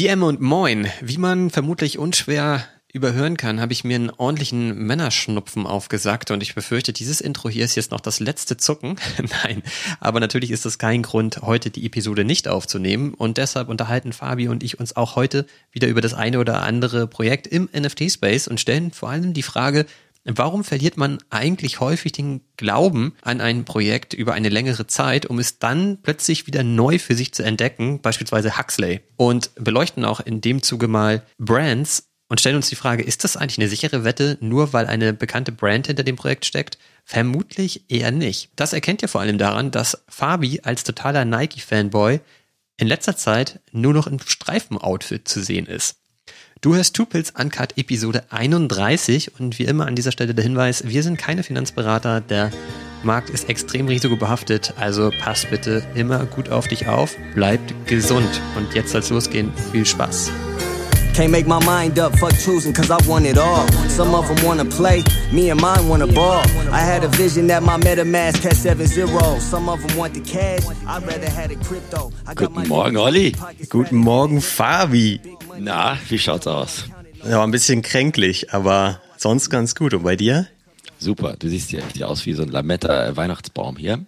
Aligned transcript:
GM 0.00 0.22
und 0.22 0.40
Moin. 0.40 0.88
Wie 1.02 1.18
man 1.18 1.50
vermutlich 1.50 1.98
unschwer 1.98 2.64
überhören 2.90 3.36
kann, 3.36 3.60
habe 3.60 3.74
ich 3.74 3.84
mir 3.84 3.96
einen 3.96 4.08
ordentlichen 4.08 4.86
Männerschnupfen 4.86 5.66
aufgesagt 5.66 6.30
und 6.30 6.42
ich 6.42 6.54
befürchte, 6.54 6.94
dieses 6.94 7.20
Intro 7.20 7.50
hier 7.50 7.66
ist 7.66 7.74
jetzt 7.74 7.90
noch 7.90 8.00
das 8.00 8.18
letzte 8.18 8.56
Zucken. 8.56 8.96
Nein, 9.44 9.62
aber 10.00 10.18
natürlich 10.18 10.52
ist 10.52 10.64
das 10.64 10.78
kein 10.78 11.02
Grund, 11.02 11.42
heute 11.42 11.68
die 11.68 11.84
Episode 11.84 12.24
nicht 12.24 12.48
aufzunehmen 12.48 13.12
und 13.12 13.36
deshalb 13.36 13.68
unterhalten 13.68 14.14
Fabi 14.14 14.48
und 14.48 14.62
ich 14.62 14.80
uns 14.80 14.96
auch 14.96 15.16
heute 15.16 15.44
wieder 15.70 15.88
über 15.88 16.00
das 16.00 16.14
eine 16.14 16.38
oder 16.38 16.62
andere 16.62 17.06
Projekt 17.06 17.46
im 17.46 17.68
NFT-Space 17.70 18.48
und 18.48 18.58
stellen 18.58 18.92
vor 18.92 19.10
allem 19.10 19.34
die 19.34 19.42
Frage, 19.42 19.84
Warum 20.24 20.64
verliert 20.64 20.96
man 20.96 21.18
eigentlich 21.30 21.80
häufig 21.80 22.12
den 22.12 22.42
Glauben 22.56 23.14
an 23.22 23.40
ein 23.40 23.64
Projekt 23.64 24.12
über 24.12 24.34
eine 24.34 24.50
längere 24.50 24.86
Zeit, 24.86 25.26
um 25.26 25.38
es 25.38 25.58
dann 25.58 25.98
plötzlich 26.02 26.46
wieder 26.46 26.62
neu 26.62 26.98
für 26.98 27.14
sich 27.14 27.32
zu 27.32 27.42
entdecken, 27.42 28.00
beispielsweise 28.02 28.58
Huxley? 28.58 29.00
Und 29.16 29.50
beleuchten 29.54 30.04
auch 30.04 30.20
in 30.20 30.40
dem 30.40 30.62
Zuge 30.62 30.88
mal 30.88 31.22
Brands 31.38 32.10
und 32.28 32.38
stellen 32.38 32.56
uns 32.56 32.68
die 32.68 32.76
Frage, 32.76 33.02
ist 33.02 33.24
das 33.24 33.36
eigentlich 33.36 33.58
eine 33.58 33.68
sichere 33.68 34.04
Wette, 34.04 34.38
nur 34.40 34.72
weil 34.72 34.86
eine 34.86 35.12
bekannte 35.12 35.50
Brand 35.52 35.88
hinter 35.88 36.04
dem 36.04 36.16
Projekt 36.16 36.44
steckt? 36.46 36.78
Vermutlich 37.04 37.90
eher 37.90 38.12
nicht. 38.12 38.50
Das 38.54 38.72
erkennt 38.72 39.02
ihr 39.02 39.08
vor 39.08 39.20
allem 39.20 39.36
daran, 39.36 39.72
dass 39.72 40.04
Fabi 40.08 40.60
als 40.62 40.84
totaler 40.84 41.24
Nike-Fanboy 41.24 42.20
in 42.76 42.86
letzter 42.86 43.16
Zeit 43.16 43.60
nur 43.72 43.94
noch 43.94 44.06
im 44.06 44.20
Streifen-Outfit 44.20 45.26
zu 45.26 45.42
sehen 45.42 45.66
ist. 45.66 45.99
Du 46.62 46.74
hörst 46.74 46.94
Tupils 46.94 47.32
Uncut 47.38 47.78
Episode 47.78 48.24
31 48.28 49.40
und 49.40 49.58
wie 49.58 49.64
immer 49.64 49.86
an 49.86 49.96
dieser 49.96 50.12
Stelle 50.12 50.34
der 50.34 50.44
Hinweis, 50.44 50.86
wir 50.86 51.02
sind 51.02 51.16
keine 51.16 51.42
Finanzberater, 51.42 52.20
der 52.20 52.50
Markt 53.02 53.30
ist 53.30 53.48
extrem 53.48 53.88
risikobehaftet, 53.88 54.74
also 54.78 55.10
pass 55.22 55.46
bitte 55.46 55.82
immer 55.94 56.26
gut 56.26 56.50
auf 56.50 56.68
dich 56.68 56.86
auf, 56.86 57.16
bleibt 57.34 57.72
gesund 57.86 58.28
und 58.56 58.74
jetzt 58.74 58.90
soll's 58.90 59.08
losgehen, 59.08 59.50
viel 59.72 59.86
Spaß. 59.86 60.30
Can't 61.14 61.30
make 61.30 61.46
my 61.46 61.62
mind 61.64 61.98
up, 61.98 62.16
fuck 62.18 62.32
choosing, 62.38 62.72
cause 62.72 62.90
I 62.90 62.98
want 63.08 63.26
it 63.26 63.36
all. 63.36 63.66
Some 63.88 64.14
of 64.14 64.28
them 64.28 64.46
wanna 64.46 64.64
play, 64.64 65.02
me 65.32 65.50
and 65.50 65.60
mine 65.60 65.88
wanna 65.88 66.06
ball. 66.06 66.42
I 66.72 66.80
had 66.80 67.04
a 67.04 67.08
vision 67.08 67.48
that 67.48 67.62
my 67.62 67.76
MetaMask 67.78 68.42
had 68.42 68.54
7 68.54 68.86
0. 68.86 69.38
Some 69.40 69.68
of 69.68 69.80
them 69.86 69.98
want 69.98 70.14
the 70.14 70.20
cash, 70.20 70.62
I'd 70.86 71.02
rather 71.06 71.28
had 71.28 71.50
a 71.50 71.56
crypto. 71.56 72.12
Guten 72.34 72.68
Morgen, 72.68 72.96
Olli. 72.96 73.34
Guten 73.68 73.96
Morgen, 73.96 74.40
Fabi. 74.40 75.20
Na, 75.58 75.98
wie 76.08 76.18
schaut's 76.18 76.46
aus? 76.46 76.84
Ja, 77.28 77.42
ein 77.42 77.50
bisschen 77.50 77.82
kränklich, 77.82 78.54
aber 78.54 79.00
sonst 79.16 79.50
ganz 79.50 79.74
gut. 79.74 79.92
Und 79.92 80.04
bei 80.04 80.16
dir? 80.16 80.46
Super, 80.98 81.34
du 81.38 81.48
siehst 81.48 81.72
ja 81.72 81.80
echt 81.80 82.02
aus 82.02 82.24
wie 82.24 82.34
so 82.34 82.42
ein 82.42 82.48
Lametta-Weihnachtsbaum 82.48 83.76
hier. 83.76 84.04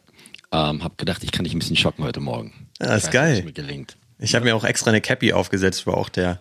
Ähm, 0.52 0.84
hab 0.84 0.98
gedacht, 0.98 1.24
ich 1.24 1.32
kann 1.32 1.44
dich 1.44 1.54
ein 1.54 1.58
bisschen 1.58 1.76
schocken 1.76 2.04
heute 2.04 2.20
Morgen. 2.20 2.52
Ja, 2.80 2.94
ist 2.94 3.10
geil. 3.10 3.44
Ich 4.18 4.34
habe 4.34 4.44
mir 4.44 4.54
auch 4.54 4.64
extra 4.64 4.90
eine 4.90 5.00
Cappy 5.00 5.32
aufgesetzt, 5.32 5.86
wo 5.86 5.92
auch 5.92 6.08
der 6.08 6.40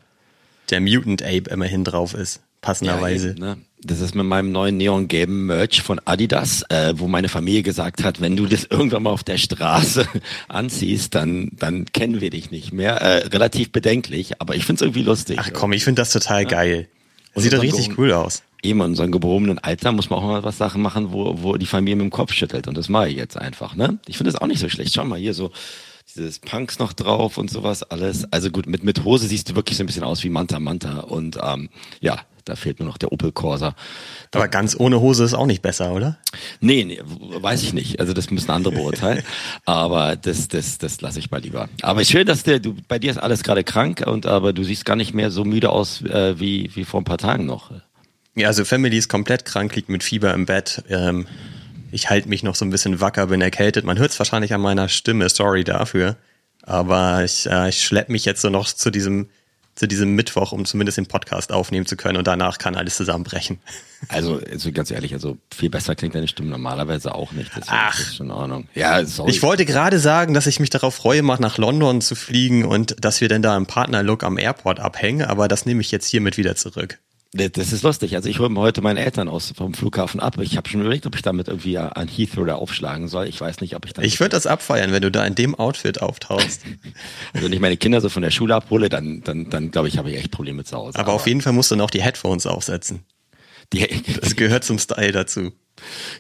der 0.72 0.82
Mutant 0.82 1.22
Ape 1.24 1.50
immerhin 1.50 1.84
drauf 1.84 2.14
ist, 2.14 2.42
passenderweise. 2.62 3.36
Ja, 3.38 3.46
ne? 3.46 3.58
Das 3.84 4.00
ist 4.00 4.14
mit 4.14 4.26
meinem 4.26 4.52
neuen 4.52 4.78
neongelben 4.78 5.48
Merch 5.48 5.82
von 5.82 6.00
Adidas, 6.06 6.64
äh, 6.70 6.94
wo 6.98 7.08
meine 7.08 7.30
Familie 7.30 7.64
gesagt 7.64 8.04
hat, 8.04 8.22
wenn 8.22 8.36
du 8.36 8.46
das 8.46 8.66
irgendwann 8.66 9.04
mal 9.04 9.10
auf 9.10 9.24
der 9.24 9.38
Straße 9.38 10.08
anziehst, 10.48 11.16
dann, 11.16 11.50
dann 11.54 11.86
kennen 11.86 12.22
wir 12.22 12.30
dich 12.30 12.52
nicht 12.52 12.74
mehr. 12.74 13.02
Äh, 13.02 13.28
relativ 13.28 13.72
bedenklich, 13.72 14.40
aber 14.40 14.56
ich 14.56 14.66
find's 14.66 14.82
irgendwie 14.82 15.02
lustig. 15.02 15.38
Ach 15.40 15.50
komm, 15.52 15.74
ich 15.74 15.84
find 15.84 15.98
das 15.98 16.12
total 16.12 16.44
ja. 16.44 16.48
geil. 16.48 16.88
Sieht 17.36 17.54
doch 17.54 17.64
richtig 17.64 17.98
cool 17.98 18.12
aus. 18.12 18.44
Eben 18.62 18.80
in 18.82 18.88
unserem 18.88 19.12
gehobenen 19.12 19.58
Alter 19.58 19.92
muss 19.92 20.10
man 20.10 20.20
auch 20.20 20.28
mal 20.28 20.44
was 20.44 20.58
Sachen 20.58 20.82
machen, 20.82 21.12
wo, 21.12 21.42
wo 21.42 21.56
die 21.56 21.66
Familie 21.66 21.96
mit 21.96 22.04
dem 22.04 22.12
Kopf 22.12 22.34
schüttelt. 22.34 22.68
Und 22.68 22.78
das 22.78 22.90
mache 22.90 23.10
ich 23.10 23.16
jetzt 23.16 23.38
einfach. 23.38 23.76
Ne? 23.76 23.98
Ich 24.08 24.18
finde 24.18 24.32
das 24.32 24.40
auch 24.40 24.48
nicht 24.48 24.60
so 24.60 24.70
schlecht. 24.70 24.94
Schau 24.94 25.06
mal 25.06 25.18
hier 25.18 25.34
so 25.34 25.52
dieses 26.14 26.40
Punks 26.40 26.80
noch 26.80 26.94
drauf 26.94 27.38
und 27.38 27.50
sowas 27.50 27.84
alles. 27.84 28.32
Also 28.32 28.50
gut, 28.50 28.68
mit, 28.68 28.84
mit 28.84 29.04
Hose 29.04 29.28
siehst 29.28 29.50
du 29.50 29.56
wirklich 29.56 29.78
so 29.78 29.84
ein 29.84 29.88
bisschen 29.88 30.04
aus 30.04 30.24
wie 30.24 30.30
Manta 30.30 30.60
Manta 30.60 31.00
und 31.00 31.38
ähm, 31.42 31.70
ja, 32.00 32.20
da 32.46 32.56
fehlt 32.56 32.80
nur 32.80 32.88
noch 32.88 32.98
der 32.98 33.12
Opel 33.12 33.32
Corsa. 33.32 33.76
Aber 34.34 34.48
ganz 34.48 34.76
ohne 34.78 35.00
Hose 35.00 35.24
ist 35.24 35.34
auch 35.34 35.46
nicht 35.46 35.62
besser, 35.62 35.94
oder? 35.94 36.18
Nee, 36.60 36.84
nee, 36.84 37.00
weiß 37.04 37.64
ich 37.64 37.74
nicht. 37.74 38.00
Also 38.00 38.14
das 38.14 38.32
müssen 38.32 38.52
andere 38.52 38.74
beurteilen. 38.74 39.24
aber 39.66 40.16
das, 40.16 40.48
das, 40.48 40.78
das 40.78 41.02
lasse 41.02 41.20
ich 41.20 41.32
mal 41.32 41.42
lieber. 41.42 41.70
Aber 41.82 42.04
schön, 42.04 42.26
dass 42.26 42.44
der, 42.44 42.60
du, 42.60 42.76
bei 42.88 43.00
dir 43.00 43.12
ist 43.12 43.18
alles 43.18 43.44
gerade 43.44 43.64
krank 43.64 44.04
und 44.06 44.26
aber 44.26 44.54
du 44.54 44.64
siehst 44.64 44.86
gar 44.86 44.96
nicht 44.96 45.14
mehr 45.14 45.32
so 45.32 45.44
müde 45.44 45.70
aus 45.70 46.02
äh, 46.02 46.40
wie, 46.40 46.72
wie 46.76 46.86
vor 46.86 47.02
ein 47.02 47.06
paar 47.06 47.18
Tagen 47.18 47.46
noch. 47.46 47.72
Ja, 48.36 48.48
also 48.48 48.64
Family 48.64 48.98
ist 48.98 49.10
komplett 49.10 49.46
krank, 49.46 49.76
liegt 49.76 49.90
mit 49.90 50.04
Fieber 50.04 50.34
im 50.34 50.46
Bett. 50.46 50.84
Ähm, 50.90 51.28
ich 51.92 52.10
halte 52.10 52.30
mich 52.30 52.44
noch 52.44 52.56
so 52.56 52.66
ein 52.66 52.70
bisschen 52.70 53.00
wacker, 53.02 53.28
bin 53.28 53.42
erkältet. 53.42 53.86
Man 53.86 54.00
hört 54.00 54.12
es 54.12 54.20
wahrscheinlich 54.20 54.54
an 54.54 54.62
meiner 54.62 54.90
Stimme, 54.90 55.30
sorry 55.30 55.64
dafür. 55.64 56.16
Aber 56.64 57.24
ich, 57.24 57.48
äh, 57.50 57.70
ich 57.70 57.82
schleppe 57.82 58.12
mich 58.12 58.26
jetzt 58.26 58.42
so 58.42 58.50
noch 58.50 58.68
zu 58.68 58.92
diesem, 58.92 59.30
zu 59.76 59.88
diesem 59.88 60.16
Mittwoch, 60.16 60.52
um 60.52 60.66
zumindest 60.66 60.98
den 60.98 61.08
Podcast 61.08 61.52
aufnehmen 61.52 61.86
zu 61.86 61.98
können 61.98 62.18
und 62.18 62.28
danach 62.28 62.58
kann 62.60 62.76
alles 62.76 62.98
zusammenbrechen. 62.98 63.60
Also, 64.08 64.42
also 64.52 64.72
ganz 64.72 64.90
ehrlich, 64.90 65.14
also 65.14 65.38
viel 65.54 65.70
besser 65.70 65.94
klingt 65.94 66.16
deine 66.16 66.28
Stimme 66.28 66.50
normalerweise 66.50 67.14
auch 67.14 67.34
nicht. 67.34 67.52
Deswegen 67.56 67.68
Ach, 67.70 68.00
ist 68.00 68.16
schon 68.16 68.26
in 68.26 68.32
Ordnung. 68.32 68.68
Ja, 68.74 69.06
sorry. 69.06 69.30
Ich 69.30 69.44
wollte 69.44 69.64
gerade 69.64 70.00
sagen, 70.00 70.34
dass 70.34 70.48
ich 70.48 70.60
mich 70.60 70.72
darauf 70.72 70.96
freue, 70.96 71.22
mal 71.22 71.38
nach 71.40 71.60
London 71.60 72.02
zu 72.02 72.16
fliegen 72.16 72.66
und 72.66 72.96
dass 73.00 73.22
wir 73.22 73.30
denn 73.30 73.44
da 73.44 73.56
im 73.56 73.68
Partnerlook 73.68 74.24
am 74.24 74.40
Airport 74.40 74.80
abhängen, 74.80 75.22
aber 75.28 75.48
das 75.48 75.68
nehme 75.68 75.82
ich 75.82 75.92
jetzt 75.92 76.08
hiermit 76.08 76.38
wieder 76.38 76.56
zurück. 76.56 76.98
Das 77.34 77.72
ist 77.72 77.84
lustig. 77.84 78.16
Also 78.16 78.28
ich 78.28 78.40
hole 78.40 78.54
heute 78.60 78.82
meine 78.82 79.00
Eltern 79.00 79.30
aus 79.30 79.54
vom 79.56 79.74
Flughafen 79.74 80.20
ab. 80.20 80.38
Ich 80.42 80.58
habe 80.58 80.68
schon 80.68 80.82
überlegt, 80.82 81.06
ob 81.06 81.16
ich 81.16 81.22
damit 81.22 81.48
irgendwie 81.48 81.78
an 81.78 82.10
Heathrow 82.10 82.46
da 82.46 82.56
aufschlagen 82.56 83.08
soll. 83.08 83.28
Ich 83.28 83.40
weiß 83.40 83.62
nicht, 83.62 83.74
ob 83.74 83.86
ich 83.86 83.94
dann. 83.94 84.04
Ich 84.04 84.20
würde 84.20 84.32
das 84.32 84.46
abfeiern, 84.48 84.92
wenn 84.92 85.02
du 85.02 85.10
da 85.10 85.26
in 85.26 85.36
dem 85.36 85.56
Outfit 85.56 86.02
auftauchst. 86.02 86.62
also 87.34 87.46
wenn 87.46 87.54
ich 87.54 87.62
meine 87.62 87.78
Kinder 87.78 88.02
so 88.02 88.10
von 88.10 88.22
der 88.22 88.32
Schule 88.32 88.54
abhole, 88.54 88.90
dann, 88.90 89.22
dann, 89.22 89.50
dann 89.50 89.72
glaube 89.72 89.88
ich, 89.88 89.98
habe 89.98 90.12
ich 90.12 90.18
echt 90.18 90.32
Probleme 90.32 90.66
zu 90.66 90.76
Hause. 90.76 91.00
Aber, 91.00 91.08
Aber 91.08 91.16
auf 91.16 91.26
jeden 91.26 91.40
Fall 91.40 91.54
musst 91.54 91.72
du 91.72 91.78
noch 91.78 91.90
die 91.90 92.02
Headphones 92.02 92.46
aufsetzen. 92.46 93.06
Die, 93.72 93.88
das 94.20 94.36
gehört 94.36 94.66
zum 94.66 94.78
Style 94.78 95.14
dazu. 95.14 95.54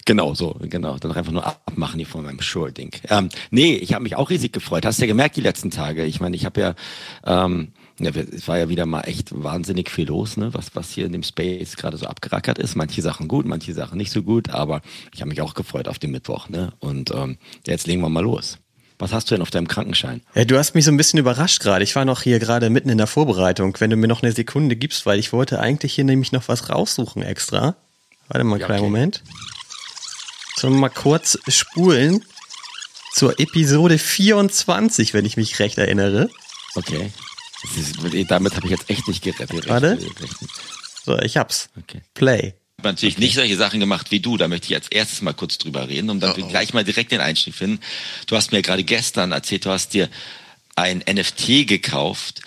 Genau, 0.06 0.34
so, 0.34 0.56
genau. 0.62 0.98
Dann 0.98 1.12
einfach 1.12 1.34
nur 1.34 1.46
abmachen 1.46 2.00
hier 2.00 2.08
von 2.08 2.24
meinem 2.24 2.42
Shure-Ding. 2.42 2.92
Ähm, 3.10 3.28
nee, 3.50 3.76
ich 3.76 3.94
habe 3.94 4.04
mich 4.04 4.16
auch 4.16 4.30
riesig 4.30 4.54
gefreut. 4.54 4.86
Hast 4.86 5.00
du 5.00 5.04
ja 5.04 5.08
gemerkt 5.08 5.36
die 5.36 5.42
letzten 5.42 5.72
Tage. 5.72 6.06
Ich 6.06 6.22
meine, 6.22 6.38
ich 6.38 6.46
habe 6.46 6.62
ja 6.62 6.76
ähm, 7.26 7.74
ja, 8.00 8.12
es 8.12 8.48
war 8.48 8.58
ja 8.58 8.70
wieder 8.70 8.86
mal 8.86 9.02
echt 9.02 9.30
wahnsinnig 9.32 9.90
viel 9.90 10.08
los, 10.08 10.38
ne? 10.38 10.54
was, 10.54 10.76
was 10.76 10.92
hier 10.92 11.06
in 11.06 11.12
dem 11.12 11.24
Space 11.24 11.76
gerade 11.76 11.98
so 11.98 12.06
abgerackert 12.08 12.58
ist. 12.58 12.76
Manche 12.76 13.02
Sachen 13.02 13.28
gut, 13.28 13.46
manche 13.46 13.74
Sachen 13.74 13.98
nicht 13.98 14.12
so 14.12 14.24
gut, 14.24 14.50
aber 14.50 14.82
ich 15.14 15.22
habe 15.22 15.30
mich 15.30 15.42
auch 15.42 15.54
gefreut 15.54 15.88
auf 15.88 16.00
den 16.00 16.12
Mittwoch. 16.12 16.50
Ne? 16.50 16.74
Und 16.80 17.12
ähm, 17.12 17.38
jetzt 17.66 17.88
legen 17.88 18.02
wir 18.02 18.10
mal 18.10 18.24
los. 18.24 18.58
Was 19.02 19.14
hast 19.14 19.32
du 19.32 19.36
denn 19.36 19.42
auf 19.42 19.50
deinem 19.50 19.68
Krankenschein? 19.68 20.22
Ja, 20.36 20.46
du 20.46 20.58
hast 20.60 20.76
mich 20.76 20.86
so 20.86 20.92
ein 20.92 20.98
bisschen 20.98 21.18
überrascht 21.18 21.60
gerade. 21.62 21.84
Ich 21.84 21.96
war 21.96 22.06
noch 22.06 22.22
hier 22.22 22.38
gerade 22.38 22.70
mitten 22.70 22.90
in 22.90 23.00
der 23.00 23.08
Vorbereitung. 23.08 23.76
Wenn 23.80 23.90
du 23.90 23.96
mir 23.96 24.08
noch 24.08 24.22
eine 24.22 24.32
Sekunde 24.32 24.76
gibst, 24.76 25.08
weil 25.08 25.18
ich 25.18 25.34
wollte 25.34 25.60
eigentlich 25.60 25.96
hier 25.96 26.04
nämlich 26.04 26.32
noch 26.32 26.48
was 26.48 26.70
raussuchen 26.70 27.24
extra. 27.24 27.76
Warte 28.28 28.44
mal 28.44 28.54
einen 28.54 28.62
ja, 28.62 28.68
kleinen 28.68 28.82
okay. 28.82 28.92
Moment. 28.92 29.24
Sollen 30.56 30.74
wir 30.76 30.82
mal 30.82 30.90
kurz 30.90 31.40
spulen 31.48 32.24
zur 33.14 33.40
Episode 33.40 33.98
24, 33.98 35.16
wenn 35.16 35.26
ich 35.26 35.36
mich 35.36 35.58
recht 35.58 35.80
erinnere. 35.80 36.30
Okay. 36.76 37.12
Damit 38.28 38.56
habe 38.56 38.66
ich 38.66 38.72
jetzt 38.72 38.90
echt 38.90 39.08
nicht 39.08 39.24
gerettet. 39.24 39.68
Warte. 39.68 40.00
So, 41.06 41.18
ich 41.20 41.38
hab's. 41.38 41.70
Okay. 41.78 42.02
Play. 42.14 42.54
Ich 42.78 42.84
habe 42.84 42.90
natürlich 42.90 43.16
okay. 43.16 43.24
nicht 43.24 43.36
solche 43.36 43.58
Sachen 43.58 43.80
gemacht 43.80 44.12
wie 44.12 44.20
du. 44.20 44.38
Da 44.38 44.48
möchte 44.48 44.68
ich 44.68 44.76
als 44.76 44.88
erstes 44.88 45.22
mal 45.22 45.34
kurz 45.34 45.58
drüber 45.58 45.88
reden, 45.88 46.10
um 46.10 46.20
dann 46.20 46.32
oh, 46.32 46.44
oh. 46.44 46.48
gleich 46.48 46.74
mal 46.74 46.84
direkt 46.84 47.12
den 47.12 47.22
Einstieg 47.22 47.56
finden. 47.56 47.80
Du 48.28 48.36
hast 48.36 48.52
mir 48.52 48.62
gerade 48.62 48.84
gestern 48.84 49.32
erzählt, 49.32 49.66
du 49.66 49.70
hast 49.70 49.94
dir 49.94 50.10
ein 50.76 51.04
NFT 51.08 51.68
gekauft, 51.68 52.42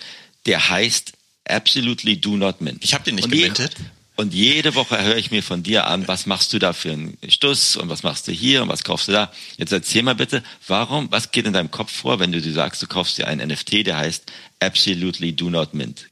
der 0.45 0.69
heißt 0.69 1.13
Absolutely 1.47 2.19
Do 2.19 2.37
Not 2.37 2.61
Mint. 2.61 2.83
Ich 2.83 2.93
habe 2.93 3.03
den 3.03 3.15
nicht 3.15 3.29
gemintet. 3.29 3.75
Und 4.17 4.33
jede 4.33 4.75
Woche 4.75 5.03
höre 5.03 5.17
ich 5.17 5.31
mir 5.31 5.43
von 5.43 5.61
dir 5.61 5.87
an, 5.87 6.07
was 6.07 6.25
machst 6.25 6.53
du 6.53 6.59
da 6.59 6.71
für 6.71 6.91
einen 6.91 7.17
Stuss 7.27 7.75
und 7.75 7.89
was 7.89 8.03
machst 8.03 8.27
du 8.27 8.31
hier 8.31 8.61
und 8.61 8.69
was 8.69 8.83
kaufst 8.83 9.09
du 9.09 9.11
da. 9.11 9.31
Jetzt 9.57 9.73
erzähl 9.73 10.03
mal 10.03 10.15
bitte, 10.15 10.41
warum, 10.67 11.11
was 11.11 11.31
geht 11.31 11.45
in 11.45 11.53
deinem 11.53 11.71
Kopf 11.71 11.91
vor, 11.91 12.19
wenn 12.19 12.31
du 12.31 12.41
dir 12.41 12.53
sagst, 12.53 12.81
du 12.81 12.87
kaufst 12.87 13.17
dir 13.17 13.27
einen 13.27 13.49
NFT, 13.49 13.85
der 13.85 13.97
heißt 13.97 14.31
Absolutely 14.61 15.33
Do 15.33 15.49
Not 15.49 15.73
Mint. 15.73 16.09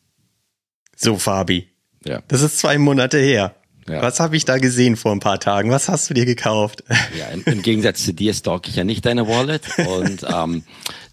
So, 0.97 1.17
Fabi. 1.17 1.69
Ja. 2.05 2.21
Das 2.27 2.41
ist 2.41 2.59
zwei 2.59 2.77
Monate 2.77 3.17
her. 3.19 3.55
Ja. 3.87 4.01
Was 4.01 4.19
habe 4.19 4.35
ich 4.35 4.45
da 4.45 4.57
gesehen 4.57 4.95
vor 4.95 5.11
ein 5.11 5.19
paar 5.19 5.39
Tagen? 5.39 5.71
Was 5.71 5.89
hast 5.89 6.09
du 6.09 6.13
dir 6.13 6.25
gekauft? 6.25 6.83
Ja, 7.17 7.27
im, 7.27 7.43
im 7.45 7.61
Gegensatz 7.61 8.03
zu 8.05 8.13
dir 8.13 8.33
stalk 8.33 8.67
ich 8.67 8.75
ja 8.75 8.83
nicht 8.83 9.05
deine 9.05 9.27
Wallet 9.27 9.61
und 9.77 10.25
ähm, 10.33 10.63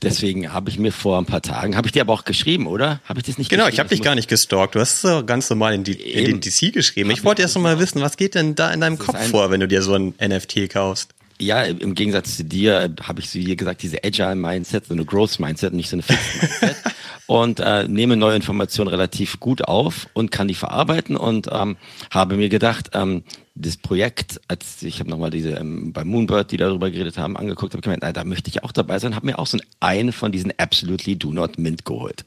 deswegen 0.02 0.52
habe 0.52 0.70
ich 0.70 0.78
mir 0.78 0.92
vor 0.92 1.18
ein 1.18 1.26
paar 1.26 1.42
Tagen, 1.42 1.76
habe 1.76 1.88
ich 1.88 1.92
dir 1.92 2.02
aber 2.02 2.12
auch 2.12 2.24
geschrieben, 2.24 2.66
oder? 2.66 3.00
Habe 3.04 3.20
ich 3.20 3.26
das 3.26 3.36
nicht 3.36 3.50
Genau, 3.50 3.66
ich 3.66 3.78
habe 3.78 3.88
dich 3.88 4.00
gar 4.00 4.14
nicht 4.14 4.28
gestalkt. 4.28 4.76
Du 4.76 4.80
hast 4.80 5.04
es 5.04 5.26
ganz 5.26 5.50
normal 5.50 5.74
in, 5.74 5.84
die, 5.84 5.92
in 5.92 6.24
den 6.24 6.40
DC 6.40 6.72
geschrieben. 6.72 7.10
Ich 7.10 7.24
wollte 7.24 7.42
erst 7.42 7.58
mal 7.58 7.78
wissen, 7.78 8.00
was 8.00 8.16
geht 8.16 8.34
denn 8.34 8.54
da 8.54 8.70
in 8.70 8.80
deinem 8.80 8.98
Kopf 8.98 9.18
vor, 9.28 9.50
wenn 9.50 9.60
du 9.60 9.68
dir 9.68 9.82
so 9.82 9.94
ein 9.94 10.14
NFT 10.20 10.70
kaufst? 10.70 11.10
ja, 11.40 11.62
im 11.62 11.94
Gegensatz 11.94 12.36
zu 12.36 12.44
dir 12.44 12.80
äh, 12.80 12.90
habe 13.02 13.20
ich 13.20 13.30
so 13.30 13.38
wie 13.38 13.56
gesagt 13.56 13.82
diese 13.82 14.04
Agile 14.04 14.34
Mindset, 14.34 14.86
so 14.86 14.94
eine 14.94 15.04
Growth 15.04 15.40
Mindset, 15.40 15.72
nicht 15.72 15.88
so 15.88 15.96
eine 15.96 16.02
Fixed 16.02 16.42
Mindset 16.42 16.76
und 17.30 17.60
äh, 17.60 17.86
nehme 17.86 18.16
neue 18.16 18.34
Informationen 18.34 18.88
relativ 18.88 19.38
gut 19.38 19.62
auf 19.62 20.08
und 20.14 20.32
kann 20.32 20.48
die 20.48 20.54
verarbeiten. 20.54 21.16
Und 21.16 21.48
ähm, 21.52 21.76
habe 22.10 22.36
mir 22.36 22.48
gedacht, 22.48 22.90
ähm, 22.92 23.22
das 23.54 23.76
Projekt, 23.76 24.40
als 24.48 24.82
ich 24.82 25.00
habe 25.00 25.10
nochmal 25.10 25.30
diese 25.30 25.50
ähm, 25.50 25.92
bei 25.92 26.04
Moonbird, 26.04 26.52
die 26.52 26.56
darüber 26.56 26.90
geredet 26.90 27.18
haben, 27.18 27.36
angeguckt, 27.36 27.74
habe 27.74 27.82
gemeint, 27.82 28.04
da 28.16 28.24
möchte 28.24 28.48
ich 28.48 28.62
auch 28.62 28.72
dabei 28.72 28.98
sein, 28.98 29.16
habe 29.16 29.26
mir 29.26 29.38
auch 29.38 29.46
so 29.46 29.58
einen 29.80 30.12
von 30.12 30.32
diesen 30.32 30.52
Absolutely 30.58 31.16
Do 31.16 31.32
Not 31.32 31.58
Mint 31.58 31.84
geholt. 31.84 32.24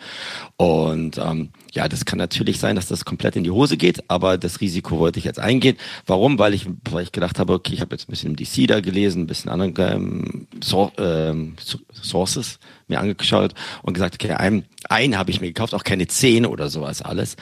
Und 0.57 1.17
ähm, 1.17 1.49
ja, 1.71 1.87
das 1.87 2.05
kann 2.05 2.19
natürlich 2.19 2.59
sein, 2.59 2.75
dass 2.75 2.87
das 2.87 3.05
komplett 3.05 3.35
in 3.35 3.43
die 3.43 3.51
Hose 3.51 3.77
geht, 3.77 4.09
aber 4.09 4.37
das 4.37 4.61
Risiko 4.61 4.99
wollte 4.99 5.19
ich 5.19 5.25
jetzt 5.25 5.39
eingehen. 5.39 5.77
Warum? 6.05 6.39
Weil 6.39 6.53
ich, 6.53 6.67
weil 6.89 7.03
ich 7.03 7.11
gedacht 7.11 7.39
habe, 7.39 7.53
okay, 7.53 7.73
ich 7.73 7.81
habe 7.81 7.95
jetzt 7.95 8.09
ein 8.09 8.11
bisschen 8.11 8.31
im 8.31 8.35
DC 8.35 8.67
da 8.67 8.81
gelesen, 8.81 9.23
ein 9.23 9.27
bisschen 9.27 9.49
andere 9.49 9.93
ähm, 9.93 10.47
so, 10.61 10.91
ähm, 10.97 11.55
Sources 11.93 12.59
mir 12.87 12.99
angeschaut 12.99 13.53
und 13.81 13.93
gesagt, 13.93 14.15
okay, 14.15 14.33
einen, 14.33 14.65
einen 14.89 15.17
habe 15.17 15.31
ich 15.31 15.39
mir 15.39 15.47
gekauft, 15.47 15.73
auch 15.73 15.83
keine 15.85 16.07
zehn 16.07 16.45
oder 16.45 16.69
sowas 16.69 17.01
alles. 17.01 17.37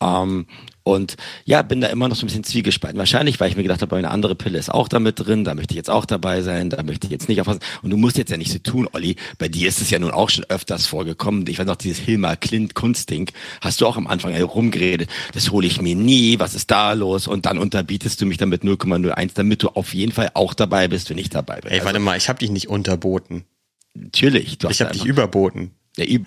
Ähm, 0.00 0.46
und 0.86 1.16
ja, 1.44 1.62
bin 1.62 1.80
da 1.80 1.88
immer 1.88 2.08
noch 2.08 2.14
so 2.14 2.22
ein 2.22 2.28
bisschen 2.28 2.44
zwiegespalten. 2.44 2.96
Wahrscheinlich, 2.96 3.40
weil 3.40 3.50
ich 3.50 3.56
mir 3.56 3.64
gedacht 3.64 3.82
habe, 3.82 3.96
eine 3.96 4.12
andere 4.12 4.36
Pille 4.36 4.56
ist 4.56 4.72
auch 4.72 4.86
damit 4.86 5.18
drin, 5.18 5.42
da 5.42 5.56
möchte 5.56 5.72
ich 5.72 5.76
jetzt 5.76 5.90
auch 5.90 6.04
dabei 6.04 6.42
sein, 6.42 6.70
da 6.70 6.80
möchte 6.84 7.08
ich 7.08 7.10
jetzt 7.10 7.28
nicht 7.28 7.40
aufpassen. 7.40 7.58
Und 7.82 7.90
du 7.90 7.96
musst 7.96 8.16
jetzt 8.16 8.30
ja 8.30 8.36
nicht 8.36 8.52
so 8.52 8.58
tun, 8.60 8.88
Olli. 8.92 9.16
Bei 9.36 9.48
dir 9.48 9.66
ist 9.66 9.82
es 9.82 9.90
ja 9.90 9.98
nun 9.98 10.12
auch 10.12 10.30
schon 10.30 10.44
öfters 10.44 10.86
vorgekommen. 10.86 11.44
Ich 11.48 11.58
weiß 11.58 11.66
noch, 11.66 11.74
dieses 11.74 11.98
Hilmar 11.98 12.36
Klint 12.36 12.76
Kunstding, 12.76 13.32
hast 13.60 13.80
du 13.80 13.86
auch 13.88 13.96
am 13.96 14.06
Anfang 14.06 14.40
rumgeredet. 14.40 15.10
Das 15.34 15.50
hole 15.50 15.66
ich 15.66 15.80
mir 15.82 15.96
nie, 15.96 16.38
was 16.38 16.54
ist 16.54 16.70
da 16.70 16.92
los? 16.92 17.26
Und 17.26 17.46
dann 17.46 17.58
unterbietest 17.58 18.20
du 18.20 18.26
mich 18.26 18.36
damit 18.36 18.62
0,01, 18.62 19.32
damit 19.34 19.64
du 19.64 19.70
auf 19.70 19.92
jeden 19.92 20.12
Fall 20.12 20.30
auch 20.34 20.54
dabei 20.54 20.86
bist, 20.86 21.10
wenn 21.10 21.18
ich 21.18 21.30
dabei 21.30 21.62
bin. 21.62 21.72
Ey, 21.72 21.78
warte 21.78 21.94
also, 21.96 22.00
mal, 22.04 22.16
ich 22.16 22.28
habe 22.28 22.38
dich 22.38 22.50
nicht 22.50 22.68
unterboten. 22.68 23.44
Natürlich. 23.92 24.58
Du 24.58 24.68
ich 24.68 24.80
habe 24.82 24.92
dich 24.92 25.04
überboten. 25.04 25.72
Ja, 25.96 26.04
ja, 26.04 26.18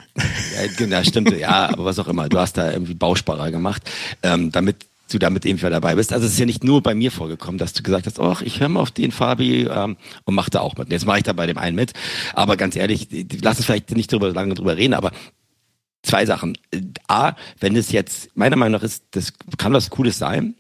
genau, 0.78 1.04
stimmt, 1.04 1.38
ja, 1.38 1.70
aber 1.70 1.86
was 1.86 2.00
auch 2.00 2.08
immer. 2.08 2.28
Du 2.28 2.40
hast 2.40 2.58
da 2.58 2.72
irgendwie 2.72 2.96
Bausparer 2.96 3.52
gemacht, 3.52 3.84
ähm, 4.24 4.52
damit 4.52 4.88
du 5.12 5.20
damit 5.20 5.46
eben 5.46 5.60
wieder 5.60 5.70
dabei 5.70 5.96
bist. 5.96 6.14
Also 6.14 6.26
es 6.26 6.34
ist 6.34 6.40
ja 6.40 6.46
nicht 6.46 6.64
nur 6.64 6.82
bei 6.82 6.94
mir 6.94 7.12
vorgekommen, 7.12 7.58
dass 7.58 7.74
du 7.74 7.84
gesagt 7.84 8.06
hast, 8.06 8.20
ach, 8.20 8.42
ich 8.42 8.60
höre 8.60 8.70
mal 8.70 8.82
auf 8.82 8.92
den 8.92 9.12
Fabi 9.12 9.64
ähm, 9.64 9.98
und 10.26 10.36
mach 10.36 10.50
da 10.50 10.62
auch 10.62 10.76
mit. 10.78 10.92
Jetzt 10.92 11.06
mache 11.06 11.18
ich 11.20 11.24
da 11.24 11.34
bei 11.34 11.48
dem 11.48 11.58
einen 11.58 11.76
mit. 11.76 11.94
Aber 12.34 12.58
ganz 12.58 12.76
ehrlich, 12.76 13.08
lass 13.42 13.58
uns 13.58 13.66
vielleicht 13.66 13.92
nicht 13.92 14.12
drüber, 14.12 14.32
lange 14.32 14.54
drüber 14.54 14.78
reden, 14.78 14.94
aber 14.94 15.12
zwei 16.04 16.26
Sachen. 16.26 16.58
A, 17.08 17.34
wenn 17.60 17.76
es 17.76 17.92
jetzt, 17.92 18.36
meiner 18.36 18.56
Meinung 18.56 18.80
nach 18.80 18.84
ist, 18.84 19.04
das 19.12 19.34
kann 19.58 19.74
was 19.74 19.90
Cooles 19.90 20.18
sein, 20.18 20.56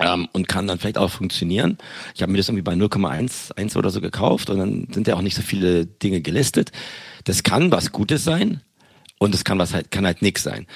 ähm, 0.00 0.28
und 0.32 0.48
kann 0.48 0.66
dann 0.66 0.78
vielleicht 0.78 0.98
auch 0.98 1.10
funktionieren. 1.10 1.78
Ich 2.14 2.22
habe 2.22 2.32
mir 2.32 2.38
das 2.38 2.48
irgendwie 2.48 2.62
bei 2.62 2.74
0,1 2.74 3.76
oder 3.76 3.90
so 3.90 4.00
gekauft 4.00 4.50
und 4.50 4.58
dann 4.58 4.88
sind 4.92 5.06
ja 5.06 5.14
auch 5.14 5.22
nicht 5.22 5.36
so 5.36 5.42
viele 5.42 5.86
Dinge 5.86 6.20
gelistet. 6.20 6.72
Das 7.24 7.42
kann 7.42 7.70
was 7.70 7.92
Gutes 7.92 8.24
sein 8.24 8.60
und 9.18 9.34
es 9.34 9.44
kann 9.44 9.58
was 9.58 9.74
halt 9.74 9.90
kann 9.90 10.06
halt 10.06 10.22
nix 10.22 10.42
sein. 10.42 10.66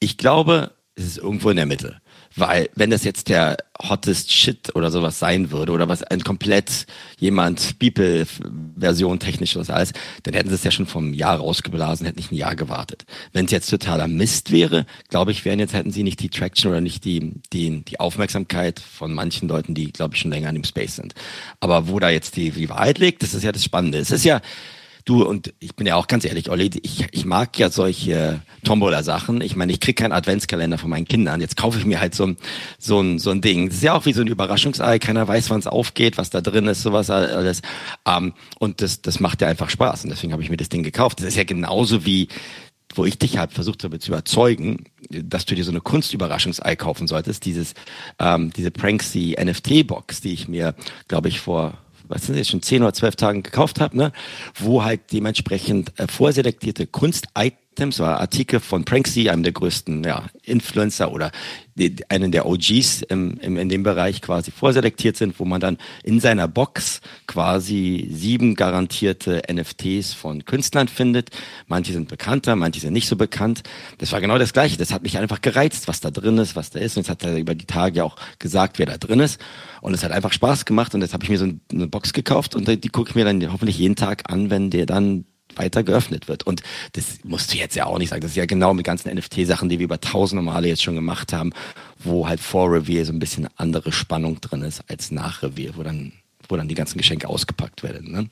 Ich 0.00 0.16
glaube, 0.16 0.72
es 0.94 1.04
ist 1.04 1.18
irgendwo 1.18 1.50
in 1.50 1.56
der 1.56 1.66
Mitte. 1.66 2.00
Weil 2.36 2.68
wenn 2.74 2.90
das 2.90 3.04
jetzt 3.04 3.28
der 3.28 3.56
hottest 3.80 4.32
Shit 4.32 4.74
oder 4.76 4.90
sowas 4.90 5.18
sein 5.18 5.50
würde 5.50 5.72
oder 5.72 5.88
was 5.88 6.02
ein 6.02 6.22
komplett 6.22 6.86
jemand 7.18 7.78
Beeple-Version 7.78 9.18
technisch 9.18 9.56
was 9.56 9.70
alles, 9.70 9.92
dann 10.22 10.34
hätten 10.34 10.48
sie 10.48 10.54
es 10.54 10.64
ja 10.64 10.70
schon 10.70 10.86
vom 10.86 11.14
Jahr 11.14 11.38
rausgeblasen, 11.38 12.06
hätten 12.06 12.18
nicht 12.18 12.30
ein 12.30 12.36
Jahr 12.36 12.54
gewartet. 12.54 13.06
Wenn 13.32 13.46
es 13.46 13.50
jetzt 13.50 13.70
totaler 13.70 14.08
Mist 14.08 14.52
wäre, 14.52 14.86
glaube 15.08 15.32
ich, 15.32 15.44
wären 15.44 15.58
jetzt 15.58 15.74
hätten 15.74 15.90
sie 15.90 16.02
nicht 16.02 16.20
die 16.20 16.28
Traction 16.28 16.70
oder 16.70 16.80
nicht 16.80 17.04
die 17.04 17.32
die 17.52 17.82
die 17.84 17.98
Aufmerksamkeit 17.98 18.78
von 18.78 19.12
manchen 19.14 19.48
Leuten, 19.48 19.74
die 19.74 19.92
glaube 19.92 20.14
ich 20.14 20.20
schon 20.20 20.30
länger 20.30 20.50
in 20.50 20.56
dem 20.56 20.64
Space 20.64 20.96
sind. 20.96 21.14
Aber 21.60 21.88
wo 21.88 21.98
da 21.98 22.10
jetzt 22.10 22.36
die, 22.36 22.50
die 22.50 22.68
Wahrheit 22.68 22.98
liegt, 22.98 23.22
das 23.22 23.34
ist 23.34 23.42
ja 23.42 23.52
das 23.52 23.64
Spannende. 23.64 23.98
Es 23.98 24.10
ist 24.10 24.24
ja 24.24 24.40
Du, 25.08 25.22
und 25.22 25.54
ich 25.58 25.74
bin 25.74 25.86
ja 25.86 25.96
auch 25.96 26.06
ganz 26.06 26.26
ehrlich, 26.26 26.50
Olli, 26.50 26.68
ich, 26.82 27.06
ich 27.12 27.24
mag 27.24 27.58
ja 27.58 27.70
solche 27.70 28.42
Tombola-Sachen. 28.62 29.40
Ich 29.40 29.56
meine, 29.56 29.72
ich 29.72 29.80
krieg 29.80 29.96
keinen 29.96 30.12
Adventskalender 30.12 30.76
von 30.76 30.90
meinen 30.90 31.06
Kindern. 31.06 31.40
Jetzt 31.40 31.56
kaufe 31.56 31.78
ich 31.78 31.86
mir 31.86 31.98
halt 31.98 32.14
so 32.14 32.26
ein, 32.26 32.36
so 32.78 33.00
ein, 33.00 33.18
so 33.18 33.30
ein 33.30 33.40
Ding. 33.40 33.68
Das 33.68 33.76
ist 33.76 33.82
ja 33.84 33.94
auch 33.94 34.04
wie 34.04 34.12
so 34.12 34.20
ein 34.20 34.26
Überraschungsei. 34.26 34.98
Keiner 34.98 35.26
weiß, 35.26 35.48
wann 35.48 35.60
es 35.60 35.66
aufgeht, 35.66 36.18
was 36.18 36.28
da 36.28 36.42
drin 36.42 36.66
ist, 36.66 36.82
sowas 36.82 37.08
alles. 37.08 37.62
Um, 38.06 38.34
und 38.58 38.82
das, 38.82 39.00
das 39.00 39.18
macht 39.18 39.40
ja 39.40 39.48
einfach 39.48 39.70
Spaß. 39.70 40.04
Und 40.04 40.10
deswegen 40.10 40.34
habe 40.34 40.42
ich 40.42 40.50
mir 40.50 40.58
das 40.58 40.68
Ding 40.68 40.82
gekauft. 40.82 41.20
Das 41.20 41.28
ist 41.28 41.36
ja 41.38 41.44
genauso 41.44 42.04
wie 42.04 42.28
wo 42.94 43.04
ich 43.04 43.18
dich 43.18 43.38
halt 43.38 43.52
versucht 43.52 43.84
habe 43.84 43.98
zu 43.98 44.10
überzeugen, 44.10 44.84
dass 45.10 45.44
du 45.44 45.54
dir 45.54 45.64
so 45.64 45.70
eine 45.70 45.80
Kunstüberraschungsei 45.80 46.74
kaufen 46.74 47.06
solltest, 47.06 47.44
dieses 47.44 47.74
ähm, 48.18 48.50
diese 48.54 48.70
Pranksy 48.70 49.36
NFT 49.38 49.86
Box, 49.86 50.22
die 50.22 50.32
ich 50.32 50.48
mir, 50.48 50.74
glaube 51.06 51.28
ich, 51.28 51.38
vor 51.38 51.78
was 52.08 52.26
sind 52.26 52.36
jetzt 52.36 52.50
schon 52.50 52.62
zehn 52.62 52.82
oder 52.82 52.92
zwölf 52.92 53.16
Tagen 53.16 53.42
gekauft 53.42 53.80
habe, 53.80 53.96
ne, 53.96 54.12
wo 54.54 54.84
halt 54.84 55.12
dementsprechend 55.12 55.98
äh, 55.98 56.06
vorselektierte 56.08 56.86
Kunst-Items, 57.78 58.00
war 58.00 58.20
Artikel 58.20 58.60
von 58.60 58.84
Pranksy, 58.84 59.28
einem 59.28 59.42
der 59.44 59.52
größten 59.52 60.02
ja, 60.02 60.24
Influencer 60.42 61.12
oder 61.12 61.30
die, 61.76 61.94
einen 62.08 62.32
der 62.32 62.46
OGs 62.46 63.02
im, 63.02 63.38
im, 63.38 63.56
in 63.56 63.68
dem 63.68 63.84
Bereich 63.84 64.20
quasi 64.20 64.50
vorselektiert 64.50 65.16
sind, 65.16 65.38
wo 65.38 65.44
man 65.44 65.60
dann 65.60 65.78
in 66.02 66.18
seiner 66.18 66.48
Box 66.48 67.00
quasi 67.28 68.08
sieben 68.10 68.56
garantierte 68.56 69.42
NFTs 69.50 70.12
von 70.12 70.44
Künstlern 70.44 70.88
findet. 70.88 71.30
Manche 71.68 71.92
sind 71.92 72.08
bekannter, 72.08 72.56
manche 72.56 72.80
sind 72.80 72.92
nicht 72.92 73.08
so 73.08 73.14
bekannt. 73.14 73.62
Das 73.98 74.10
war 74.10 74.20
genau 74.20 74.38
das 74.38 74.52
Gleiche. 74.52 74.76
Das 74.76 74.92
hat 74.92 75.04
mich 75.04 75.18
einfach 75.18 75.40
gereizt, 75.40 75.86
was 75.86 76.00
da 76.00 76.10
drin 76.10 76.38
ist, 76.38 76.56
was 76.56 76.70
da 76.70 76.80
ist. 76.80 76.96
Und 76.96 77.02
jetzt 77.02 77.10
hat 77.10 77.22
er 77.22 77.38
über 77.38 77.54
die 77.54 77.66
Tage 77.66 78.02
auch 78.02 78.16
gesagt, 78.40 78.80
wer 78.80 78.86
da 78.86 78.98
drin 78.98 79.20
ist. 79.20 79.40
Und 79.80 79.94
es 79.94 80.02
hat 80.02 80.10
einfach 80.10 80.32
Spaß 80.32 80.64
gemacht. 80.64 80.94
Und 80.94 81.02
jetzt 81.02 81.14
habe 81.14 81.22
ich 81.22 81.30
mir 81.30 81.38
so 81.38 81.48
eine 81.72 81.86
Box 81.86 82.12
gekauft 82.12 82.56
und 82.56 82.66
die 82.66 82.88
gucke 82.88 83.10
ich 83.10 83.14
mir 83.14 83.24
dann 83.24 83.52
hoffentlich 83.52 83.78
jeden 83.78 83.94
Tag 83.94 84.30
an, 84.30 84.50
wenn 84.50 84.70
der 84.70 84.86
dann 84.86 85.24
weiter 85.56 85.82
geöffnet 85.82 86.28
wird. 86.28 86.44
Und 86.44 86.62
das 86.92 87.18
musst 87.24 87.52
du 87.52 87.58
jetzt 87.58 87.76
ja 87.76 87.86
auch 87.86 87.98
nicht 87.98 88.10
sagen. 88.10 88.22
Das 88.22 88.32
ist 88.32 88.36
ja 88.36 88.46
genau 88.46 88.74
mit 88.74 88.86
ganzen 88.86 89.12
NFT-Sachen, 89.12 89.68
die 89.68 89.78
wir 89.78 89.84
über 89.84 90.00
tausende 90.00 90.42
Male 90.42 90.68
jetzt 90.68 90.82
schon 90.82 90.94
gemacht 90.94 91.32
haben, 91.32 91.52
wo 91.98 92.28
halt 92.28 92.40
vor 92.40 92.70
Reveal 92.72 93.04
so 93.04 93.12
ein 93.12 93.18
bisschen 93.18 93.48
andere 93.56 93.92
Spannung 93.92 94.40
drin 94.40 94.62
ist 94.62 94.82
als 94.88 95.10
nach 95.10 95.42
Reveal, 95.42 95.76
wo 95.76 95.82
dann, 95.82 96.12
wo 96.48 96.56
dann 96.56 96.68
die 96.68 96.74
ganzen 96.74 96.98
Geschenke 96.98 97.28
ausgepackt 97.28 97.82
werden. 97.82 98.12
Ne? 98.12 98.30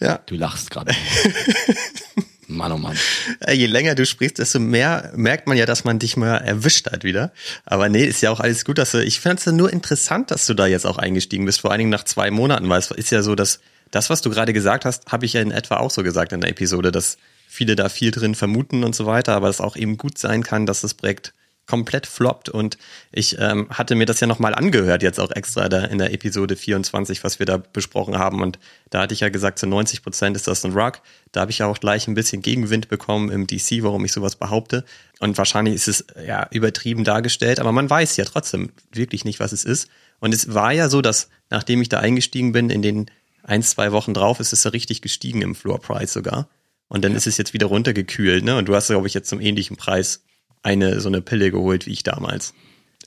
Ja. 0.00 0.20
Du 0.26 0.36
lachst 0.36 0.70
gerade. 0.70 0.92
Mann, 2.48 2.72
oh 2.72 2.78
Mann. 2.78 2.96
Äh, 3.40 3.54
je 3.54 3.66
länger 3.66 3.94
du 3.94 4.06
sprichst, 4.06 4.38
desto 4.38 4.58
mehr 4.58 5.12
merkt 5.14 5.46
man 5.46 5.58
ja, 5.58 5.66
dass 5.66 5.84
man 5.84 5.98
dich 5.98 6.16
mal 6.16 6.38
erwischt 6.38 6.90
hat 6.90 7.04
wieder. 7.04 7.32
Aber 7.66 7.90
nee, 7.90 8.04
ist 8.04 8.22
ja 8.22 8.30
auch 8.30 8.40
alles 8.40 8.64
gut, 8.64 8.78
dass 8.78 8.92
du, 8.92 9.04
ich 9.04 9.20
fand 9.20 9.38
es 9.38 9.46
nur 9.46 9.70
interessant, 9.70 10.30
dass 10.30 10.46
du 10.46 10.54
da 10.54 10.66
jetzt 10.66 10.86
auch 10.86 10.96
eingestiegen 10.96 11.44
bist, 11.44 11.60
vor 11.60 11.70
allen 11.70 11.78
Dingen 11.78 11.90
nach 11.90 12.04
zwei 12.04 12.30
Monaten, 12.30 12.68
weil 12.68 12.78
es 12.78 12.90
ist 12.90 13.10
ja 13.10 13.22
so, 13.22 13.34
dass 13.34 13.60
das, 13.90 14.10
was 14.10 14.22
du 14.22 14.30
gerade 14.30 14.52
gesagt 14.52 14.84
hast, 14.84 15.10
habe 15.10 15.26
ich 15.26 15.34
ja 15.34 15.40
in 15.40 15.50
etwa 15.50 15.76
auch 15.76 15.90
so 15.90 16.02
gesagt 16.02 16.32
in 16.32 16.40
der 16.40 16.50
Episode, 16.50 16.92
dass 16.92 17.18
viele 17.48 17.76
da 17.76 17.88
viel 17.88 18.10
drin 18.10 18.34
vermuten 18.34 18.84
und 18.84 18.94
so 18.94 19.06
weiter, 19.06 19.34
aber 19.34 19.48
es 19.48 19.60
auch 19.60 19.76
eben 19.76 19.96
gut 19.96 20.18
sein 20.18 20.42
kann, 20.42 20.66
dass 20.66 20.82
das 20.82 20.94
Projekt 20.94 21.32
komplett 21.68 22.06
floppt. 22.06 22.48
Und 22.48 22.78
ich 23.12 23.38
ähm, 23.38 23.68
hatte 23.70 23.94
mir 23.94 24.06
das 24.06 24.20
ja 24.20 24.26
nochmal 24.26 24.54
angehört, 24.54 25.02
jetzt 25.02 25.20
auch 25.20 25.30
extra 25.30 25.68
da 25.68 25.84
in 25.84 25.98
der 25.98 26.12
Episode 26.12 26.56
24, 26.56 27.22
was 27.22 27.38
wir 27.38 27.46
da 27.46 27.58
besprochen 27.58 28.18
haben. 28.18 28.42
Und 28.42 28.58
da 28.90 29.02
hatte 29.02 29.14
ich 29.14 29.20
ja 29.20 29.28
gesagt, 29.28 29.58
zu 29.58 29.66
90 29.66 30.02
Prozent 30.02 30.34
ist 30.34 30.48
das 30.48 30.64
ein 30.64 30.72
Rug. 30.72 31.00
Da 31.30 31.42
habe 31.42 31.50
ich 31.50 31.58
ja 31.58 31.66
auch 31.66 31.78
gleich 31.78 32.08
ein 32.08 32.14
bisschen 32.14 32.42
Gegenwind 32.42 32.88
bekommen 32.88 33.30
im 33.30 33.46
DC, 33.46 33.82
warum 33.82 34.04
ich 34.04 34.12
sowas 34.12 34.36
behaupte. 34.36 34.84
Und 35.20 35.36
wahrscheinlich 35.36 35.74
ist 35.74 35.88
es 35.88 36.06
ja 36.26 36.48
übertrieben 36.50 37.04
dargestellt, 37.04 37.60
aber 37.60 37.72
man 37.72 37.88
weiß 37.88 38.16
ja 38.16 38.24
trotzdem 38.24 38.70
wirklich 38.92 39.24
nicht, 39.24 39.38
was 39.38 39.52
es 39.52 39.64
ist. 39.64 39.88
Und 40.20 40.34
es 40.34 40.54
war 40.54 40.72
ja 40.72 40.88
so, 40.88 41.02
dass 41.02 41.28
nachdem 41.50 41.82
ich 41.82 41.88
da 41.88 42.00
eingestiegen 42.00 42.52
bin 42.52 42.70
in 42.70 42.82
den 42.82 43.10
ein, 43.48 43.62
zwei 43.62 43.92
Wochen 43.92 44.14
drauf 44.14 44.40
ist 44.40 44.52
es 44.52 44.64
ja 44.64 44.70
richtig 44.70 45.00
gestiegen 45.00 45.42
im 45.42 45.54
Floor 45.54 45.80
Price 45.80 46.12
sogar. 46.12 46.48
Und 46.88 47.04
dann 47.04 47.12
ja. 47.12 47.18
ist 47.18 47.26
es 47.26 47.38
jetzt 47.38 47.54
wieder 47.54 47.66
runtergekühlt, 47.66 48.44
ne? 48.44 48.56
Und 48.56 48.68
du 48.68 48.74
hast, 48.74 48.88
glaube 48.88 49.06
ich, 49.06 49.14
jetzt 49.14 49.28
zum 49.28 49.40
ähnlichen 49.40 49.76
Preis 49.76 50.22
eine 50.62 51.00
so 51.00 51.08
eine 51.08 51.22
Pille 51.22 51.50
geholt 51.50 51.86
wie 51.86 51.92
ich 51.92 52.02
damals. 52.02 52.54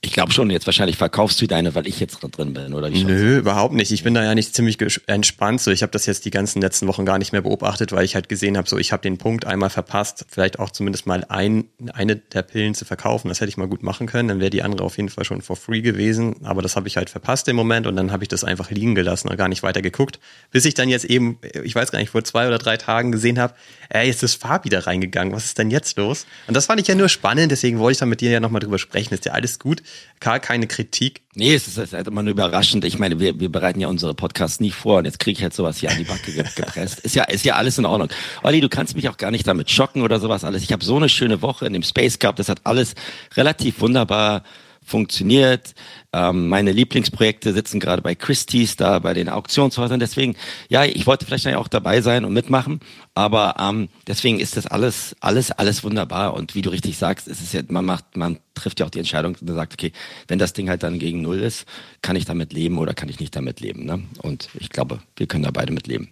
Ich 0.04 0.12
glaube 0.12 0.32
schon, 0.32 0.50
jetzt 0.50 0.66
wahrscheinlich 0.66 0.96
verkaufst 0.96 1.40
du 1.40 1.46
deine, 1.46 1.76
weil 1.76 1.86
ich 1.86 2.00
jetzt 2.00 2.18
drin 2.18 2.52
bin, 2.52 2.74
oder 2.74 2.92
wie? 2.92 3.04
Nö, 3.04 3.38
überhaupt 3.38 3.72
nicht. 3.72 3.92
Ich 3.92 4.02
bin 4.02 4.14
da 4.14 4.24
ja 4.24 4.34
nicht 4.34 4.52
ziemlich 4.52 4.76
entspannt. 5.06 5.60
So, 5.60 5.70
ich 5.70 5.82
habe 5.82 5.92
das 5.92 6.06
jetzt 6.06 6.24
die 6.24 6.32
ganzen 6.32 6.60
letzten 6.60 6.88
Wochen 6.88 7.06
gar 7.06 7.18
nicht 7.18 7.30
mehr 7.30 7.42
beobachtet, 7.42 7.92
weil 7.92 8.04
ich 8.04 8.16
halt 8.16 8.28
gesehen 8.28 8.56
habe, 8.56 8.68
so 8.68 8.78
ich 8.78 8.90
habe 8.90 9.00
den 9.00 9.16
Punkt 9.16 9.46
einmal 9.46 9.70
verpasst, 9.70 10.26
vielleicht 10.28 10.58
auch 10.58 10.70
zumindest 10.70 11.06
mal 11.06 11.24
ein, 11.28 11.66
eine 11.92 12.16
der 12.16 12.42
Pillen 12.42 12.74
zu 12.74 12.84
verkaufen. 12.84 13.28
Das 13.28 13.40
hätte 13.40 13.50
ich 13.50 13.56
mal 13.56 13.68
gut 13.68 13.84
machen 13.84 14.08
können. 14.08 14.28
Dann 14.28 14.40
wäre 14.40 14.50
die 14.50 14.64
andere 14.64 14.82
auf 14.84 14.96
jeden 14.96 15.08
Fall 15.08 15.24
schon 15.24 15.40
for 15.40 15.54
free 15.54 15.82
gewesen. 15.82 16.34
Aber 16.42 16.62
das 16.62 16.74
habe 16.74 16.88
ich 16.88 16.96
halt 16.96 17.08
verpasst 17.08 17.46
im 17.46 17.54
Moment 17.54 17.86
und 17.86 17.94
dann 17.94 18.10
habe 18.10 18.24
ich 18.24 18.28
das 18.28 18.42
einfach 18.42 18.72
liegen 18.72 18.96
gelassen 18.96 19.28
und 19.28 19.36
gar 19.36 19.46
nicht 19.46 19.62
weiter 19.62 19.82
geguckt. 19.82 20.18
Bis 20.50 20.64
ich 20.64 20.74
dann 20.74 20.88
jetzt 20.88 21.04
eben, 21.04 21.38
ich 21.62 21.76
weiß 21.76 21.92
gar 21.92 22.00
nicht, 22.00 22.10
vor 22.10 22.24
zwei 22.24 22.48
oder 22.48 22.58
drei 22.58 22.76
Tagen 22.76 23.12
gesehen 23.12 23.38
habe, 23.38 23.54
ey, 23.92 24.06
jetzt 24.06 24.22
ist 24.22 24.34
Farb 24.36 24.64
wieder 24.64 24.86
reingegangen. 24.86 25.34
Was 25.34 25.44
ist 25.44 25.58
denn 25.58 25.70
jetzt 25.70 25.96
los? 25.98 26.26
Und 26.46 26.56
das 26.56 26.66
fand 26.66 26.80
ich 26.80 26.88
ja 26.88 26.94
nur 26.94 27.08
spannend, 27.08 27.52
deswegen 27.52 27.78
wollte 27.78 27.92
ich 27.92 27.98
da 27.98 28.06
mit 28.06 28.20
dir 28.20 28.30
ja 28.30 28.40
nochmal 28.40 28.60
drüber 28.60 28.78
sprechen. 28.78 29.12
Ist 29.14 29.26
ja 29.26 29.32
alles 29.32 29.58
gut. 29.58 29.82
Karl, 30.20 30.40
keine 30.40 30.66
Kritik. 30.66 31.22
Nee, 31.34 31.54
es 31.54 31.68
ist 31.68 31.92
halt 31.92 32.06
immer 32.06 32.22
nur 32.22 32.32
überraschend. 32.32 32.84
Ich 32.84 32.98
meine, 32.98 33.20
wir, 33.20 33.38
wir 33.38 33.50
bereiten 33.50 33.80
ja 33.80 33.88
unsere 33.88 34.14
Podcasts 34.14 34.60
nie 34.60 34.70
vor 34.70 34.98
und 34.98 35.04
jetzt 35.04 35.18
kriege 35.18 35.36
ich 35.36 35.42
halt 35.42 35.54
sowas 35.54 35.78
hier 35.78 35.90
an 35.90 35.98
die 35.98 36.04
Backe 36.04 36.32
gepresst. 36.32 37.00
Ist 37.00 37.14
ja, 37.14 37.24
ist 37.24 37.44
ja 37.44 37.54
alles 37.56 37.78
in 37.78 37.84
Ordnung. 37.84 38.08
Olli, 38.42 38.60
du 38.60 38.68
kannst 38.68 38.96
mich 38.96 39.08
auch 39.08 39.16
gar 39.16 39.30
nicht 39.30 39.46
damit 39.46 39.70
schocken 39.70 40.02
oder 40.02 40.20
sowas 40.20 40.44
alles. 40.44 40.62
Ich 40.62 40.72
habe 40.72 40.84
so 40.84 40.96
eine 40.96 41.08
schöne 41.08 41.42
Woche 41.42 41.66
in 41.66 41.72
dem 41.72 41.82
Space 41.82 42.18
gehabt. 42.18 42.38
Das 42.38 42.48
hat 42.48 42.60
alles 42.64 42.94
relativ 43.36 43.80
wunderbar 43.80 44.42
funktioniert. 44.84 45.74
Ähm, 46.12 46.48
meine 46.48 46.72
Lieblingsprojekte 46.72 47.52
sitzen 47.52 47.80
gerade 47.80 48.02
bei 48.02 48.14
Christie's, 48.14 48.76
da 48.76 48.98
bei 48.98 49.14
den 49.14 49.28
Auktionshäusern. 49.28 50.00
Deswegen, 50.00 50.36
ja, 50.68 50.84
ich 50.84 51.06
wollte 51.06 51.24
vielleicht 51.24 51.46
auch 51.48 51.68
dabei 51.68 52.00
sein 52.00 52.24
und 52.24 52.32
mitmachen, 52.32 52.80
aber 53.14 53.56
ähm, 53.58 53.88
deswegen 54.06 54.38
ist 54.38 54.56
das 54.56 54.66
alles, 54.66 55.16
alles, 55.20 55.50
alles 55.50 55.84
wunderbar. 55.84 56.34
Und 56.34 56.54
wie 56.54 56.62
du 56.62 56.70
richtig 56.70 56.98
sagst, 56.98 57.28
ist 57.28 57.40
es 57.40 57.52
ja, 57.52 57.62
man 57.68 57.84
macht, 57.84 58.16
man 58.16 58.38
trifft 58.54 58.80
ja 58.80 58.86
auch 58.86 58.90
die 58.90 58.98
Entscheidung 58.98 59.36
und 59.40 59.48
sagt, 59.48 59.72
okay, 59.74 59.92
wenn 60.28 60.38
das 60.38 60.52
Ding 60.52 60.68
halt 60.68 60.82
dann 60.82 60.98
gegen 60.98 61.22
null 61.22 61.40
ist, 61.40 61.66
kann 62.02 62.16
ich 62.16 62.24
damit 62.24 62.52
leben 62.52 62.78
oder 62.78 62.94
kann 62.94 63.08
ich 63.08 63.20
nicht 63.20 63.34
damit 63.34 63.60
leben. 63.60 63.84
Ne? 63.84 64.02
Und 64.22 64.48
ich 64.58 64.70
glaube, 64.70 65.00
wir 65.16 65.26
können 65.26 65.44
da 65.44 65.50
beide 65.50 65.72
mit 65.72 65.86
leben. 65.86 66.10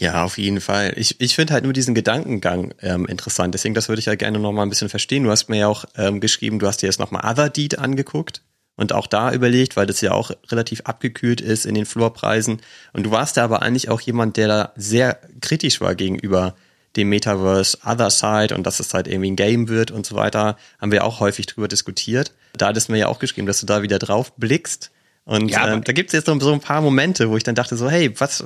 Ja, 0.00 0.24
auf 0.24 0.38
jeden 0.38 0.62
Fall. 0.62 0.94
Ich, 0.96 1.20
ich 1.20 1.34
finde 1.34 1.52
halt 1.52 1.64
nur 1.64 1.74
diesen 1.74 1.94
Gedankengang 1.94 2.72
ähm, 2.80 3.04
interessant. 3.04 3.52
Deswegen, 3.52 3.74
das 3.74 3.90
würde 3.90 4.00
ich 4.00 4.06
ja 4.06 4.14
gerne 4.14 4.38
noch 4.38 4.50
mal 4.50 4.62
ein 4.62 4.70
bisschen 4.70 4.88
verstehen. 4.88 5.24
Du 5.24 5.30
hast 5.30 5.50
mir 5.50 5.58
ja 5.58 5.68
auch 5.68 5.84
ähm, 5.94 6.20
geschrieben, 6.20 6.58
du 6.58 6.66
hast 6.66 6.80
dir 6.80 6.86
jetzt 6.86 6.98
noch 6.98 7.10
mal 7.10 7.30
Other 7.30 7.50
Deed 7.50 7.78
angeguckt 7.78 8.40
und 8.76 8.94
auch 8.94 9.06
da 9.06 9.30
überlegt, 9.30 9.76
weil 9.76 9.84
das 9.84 10.00
ja 10.00 10.12
auch 10.12 10.30
relativ 10.48 10.80
abgekühlt 10.86 11.42
ist 11.42 11.66
in 11.66 11.74
den 11.74 11.84
Floorpreisen. 11.84 12.62
Und 12.94 13.02
du 13.02 13.10
warst 13.10 13.36
da 13.36 13.44
aber 13.44 13.60
eigentlich 13.60 13.90
auch 13.90 14.00
jemand, 14.00 14.38
der 14.38 14.48
da 14.48 14.72
sehr 14.74 15.20
kritisch 15.42 15.82
war 15.82 15.94
gegenüber 15.94 16.54
dem 16.96 17.10
Metaverse 17.10 17.76
Other 17.84 18.08
Side 18.08 18.54
und 18.54 18.66
dass 18.66 18.80
es 18.80 18.94
halt 18.94 19.06
irgendwie 19.06 19.32
ein 19.32 19.36
Game 19.36 19.68
wird 19.68 19.90
und 19.90 20.06
so 20.06 20.14
weiter. 20.14 20.56
Haben 20.80 20.92
wir 20.92 21.04
auch 21.04 21.20
häufig 21.20 21.44
drüber 21.44 21.68
diskutiert. 21.68 22.32
Da 22.56 22.68
hattest 22.68 22.88
du 22.88 22.92
mir 22.92 22.98
ja 23.00 23.08
auch 23.08 23.18
geschrieben, 23.18 23.46
dass 23.46 23.60
du 23.60 23.66
da 23.66 23.82
wieder 23.82 23.98
drauf 23.98 24.32
blickst. 24.36 24.92
Und 25.24 25.50
ja, 25.50 25.74
äh, 25.74 25.80
da 25.80 25.92
gibt 25.92 26.08
es 26.08 26.14
jetzt 26.14 26.26
so, 26.26 26.40
so 26.40 26.52
ein 26.52 26.60
paar 26.60 26.80
Momente, 26.80 27.28
wo 27.28 27.36
ich 27.36 27.42
dann 27.42 27.54
dachte 27.54 27.76
so, 27.76 27.90
hey, 27.90 28.18
was, 28.18 28.44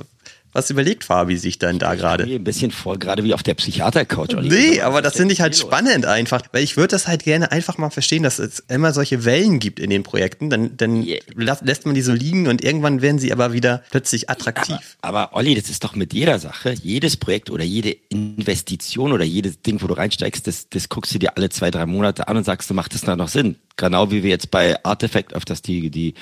was 0.55 0.69
überlegt 0.69 1.03
Fabi 1.03 1.35
sich 1.35 1.59
denn 1.59 1.79
da 1.79 1.95
gerade? 1.95 2.25
Mir 2.25 2.39
ein 2.39 2.43
bisschen 2.45 2.71
vor, 2.71 2.97
gerade 2.97 3.25
wie 3.25 3.33
auf 3.33 3.43
der 3.43 3.55
Psychiater-Couch. 3.55 4.35
Nee, 4.41 4.79
aber 4.79 5.01
das 5.01 5.17
finde 5.17 5.33
ich 5.33 5.41
halt 5.41 5.57
spannend 5.57 6.05
einfach, 6.05 6.43
weil 6.53 6.63
ich 6.63 6.77
würde 6.77 6.89
das 6.89 7.07
halt 7.07 7.25
gerne 7.25 7.51
einfach 7.51 7.77
mal 7.77 7.89
verstehen, 7.89 8.23
dass 8.23 8.39
es 8.39 8.59
immer 8.69 8.93
solche 8.93 9.25
Wellen 9.25 9.59
gibt 9.59 9.81
in 9.81 9.89
den 9.89 10.03
Projekten, 10.03 10.49
dann, 10.49 10.77
dann 10.77 11.03
yeah. 11.03 11.19
lässt 11.35 11.85
man 11.85 11.93
die 11.93 12.01
so 12.01 12.13
liegen 12.13 12.47
und 12.47 12.63
irgendwann 12.63 13.01
werden 13.01 13.19
sie 13.19 13.33
aber 13.33 13.51
wieder 13.51 13.83
plötzlich 13.91 14.29
attraktiv. 14.29 14.77
Aber, 15.01 15.23
aber 15.23 15.35
Olli, 15.35 15.55
das 15.55 15.69
ist 15.69 15.83
doch 15.83 15.93
mit 15.93 16.13
jeder 16.13 16.39
Sache, 16.39 16.73
jedes 16.81 17.17
Projekt 17.17 17.49
oder 17.49 17.65
jede 17.65 17.91
Investition 18.07 19.11
oder 19.11 19.25
jedes 19.25 19.61
Ding, 19.61 19.81
wo 19.81 19.87
du 19.87 19.97
reinsteigst, 19.97 20.47
das, 20.47 20.69
das 20.69 20.87
guckst 20.87 21.13
du 21.13 21.19
dir 21.19 21.35
alle 21.35 21.49
zwei, 21.49 21.69
drei 21.69 21.85
Monate 21.85 22.29
an 22.29 22.37
und 22.37 22.45
sagst, 22.45 22.69
du 22.69 22.73
macht 22.73 22.93
das 22.93 23.01
da 23.01 23.17
noch 23.17 23.27
Sinn? 23.27 23.57
Genau 23.75 24.09
wie 24.09 24.23
wir 24.23 24.29
jetzt 24.29 24.51
bei 24.51 24.81
Artifact 24.85 25.35
auf 25.35 25.43
das 25.43 25.61
die, 25.61 25.89
die, 25.89 26.13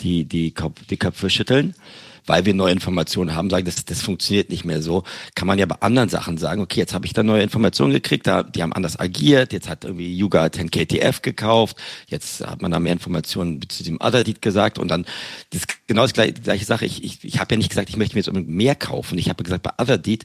die, 0.00 0.24
die, 0.24 0.54
die 0.88 0.96
Köpfe 0.96 1.28
schütteln 1.28 1.74
weil 2.26 2.44
wir 2.44 2.54
neue 2.54 2.72
Informationen 2.72 3.34
haben, 3.34 3.50
sagen, 3.50 3.64
das, 3.64 3.84
das 3.84 4.02
funktioniert 4.02 4.50
nicht 4.50 4.64
mehr 4.64 4.82
so. 4.82 5.04
Kann 5.34 5.46
man 5.46 5.58
ja 5.58 5.66
bei 5.66 5.76
anderen 5.80 6.08
Sachen 6.08 6.38
sagen, 6.38 6.60
okay, 6.60 6.80
jetzt 6.80 6.94
habe 6.94 7.06
ich 7.06 7.12
da 7.12 7.22
neue 7.22 7.42
Informationen 7.42 7.92
gekriegt, 7.92 8.26
da, 8.26 8.42
die 8.42 8.62
haben 8.62 8.72
anders 8.72 8.98
agiert, 8.98 9.52
jetzt 9.52 9.68
hat 9.68 9.84
irgendwie 9.84 10.16
Yuga 10.16 10.50
10 10.50 10.70
KTF 10.70 11.22
gekauft, 11.22 11.76
jetzt 12.06 12.46
hat 12.46 12.62
man 12.62 12.70
da 12.70 12.80
mehr 12.80 12.92
Informationen 12.92 13.60
zu 13.68 13.82
diesem 13.82 14.00
Other 14.00 14.24
Deed 14.24 14.42
gesagt 14.42 14.78
und 14.78 14.88
dann 14.88 15.06
das 15.50 15.62
genau 15.86 16.02
das 16.02 16.12
gleiche, 16.12 16.34
gleiche 16.34 16.64
Sache. 16.64 16.86
Ich, 16.86 17.02
ich, 17.04 17.24
ich 17.24 17.40
habe 17.40 17.54
ja 17.54 17.58
nicht 17.58 17.70
gesagt, 17.70 17.88
ich 17.88 17.96
möchte 17.96 18.14
mir 18.14 18.20
jetzt 18.20 18.28
unbedingt 18.28 18.54
mehr 18.54 18.74
kaufen. 18.74 19.18
Ich 19.18 19.28
habe 19.28 19.42
gesagt, 19.42 19.62
bei 19.62 19.72
Other 19.78 19.98
Deed, 19.98 20.24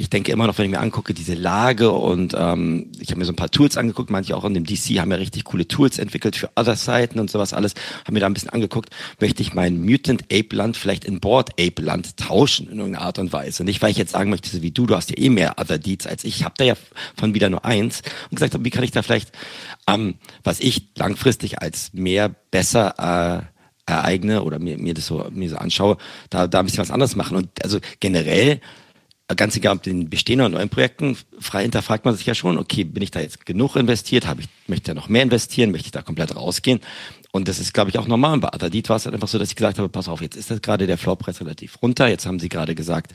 ich 0.00 0.08
denke 0.08 0.32
immer 0.32 0.46
noch, 0.46 0.56
wenn 0.56 0.64
ich 0.64 0.70
mir 0.70 0.80
angucke, 0.80 1.12
diese 1.12 1.34
Lage 1.34 1.90
und 1.90 2.34
ähm, 2.36 2.90
ich 2.98 3.10
habe 3.10 3.18
mir 3.18 3.26
so 3.26 3.32
ein 3.32 3.36
paar 3.36 3.50
Tools 3.50 3.76
angeguckt, 3.76 4.08
manche 4.08 4.34
auch 4.34 4.44
in 4.44 4.54
dem 4.54 4.64
DC 4.64 4.98
haben 4.98 5.10
ja 5.10 5.18
richtig 5.18 5.44
coole 5.44 5.68
Tools 5.68 5.98
entwickelt 5.98 6.36
für 6.36 6.48
Other 6.56 6.74
Seiten 6.74 7.20
und 7.20 7.30
sowas 7.30 7.52
alles, 7.52 7.74
habe 8.04 8.14
mir 8.14 8.20
da 8.20 8.26
ein 8.26 8.32
bisschen 8.32 8.48
angeguckt, 8.48 8.88
möchte 9.20 9.42
ich 9.42 9.52
mein 9.52 9.84
Mutant 9.84 10.24
Ape 10.32 10.56
Land 10.56 10.78
vielleicht 10.78 11.04
in 11.04 11.20
Board 11.20 11.50
Ape 11.60 11.82
Land 11.82 12.16
tauschen 12.16 12.70
in 12.70 12.78
irgendeiner 12.78 13.04
Art 13.04 13.18
und 13.18 13.32
Weise. 13.34 13.62
Nicht, 13.62 13.82
weil 13.82 13.90
ich 13.90 13.98
jetzt 13.98 14.12
sagen 14.12 14.30
möchte, 14.30 14.48
so 14.48 14.62
wie 14.62 14.70
du, 14.70 14.86
du 14.86 14.96
hast 14.96 15.10
ja 15.10 15.18
eh 15.18 15.28
mehr 15.28 15.56
Other 15.60 15.78
Deeds 15.78 16.06
als 16.06 16.24
ich. 16.24 16.36
Ich 16.36 16.44
habe 16.44 16.54
da 16.56 16.64
ja 16.64 16.74
von 17.14 17.34
wieder 17.34 17.50
nur 17.50 17.66
eins 17.66 18.02
und 18.30 18.36
gesagt 18.36 18.54
habe, 18.54 18.64
wie 18.64 18.70
kann 18.70 18.84
ich 18.84 18.92
da 18.92 19.02
vielleicht, 19.02 19.32
ähm, 19.86 20.14
was 20.42 20.60
ich 20.60 20.88
langfristig 20.96 21.60
als 21.60 21.92
mehr 21.92 22.30
besser 22.50 23.44
äh, 23.86 23.92
ereigne 23.92 24.44
oder 24.44 24.58
mir, 24.58 24.78
mir 24.78 24.94
das 24.94 25.06
so, 25.06 25.26
mir 25.30 25.50
so 25.50 25.56
anschaue, 25.56 25.98
da, 26.30 26.46
da 26.46 26.60
ein 26.60 26.64
bisschen 26.64 26.78
was 26.80 26.90
anderes 26.90 27.16
machen. 27.16 27.36
Und 27.36 27.62
also 27.62 27.80
generell 27.98 28.60
ganz 29.34 29.56
egal 29.56 29.76
ob 29.76 29.82
den 29.82 30.10
bestehenden 30.10 30.46
oder 30.46 30.58
neuen 30.58 30.68
Projekten, 30.68 31.16
frei 31.38 31.62
hinterfragt 31.62 32.04
man 32.04 32.16
sich 32.16 32.26
ja 32.26 32.34
schon, 32.34 32.58
okay, 32.58 32.84
bin 32.84 33.02
ich 33.02 33.10
da 33.10 33.20
jetzt 33.20 33.46
genug 33.46 33.76
investiert, 33.76 34.26
habe 34.26 34.42
ich, 34.42 34.48
möchte 34.66 34.90
ja 34.90 34.94
noch 34.94 35.08
mehr 35.08 35.22
investieren, 35.22 35.70
möchte 35.70 35.86
ich 35.86 35.92
da 35.92 36.02
komplett 36.02 36.34
rausgehen? 36.34 36.80
Und 37.32 37.46
das 37.46 37.60
ist, 37.60 37.72
glaube 37.72 37.90
ich, 37.90 37.98
auch 37.98 38.08
normal. 38.08 38.38
Bei 38.38 38.48
Adadit 38.48 38.88
war 38.88 38.96
es 38.96 39.04
halt 39.04 39.14
einfach 39.14 39.28
so, 39.28 39.38
dass 39.38 39.50
ich 39.50 39.56
gesagt 39.56 39.78
habe, 39.78 39.88
pass 39.88 40.08
auf, 40.08 40.20
jetzt 40.20 40.36
ist 40.36 40.50
das 40.50 40.62
gerade 40.62 40.88
der 40.88 40.98
Floorpreis 40.98 41.40
relativ 41.40 41.80
runter. 41.80 42.08
Jetzt 42.08 42.26
haben 42.26 42.40
sie 42.40 42.48
gerade 42.48 42.74
gesagt, 42.74 43.12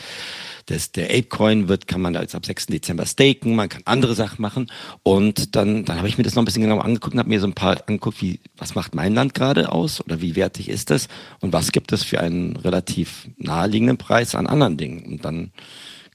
dass 0.67 0.93
der 0.93 1.09
Apecoin 1.09 1.67
wird, 1.67 1.87
kann 1.87 1.99
man 1.99 2.13
da 2.13 2.21
jetzt 2.21 2.33
ab 2.33 2.45
6. 2.45 2.67
Dezember 2.67 3.05
staken, 3.05 3.55
man 3.55 3.67
kann 3.67 3.81
andere 3.83 4.15
Sachen 4.15 4.41
machen. 4.41 4.71
Und 5.03 5.55
dann, 5.57 5.83
dann 5.83 5.97
habe 5.97 6.07
ich 6.07 6.17
mir 6.17 6.23
das 6.23 6.35
noch 6.35 6.43
ein 6.43 6.45
bisschen 6.45 6.61
genauer 6.61 6.85
angeguckt 6.85 7.13
und 7.13 7.19
habe 7.19 7.29
mir 7.29 7.41
so 7.41 7.47
ein 7.47 7.53
paar 7.53 7.77
angeguckt, 7.87 8.21
wie, 8.21 8.39
was 8.57 8.73
macht 8.73 8.95
mein 8.95 9.13
Land 9.13 9.33
gerade 9.33 9.71
aus 9.71 9.99
oder 9.99 10.21
wie 10.21 10.37
wertig 10.37 10.69
ist 10.69 10.91
das 10.91 11.09
und 11.41 11.51
was 11.51 11.73
gibt 11.73 11.91
es 11.91 12.03
für 12.03 12.21
einen 12.21 12.55
relativ 12.55 13.27
naheliegenden 13.37 13.97
Preis 13.97 14.33
an 14.33 14.47
anderen 14.47 14.77
Dingen. 14.77 15.05
Und 15.05 15.25
dann 15.25 15.51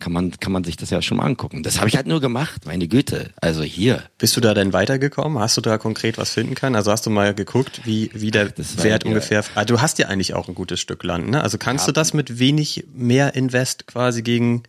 kann 0.01 0.13
man, 0.13 0.33
kann 0.41 0.53
man 0.53 0.65
sich 0.65 0.77
das 0.77 0.91
ja 0.91 1.01
schon 1.03 1.19
mal 1.19 1.25
angucken. 1.25 1.63
Das 1.63 1.79
habe 1.79 1.89
ich 1.89 1.97
halt 1.97 2.07
nur 2.07 2.21
gemacht, 2.21 2.67
meine 2.67 2.89
Güte. 2.89 3.31
Also 3.41 3.63
hier. 3.63 4.03
Bist 4.19 4.37
du 4.37 4.41
da 4.41 4.55
denn 4.55 4.73
weitergekommen? 4.73 5.39
Hast 5.39 5.57
du 5.57 5.61
da 5.61 5.79
konkret 5.79 6.19
was 6.19 6.31
finden 6.31 6.55
können? 6.55 6.75
Also 6.75 6.91
hast 6.91 7.07
du 7.07 7.11
mal 7.11 7.35
geguckt, 7.35 7.83
wie, 7.85 8.11
wie 8.15 8.31
der 8.31 8.53
Wert 8.57 9.05
ungefähr. 9.05 9.45
Ah, 9.55 9.65
du 9.65 9.81
hast 9.81 9.99
ja 9.99 10.09
eigentlich 10.09 10.35
auch 10.35 10.49
ein 10.49 10.55
gutes 10.55 10.81
Stück 10.81 11.05
Land, 11.05 11.31
ne? 11.31 11.43
Also 11.43 11.59
kannst 11.59 11.87
ja, 11.87 11.93
du 11.93 11.93
das 11.93 12.15
mit 12.15 12.39
wenig 12.39 12.87
mehr 12.93 13.35
Invest 13.35 13.87
quasi 13.87 14.23
gegen 14.23 14.63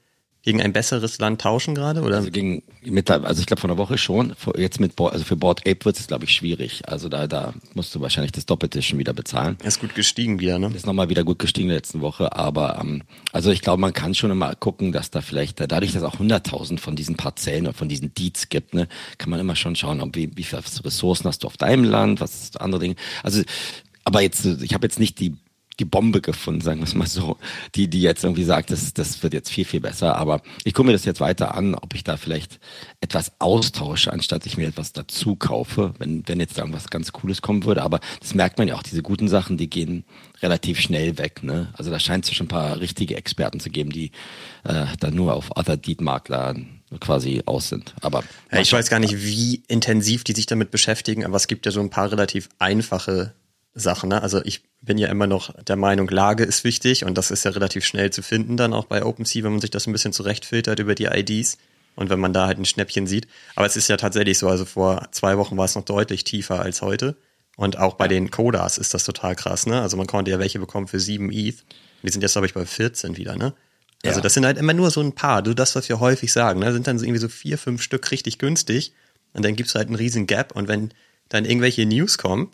gegen 0.43 0.61
ein 0.61 0.73
besseres 0.73 1.19
Land 1.19 1.41
tauschen 1.41 1.75
gerade 1.75 2.01
oder? 2.01 2.17
Also 2.17 2.31
gegen 2.31 2.63
mit, 2.83 3.11
also 3.11 3.39
ich 3.39 3.45
glaube 3.45 3.61
von 3.61 3.69
der 3.69 3.77
Woche 3.77 3.97
schon. 3.97 4.33
Jetzt 4.57 4.79
mit 4.79 4.99
also 4.99 5.23
für 5.23 5.35
Board 5.35 5.61
Ape 5.67 5.85
wird 5.85 5.99
es 5.99 6.07
glaube 6.07 6.25
ich 6.25 6.33
schwierig. 6.33 6.87
Also 6.87 7.09
da 7.09 7.27
da 7.27 7.53
musst 7.73 7.93
du 7.93 8.01
wahrscheinlich 8.01 8.31
das 8.31 8.45
Doppelte 8.45 8.81
schon 8.81 8.97
wieder 8.97 9.13
bezahlen. 9.13 9.57
Er 9.61 9.67
ist 9.67 9.79
gut 9.79 9.93
gestiegen 9.93 10.39
wieder, 10.39 10.57
ne? 10.57 10.71
Ist 10.75 10.85
nochmal 10.85 11.09
wieder 11.09 11.23
gut 11.23 11.39
gestiegen 11.39 11.65
in 11.65 11.69
der 11.69 11.77
letzten 11.77 12.01
Woche. 12.01 12.35
Aber 12.35 12.79
ähm, 12.81 13.03
also 13.31 13.51
ich 13.51 13.61
glaube, 13.61 13.79
man 13.81 13.93
kann 13.93 14.15
schon 14.15 14.31
immer 14.31 14.55
gucken, 14.55 14.91
dass 14.91 15.11
da 15.11 15.21
vielleicht 15.21 15.59
dadurch, 15.59 15.93
dass 15.93 16.03
auch 16.03 16.15
100.000 16.15 16.79
von 16.79 16.95
diesen 16.95 17.15
Parzellen 17.17 17.67
oder 17.67 17.73
von 17.73 17.89
diesen 17.89 18.13
Deeds 18.15 18.49
gibt, 18.49 18.73
ne, 18.73 18.87
kann 19.17 19.29
man 19.29 19.39
immer 19.39 19.55
schon 19.55 19.75
schauen, 19.75 20.01
ob 20.01 20.15
wie, 20.15 20.31
wie 20.35 20.43
viele 20.43 20.63
Ressourcen 20.83 21.27
hast 21.27 21.43
du 21.43 21.47
auf 21.47 21.57
deinem 21.57 21.83
Land, 21.83 22.19
was 22.19 22.55
andere 22.55 22.81
Dinge. 22.81 22.95
Also 23.21 23.43
aber 24.03 24.21
jetzt, 24.21 24.45
ich 24.45 24.73
habe 24.73 24.85
jetzt 24.85 24.99
nicht 24.99 25.19
die 25.19 25.35
die 25.81 25.85
Bombe 25.85 26.21
gefunden, 26.21 26.61
sagen 26.61 26.79
wir 26.79 26.85
es 26.85 26.93
mal 26.93 27.07
so, 27.07 27.37
die, 27.73 27.89
die 27.89 28.01
jetzt 28.01 28.23
irgendwie 28.23 28.43
sagt, 28.43 28.69
das, 28.69 28.93
das 28.93 29.23
wird 29.23 29.33
jetzt 29.33 29.49
viel, 29.49 29.65
viel 29.65 29.81
besser. 29.81 30.15
Aber 30.15 30.41
ich 30.63 30.73
gucke 30.73 30.85
mir 30.85 30.93
das 30.93 31.05
jetzt 31.05 31.19
weiter 31.19 31.55
an, 31.55 31.73
ob 31.73 31.95
ich 31.95 32.03
da 32.03 32.17
vielleicht 32.17 32.59
etwas 33.01 33.33
austausche, 33.39 34.13
anstatt 34.13 34.45
ich 34.45 34.57
mir 34.57 34.67
etwas 34.67 34.93
dazu 34.93 35.35
kaufe, 35.35 35.93
wenn, 35.97 36.27
wenn 36.27 36.39
jetzt 36.39 36.57
irgendwas 36.57 36.89
ganz 36.89 37.11
Cooles 37.11 37.41
kommen 37.41 37.65
würde. 37.65 37.81
Aber 37.81 37.99
das 38.19 38.35
merkt 38.35 38.59
man 38.59 38.67
ja 38.67 38.75
auch, 38.75 38.83
diese 38.83 39.01
guten 39.01 39.27
Sachen, 39.27 39.57
die 39.57 39.69
gehen 39.69 40.03
relativ 40.41 40.79
schnell 40.79 41.17
weg. 41.17 41.41
Ne? 41.41 41.73
Also 41.73 41.89
da 41.89 41.99
scheint 41.99 42.25
es 42.25 42.33
schon 42.33 42.45
ein 42.45 42.49
paar 42.49 42.79
richtige 42.79 43.17
Experten 43.17 43.59
zu 43.59 43.71
geben, 43.71 43.89
die 43.89 44.11
äh, 44.63 44.85
dann 44.99 45.15
nur 45.15 45.33
auf 45.33 45.49
Other 45.57 45.77
Deed 45.77 45.99
Makler 45.99 46.55
quasi 46.99 47.41
aus 47.45 47.69
sind. 47.69 47.95
Aber 48.01 48.23
ja, 48.51 48.59
ich 48.59 48.71
weiß 48.71 48.89
gar 48.89 48.99
nicht, 48.99 49.23
wie 49.23 49.63
intensiv 49.67 50.23
die 50.23 50.33
sich 50.33 50.45
damit 50.45 50.69
beschäftigen, 50.69 51.25
aber 51.25 51.37
es 51.37 51.47
gibt 51.47 51.65
ja 51.65 51.71
so 51.71 51.79
ein 51.79 51.89
paar 51.89 52.11
relativ 52.11 52.49
einfache 52.59 53.33
Sachen. 53.73 54.09
Ne? 54.09 54.21
Also 54.21 54.41
ich 54.43 54.63
bin 54.81 54.97
ja 54.97 55.07
immer 55.07 55.27
noch 55.27 55.53
der 55.63 55.75
Meinung, 55.75 56.09
Lage 56.09 56.43
ist 56.43 56.63
wichtig 56.63 57.05
und 57.05 57.17
das 57.17 57.31
ist 57.31 57.45
ja 57.45 57.51
relativ 57.51 57.85
schnell 57.85 58.11
zu 58.11 58.21
finden 58.21 58.57
dann 58.57 58.73
auch 58.73 58.85
bei 58.85 59.03
OpenSea, 59.03 59.43
wenn 59.43 59.51
man 59.51 59.61
sich 59.61 59.71
das 59.71 59.87
ein 59.87 59.93
bisschen 59.93 60.13
zurechtfiltert 60.13 60.79
über 60.79 60.95
die 60.95 61.05
IDs 61.05 61.57
und 61.95 62.09
wenn 62.09 62.19
man 62.19 62.33
da 62.33 62.47
halt 62.47 62.57
ein 62.57 62.65
Schnäppchen 62.65 63.07
sieht. 63.07 63.27
Aber 63.55 63.65
es 63.65 63.75
ist 63.75 63.87
ja 63.87 63.97
tatsächlich 63.97 64.37
so, 64.37 64.47
also 64.47 64.65
vor 64.65 65.07
zwei 65.11 65.37
Wochen 65.37 65.57
war 65.57 65.65
es 65.65 65.75
noch 65.75 65.85
deutlich 65.85 66.23
tiefer 66.23 66.61
als 66.61 66.81
heute. 66.81 67.15
Und 67.57 67.77
auch 67.77 67.95
bei 67.95 68.07
den 68.07 68.31
Kodas 68.31 68.77
ist 68.77 68.93
das 68.93 69.03
total 69.03 69.35
krass, 69.35 69.65
ne? 69.65 69.81
Also 69.81 69.97
man 69.97 70.07
konnte 70.07 70.31
ja 70.31 70.39
welche 70.39 70.57
bekommen 70.57 70.87
für 70.87 70.99
7 70.99 71.31
ETH. 71.31 71.63
Wir 72.01 72.11
sind 72.11 72.21
jetzt, 72.21 72.31
glaube 72.31 72.47
ich, 72.47 72.53
bei 72.53 72.65
14 72.65 73.17
wieder, 73.17 73.35
ne? 73.35 73.53
Also 74.03 74.19
ja. 74.19 74.23
das 74.23 74.33
sind 74.33 74.45
halt 74.45 74.57
immer 74.57 74.73
nur 74.73 74.89
so 74.89 75.01
ein 75.01 75.13
paar, 75.13 75.43
du 75.43 75.53
das, 75.53 75.75
was 75.75 75.87
wir 75.87 75.99
häufig 75.99 76.31
sagen, 76.31 76.59
ne? 76.59 76.71
Sind 76.73 76.87
dann 76.87 76.97
so 76.97 77.05
irgendwie 77.05 77.19
so 77.19 77.27
vier, 77.27 77.57
fünf 77.57 77.83
Stück 77.83 78.09
richtig 78.09 78.39
günstig 78.39 78.93
und 79.33 79.43
dann 79.45 79.55
gibt's 79.55 79.75
halt 79.75 79.87
einen 79.87 79.95
riesen 79.95 80.27
Gap 80.27 80.55
und 80.55 80.67
wenn 80.67 80.91
dann 81.29 81.45
irgendwelche 81.45 81.85
News 81.85 82.17
kommen, 82.17 82.51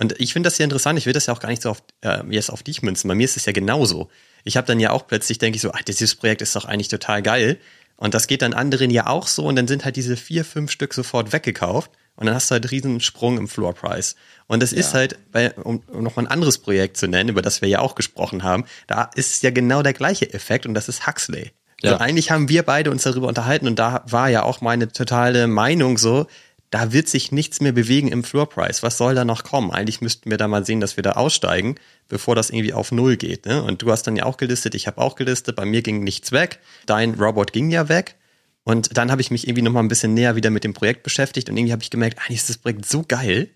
und 0.00 0.18
ich 0.18 0.32
finde 0.32 0.46
das 0.46 0.56
ja 0.56 0.64
interessant, 0.64 0.98
ich 0.98 1.04
will 1.04 1.12
das 1.12 1.26
ja 1.26 1.34
auch 1.34 1.40
gar 1.40 1.50
nicht 1.50 1.60
so 1.62 1.70
auf, 1.70 1.82
äh, 2.00 2.22
jetzt 2.30 2.50
auf 2.50 2.62
dich 2.62 2.80
münzen. 2.80 3.06
Bei 3.06 3.14
mir 3.14 3.24
ist 3.24 3.36
es 3.36 3.44
ja 3.44 3.52
genauso. 3.52 4.08
Ich 4.44 4.56
habe 4.56 4.66
dann 4.66 4.80
ja 4.80 4.90
auch 4.92 5.06
plötzlich, 5.06 5.36
denke 5.38 5.56
ich 5.56 5.62
so, 5.62 5.72
ach, 5.72 5.82
dieses 5.82 6.14
Projekt 6.14 6.40
ist 6.40 6.56
doch 6.56 6.64
eigentlich 6.64 6.88
total 6.88 7.22
geil. 7.22 7.58
Und 7.96 8.14
das 8.14 8.26
geht 8.26 8.40
dann 8.40 8.54
anderen 8.54 8.90
ja 8.90 9.08
auch 9.08 9.26
so 9.26 9.44
und 9.44 9.56
dann 9.56 9.68
sind 9.68 9.84
halt 9.84 9.96
diese 9.96 10.16
vier, 10.16 10.46
fünf 10.46 10.70
Stück 10.70 10.94
sofort 10.94 11.34
weggekauft 11.34 11.90
und 12.16 12.24
dann 12.24 12.34
hast 12.34 12.50
du 12.50 12.54
halt 12.54 12.64
einen 12.64 12.70
riesen 12.70 13.00
Sprung 13.00 13.36
im 13.36 13.46
Floor 13.46 13.74
Price. 13.74 14.16
Und 14.46 14.62
das 14.62 14.70
ja. 14.70 14.78
ist 14.78 14.94
halt, 14.94 15.18
bei, 15.32 15.52
um, 15.52 15.82
um 15.86 16.02
nochmal 16.02 16.24
ein 16.24 16.32
anderes 16.32 16.56
Projekt 16.56 16.96
zu 16.96 17.06
nennen, 17.06 17.28
über 17.28 17.42
das 17.42 17.60
wir 17.60 17.68
ja 17.68 17.80
auch 17.80 17.94
gesprochen 17.94 18.42
haben, 18.42 18.64
da 18.86 19.10
ist 19.16 19.42
ja 19.42 19.50
genau 19.50 19.82
der 19.82 19.92
gleiche 19.92 20.32
Effekt 20.32 20.64
und 20.64 20.72
das 20.72 20.88
ist 20.88 21.06
Huxley. 21.06 21.52
Ja. 21.82 21.92
Also 21.92 22.04
eigentlich 22.04 22.30
haben 22.30 22.48
wir 22.48 22.62
beide 22.62 22.90
uns 22.90 23.02
darüber 23.02 23.28
unterhalten 23.28 23.66
und 23.66 23.78
da 23.78 24.02
war 24.06 24.28
ja 24.28 24.44
auch 24.44 24.62
meine 24.62 24.88
totale 24.88 25.46
Meinung 25.46 25.98
so, 25.98 26.26
da 26.70 26.92
wird 26.92 27.08
sich 27.08 27.32
nichts 27.32 27.60
mehr 27.60 27.72
bewegen 27.72 28.08
im 28.08 28.22
Floor 28.22 28.48
Price. 28.48 28.82
Was 28.82 28.96
soll 28.96 29.14
da 29.14 29.24
noch 29.24 29.42
kommen? 29.42 29.72
Eigentlich 29.72 30.00
müssten 30.00 30.30
wir 30.30 30.38
da 30.38 30.46
mal 30.46 30.64
sehen, 30.64 30.80
dass 30.80 30.96
wir 30.96 31.02
da 31.02 31.12
aussteigen, 31.12 31.74
bevor 32.08 32.36
das 32.36 32.50
irgendwie 32.50 32.72
auf 32.72 32.92
Null 32.92 33.16
geht. 33.16 33.46
Ne? 33.46 33.62
Und 33.62 33.82
du 33.82 33.90
hast 33.90 34.04
dann 34.04 34.16
ja 34.16 34.24
auch 34.24 34.36
gelistet, 34.36 34.74
ich 34.74 34.86
habe 34.86 34.98
auch 34.98 35.16
gelistet, 35.16 35.56
bei 35.56 35.64
mir 35.64 35.82
ging 35.82 36.04
nichts 36.04 36.30
weg. 36.30 36.60
Dein 36.86 37.14
Robot 37.14 37.52
ging 37.52 37.70
ja 37.70 37.88
weg. 37.88 38.14
Und 38.62 38.96
dann 38.96 39.10
habe 39.10 39.20
ich 39.20 39.32
mich 39.32 39.48
irgendwie 39.48 39.62
nochmal 39.62 39.82
ein 39.82 39.88
bisschen 39.88 40.14
näher 40.14 40.36
wieder 40.36 40.50
mit 40.50 40.62
dem 40.62 40.74
Projekt 40.74 41.02
beschäftigt 41.02 41.48
und 41.48 41.56
irgendwie 41.56 41.72
habe 41.72 41.82
ich 41.82 41.90
gemerkt, 41.90 42.18
eigentlich 42.20 42.38
ist 42.38 42.50
das 42.50 42.58
Projekt 42.58 42.86
so 42.86 43.02
geil. 43.06 43.48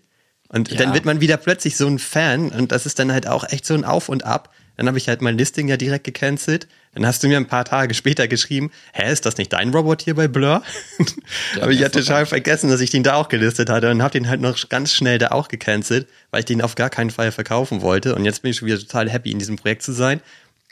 Und 0.49 0.71
ja. 0.71 0.77
dann 0.77 0.93
wird 0.93 1.05
man 1.05 1.21
wieder 1.21 1.37
plötzlich 1.37 1.77
so 1.77 1.87
ein 1.87 1.99
Fan 1.99 2.49
und 2.49 2.71
das 2.71 2.85
ist 2.85 2.99
dann 2.99 3.11
halt 3.11 3.27
auch 3.27 3.43
echt 3.49 3.65
so 3.65 3.73
ein 3.75 3.85
Auf 3.85 4.09
und 4.09 4.25
Ab. 4.25 4.53
Dann 4.77 4.87
habe 4.87 4.97
ich 4.97 5.07
halt 5.07 5.21
mein 5.21 5.37
Listing 5.37 5.67
ja 5.67 5.77
direkt 5.77 6.03
gecancelt. 6.03 6.67
Dann 6.95 7.05
hast 7.05 7.21
du 7.21 7.27
mir 7.27 7.37
ein 7.37 7.45
paar 7.45 7.65
Tage 7.65 7.93
später 7.93 8.27
geschrieben, 8.27 8.71
hä, 8.93 9.11
ist 9.11 9.25
das 9.25 9.37
nicht 9.37 9.51
dein 9.51 9.69
Robot 9.71 10.01
hier 10.01 10.15
bei 10.15 10.27
Blur? 10.27 10.63
Ja, 11.55 11.63
Aber 11.63 11.71
ich 11.71 11.83
hatte 11.83 11.99
total 11.99 12.25
vergessen, 12.25 12.69
dass 12.69 12.79
ich 12.81 12.89
den 12.89 13.03
da 13.03 13.15
auch 13.15 13.27
gelistet 13.27 13.69
hatte 13.69 13.91
und 13.91 14.01
habe 14.01 14.11
den 14.11 14.27
halt 14.27 14.41
noch 14.41 14.69
ganz 14.69 14.93
schnell 14.93 15.17
da 15.17 15.29
auch 15.29 15.47
gecancelt, 15.47 16.07
weil 16.31 16.39
ich 16.39 16.45
den 16.45 16.61
auf 16.61 16.75
gar 16.75 16.89
keinen 16.89 17.09
Fall 17.09 17.31
verkaufen 17.31 17.81
wollte. 17.81 18.15
Und 18.15 18.25
jetzt 18.25 18.41
bin 18.41 18.51
ich 18.51 18.57
schon 18.57 18.67
wieder 18.67 18.79
total 18.79 19.09
happy, 19.09 19.31
in 19.31 19.39
diesem 19.39 19.57
Projekt 19.57 19.83
zu 19.83 19.91
sein. 19.91 20.21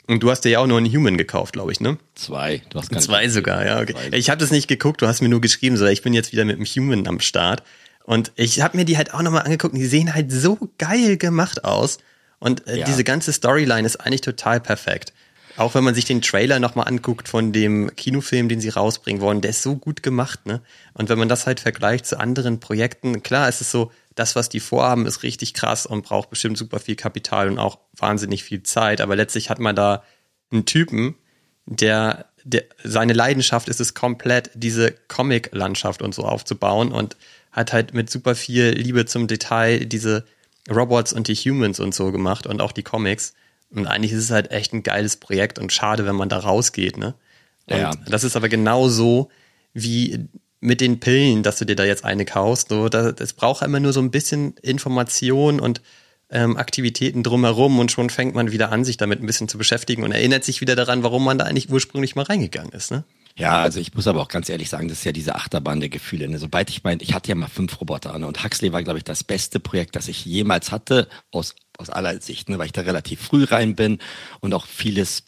Und 0.06 0.22
du 0.22 0.30
hast 0.30 0.42
dir 0.42 0.50
ja 0.50 0.58
auch 0.58 0.66
nur 0.66 0.78
einen 0.78 0.92
Human 0.92 1.16
gekauft, 1.16 1.54
glaube 1.54 1.72
ich, 1.72 1.80
ne? 1.80 1.98
Zwei. 2.14 2.62
Du 2.70 2.78
hast 2.78 2.92
Zwei 3.02 3.28
sogar, 3.28 3.64
ja. 3.64 3.80
Okay. 3.80 3.94
Ich 4.12 4.30
habe 4.30 4.38
das 4.38 4.50
nicht 4.50 4.68
geguckt, 4.68 5.02
du 5.02 5.06
hast 5.06 5.22
mir 5.22 5.28
nur 5.28 5.40
geschrieben, 5.40 5.76
so 5.76 5.86
ich 5.86 6.02
bin 6.02 6.12
jetzt 6.12 6.32
wieder 6.32 6.44
mit 6.44 6.58
dem 6.58 6.64
Human 6.64 7.06
am 7.06 7.20
Start. 7.20 7.62
Und 8.04 8.32
ich 8.36 8.60
habe 8.60 8.76
mir 8.76 8.84
die 8.84 8.96
halt 8.96 9.14
auch 9.14 9.22
nochmal 9.22 9.42
angeguckt 9.42 9.74
und 9.74 9.80
die 9.80 9.86
sehen 9.86 10.14
halt 10.14 10.30
so 10.30 10.58
geil 10.78 11.16
gemacht 11.16 11.64
aus. 11.64 11.98
Und 12.38 12.66
äh, 12.66 12.80
ja. 12.80 12.84
diese 12.84 13.04
ganze 13.04 13.32
Storyline 13.32 13.86
ist 13.86 13.96
eigentlich 13.96 14.20
total 14.20 14.60
perfekt. 14.60 15.12
Auch 15.56 15.74
wenn 15.74 15.84
man 15.84 15.94
sich 15.94 16.04
den 16.04 16.20
Trailer 16.20 16.58
nochmal 16.58 16.88
anguckt 16.88 17.28
von 17.28 17.52
dem 17.52 17.94
Kinofilm, 17.94 18.48
den 18.48 18.60
sie 18.60 18.70
rausbringen 18.70 19.22
wollen, 19.22 19.40
der 19.40 19.50
ist 19.50 19.62
so 19.62 19.76
gut 19.76 20.02
gemacht, 20.02 20.46
ne? 20.46 20.60
Und 20.94 21.08
wenn 21.08 21.18
man 21.18 21.28
das 21.28 21.46
halt 21.46 21.60
vergleicht 21.60 22.06
zu 22.06 22.18
anderen 22.18 22.58
Projekten, 22.58 23.22
klar 23.22 23.48
ist 23.48 23.60
es 23.60 23.70
so, 23.70 23.92
das, 24.14 24.36
was 24.36 24.48
die 24.48 24.60
vorhaben, 24.60 25.06
ist 25.06 25.22
richtig 25.22 25.54
krass 25.54 25.86
und 25.86 26.04
braucht 26.04 26.30
bestimmt 26.30 26.56
super 26.56 26.78
viel 26.78 26.96
Kapital 26.96 27.48
und 27.48 27.58
auch 27.58 27.78
wahnsinnig 27.96 28.44
viel 28.44 28.62
Zeit. 28.62 29.00
Aber 29.00 29.16
letztlich 29.16 29.50
hat 29.50 29.58
man 29.58 29.74
da 29.74 30.04
einen 30.52 30.66
Typen, 30.66 31.16
der, 31.66 32.26
der 32.44 32.64
seine 32.82 33.12
Leidenschaft 33.12 33.68
ist 33.68 33.80
es 33.80 33.94
komplett, 33.94 34.50
diese 34.54 34.92
Comic-Landschaft 35.08 36.02
und 36.02 36.14
so 36.14 36.24
aufzubauen 36.24 36.92
und 36.92 37.16
hat 37.50 37.72
halt 37.72 37.94
mit 37.94 38.10
super 38.10 38.34
viel 38.34 38.70
Liebe 38.70 39.06
zum 39.06 39.26
Detail 39.26 39.86
diese 39.86 40.24
Robots 40.70 41.12
und 41.12 41.28
die 41.28 41.34
Humans 41.34 41.80
und 41.80 41.94
so 41.94 42.12
gemacht 42.12 42.46
und 42.46 42.60
auch 42.60 42.72
die 42.72 42.82
Comics. 42.82 43.34
Und 43.70 43.86
eigentlich 43.86 44.12
ist 44.12 44.24
es 44.24 44.30
halt 44.30 44.50
echt 44.50 44.72
ein 44.72 44.82
geiles 44.82 45.16
Projekt 45.16 45.58
und 45.58 45.72
schade, 45.72 46.06
wenn 46.06 46.16
man 46.16 46.28
da 46.28 46.38
rausgeht, 46.38 46.96
ne? 46.96 47.14
Und 47.66 47.78
ja. 47.78 47.92
das 48.06 48.24
ist 48.24 48.36
aber 48.36 48.48
genauso 48.48 49.30
wie 49.72 50.28
mit 50.60 50.80
den 50.80 51.00
Pillen, 51.00 51.42
dass 51.42 51.58
du 51.58 51.64
dir 51.64 51.76
da 51.76 51.84
jetzt 51.84 52.04
eine 52.04 52.24
kaufst. 52.24 52.68
So, 52.68 52.88
das 52.88 53.32
braucht 53.32 53.62
immer 53.62 53.80
nur 53.80 53.92
so 53.92 54.00
ein 54.00 54.10
bisschen 54.10 54.54
Information 54.62 55.60
und 55.60 55.82
ähm, 56.30 56.56
Aktivitäten 56.56 57.22
drumherum 57.22 57.78
und 57.78 57.92
schon 57.92 58.10
fängt 58.10 58.34
man 58.34 58.50
wieder 58.50 58.72
an, 58.72 58.84
sich 58.84 58.96
damit 58.96 59.20
ein 59.20 59.26
bisschen 59.26 59.48
zu 59.48 59.58
beschäftigen 59.58 60.02
und 60.02 60.12
erinnert 60.12 60.44
sich 60.44 60.60
wieder 60.60 60.74
daran, 60.74 61.02
warum 61.02 61.24
man 61.24 61.38
da 61.38 61.44
eigentlich 61.44 61.70
ursprünglich 61.70 62.16
mal 62.16 62.22
reingegangen 62.22 62.72
ist. 62.72 62.90
Ne? 62.90 63.04
Ja, 63.36 63.62
also 63.62 63.80
ich 63.80 63.92
muss 63.94 64.06
aber 64.06 64.20
auch 64.20 64.28
ganz 64.28 64.48
ehrlich 64.48 64.68
sagen, 64.70 64.86
das 64.86 64.98
ist 64.98 65.04
ja 65.04 65.12
diese 65.12 65.34
Achterbahn 65.34 65.80
der 65.80 65.88
Gefühle. 65.88 66.28
Ne? 66.28 66.38
Sobald 66.38 66.70
ich 66.70 66.84
meine, 66.84 67.02
ich 67.02 67.14
hatte 67.14 67.30
ja 67.30 67.34
mal 67.34 67.48
fünf 67.48 67.80
Roboter 67.80 68.16
ne? 68.16 68.26
und 68.28 68.44
Huxley 68.44 68.72
war, 68.72 68.84
glaube 68.84 68.98
ich, 68.98 69.04
das 69.04 69.24
beste 69.24 69.58
Projekt, 69.58 69.96
das 69.96 70.06
ich 70.06 70.24
jemals 70.24 70.70
hatte, 70.70 71.08
aus, 71.32 71.56
aus 71.76 71.90
aller 71.90 72.20
Sicht, 72.20 72.48
ne? 72.48 72.58
weil 72.58 72.66
ich 72.66 72.72
da 72.72 72.82
relativ 72.82 73.20
früh 73.20 73.42
rein 73.42 73.74
bin 73.74 73.98
und 74.40 74.54
auch 74.54 74.66
vieles 74.66 75.24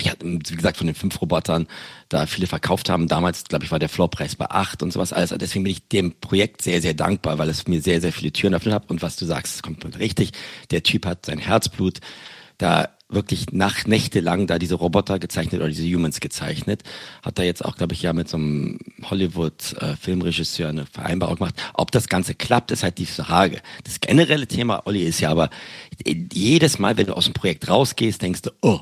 ich 0.00 0.10
hatte, 0.10 0.24
wie 0.26 0.38
gesagt, 0.38 0.76
von 0.76 0.86
den 0.86 0.94
fünf 0.94 1.20
Robotern 1.20 1.66
da 2.08 2.26
viele 2.26 2.46
verkauft 2.46 2.88
haben. 2.88 3.08
Damals, 3.08 3.44
glaube 3.44 3.64
ich, 3.64 3.72
war 3.72 3.80
der 3.80 3.88
Floorpreis 3.88 4.36
bei 4.36 4.48
acht 4.48 4.82
und 4.82 4.92
sowas 4.92 5.12
alles. 5.12 5.34
Deswegen 5.36 5.64
bin 5.64 5.72
ich 5.72 5.88
dem 5.88 6.20
Projekt 6.20 6.62
sehr, 6.62 6.80
sehr 6.80 6.94
dankbar, 6.94 7.38
weil 7.38 7.48
es 7.48 7.66
mir 7.66 7.82
sehr, 7.82 8.00
sehr 8.00 8.12
viele 8.12 8.32
Türen 8.32 8.54
öffnet 8.54 8.74
hat. 8.74 8.90
Und 8.90 9.02
was 9.02 9.16
du 9.16 9.24
sagst, 9.24 9.56
ist 9.56 9.62
komplett 9.62 9.98
richtig. 9.98 10.32
Der 10.70 10.84
Typ 10.84 11.04
hat 11.04 11.26
sein 11.26 11.38
Herzblut 11.38 11.98
da 12.58 12.90
wirklich 13.08 13.52
nach 13.52 13.86
Nächte 13.86 14.20
lang 14.20 14.46
da 14.46 14.58
diese 14.58 14.74
Roboter 14.74 15.18
gezeichnet 15.18 15.60
oder 15.60 15.70
diese 15.70 15.86
Humans 15.86 16.20
gezeichnet. 16.20 16.82
Hat 17.22 17.38
da 17.38 17.42
jetzt 17.42 17.64
auch, 17.64 17.76
glaube 17.76 17.94
ich, 17.94 18.02
ja 18.02 18.12
mit 18.12 18.28
so 18.28 18.36
einem 18.36 18.78
Hollywood-Filmregisseur 19.04 20.66
äh, 20.66 20.70
eine 20.70 20.86
Vereinbarung 20.86 21.36
gemacht. 21.36 21.54
Ob 21.74 21.90
das 21.90 22.08
Ganze 22.08 22.34
klappt, 22.34 22.70
ist 22.70 22.82
halt 22.82 22.98
die 22.98 23.06
Frage. 23.06 23.60
Das 23.84 24.00
generelle 24.00 24.46
Thema, 24.46 24.82
Olli, 24.86 25.04
ist 25.04 25.20
ja 25.20 25.30
aber 25.30 25.48
jedes 26.32 26.78
Mal, 26.78 26.96
wenn 26.96 27.06
du 27.06 27.16
aus 27.16 27.24
dem 27.24 27.34
Projekt 27.34 27.68
rausgehst, 27.68 28.20
denkst 28.20 28.42
du, 28.42 28.50
oh, 28.60 28.80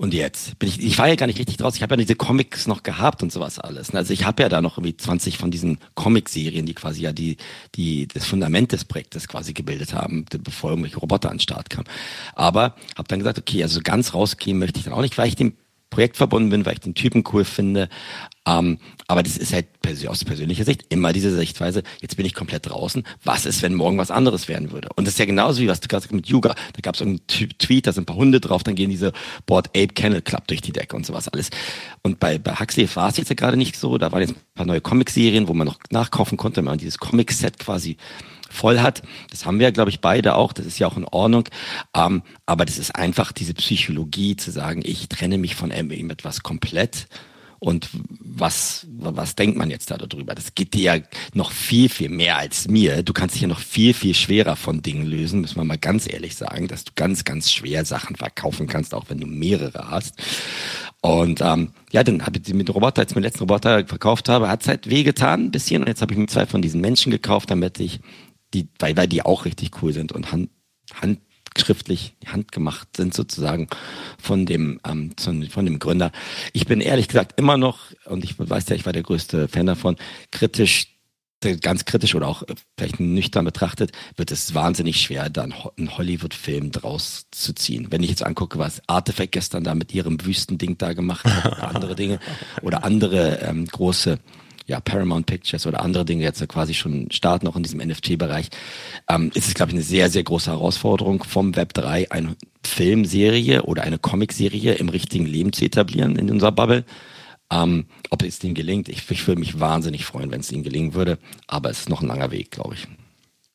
und 0.00 0.14
jetzt 0.14 0.56
bin 0.60 0.68
ich, 0.68 0.80
ich 0.80 0.96
war 0.96 1.08
ja 1.08 1.16
gar 1.16 1.26
nicht 1.26 1.40
richtig 1.40 1.56
draus. 1.56 1.74
Ich 1.74 1.82
habe 1.82 1.94
ja 1.94 1.96
diese 1.96 2.14
Comics 2.14 2.68
noch 2.68 2.84
gehabt 2.84 3.20
und 3.20 3.32
sowas 3.32 3.58
alles. 3.58 3.92
Also 3.92 4.12
ich 4.12 4.24
habe 4.24 4.44
ja 4.44 4.48
da 4.48 4.62
noch 4.62 4.78
irgendwie 4.78 4.96
20 4.96 5.38
von 5.38 5.50
diesen 5.50 5.78
Comic-Serien, 5.96 6.66
die 6.66 6.74
quasi 6.74 7.02
ja 7.02 7.12
die, 7.12 7.36
die 7.74 8.06
das 8.06 8.24
Fundament 8.24 8.70
des 8.70 8.84
Projektes 8.84 9.26
quasi 9.26 9.54
gebildet 9.54 9.94
haben, 9.94 10.24
bevor 10.44 10.70
irgendwelche 10.70 10.98
Roboter 10.98 11.30
an 11.30 11.38
den 11.38 11.40
Start 11.40 11.68
kamen. 11.68 11.88
Aber 12.36 12.76
habe 12.96 13.08
dann 13.08 13.18
gesagt, 13.18 13.40
okay, 13.40 13.60
also 13.64 13.80
ganz 13.80 14.14
rausgehen 14.14 14.56
möchte 14.56 14.78
ich 14.78 14.84
dann 14.84 14.94
auch 14.94 15.00
nicht, 15.00 15.18
weil 15.18 15.26
ich 15.26 15.34
dem 15.34 15.54
Projekt 15.90 16.16
verbunden 16.16 16.50
bin, 16.50 16.66
weil 16.66 16.74
ich 16.74 16.80
den 16.80 16.94
Typen 16.94 17.24
cool 17.32 17.44
finde. 17.44 17.88
Ähm, 18.46 18.78
aber 19.06 19.22
das 19.22 19.36
ist 19.36 19.52
halt 19.52 19.66
aus 20.06 20.22
persönlicher 20.24 20.64
Sicht 20.64 20.84
immer 20.90 21.14
diese 21.14 21.34
Sichtweise, 21.34 21.82
jetzt 22.00 22.16
bin 22.16 22.26
ich 22.26 22.34
komplett 22.34 22.68
draußen. 22.68 23.04
Was 23.24 23.46
ist, 23.46 23.62
wenn 23.62 23.74
morgen 23.74 23.96
was 23.96 24.10
anderes 24.10 24.48
werden 24.48 24.70
würde? 24.70 24.88
Und 24.96 25.06
das 25.06 25.14
ist 25.14 25.18
ja 25.18 25.24
genauso 25.24 25.62
wie 25.62 25.68
was 25.68 25.80
du 25.80 25.88
gerade 25.88 26.06
mit 26.14 26.26
Yuga. 26.26 26.50
Da 26.50 26.80
gab 26.82 26.94
es 26.94 27.00
irgendeinen 27.00 27.58
Tweet, 27.58 27.86
da 27.86 27.92
sind 27.92 28.02
ein 28.02 28.06
paar 28.06 28.16
Hunde 28.16 28.40
drauf, 28.40 28.62
dann 28.62 28.74
gehen 28.74 28.90
diese 28.90 29.12
Board 29.46 29.68
Ape 29.68 29.88
Kennel 29.94 30.20
Club 30.20 30.46
durch 30.46 30.60
die 30.60 30.72
Decke 30.72 30.94
und 30.94 31.06
sowas 31.06 31.28
alles. 31.28 31.48
Und 32.02 32.20
bei, 32.20 32.38
bei 32.38 32.54
Huxley 32.54 32.88
war 32.94 33.08
es 33.08 33.16
jetzt 33.16 33.30
ja 33.30 33.34
gerade 33.34 33.56
nicht 33.56 33.76
so. 33.76 33.96
Da 33.96 34.12
waren 34.12 34.20
jetzt 34.20 34.32
ein 34.32 34.54
paar 34.54 34.66
neue 34.66 34.82
Comic-Serien, 34.82 35.48
wo 35.48 35.54
man 35.54 35.66
noch 35.66 35.78
nachkaufen 35.90 36.36
konnte, 36.36 36.60
man 36.60 36.76
dieses 36.76 36.98
Comic-Set 36.98 37.58
quasi 37.58 37.96
voll 38.48 38.80
hat. 38.80 39.02
Das 39.30 39.46
haben 39.46 39.58
wir, 39.58 39.72
glaube 39.72 39.90
ich, 39.90 40.00
beide 40.00 40.34
auch. 40.34 40.52
Das 40.52 40.66
ist 40.66 40.78
ja 40.78 40.86
auch 40.86 40.96
in 40.96 41.04
Ordnung. 41.04 41.44
Ähm, 41.94 42.22
aber 42.46 42.64
das 42.64 42.78
ist 42.78 42.94
einfach 42.94 43.32
diese 43.32 43.54
Psychologie 43.54 44.36
zu 44.36 44.50
sagen, 44.50 44.82
ich 44.84 45.08
trenne 45.08 45.38
mich 45.38 45.54
von 45.54 45.70
etwas 45.70 46.42
komplett. 46.42 47.08
Und 47.60 47.88
was, 48.20 48.86
was 48.88 49.34
denkt 49.34 49.58
man 49.58 49.68
jetzt 49.68 49.90
da 49.90 49.96
darüber? 49.96 50.34
Das 50.34 50.54
geht 50.54 50.74
dir 50.74 50.82
ja 50.82 51.02
noch 51.34 51.50
viel, 51.50 51.88
viel 51.88 52.08
mehr 52.08 52.36
als 52.36 52.68
mir. 52.68 53.02
Du 53.02 53.12
kannst 53.12 53.34
dich 53.34 53.42
ja 53.42 53.48
noch 53.48 53.58
viel, 53.58 53.94
viel 53.94 54.14
schwerer 54.14 54.54
von 54.54 54.80
Dingen 54.80 55.06
lösen, 55.06 55.40
müssen 55.40 55.56
wir 55.56 55.64
mal 55.64 55.76
ganz 55.76 56.10
ehrlich 56.10 56.36
sagen, 56.36 56.68
dass 56.68 56.84
du 56.84 56.92
ganz, 56.94 57.24
ganz 57.24 57.50
schwer 57.50 57.84
Sachen 57.84 58.14
verkaufen 58.14 58.68
kannst, 58.68 58.94
auch 58.94 59.06
wenn 59.08 59.18
du 59.18 59.26
mehrere 59.26 59.90
hast. 59.90 60.14
Und 61.00 61.40
ähm, 61.40 61.70
ja, 61.90 62.04
dann 62.04 62.24
habe 62.24 62.38
ich 62.44 62.54
mit 62.54 62.72
Roboter, 62.72 63.02
als 63.02 63.10
ich 63.10 63.16
meinen 63.16 63.24
letzten 63.24 63.40
Roboter 63.40 63.84
verkauft 63.86 64.28
habe, 64.28 64.48
hat 64.48 64.62
es 64.62 64.68
halt 64.68 64.88
wehgetan 64.88 65.46
ein 65.46 65.50
bisschen. 65.50 65.82
Und 65.82 65.88
jetzt 65.88 66.02
habe 66.02 66.12
ich 66.12 66.18
mir 66.18 66.26
zwei 66.26 66.46
von 66.46 66.62
diesen 66.62 66.80
Menschen 66.80 67.10
gekauft, 67.10 67.50
damit 67.50 67.80
ich 67.80 67.98
die, 68.54 68.68
weil, 68.78 68.96
weil 68.96 69.08
die 69.08 69.22
auch 69.22 69.44
richtig 69.44 69.82
cool 69.82 69.92
sind 69.92 70.12
und 70.12 70.32
hand, 70.32 70.50
handschriftlich, 70.94 72.16
handgemacht 72.26 72.96
sind 72.96 73.14
sozusagen 73.14 73.68
von 74.20 74.46
dem, 74.46 74.80
ähm, 74.86 75.12
von 75.18 75.64
dem 75.64 75.78
Gründer. 75.78 76.12
Ich 76.52 76.66
bin 76.66 76.80
ehrlich 76.80 77.08
gesagt 77.08 77.38
immer 77.38 77.56
noch, 77.56 77.80
und 78.06 78.24
ich 78.24 78.38
weiß 78.38 78.68
ja, 78.68 78.76
ich 78.76 78.86
war 78.86 78.92
der 78.92 79.02
größte 79.02 79.48
Fan 79.48 79.66
davon, 79.66 79.96
kritisch 80.30 80.98
ganz 81.60 81.84
kritisch 81.84 82.14
oder 82.14 82.26
auch 82.26 82.42
vielleicht 82.76 83.00
nüchtern 83.00 83.44
betrachtet, 83.44 83.92
wird 84.16 84.32
es 84.32 84.54
wahnsinnig 84.54 85.00
schwer, 85.00 85.30
da 85.30 85.42
einen 85.42 85.96
Hollywood-Film 85.96 86.72
draus 86.72 87.26
zu 87.30 87.54
ziehen. 87.54 87.88
Wenn 87.90 88.02
ich 88.02 88.10
jetzt 88.10 88.24
angucke, 88.24 88.58
was 88.58 88.82
Artifact 88.88 89.32
gestern 89.32 89.64
da 89.64 89.74
mit 89.74 89.94
ihrem 89.94 90.24
Wüstending 90.24 90.78
da 90.78 90.92
gemacht 90.94 91.24
hat, 91.24 91.52
oder 91.52 91.68
andere 91.68 91.94
Dinge, 91.94 92.18
oder 92.62 92.84
andere 92.84 93.38
ähm, 93.42 93.66
große 93.66 94.18
ja, 94.68 94.80
Paramount 94.80 95.26
Pictures 95.26 95.66
oder 95.66 95.80
andere 95.80 96.04
Dinge 96.04 96.22
jetzt 96.22 96.46
quasi 96.46 96.74
schon 96.74 97.10
starten, 97.10 97.48
auch 97.48 97.56
in 97.56 97.62
diesem 97.62 97.80
NFT-Bereich, 97.80 98.50
ähm, 99.08 99.30
ist 99.34 99.48
es, 99.48 99.54
glaube 99.54 99.70
ich, 99.70 99.76
eine 99.76 99.82
sehr, 99.82 100.10
sehr 100.10 100.22
große 100.22 100.50
Herausforderung, 100.50 101.24
vom 101.24 101.56
Web 101.56 101.72
3 101.72 102.12
eine 102.12 102.36
Filmserie 102.62 103.62
oder 103.62 103.82
eine 103.82 103.98
Comicserie 103.98 104.74
im 104.74 104.90
richtigen 104.90 105.24
Leben 105.24 105.54
zu 105.54 105.64
etablieren 105.64 106.16
in 106.16 106.30
unserer 106.30 106.52
Bubble. 106.52 106.84
Ähm, 107.50 107.86
ob 108.10 108.22
es 108.22 108.44
ihnen 108.44 108.54
gelingt, 108.54 108.90
ich, 108.90 109.10
ich 109.10 109.26
würde 109.26 109.40
mich 109.40 109.58
wahnsinnig 109.58 110.04
freuen, 110.04 110.30
wenn 110.30 110.40
es 110.40 110.52
ihnen 110.52 110.64
gelingen 110.64 110.92
würde, 110.92 111.18
aber 111.46 111.70
es 111.70 111.80
ist 111.80 111.88
noch 111.88 112.02
ein 112.02 112.08
langer 112.08 112.30
Weg, 112.30 112.50
glaube 112.50 112.74
ich. 112.74 112.86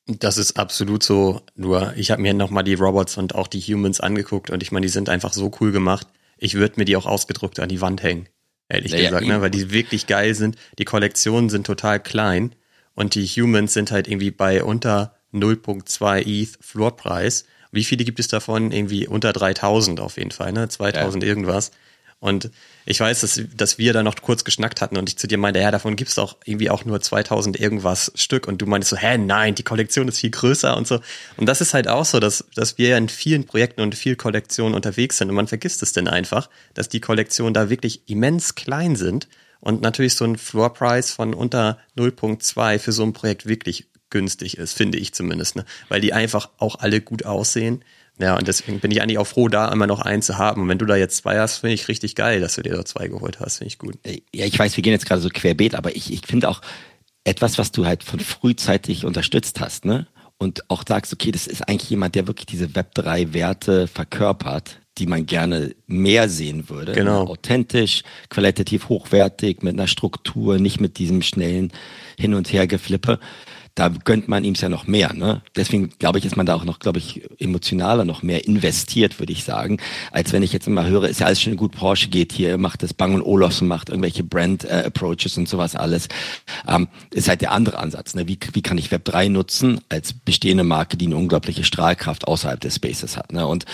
Das 0.08 0.38
ist 0.38 0.58
absolut 0.58 1.04
so. 1.04 1.42
Nur 1.56 1.94
ich 1.96 2.10
habe 2.10 2.24
mir 2.24 2.34
nochmal 2.34 2.64
die 2.64 2.74
Robots 2.74 3.18
und 3.18 3.36
auch 3.36 3.48
die 3.48 3.62
Humans 3.62 4.00
angeguckt 4.00 4.50
und 4.50 4.64
ich 4.64 4.72
meine, 4.72 4.88
die 4.88 4.92
sind 4.92 5.10
einfach 5.10 5.32
so 5.32 5.52
cool 5.62 5.72
gemacht. 5.72 6.08
Ich 6.38 6.56
würde 6.56 6.74
mir 6.78 6.86
die 6.86 6.98
auch 6.98 7.06
ausgedruckt 7.06 7.60
an 7.60 7.70
die 7.70 7.82
Wand 7.82 8.02
hängen 8.02 8.28
ehrlich 8.70 8.92
ja, 8.92 9.10
gesagt, 9.10 9.26
ne? 9.26 9.42
weil 9.42 9.52
die 9.52 9.72
wirklich 9.72 10.08
geil 10.08 10.34
sind. 10.36 10.58
Die 10.80 10.86
Kollektionen 10.86 11.50
sind 11.50 11.66
total 11.66 12.00
klein 12.00 12.56
und 12.96 13.16
die 13.16 13.26
Humans 13.26 13.74
sind 13.74 13.92
halt 13.92 14.08
irgendwie 14.08 14.32
bei 14.32 14.64
unter 14.64 15.16
0.2 15.34 16.26
ETH 16.26 16.58
Floorpreis. 16.62 17.46
Wie 17.72 17.84
viele 17.84 18.06
gibt 18.06 18.20
es 18.20 18.28
davon? 18.28 18.72
Irgendwie 18.72 19.08
unter 19.08 19.34
3000 19.34 20.00
auf 20.00 20.18
jeden 20.18 20.32
Fall, 20.32 20.54
ne? 20.54 20.70
2000 20.70 21.24
ja. 21.24 21.30
irgendwas. 21.30 21.72
Und 22.20 22.52
ich 22.86 23.00
weiß, 23.00 23.22
dass, 23.22 23.42
dass 23.56 23.78
wir 23.78 23.94
da 23.94 24.04
noch 24.04 24.16
kurz 24.22 24.44
geschnackt 24.44 24.82
hatten 24.82 24.98
und 24.98 25.10
ich 25.10 25.18
zu 25.18 25.28
dir 25.28 25.38
meinte, 25.38 25.60
ja, 25.60 25.72
davon 25.72 25.96
gibt's 25.96 26.16
doch 26.16 26.38
irgendwie 26.46 26.70
auch 26.70 26.86
nur 26.86 27.00
2000 27.00 27.60
irgendwas 27.60 28.12
Stück. 28.16 28.48
Und 28.48 28.62
du 28.62 28.66
meinst 28.66 28.90
so, 28.90 28.98
hä, 28.98 29.18
nein, 29.18 29.56
die 29.56 29.64
Kollektion 29.64 30.08
ist 30.08 30.20
viel 30.20 30.32
größer 30.32 30.76
und 30.76 30.88
so. 30.88 31.00
Und 31.38 31.48
das 31.48 31.62
ist 31.62 31.74
halt 31.74 31.88
auch 31.88 32.06
so, 32.06 32.20
dass, 32.20 32.46
dass 32.56 32.78
wir 32.78 32.90
ja 32.90 32.98
in 32.98 33.10
vielen 33.10 33.46
Projekten 33.46 33.82
und 33.82 33.96
vielen 33.96 34.18
Kollektionen 34.18 34.76
unterwegs 34.76 35.18
sind 35.18 35.30
und 35.30 35.36
man 35.36 35.48
vergisst 35.48 35.82
es 35.84 35.94
denn 35.94 36.08
einfach, 36.08 36.50
dass 36.74 36.90
die 36.90 37.02
Kollektionen 37.02 37.54
da 37.54 37.70
wirklich 37.70 38.10
immens 38.10 38.56
klein 38.56 38.96
sind 38.96 39.28
und 39.60 39.82
natürlich 39.82 40.16
so 40.16 40.26
ein 40.26 40.38
Floor 40.38 40.74
Price 40.74 41.12
von 41.12 41.34
unter 41.34 41.78
0.2 41.98 42.80
für 42.80 42.92
so 42.92 43.04
ein 43.04 43.14
Projekt 43.14 43.46
wirklich 43.46 43.88
günstig 44.10 44.58
ist, 44.58 44.74
finde 44.74 44.98
ich 44.98 45.14
zumindest, 45.14 45.56
ne? 45.56 45.66
weil 45.90 46.02
die 46.02 46.14
einfach 46.14 46.50
auch 46.58 46.80
alle 46.80 47.02
gut 47.02 47.26
aussehen 47.26 47.84
ja, 48.20 48.38
und 48.38 48.48
deswegen 48.48 48.80
bin 48.80 48.92
ich 48.92 49.02
eigentlich 49.02 49.18
auch 49.18 49.28
froh, 49.28 49.48
da 49.48 49.72
immer 49.72 49.88
noch 49.88 50.00
einen 50.00 50.22
zu 50.22 50.38
haben. 50.38 50.62
Und 50.62 50.70
wenn 50.70 50.78
du 50.78 50.86
da 50.86 50.96
jetzt 50.96 51.18
zwei 51.18 51.40
hast, 51.40 51.58
finde 51.58 51.74
ich 51.74 51.88
richtig 51.88 52.16
geil, 52.16 52.40
dass 52.40 52.56
du 52.56 52.62
dir 52.62 52.76
da 52.76 52.86
zwei 52.86 53.08
geholt 53.08 53.40
hast. 53.40 53.58
Finde 53.58 53.70
ich 53.70 53.80
gut. 53.80 53.96
Äh, 54.04 54.22
ja, 54.34 54.46
ich 54.46 54.58
weiß, 54.58 54.78
wir 54.78 54.84
gehen 54.84 54.94
jetzt 54.94 55.08
gerade 55.08 55.22
so 55.22 55.30
querbeet, 55.30 55.76
aber 55.76 55.96
ich, 55.96 56.14
ich 56.14 56.26
finde 56.26 56.50
auch 56.50 56.62
etwas, 57.24 57.58
was 57.58 57.72
du 57.72 57.86
halt 57.86 58.04
von 58.04 58.20
frühzeitig 58.20 59.06
unterstützt 59.06 59.60
hast, 59.62 59.86
ne? 59.86 60.08
und 60.38 60.70
auch 60.70 60.84
sagst, 60.88 61.14
okay, 61.14 61.32
das 61.32 61.48
ist 61.48 61.68
eigentlich 61.68 61.90
jemand, 61.90 62.16
der 62.16 62.28
wirklich 62.28 62.46
diese 62.46 62.68
Web3-Werte 62.68 63.88
verkörpert, 63.88 64.80
die 64.98 65.08
man 65.08 65.26
gerne 65.26 65.74
mehr 65.88 66.30
sehen 66.30 66.70
würde. 66.70 66.92
Genau. 66.92 67.26
Authentisch, 67.26 68.04
qualitativ 68.30 68.90
hochwertig, 68.90 69.64
mit 69.64 69.74
einer 69.74 69.88
Struktur, 69.88 70.60
nicht 70.60 70.80
mit 70.80 71.00
diesem 71.00 71.22
schnellen 71.22 71.72
Hin- 72.20 72.36
und 72.36 72.52
Hergeflippe 72.52 73.20
da 73.76 73.90
gönnt 73.90 74.28
man 74.28 74.44
ihm 74.44 74.54
ja 74.54 74.70
noch 74.70 74.86
mehr. 74.86 75.14
Ne? 75.14 75.42
Deswegen 75.56 75.90
glaube 75.98 76.20
ich, 76.20 76.26
ist 76.26 76.38
man 76.38 76.46
da 76.46 76.54
auch 76.54 76.64
noch, 76.64 76.80
glaube 76.80 77.00
ich, 77.00 77.24
emotionaler, 77.40 78.06
noch 78.06 78.22
mehr 78.22 78.46
investiert, 78.46 79.20
würde 79.20 79.34
ich 79.34 79.44
sagen, 79.44 79.80
als 80.12 80.32
wenn 80.32 80.44
ich 80.44 80.54
jetzt 80.54 80.68
immer 80.68 80.86
höre, 80.86 81.10
ist 81.10 81.22
ja 81.22 81.26
alles 81.26 81.42
schön 81.42 81.58
gut, 81.58 81.72
Porsche 81.72 82.10
geht 82.10 82.34
hier, 82.34 82.58
macht 82.60 82.84
das 82.84 82.94
Bang 82.94 83.16
und 83.16 83.24
Olufsen, 83.24 83.68
macht 83.68 83.90
irgendwelche 83.90 84.24
Brand-Approaches 84.24 85.38
äh, 85.38 85.40
und 85.40 85.50
sowas 85.50 85.76
alles. 85.76 86.08
Ähm, 86.68 86.88
ist 87.12 87.28
halt 87.28 87.42
der 87.42 87.52
andere 87.52 87.80
Ansatz. 87.80 88.14
Ne? 88.14 88.28
Wie, 88.28 88.38
wie 88.54 88.62
kann 88.62 88.78
ich 88.78 88.92
Web 88.92 89.06
3 89.06 89.30
nutzen 89.30 89.82
als 89.90 90.14
bestehende 90.14 90.64
Marke, 90.64 90.96
die 90.96 91.08
eine 91.08 91.18
unglaubliche 91.18 91.64
Strahlkraft 91.64 92.28
außerhalb 92.28 92.60
des 92.60 92.76
Spaces 92.76 93.18
hat. 93.18 93.34
Ne? 93.34 93.48
Und 93.48 93.66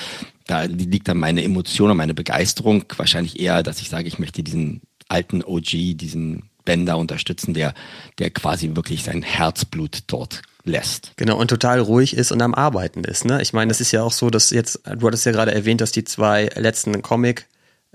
da 0.47 0.63
liegt 0.63 1.07
dann 1.09 1.17
meine 1.17 1.43
Emotion 1.43 1.91
und 1.91 1.97
meine 1.97 2.13
Begeisterung 2.13 2.85
wahrscheinlich 2.95 3.39
eher, 3.39 3.63
dass 3.63 3.81
ich 3.81 3.89
sage, 3.89 4.07
ich 4.07 4.17
möchte 4.17 4.43
diesen 4.43 4.81
alten 5.09 5.43
OG, 5.43 5.97
diesen 5.97 6.49
Bender 6.69 6.99
unterstützen, 6.99 7.55
der, 7.55 7.73
der 8.19 8.29
quasi 8.29 8.75
wirklich 8.75 9.01
sein 9.03 9.23
Herzblut 9.23 10.03
dort 10.05 10.43
lässt. 10.65 11.13
Genau, 11.15 11.35
und 11.39 11.47
total 11.47 11.79
ruhig 11.79 12.15
ist 12.15 12.31
und 12.31 12.43
am 12.43 12.53
Arbeiten 12.53 13.03
ist. 13.03 13.25
Ne? 13.25 13.41
Ich 13.41 13.53
meine, 13.53 13.71
es 13.71 13.81
ist 13.81 13.91
ja 13.91 14.03
auch 14.03 14.11
so, 14.11 14.29
dass 14.29 14.51
jetzt, 14.51 14.81
du 14.85 15.07
hattest 15.07 15.25
ja 15.25 15.31
gerade 15.31 15.51
erwähnt, 15.51 15.81
dass 15.81 15.91
die 15.91 16.03
zwei 16.03 16.47
letzten 16.55 17.01
Comic- 17.01 17.47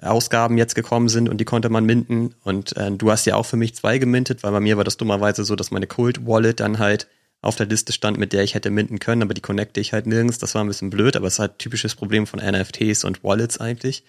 Ausgaben 0.03 0.59
jetzt 0.59 0.75
gekommen 0.75 1.09
sind 1.09 1.29
und 1.29 1.39
die 1.39 1.45
konnte 1.45 1.69
man 1.69 1.85
minden. 1.85 2.35
Und 2.43 2.77
äh, 2.77 2.91
du 2.91 3.13
hast 3.13 3.27
ja 3.27 3.37
auch 3.37 3.47
für 3.47 3.57
mich 3.57 3.77
zwei 3.77 3.99
gemintet, 3.99 4.43
weil 4.43 4.51
bei 4.51 4.59
mir 4.59 4.77
war 4.77 4.83
das 4.83 4.97
dummerweise 4.97 5.45
so, 5.45 5.55
dass 5.55 5.71
meine 5.71 5.87
Cult 5.87 6.27
Wallet 6.27 6.59
dann 6.59 6.81
halt 6.81 7.07
auf 7.43 7.55
der 7.55 7.67
Liste 7.67 7.93
stand, 7.93 8.19
mit 8.19 8.33
der 8.33 8.43
ich 8.43 8.57
hätte 8.57 8.71
minden 8.71 8.99
können, 8.99 9.23
aber 9.23 9.35
die 9.35 9.41
connecte 9.41 9.79
ich 9.79 9.93
halt 9.93 10.09
nirgends. 10.09 10.39
Das 10.39 10.57
war 10.57 10.65
ein 10.65 10.67
bisschen 10.67 10.91
blöd, 10.91 11.15
aber 11.15 11.29
es 11.29 11.35
ist 11.35 11.39
halt 11.39 11.61
typisches 11.61 11.95
Problem 11.95 12.27
von 12.27 12.41
NFTs 12.41 13.05
und 13.05 13.23
Wallets 13.23 13.61
eigentlich. 13.61 14.03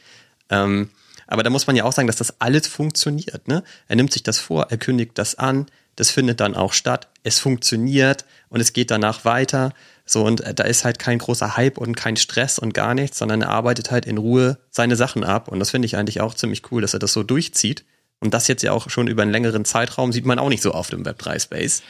Ähm, 0.50 0.90
aber 1.28 1.44
da 1.44 1.50
muss 1.50 1.68
man 1.68 1.76
ja 1.76 1.84
auch 1.84 1.94
sagen, 1.94 2.08
dass 2.08 2.18
das 2.18 2.40
alles 2.40 2.68
funktioniert. 2.68 3.48
Ne? 3.48 3.64
Er 3.88 3.96
nimmt 3.96 4.14
sich 4.14 4.24
das 4.24 4.40
vor, 4.40 4.68
er 4.70 4.78
kündigt 4.78 5.12
das 5.16 5.36
an, 5.36 5.68
das 5.96 6.12
findet 6.12 6.40
dann 6.40 6.56
auch 6.56 6.74
statt, 6.74 7.08
es 7.24 7.40
funktioniert 7.40 8.26
und 8.50 8.60
es 8.60 8.74
geht 8.74 8.92
danach 8.92 9.26
weiter. 9.26 9.74
So, 10.06 10.24
und 10.26 10.42
äh, 10.42 10.54
da 10.54 10.64
ist 10.64 10.86
halt 10.86 11.00
kein 11.00 11.18
großer 11.18 11.58
Hype 11.58 11.78
und 11.78 11.96
kein 11.96 12.18
Stress 12.18 12.60
und 12.60 12.74
gar 12.74 12.94
nichts, 12.94 13.18
sondern 13.18 13.42
er 13.42 13.50
arbeitet 13.50 13.92
halt 13.92 14.06
in 14.06 14.18
Ruhe 14.18 14.60
seine 14.70 14.96
Sachen 14.96 15.24
ab. 15.24 15.48
Und 15.48 15.60
das 15.60 15.72
finde 15.72 15.86
ich 15.86 15.98
eigentlich 15.98 16.22
auch 16.22 16.36
ziemlich 16.36 16.72
cool, 16.72 16.82
dass 16.82 16.94
er 16.94 17.00
das 17.00 17.14
so 17.14 17.24
durchzieht. 17.24 17.86
Und 18.20 18.34
das 18.34 18.48
jetzt 18.48 18.64
ja 18.64 18.72
auch 18.72 18.90
schon 18.90 19.08
über 19.08 19.24
einen 19.24 19.32
längeren 19.32 19.66
Zeitraum 19.66 20.12
sieht 20.12 20.26
man 20.26 20.40
auch 20.40 20.50
nicht 20.50 20.62
so 20.62 20.74
oft 20.74 20.94
im 20.94 21.04
Web3-Space. 21.04 21.82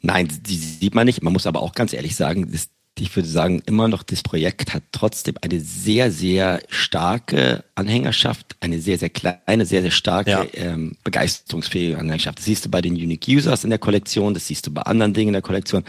Nein, 0.00 0.28
die 0.42 0.56
sieht 0.56 0.94
man 0.94 1.06
nicht. 1.06 1.22
Man 1.22 1.32
muss 1.32 1.46
aber 1.46 1.62
auch 1.62 1.74
ganz 1.74 1.92
ehrlich 1.92 2.16
sagen, 2.16 2.50
das, 2.50 2.68
ich 2.98 3.14
würde 3.16 3.28
sagen, 3.28 3.62
immer 3.66 3.88
noch 3.88 4.02
das 4.02 4.22
Projekt 4.22 4.74
hat 4.74 4.82
trotzdem 4.92 5.34
eine 5.40 5.60
sehr, 5.60 6.12
sehr 6.12 6.60
starke 6.68 7.64
Anhängerschaft, 7.74 8.56
eine 8.60 8.80
sehr, 8.80 8.98
sehr 8.98 9.08
kleine, 9.08 9.64
sehr, 9.64 9.82
sehr 9.82 9.90
starke, 9.90 10.30
ja. 10.30 10.46
ähm, 10.54 10.96
begeisterungsfähige 11.02 11.98
Anhängerschaft. 11.98 12.38
Das 12.38 12.44
siehst 12.44 12.66
du 12.66 12.70
bei 12.70 12.82
den 12.82 12.94
Unique 12.94 13.26
Users 13.28 13.64
in 13.64 13.70
der 13.70 13.78
Kollektion, 13.78 14.34
das 14.34 14.46
siehst 14.46 14.66
du 14.66 14.72
bei 14.72 14.82
anderen 14.82 15.14
Dingen 15.14 15.28
in 15.28 15.34
der 15.34 15.42
Kollektion. 15.42 15.84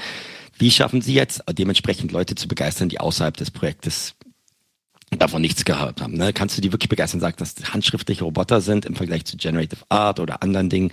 Wie 0.57 0.71
schaffen 0.71 1.01
Sie 1.01 1.13
jetzt 1.13 1.43
dementsprechend 1.51 2.11
Leute 2.11 2.35
zu 2.35 2.47
begeistern, 2.47 2.87
die 2.87 2.99
außerhalb 2.99 3.35
des 3.35 3.51
Projektes 3.51 4.15
davon 5.17 5.41
nichts 5.41 5.65
gehabt 5.65 6.01
haben. 6.01 6.13
Ne? 6.13 6.33
Kannst 6.33 6.57
du 6.57 6.61
die 6.61 6.71
wirklich 6.71 6.89
begeistern, 6.89 7.19
sagen, 7.19 7.35
dass 7.37 7.55
das 7.55 7.73
handschriftliche 7.73 8.23
Roboter 8.23 8.61
sind 8.61 8.85
im 8.85 8.95
Vergleich 8.95 9.25
zu 9.25 9.37
Generative 9.37 9.81
Art 9.89 10.19
oder 10.19 10.41
anderen 10.43 10.69
Dingen. 10.69 10.91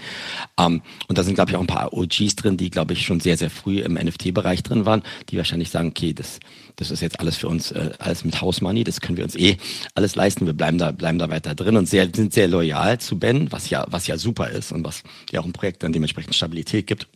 Ähm, 0.59 0.83
und 1.09 1.18
da 1.18 1.22
sind, 1.22 1.35
glaube 1.35 1.50
ich, 1.50 1.56
auch 1.56 1.61
ein 1.61 1.66
paar 1.66 1.92
OGs 1.92 2.37
drin, 2.37 2.56
die, 2.56 2.70
glaube 2.70 2.92
ich, 2.92 3.04
schon 3.04 3.20
sehr, 3.20 3.37
sehr 3.37 3.50
früh 3.50 3.80
im 3.80 3.94
NFT-Bereich 3.94 4.62
drin 4.62 4.87
waren, 4.87 5.02
die 5.28 5.37
wahrscheinlich 5.37 5.70
sagen, 5.70 5.88
okay, 5.88 6.12
das, 6.12 6.40
das 6.76 6.90
ist 6.90 7.00
jetzt 7.00 7.20
alles 7.20 7.37
für 7.37 7.48
uns, 7.48 7.72
äh, 7.72 7.90
alles 7.98 8.24
mit 8.24 8.40
House 8.40 8.61
Money, 8.61 8.85
das 8.85 9.00
können 9.00 9.16
wir 9.16 9.24
uns 9.24 9.37
eh 9.37 9.56
alles 9.94 10.14
leisten, 10.14 10.46
wir 10.46 10.52
bleiben 10.52 10.78
da, 10.78 10.92
bleiben 10.92 11.18
da 11.18 11.28
weiter 11.30 11.54
drin 11.54 11.76
und 11.76 11.87
sehr, 11.88 12.09
sind 12.14 12.33
sehr 12.33 12.48
loyal 12.48 12.98
zu 12.98 13.18
Ben, 13.18 13.50
was 13.52 13.70
ja, 13.70 13.87
was 13.88 14.06
ja 14.06 14.16
super 14.18 14.50
ist 14.50 14.72
und 14.72 14.85
was 14.85 15.02
ja 15.30 15.40
auch 15.40 15.44
ein 15.44 15.52
Projekt 15.52 15.83
dann 15.83 15.92
dementsprechend 15.92 16.35
Stabilität 16.35 16.87
gibt. 16.87 17.09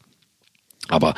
Aber 0.88 1.14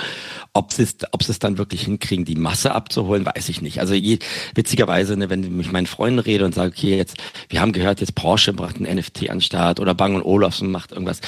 ob 0.52 0.72
sie 0.72 0.85
es, 0.85 0.96
ob 1.12 1.22
es 1.22 1.38
dann 1.38 1.59
wirklich 1.59 1.83
hinkriegen, 1.83 2.24
die 2.24 2.37
Masse 2.37 2.72
abzuholen, 2.72 3.26
weiß 3.26 3.48
ich 3.48 3.62
nicht. 3.62 3.81
Also 3.81 3.94
je, 3.94 4.18
witzigerweise, 4.55 5.16
ne, 5.16 5.29
wenn 5.29 5.42
ich 5.42 5.50
mit 5.50 5.72
meinen 5.72 5.87
Freunden 5.87 6.20
rede 6.20 6.44
und 6.44 6.55
sage, 6.55 6.72
okay, 6.76 6.96
jetzt, 6.96 7.16
wir 7.48 7.61
haben 7.61 7.72
gehört, 7.72 8.00
jetzt 8.00 8.14
Porsche 8.14 8.52
bracht 8.52 8.81
ein 8.81 8.96
NFT 8.96 9.31
an 9.31 9.40
Start 9.40 9.81
oder 9.81 9.94
Bang 9.94 10.22
Olufsen 10.22 10.70
macht 10.70 10.92
irgendwas. 10.92 11.20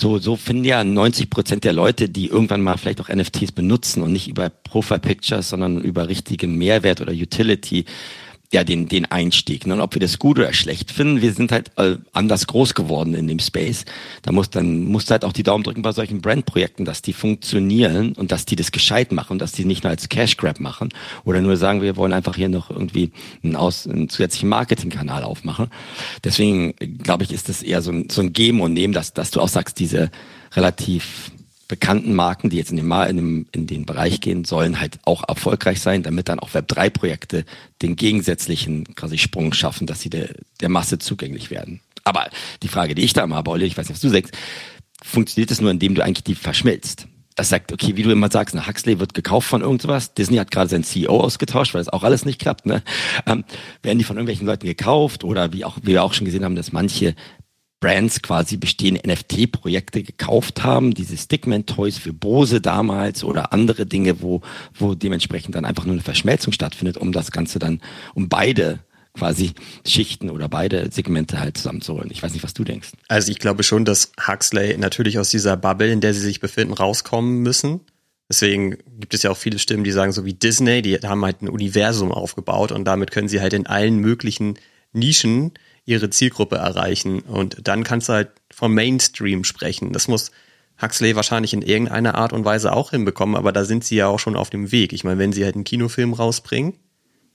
So, 0.00 0.18
so 0.18 0.34
finden 0.34 0.64
ja 0.64 0.82
90 0.82 1.30
Prozent 1.30 1.64
der 1.64 1.72
Leute, 1.72 2.08
die 2.08 2.26
irgendwann 2.26 2.62
mal 2.62 2.76
vielleicht 2.76 3.00
auch 3.00 3.08
NFTs 3.08 3.52
benutzen 3.52 4.02
und 4.02 4.12
nicht 4.12 4.28
über 4.28 4.50
Profile 4.50 4.98
Pictures, 4.98 5.48
sondern 5.48 5.80
über 5.80 6.08
richtigen 6.08 6.56
Mehrwert 6.56 7.00
oder 7.00 7.12
Utility, 7.12 7.84
ja, 8.54 8.62
den, 8.62 8.86
den 8.86 9.04
Einstieg. 9.06 9.66
Ne? 9.66 9.74
Und 9.74 9.80
ob 9.80 9.94
wir 9.94 10.00
das 10.00 10.20
gut 10.20 10.38
oder 10.38 10.52
schlecht 10.52 10.92
finden, 10.92 11.20
wir 11.20 11.32
sind 11.32 11.50
halt 11.50 11.72
äh, 11.76 11.96
anders 12.12 12.46
groß 12.46 12.74
geworden 12.74 13.12
in 13.14 13.26
dem 13.26 13.40
Space. 13.40 13.84
Da 14.22 14.30
muss 14.30 14.48
dann, 14.48 14.84
musst 14.84 15.10
halt 15.10 15.24
auch 15.24 15.32
die 15.32 15.42
Daumen 15.42 15.64
drücken 15.64 15.82
bei 15.82 15.90
solchen 15.90 16.20
Brandprojekten, 16.20 16.84
dass 16.84 17.02
die 17.02 17.12
funktionieren 17.12 18.12
und 18.12 18.30
dass 18.30 18.46
die 18.46 18.54
das 18.54 18.70
gescheit 18.70 19.10
machen, 19.10 19.40
dass 19.40 19.50
die 19.50 19.64
nicht 19.64 19.82
nur 19.82 19.90
als 19.90 20.08
Cash 20.08 20.36
Grab 20.36 20.60
machen 20.60 20.90
oder 21.24 21.40
nur 21.40 21.56
sagen, 21.56 21.82
wir 21.82 21.96
wollen 21.96 22.12
einfach 22.12 22.36
hier 22.36 22.48
noch 22.48 22.70
irgendwie 22.70 23.10
einen, 23.42 23.56
aus, 23.56 23.88
einen 23.88 24.08
zusätzlichen 24.08 24.48
Marketingkanal 24.48 25.24
aufmachen. 25.24 25.66
Deswegen 26.22 26.74
glaube 27.02 27.24
ich, 27.24 27.32
ist 27.32 27.48
das 27.48 27.60
eher 27.60 27.82
so 27.82 27.90
ein, 27.90 28.08
so 28.08 28.22
ein 28.22 28.32
Geben 28.32 28.60
und 28.60 28.72
Nehmen, 28.72 28.94
dass, 28.94 29.12
dass 29.12 29.32
du 29.32 29.40
auch 29.40 29.48
sagst, 29.48 29.80
diese 29.80 30.12
relativ 30.52 31.32
bekannten 31.68 32.14
Marken, 32.14 32.50
die 32.50 32.56
jetzt 32.56 32.70
in 32.70 32.76
den, 32.76 32.90
in, 32.90 33.16
dem, 33.16 33.46
in 33.52 33.66
den 33.66 33.86
Bereich 33.86 34.20
gehen, 34.20 34.44
sollen 34.44 34.80
halt 34.80 34.98
auch 35.04 35.26
erfolgreich 35.28 35.80
sein, 35.80 36.02
damit 36.02 36.28
dann 36.28 36.40
auch 36.40 36.50
Web3-Projekte 36.50 37.44
den 37.82 37.96
gegensätzlichen 37.96 38.94
quasi 38.94 39.18
Sprung 39.18 39.52
schaffen, 39.52 39.86
dass 39.86 40.00
sie 40.00 40.10
der, 40.10 40.30
der 40.60 40.68
Masse 40.68 40.98
zugänglich 40.98 41.50
werden. 41.50 41.80
Aber 42.04 42.28
die 42.62 42.68
Frage, 42.68 42.94
die 42.94 43.02
ich 43.02 43.12
da 43.12 43.26
mal 43.26 43.36
habe, 43.36 43.50
Olli, 43.50 43.66
ich 43.66 43.76
weiß 43.76 43.88
nicht, 43.88 43.96
was 43.96 44.00
du 44.00 44.10
sagst, 44.10 44.34
funktioniert 45.02 45.50
es 45.50 45.60
nur, 45.60 45.70
indem 45.70 45.94
du 45.94 46.04
eigentlich 46.04 46.24
die 46.24 46.34
verschmilzt? 46.34 47.06
Das 47.36 47.48
sagt, 47.48 47.72
okay, 47.72 47.96
wie 47.96 48.04
du 48.04 48.12
immer 48.12 48.30
sagst, 48.30 48.54
eine 48.54 48.66
Huxley 48.66 49.00
wird 49.00 49.12
gekauft 49.12 49.48
von 49.48 49.60
irgendwas. 49.60 50.14
Disney 50.14 50.36
hat 50.36 50.52
gerade 50.52 50.70
seinen 50.70 50.84
CEO 50.84 51.20
ausgetauscht, 51.20 51.74
weil 51.74 51.80
das 51.80 51.92
auch 51.92 52.04
alles 52.04 52.24
nicht 52.24 52.40
klappt. 52.40 52.64
Ne? 52.64 52.82
Ähm, 53.26 53.44
werden 53.82 53.98
die 53.98 54.04
von 54.04 54.16
irgendwelchen 54.16 54.46
Leuten 54.46 54.66
gekauft 54.66 55.24
oder 55.24 55.52
wie 55.52 55.64
auch 55.64 55.78
wie 55.82 55.88
wir 55.88 56.04
auch 56.04 56.12
schon 56.12 56.26
gesehen 56.26 56.44
haben, 56.44 56.54
dass 56.54 56.72
manche 56.72 57.16
Brands 57.84 58.22
quasi 58.22 58.56
bestehende 58.56 59.02
NFT-Projekte 59.06 60.02
gekauft 60.02 60.64
haben, 60.64 60.94
diese 60.94 61.18
Stickman-Toys 61.18 61.98
für 61.98 62.14
Bose 62.14 62.62
damals 62.62 63.22
oder 63.22 63.52
andere 63.52 63.84
Dinge, 63.84 64.22
wo, 64.22 64.40
wo 64.72 64.94
dementsprechend 64.94 65.54
dann 65.54 65.66
einfach 65.66 65.84
nur 65.84 65.92
eine 65.92 66.00
Verschmelzung 66.00 66.54
stattfindet, 66.54 66.96
um 66.96 67.12
das 67.12 67.30
Ganze 67.30 67.58
dann, 67.58 67.82
um 68.14 68.30
beide 68.30 68.78
quasi 69.12 69.52
Schichten 69.86 70.30
oder 70.30 70.48
beide 70.48 70.90
Segmente 70.90 71.38
halt 71.38 71.58
zusammenzuholen. 71.58 72.08
Ich 72.10 72.22
weiß 72.22 72.32
nicht, 72.32 72.42
was 72.42 72.54
du 72.54 72.64
denkst. 72.64 72.92
Also 73.08 73.30
ich 73.30 73.38
glaube 73.38 73.62
schon, 73.62 73.84
dass 73.84 74.12
Huxley 74.26 74.78
natürlich 74.78 75.18
aus 75.18 75.28
dieser 75.28 75.58
Bubble, 75.58 75.92
in 75.92 76.00
der 76.00 76.14
sie 76.14 76.20
sich 76.20 76.40
befinden, 76.40 76.72
rauskommen 76.72 77.42
müssen. 77.42 77.80
Deswegen 78.30 78.78
gibt 78.98 79.12
es 79.12 79.24
ja 79.24 79.30
auch 79.30 79.36
viele 79.36 79.58
Stimmen, 79.58 79.84
die 79.84 79.92
sagen, 79.92 80.12
so 80.12 80.24
wie 80.24 80.32
Disney, 80.32 80.80
die 80.80 80.94
haben 80.96 81.22
halt 81.22 81.42
ein 81.42 81.50
Universum 81.50 82.12
aufgebaut 82.12 82.72
und 82.72 82.86
damit 82.86 83.10
können 83.10 83.28
sie 83.28 83.42
halt 83.42 83.52
in 83.52 83.66
allen 83.66 83.98
möglichen 83.98 84.54
Nischen 84.94 85.52
ihre 85.86 86.10
Zielgruppe 86.10 86.56
erreichen. 86.56 87.20
Und 87.20 87.66
dann 87.66 87.84
kannst 87.84 88.08
du 88.08 88.14
halt 88.14 88.30
vom 88.52 88.74
Mainstream 88.74 89.44
sprechen. 89.44 89.92
Das 89.92 90.08
muss 90.08 90.30
Huxley 90.80 91.14
wahrscheinlich 91.14 91.52
in 91.52 91.62
irgendeiner 91.62 92.14
Art 92.16 92.32
und 92.32 92.44
Weise 92.44 92.72
auch 92.72 92.90
hinbekommen, 92.90 93.36
aber 93.36 93.52
da 93.52 93.64
sind 93.64 93.84
sie 93.84 93.96
ja 93.96 94.08
auch 94.08 94.18
schon 94.18 94.36
auf 94.36 94.50
dem 94.50 94.72
Weg. 94.72 94.92
Ich 94.92 95.04
meine, 95.04 95.18
wenn 95.18 95.32
sie 95.32 95.44
halt 95.44 95.54
einen 95.54 95.64
Kinofilm 95.64 96.14
rausbringen, 96.14 96.74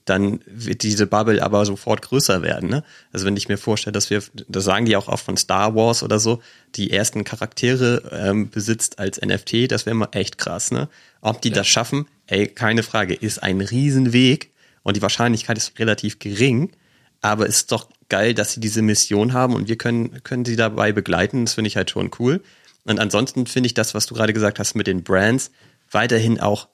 dann 0.04 0.40
wird 0.46 0.82
diese 0.82 1.06
Bubble 1.06 1.42
aber 1.42 1.64
sofort 1.64 2.02
größer 2.02 2.42
werden. 2.42 2.68
Ne? 2.68 2.82
Also 3.12 3.26
wenn 3.26 3.36
ich 3.36 3.48
mir 3.48 3.58
vorstelle, 3.58 3.92
dass 3.92 4.10
wir, 4.10 4.22
das 4.48 4.64
sagen 4.64 4.86
die 4.86 4.96
auch 4.96 5.08
oft 5.08 5.24
von 5.24 5.36
Star 5.36 5.74
Wars 5.74 6.02
oder 6.02 6.18
so, 6.18 6.42
die 6.74 6.90
ersten 6.90 7.22
Charaktere 7.24 8.02
ähm, 8.12 8.50
besitzt 8.50 8.98
als 8.98 9.20
NFT, 9.20 9.70
das 9.70 9.86
wäre 9.86 9.94
mal 9.94 10.08
echt 10.12 10.38
krass. 10.38 10.70
Ne? 10.70 10.88
Ob 11.20 11.40
die 11.42 11.50
ja. 11.50 11.54
das 11.54 11.68
schaffen, 11.68 12.06
ey, 12.26 12.48
keine 12.48 12.82
Frage, 12.82 13.14
ist 13.14 13.42
ein 13.42 13.60
Riesenweg 13.60 14.50
und 14.82 14.96
die 14.96 15.02
Wahrscheinlichkeit 15.02 15.58
ist 15.58 15.78
relativ 15.78 16.18
gering, 16.18 16.72
aber 17.20 17.46
ist 17.46 17.72
doch 17.72 17.88
geil, 18.08 18.34
dass 18.34 18.52
sie 18.52 18.60
diese 18.60 18.82
Mission 18.82 19.32
haben 19.32 19.54
und 19.54 19.68
wir 19.68 19.76
können, 19.76 20.22
können 20.22 20.44
sie 20.44 20.56
dabei 20.56 20.92
begleiten. 20.92 21.44
Das 21.44 21.54
finde 21.54 21.68
ich 21.68 21.76
halt 21.76 21.90
schon 21.90 22.10
cool. 22.18 22.42
Und 22.84 22.98
ansonsten 22.98 23.46
finde 23.46 23.66
ich 23.66 23.74
das, 23.74 23.94
was 23.94 24.06
du 24.06 24.14
gerade 24.14 24.32
gesagt 24.32 24.58
hast 24.58 24.74
mit 24.74 24.86
den 24.86 25.02
Brands, 25.02 25.50
weiterhin 25.90 26.40
auch 26.40 26.68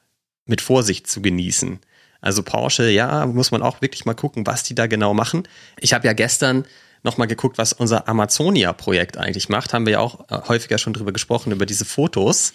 mit 0.45 0.61
Vorsicht 0.61 1.07
zu 1.07 1.21
genießen. 1.21 1.81
Also 2.21 2.43
Porsche, 2.43 2.91
ja, 2.91 3.27
muss 3.27 3.51
man 3.51 3.63
auch 3.63 3.83
wirklich 3.83 4.05
mal 4.05 4.15
gucken, 4.15 4.47
was 4.47 4.63
die 4.63 4.75
da 4.75 4.87
genau 4.87 5.15
machen. 5.15 5.47
Ich 5.81 5.93
habe 5.93 6.07
ja 6.07 6.13
gestern 6.13 6.65
nochmal 7.03 7.27
geguckt, 7.27 7.59
was 7.59 7.73
unser 7.73 8.09
Amazonia-Projekt 8.09 9.17
eigentlich 9.17 9.49
macht. 9.49 9.73
Haben 9.73 9.87
wir 9.87 9.95
ja 9.95 9.99
auch 10.01 10.29
äh, 10.31 10.49
häufiger 10.49 10.79
schon 10.79 10.93
drüber 10.93 11.13
gesprochen, 11.13 11.53
über 11.53 11.67
diese 11.67 11.85
Fotos 11.85 12.53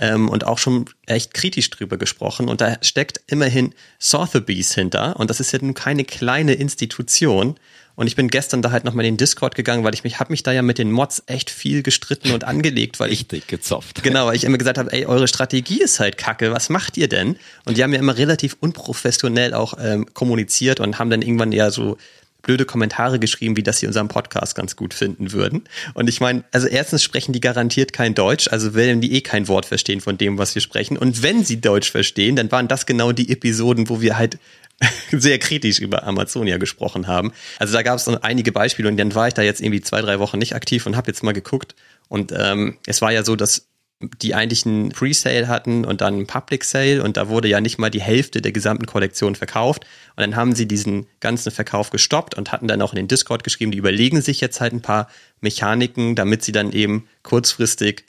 ähm, 0.00 0.28
und 0.28 0.44
auch 0.44 0.58
schon 0.58 0.86
echt 1.06 1.34
kritisch 1.34 1.70
drüber 1.70 1.98
gesprochen. 1.98 2.48
Und 2.48 2.60
da 2.60 2.78
steckt 2.82 3.20
immerhin 3.26 3.74
Sotheby's 3.98 4.74
hinter. 4.74 5.20
Und 5.20 5.30
das 5.30 5.38
ist 5.38 5.52
ja 5.52 5.58
nun 5.62 5.74
keine 5.74 6.04
kleine 6.04 6.54
Institution. 6.54 7.56
Und 7.96 8.06
ich 8.06 8.16
bin 8.16 8.28
gestern 8.28 8.62
da 8.62 8.70
halt 8.70 8.84
nochmal 8.84 9.04
in 9.04 9.14
den 9.14 9.18
Discord 9.18 9.54
gegangen, 9.54 9.84
weil 9.84 9.92
ich 9.92 10.04
mich, 10.04 10.18
habe 10.18 10.32
mich 10.32 10.42
da 10.42 10.52
ja 10.52 10.62
mit 10.62 10.78
den 10.78 10.90
Mods 10.90 11.22
echt 11.26 11.50
viel 11.50 11.82
gestritten 11.82 12.30
und 12.30 12.44
angelegt, 12.44 12.98
weil 12.98 13.10
Richtig 13.10 13.40
ich, 13.40 13.46
gezopft. 13.46 14.02
Genau, 14.02 14.26
weil 14.26 14.36
ich 14.36 14.44
immer 14.44 14.56
gesagt 14.56 14.78
habe, 14.78 14.90
ey, 14.90 15.04
eure 15.04 15.28
Strategie 15.28 15.82
ist 15.82 16.00
halt 16.00 16.16
kacke, 16.16 16.50
was 16.50 16.70
macht 16.70 16.96
ihr 16.96 17.08
denn? 17.08 17.36
Und 17.66 17.76
die 17.76 17.82
haben 17.82 17.92
ja 17.92 17.98
immer 17.98 18.16
relativ 18.16 18.56
unprofessionell 18.58 19.52
auch 19.52 19.74
ähm, 19.78 20.06
kommuniziert 20.14 20.80
und 20.80 20.98
haben 20.98 21.10
dann 21.10 21.20
irgendwann 21.20 21.52
ja 21.52 21.70
so 21.70 21.98
blöde 22.42 22.64
Kommentare 22.64 23.18
geschrieben, 23.18 23.56
wie 23.56 23.62
dass 23.62 23.78
sie 23.78 23.86
unseren 23.86 24.08
Podcast 24.08 24.54
ganz 24.54 24.76
gut 24.76 24.94
finden 24.94 25.32
würden. 25.32 25.64
Und 25.94 26.08
ich 26.08 26.20
meine, 26.20 26.44
also 26.52 26.66
erstens 26.66 27.02
sprechen 27.02 27.32
die 27.32 27.40
garantiert 27.40 27.92
kein 27.92 28.14
Deutsch, 28.14 28.48
also 28.48 28.74
werden 28.74 29.00
die 29.00 29.12
eh 29.14 29.20
kein 29.20 29.48
Wort 29.48 29.66
verstehen 29.66 30.00
von 30.00 30.18
dem, 30.18 30.38
was 30.38 30.54
wir 30.54 30.62
sprechen. 30.62 30.96
Und 30.96 31.22
wenn 31.22 31.44
sie 31.44 31.60
Deutsch 31.60 31.90
verstehen, 31.90 32.36
dann 32.36 32.50
waren 32.50 32.68
das 32.68 32.86
genau 32.86 33.12
die 33.12 33.30
Episoden, 33.30 33.88
wo 33.88 34.00
wir 34.00 34.16
halt 34.16 34.38
sehr 35.12 35.38
kritisch 35.38 35.78
über 35.78 36.04
Amazonia 36.04 36.56
gesprochen 36.58 37.06
haben. 37.06 37.32
Also 37.58 37.74
da 37.74 37.82
gab 37.82 37.96
es 37.96 38.08
einige 38.08 38.52
Beispiele 38.52 38.88
und 38.88 38.96
dann 38.96 39.14
war 39.14 39.28
ich 39.28 39.34
da 39.34 39.42
jetzt 39.42 39.60
irgendwie 39.60 39.82
zwei, 39.82 40.00
drei 40.00 40.18
Wochen 40.18 40.38
nicht 40.38 40.54
aktiv 40.54 40.86
und 40.86 40.96
habe 40.96 41.10
jetzt 41.10 41.22
mal 41.22 41.32
geguckt. 41.32 41.74
Und 42.08 42.32
ähm, 42.36 42.78
es 42.86 43.02
war 43.02 43.12
ja 43.12 43.22
so, 43.22 43.36
dass 43.36 43.69
die 44.00 44.34
eigentlich 44.34 44.64
einen 44.64 44.90
Pre-Sale 44.90 45.46
hatten 45.46 45.84
und 45.84 46.00
dann 46.00 46.14
einen 46.14 46.26
Public 46.26 46.64
Sale 46.64 47.02
und 47.02 47.18
da 47.18 47.28
wurde 47.28 47.48
ja 47.48 47.60
nicht 47.60 47.78
mal 47.78 47.90
die 47.90 48.00
Hälfte 48.00 48.40
der 48.40 48.52
gesamten 48.52 48.86
Kollektion 48.86 49.34
verkauft 49.34 49.84
und 50.16 50.22
dann 50.22 50.36
haben 50.36 50.54
sie 50.54 50.66
diesen 50.66 51.06
ganzen 51.20 51.50
Verkauf 51.50 51.90
gestoppt 51.90 52.34
und 52.34 52.50
hatten 52.50 52.66
dann 52.66 52.80
auch 52.80 52.92
in 52.92 52.96
den 52.96 53.08
Discord 53.08 53.44
geschrieben, 53.44 53.72
die 53.72 53.78
überlegen 53.78 54.22
sich 54.22 54.40
jetzt 54.40 54.60
halt 54.60 54.72
ein 54.72 54.80
paar 54.80 55.08
Mechaniken, 55.42 56.14
damit 56.14 56.42
sie 56.42 56.52
dann 56.52 56.72
eben 56.72 57.08
kurzfristig 57.22 58.04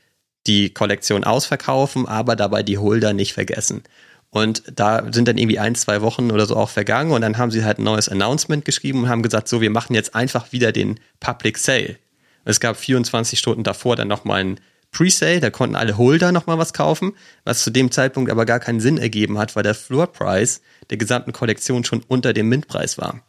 die 0.47 0.73
Kollektion 0.73 1.25
ausverkaufen, 1.25 2.08
aber 2.08 2.38
dabei 2.38 2.63
die 2.63 2.77
Holder 2.77 3.12
nicht 3.12 3.34
vergessen. 3.34 3.84
Und 4.30 4.63
da 4.73 5.12
sind 5.12 5.27
dann 5.27 5.38
irgendwie 5.38 5.60
ein, 5.60 5.75
zwei 5.75 6.01
Wochen 6.01 6.32
oder 6.32 6.45
so 6.45 6.56
auch 6.56 6.69
vergangen 6.69 7.12
und 7.12 7.19
dann 7.19 7.38
haben 7.38 7.51
sie 7.51 7.65
halt 7.65 7.80
ein 7.80 7.84
neues 7.84 8.08
Announcement 8.08 8.63
geschrieben 8.63 9.04
und 9.04 9.10
haben 9.10 9.23
gesagt, 9.23 9.49
so, 9.49 9.60
wir 9.60 9.69
machen 9.69 9.93
jetzt 9.93 10.15
einfach 10.15 10.54
wieder 10.54 10.71
den 10.71 11.01
Public 11.19 11.58
Sale. 11.58 11.97
Es 12.45 12.62
gab 12.62 12.77
24 12.77 13.38
Stunden 13.38 13.63
davor 13.63 13.97
dann 13.97 14.08
nochmal 14.08 14.39
ein 14.39 14.60
Presale, 14.91 15.39
da 15.39 15.49
konnten 15.49 15.75
alle 15.75 15.97
Holder 15.97 16.32
nochmal 16.32 16.58
was 16.58 16.73
kaufen, 16.73 17.13
was 17.43 17.63
zu 17.63 17.71
dem 17.71 17.91
Zeitpunkt 17.91 18.30
aber 18.30 18.45
gar 18.45 18.60
keinen 18.60 18.80
Sinn 18.80 18.97
ergeben 18.97 19.38
hat, 19.38 19.56
weil 19.56 19.63
der 19.63 19.75
Floor 19.75 20.08
Price 20.08 20.62
der 20.89 20.97
gesamten 20.97 21.32
Kollektion 21.32 21.84
schon 21.84 22.04
unter 22.08 22.34
dem 22.34 22.49
Mintpreis 22.49 22.97
war. 22.97 23.21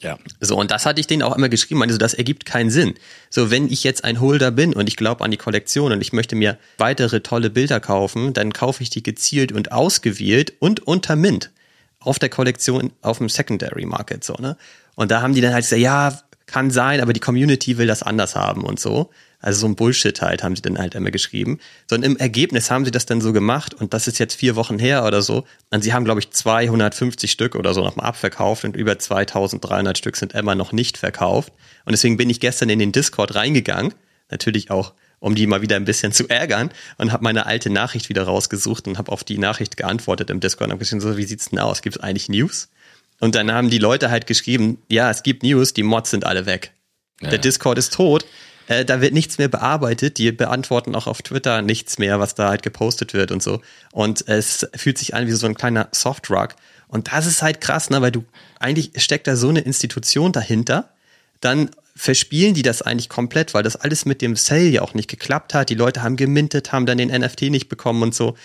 Ja. 0.00 0.18
So, 0.40 0.56
und 0.58 0.70
das 0.70 0.86
hatte 0.86 1.00
ich 1.00 1.06
denen 1.06 1.22
auch 1.22 1.36
immer 1.36 1.48
geschrieben, 1.48 1.82
also 1.82 1.98
das 1.98 2.14
ergibt 2.14 2.44
keinen 2.44 2.70
Sinn. 2.70 2.94
So, 3.30 3.50
wenn 3.50 3.70
ich 3.70 3.84
jetzt 3.84 4.04
ein 4.04 4.20
Holder 4.20 4.50
bin 4.50 4.74
und 4.74 4.88
ich 4.88 4.96
glaube 4.96 5.24
an 5.24 5.30
die 5.30 5.36
Kollektion 5.36 5.92
und 5.92 6.00
ich 6.00 6.12
möchte 6.12 6.36
mir 6.36 6.58
weitere 6.78 7.20
tolle 7.20 7.48
Bilder 7.48 7.80
kaufen, 7.80 8.32
dann 8.32 8.52
kaufe 8.52 8.82
ich 8.82 8.90
die 8.90 9.02
gezielt 9.02 9.52
und 9.52 9.72
ausgewählt 9.72 10.54
und 10.58 10.86
unter 10.86 11.16
Mint 11.16 11.50
auf 12.00 12.18
der 12.18 12.28
Kollektion 12.28 12.92
auf 13.00 13.18
dem 13.18 13.28
Secondary 13.28 13.86
Market, 13.86 14.24
so, 14.24 14.34
ne? 14.34 14.56
Und 14.94 15.10
da 15.10 15.22
haben 15.22 15.34
die 15.34 15.40
dann 15.40 15.54
halt 15.54 15.64
gesagt, 15.64 15.80
ja, 15.80 16.20
kann 16.46 16.70
sein, 16.70 17.00
aber 17.00 17.12
die 17.12 17.20
Community 17.20 17.78
will 17.78 17.86
das 17.86 18.02
anders 18.02 18.36
haben 18.36 18.62
und 18.62 18.78
so. 18.78 19.10
Also 19.44 19.60
so 19.60 19.66
ein 19.66 19.76
Bullshit 19.76 20.22
halt, 20.22 20.42
haben 20.42 20.56
sie 20.56 20.62
dann 20.62 20.78
halt 20.78 20.94
immer 20.94 21.10
geschrieben. 21.10 21.58
Sondern 21.86 22.12
im 22.12 22.16
Ergebnis 22.16 22.70
haben 22.70 22.86
sie 22.86 22.90
das 22.90 23.04
dann 23.04 23.20
so 23.20 23.34
gemacht 23.34 23.74
und 23.74 23.92
das 23.92 24.08
ist 24.08 24.18
jetzt 24.18 24.36
vier 24.36 24.56
Wochen 24.56 24.78
her 24.78 25.04
oder 25.04 25.20
so. 25.20 25.44
Und 25.70 25.84
sie 25.84 25.92
haben, 25.92 26.06
glaube 26.06 26.20
ich, 26.20 26.30
250 26.30 27.30
Stück 27.30 27.54
oder 27.54 27.74
so 27.74 27.82
nochmal 27.84 28.06
abverkauft 28.06 28.64
und 28.64 28.74
über 28.74 28.98
2300 28.98 29.98
Stück 29.98 30.16
sind 30.16 30.32
immer 30.32 30.54
noch 30.54 30.72
nicht 30.72 30.96
verkauft. 30.96 31.52
Und 31.84 31.92
deswegen 31.92 32.16
bin 32.16 32.30
ich 32.30 32.40
gestern 32.40 32.70
in 32.70 32.78
den 32.78 32.90
Discord 32.90 33.34
reingegangen. 33.34 33.92
Natürlich 34.30 34.70
auch 34.70 34.94
um 35.20 35.34
die 35.34 35.46
mal 35.46 35.60
wieder 35.60 35.76
ein 35.76 35.84
bisschen 35.84 36.12
zu 36.12 36.26
ärgern 36.30 36.70
und 36.96 37.12
habe 37.12 37.22
meine 37.22 37.44
alte 37.44 37.68
Nachricht 37.68 38.08
wieder 38.08 38.22
rausgesucht 38.22 38.88
und 38.88 38.96
habe 38.96 39.12
auf 39.12 39.24
die 39.24 39.36
Nachricht 39.36 39.76
geantwortet 39.76 40.30
im 40.30 40.40
Discord 40.40 40.68
und 40.68 40.72
habe 40.72 40.78
geschrieben, 40.78 41.02
so, 41.02 41.18
wie 41.18 41.24
sieht's 41.24 41.50
denn 41.50 41.58
aus? 41.58 41.82
Gibt 41.82 41.96
es 41.96 42.02
eigentlich 42.02 42.30
News? 42.30 42.70
Und 43.20 43.34
dann 43.34 43.52
haben 43.52 43.68
die 43.68 43.78
Leute 43.78 44.10
halt 44.10 44.26
geschrieben, 44.26 44.78
ja, 44.88 45.10
es 45.10 45.22
gibt 45.22 45.42
News, 45.42 45.74
die 45.74 45.82
Mods 45.82 46.10
sind 46.10 46.24
alle 46.24 46.46
weg. 46.46 46.72
Ja. 47.20 47.28
Der 47.28 47.38
Discord 47.38 47.76
ist 47.76 47.92
tot. 47.92 48.24
Äh, 48.66 48.84
da 48.84 49.00
wird 49.00 49.12
nichts 49.12 49.38
mehr 49.38 49.48
bearbeitet. 49.48 50.18
Die 50.18 50.32
beantworten 50.32 50.94
auch 50.94 51.06
auf 51.06 51.22
Twitter 51.22 51.62
nichts 51.62 51.98
mehr, 51.98 52.20
was 52.20 52.34
da 52.34 52.48
halt 52.48 52.62
gepostet 52.62 53.14
wird 53.14 53.30
und 53.30 53.42
so. 53.42 53.60
Und 53.92 54.26
es 54.28 54.66
fühlt 54.74 54.98
sich 54.98 55.14
an 55.14 55.26
wie 55.26 55.32
so 55.32 55.46
ein 55.46 55.54
kleiner 55.54 55.88
Soft-Rock. 55.92 56.54
Und 56.88 57.12
das 57.12 57.26
ist 57.26 57.42
halt 57.42 57.60
krass, 57.60 57.90
ne? 57.90 58.00
weil 58.02 58.12
du 58.12 58.24
eigentlich 58.58 58.92
steckt 58.96 59.26
da 59.26 59.36
so 59.36 59.48
eine 59.48 59.60
Institution 59.60 60.32
dahinter. 60.32 60.90
Dann 61.40 61.70
verspielen 61.96 62.54
die 62.54 62.62
das 62.62 62.82
eigentlich 62.82 63.08
komplett, 63.08 63.54
weil 63.54 63.62
das 63.62 63.76
alles 63.76 64.04
mit 64.04 64.22
dem 64.22 64.36
Sale 64.36 64.68
ja 64.68 64.82
auch 64.82 64.94
nicht 64.94 65.08
geklappt 65.08 65.54
hat. 65.54 65.70
Die 65.70 65.74
Leute 65.74 66.02
haben 66.02 66.16
gemintet, 66.16 66.72
haben 66.72 66.86
dann 66.86 66.98
den 66.98 67.10
NFT 67.10 67.42
nicht 67.42 67.68
bekommen 67.68 68.02
und 68.02 68.14
so. 68.14 68.36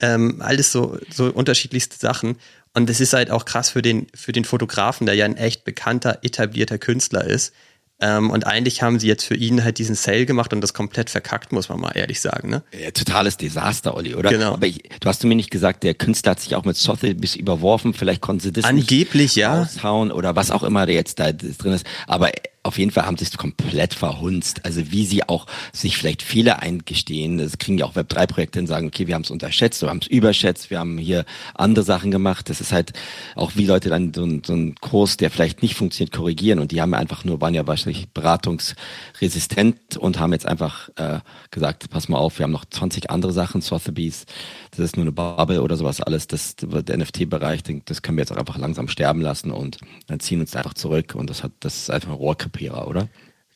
Ähm, 0.00 0.40
alles 0.40 0.70
so, 0.70 0.98
so 1.10 1.26
unterschiedlichste 1.26 1.96
Sachen. 1.96 2.36
Und 2.74 2.88
das 2.88 3.00
ist 3.00 3.12
halt 3.12 3.30
auch 3.30 3.44
krass 3.44 3.70
für 3.70 3.82
den, 3.82 4.06
für 4.14 4.32
den 4.32 4.44
Fotografen, 4.44 5.06
der 5.06 5.14
ja 5.14 5.24
ein 5.24 5.36
echt 5.36 5.64
bekannter, 5.64 6.18
etablierter 6.22 6.78
Künstler 6.78 7.24
ist, 7.24 7.52
ähm, 8.00 8.30
und 8.30 8.46
eigentlich 8.46 8.82
haben 8.82 9.00
sie 9.00 9.08
jetzt 9.08 9.24
für 9.24 9.34
ihn 9.34 9.64
halt 9.64 9.78
diesen 9.78 9.96
Sale 9.96 10.24
gemacht 10.24 10.52
und 10.52 10.60
das 10.60 10.72
komplett 10.72 11.10
verkackt, 11.10 11.52
muss 11.52 11.68
man 11.68 11.80
mal 11.80 11.92
ehrlich 11.96 12.20
sagen. 12.20 12.48
Ne? 12.48 12.62
Ja, 12.78 12.90
totales 12.92 13.36
Desaster, 13.36 13.96
Olli, 13.96 14.14
oder? 14.14 14.30
Genau. 14.30 14.54
Aber 14.54 14.66
ich, 14.66 14.82
du 15.00 15.08
hast 15.08 15.22
du 15.22 15.26
mir 15.26 15.34
nicht 15.34 15.50
gesagt, 15.50 15.82
der 15.82 15.94
Künstler 15.94 16.32
hat 16.32 16.40
sich 16.40 16.54
auch 16.54 16.64
mit 16.64 16.76
Sotheby's 16.76 17.34
überworfen, 17.34 17.94
vielleicht 17.94 18.20
konnten 18.20 18.40
sie 18.40 18.52
das 18.52 18.64
Angeblich, 18.64 19.34
ja. 19.34 19.62
aushauen 19.62 20.12
oder 20.12 20.36
was 20.36 20.50
auch 20.50 20.62
immer 20.62 20.88
jetzt 20.88 21.18
da 21.18 21.32
drin 21.32 21.72
ist. 21.72 21.86
Aber 22.06 22.30
auf 22.62 22.78
jeden 22.78 22.90
Fall 22.90 23.06
haben 23.06 23.16
sie 23.16 23.24
es 23.24 23.36
komplett 23.36 23.94
verhunzt. 23.94 24.64
Also 24.64 24.90
wie 24.90 25.06
sie 25.06 25.28
auch 25.28 25.46
sich 25.72 25.96
vielleicht 25.96 26.22
Fehler 26.22 26.60
eingestehen. 26.62 27.38
Das 27.38 27.58
kriegen 27.58 27.78
ja 27.78 27.86
auch 27.86 27.94
Web3-Projekte 27.94 28.58
und 28.58 28.66
sagen, 28.66 28.88
okay, 28.88 29.06
wir 29.06 29.14
haben 29.14 29.22
es 29.22 29.30
unterschätzt, 29.30 29.82
wir 29.82 29.88
haben 29.88 30.00
es 30.02 30.06
überschätzt, 30.06 30.70
wir 30.70 30.78
haben 30.78 30.98
hier 30.98 31.24
andere 31.54 31.84
Sachen 31.84 32.10
gemacht. 32.10 32.50
Das 32.50 32.60
ist 32.60 32.72
halt 32.72 32.92
auch 33.34 33.52
wie 33.54 33.66
Leute 33.66 33.88
dann 33.88 34.12
so, 34.12 34.26
so 34.44 34.52
einen 34.52 34.74
Kurs, 34.76 35.16
der 35.16 35.30
vielleicht 35.30 35.62
nicht 35.62 35.74
funktioniert, 35.74 36.14
korrigieren. 36.14 36.58
Und 36.58 36.72
die 36.72 36.80
haben 36.80 36.94
einfach 36.94 37.24
nur, 37.24 37.40
waren 37.40 37.54
ja 37.54 37.66
wahrscheinlich 37.66 38.08
beratungsresistent 38.10 39.96
und 39.96 40.18
haben 40.18 40.32
jetzt 40.32 40.46
einfach 40.46 40.90
äh, 40.96 41.20
gesagt, 41.50 41.90
pass 41.90 42.08
mal 42.08 42.18
auf, 42.18 42.38
wir 42.38 42.44
haben 42.44 42.52
noch 42.52 42.64
20 42.64 43.10
andere 43.10 43.32
Sachen, 43.32 43.60
Sotheby's, 43.60 44.26
das 44.70 44.80
ist 44.80 44.96
nur 44.96 45.04
eine 45.04 45.12
Bubble 45.12 45.62
oder 45.62 45.76
sowas 45.76 46.00
alles, 46.00 46.26
das 46.26 46.56
der 46.56 46.96
NFT-Bereich, 46.96 47.62
das 47.84 48.02
können 48.02 48.18
wir 48.18 48.22
jetzt 48.22 48.32
auch 48.32 48.36
einfach 48.36 48.58
langsam 48.58 48.88
sterben 48.88 49.20
lassen 49.20 49.50
und 49.50 49.78
dann 50.06 50.20
ziehen 50.20 50.40
uns 50.40 50.54
einfach 50.56 50.74
zurück 50.74 51.14
und 51.14 51.30
das 51.30 51.42
hat, 51.42 51.52
das 51.60 51.76
ist 51.76 51.90
einfach 51.90 52.10
ein 52.10 52.14
Rohrkrepierer, 52.14 52.86
oder? 52.88 53.08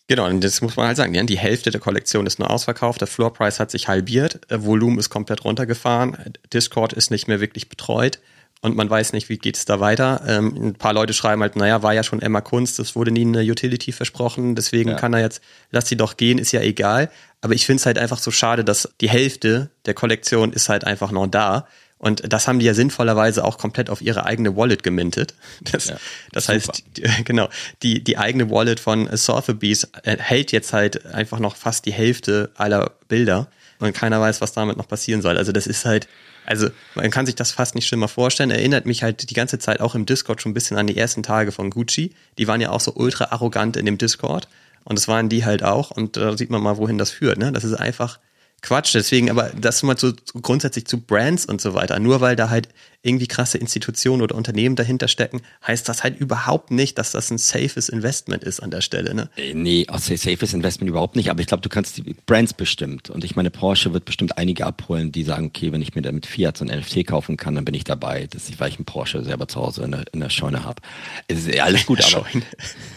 Genau, 0.09 0.27
und 0.27 0.42
das 0.42 0.61
muss 0.61 0.77
man 0.77 0.88
halt 0.88 0.96
sagen, 0.96 1.27
die 1.27 1.38
Hälfte 1.38 1.70
der 1.70 1.81
Kollektion 1.81 2.27
ist 2.27 2.38
nur 2.38 2.51
ausverkauft, 2.51 3.01
der 3.01 3.09
Floorpreis 3.09 3.61
hat 3.61 3.70
sich 3.70 3.88
halbiert, 3.88 4.40
Volumen 4.51 4.98
ist 4.98 5.11
komplett 5.11 5.44
runtergefahren, 5.44 6.16
Discord 6.53 6.92
ist 6.92 7.11
nicht 7.11 7.29
mehr 7.29 7.40
wirklich 7.40 7.68
betreut 7.68 8.20
und 8.62 8.77
man 8.77 8.88
weiß 8.88 9.12
nicht, 9.12 9.29
wie 9.29 9.38
geht 9.38 9.57
es 9.57 9.64
da 9.64 9.81
weiter. 9.81 10.22
Ähm, 10.27 10.55
ein 10.57 10.75
paar 10.75 10.92
Leute 10.92 11.12
schreiben 11.14 11.42
halt, 11.42 11.57
naja, 11.57 11.83
war 11.83 11.94
ja 11.94 12.05
schon 12.05 12.22
Emma 12.22 12.40
Kunst, 12.40 12.79
es 12.79 12.94
wurde 12.94 13.11
nie 13.11 13.22
eine 13.22 13.42
Utility 13.42 13.90
versprochen, 13.90 14.55
deswegen 14.55 14.90
ja. 14.90 14.96
kann 14.96 15.14
er 15.14 15.20
jetzt, 15.20 15.42
lass 15.70 15.88
sie 15.88 15.96
doch 15.96 16.16
gehen, 16.16 16.38
ist 16.38 16.53
ja 16.53 16.61
egal. 16.61 17.11
Aber 17.42 17.55
ich 17.55 17.66
finde 17.66 17.81
es 17.81 17.87
halt 17.87 17.98
einfach 17.98 18.18
so 18.18 18.31
schade, 18.31 18.64
dass 18.64 18.88
die 19.00 19.11
Hälfte 19.11 19.68
der 19.85 19.94
Kollektion 19.94 20.52
ist 20.52 20.68
halt 20.68 20.85
einfach 20.85 21.11
noch 21.11 21.26
da. 21.26 21.66
Und 21.98 22.33
das 22.33 22.48
haben 22.48 22.59
die 22.59 22.66
ja 22.66 22.74
sinnvollerweise 22.74 23.44
auch 23.44 23.59
komplett 23.59 23.90
auf 23.90 24.00
ihre 24.00 24.24
eigene 24.24 24.57
Wallet 24.57 24.83
gemintet. 24.83 25.35
Das, 25.70 25.88
ja, 25.88 25.96
das 26.33 26.48
heißt, 26.48 26.85
die, 26.96 27.02
genau, 27.24 27.48
die, 27.83 28.02
die 28.02 28.16
eigene 28.16 28.50
Wallet 28.50 28.81
von 28.81 29.09
Sotheby's 29.16 29.88
hält 30.05 30.52
jetzt 30.52 30.72
halt 30.72 31.07
einfach 31.07 31.38
noch 31.38 31.57
fast 31.57 31.85
die 31.85 31.92
Hälfte 31.92 32.50
aller 32.57 32.92
Bilder. 33.09 33.48
Und 33.78 33.92
keiner 33.92 34.20
weiß, 34.20 34.40
was 34.40 34.52
damit 34.52 34.76
noch 34.76 34.87
passieren 34.87 35.22
soll. 35.22 35.37
Also 35.37 35.50
das 35.50 35.66
ist 35.66 35.85
halt, 35.85 36.07
also 36.46 36.68
man 36.94 37.11
kann 37.11 37.26
sich 37.26 37.35
das 37.35 37.50
fast 37.50 37.74
nicht 37.74 37.87
schlimmer 37.88 38.07
vorstellen. 38.07 38.52
Erinnert 38.52 38.87
mich 38.87 39.02
halt 39.02 39.28
die 39.28 39.35
ganze 39.35 39.59
Zeit 39.59 39.81
auch 39.81 39.96
im 39.96 40.07
Discord 40.07 40.40
schon 40.40 40.52
ein 40.52 40.55
bisschen 40.55 40.76
an 40.76 40.87
die 40.87 40.96
ersten 40.96 41.24
Tage 41.24 41.50
von 41.50 41.70
Gucci. 41.70 42.14
Die 42.38 42.46
waren 42.46 42.61
ja 42.61 42.70
auch 42.70 42.81
so 42.81 42.94
ultra 42.94 43.26
arrogant 43.33 43.76
in 43.76 43.87
dem 43.87 43.98
Discord. 43.98 44.46
Und 44.85 44.99
das 44.99 45.09
waren 45.09 45.29
die 45.29 45.45
halt 45.45 45.62
auch. 45.62 45.90
Und 45.90 46.16
da 46.16 46.37
sieht 46.37 46.51
man 46.51 46.62
mal, 46.62 46.77
wohin 46.77 46.99
das 46.99 47.11
führt. 47.11 47.38
Ne? 47.38 47.53
Das 47.53 47.64
ist 47.64 47.75
einfach 47.75 48.18
Quatsch. 48.62 48.95
Deswegen, 48.95 49.31
aber 49.31 49.51
das 49.51 49.83
mal 49.83 49.99
so 49.99 50.12
grundsätzlich 50.40 50.87
zu 50.87 51.01
Brands 51.01 51.47
und 51.47 51.61
so 51.61 51.75
weiter. 51.75 51.99
Nur 51.99 52.21
weil 52.21 52.37
da 52.37 52.49
halt 52.51 52.68
irgendwie 53.03 53.27
krasse 53.27 53.59
Institutionen 53.59 54.23
oder 54.23 54.35
Unternehmen 54.35 54.77
dahinter 54.77 55.09
stecken, 55.09 55.41
heißt 55.67 55.88
das 55.88 56.05
halt 56.05 56.19
überhaupt 56.19 56.71
nicht, 56.71 56.99
dass 56.99 57.12
das 57.12 57.31
ein 57.31 57.38
safes 57.38 57.88
Investment 57.88 58.45
ist 58.45 58.61
an 58.61 58.71
der 58.71 58.81
Stelle. 58.81 59.15
Ne? 59.15 59.29
Äh, 59.37 59.55
nee, 59.55 59.87
safes 59.91 60.55
Investment 60.55 60.88
überhaupt 60.88 61.17
nicht. 61.17 61.31
Aber 61.31 61.41
ich 61.41 61.47
glaube, 61.47 61.62
du 61.62 61.69
kannst 61.69 61.97
die 61.97 62.15
Brands 62.27 62.55
bestimmt. 62.55 63.11
Und 63.11 63.25
ich 63.25 63.35
meine, 63.35 63.51
Porsche 63.51 63.93
wird 63.93 64.05
bestimmt 64.05 64.38
einige 64.38 64.67
abholen, 64.67 65.11
die 65.11 65.25
sagen, 65.25 65.47
okay, 65.47 65.73
wenn 65.73 65.83
ich 65.83 65.95
mir 65.95 66.03
damit 66.03 66.27
Fiat 66.27 66.57
so 66.57 66.65
ein 66.65 66.79
NFT 66.79 67.07
kaufen 67.07 67.37
kann, 67.37 67.55
dann 67.55 67.65
bin 67.65 67.75
ich 67.75 67.85
dabei, 67.85 68.27
dass 68.29 68.49
ich, 68.49 68.61
weil 68.61 68.69
ich 68.69 68.77
einen 68.77 68.85
Porsche 68.85 69.25
selber 69.25 69.49
zu 69.49 69.61
Hause 69.61 69.83
in 69.83 69.91
der, 69.91 70.05
in 70.12 70.21
der 70.21 70.31
Scheune 70.31 70.65
habe. 70.65 70.81
Es 71.27 71.41
ist 71.41 71.55
ja 71.55 71.65
alles 71.65 71.87
gut, 71.87 71.99
aber 72.03 72.09
Scheune. 72.09 72.45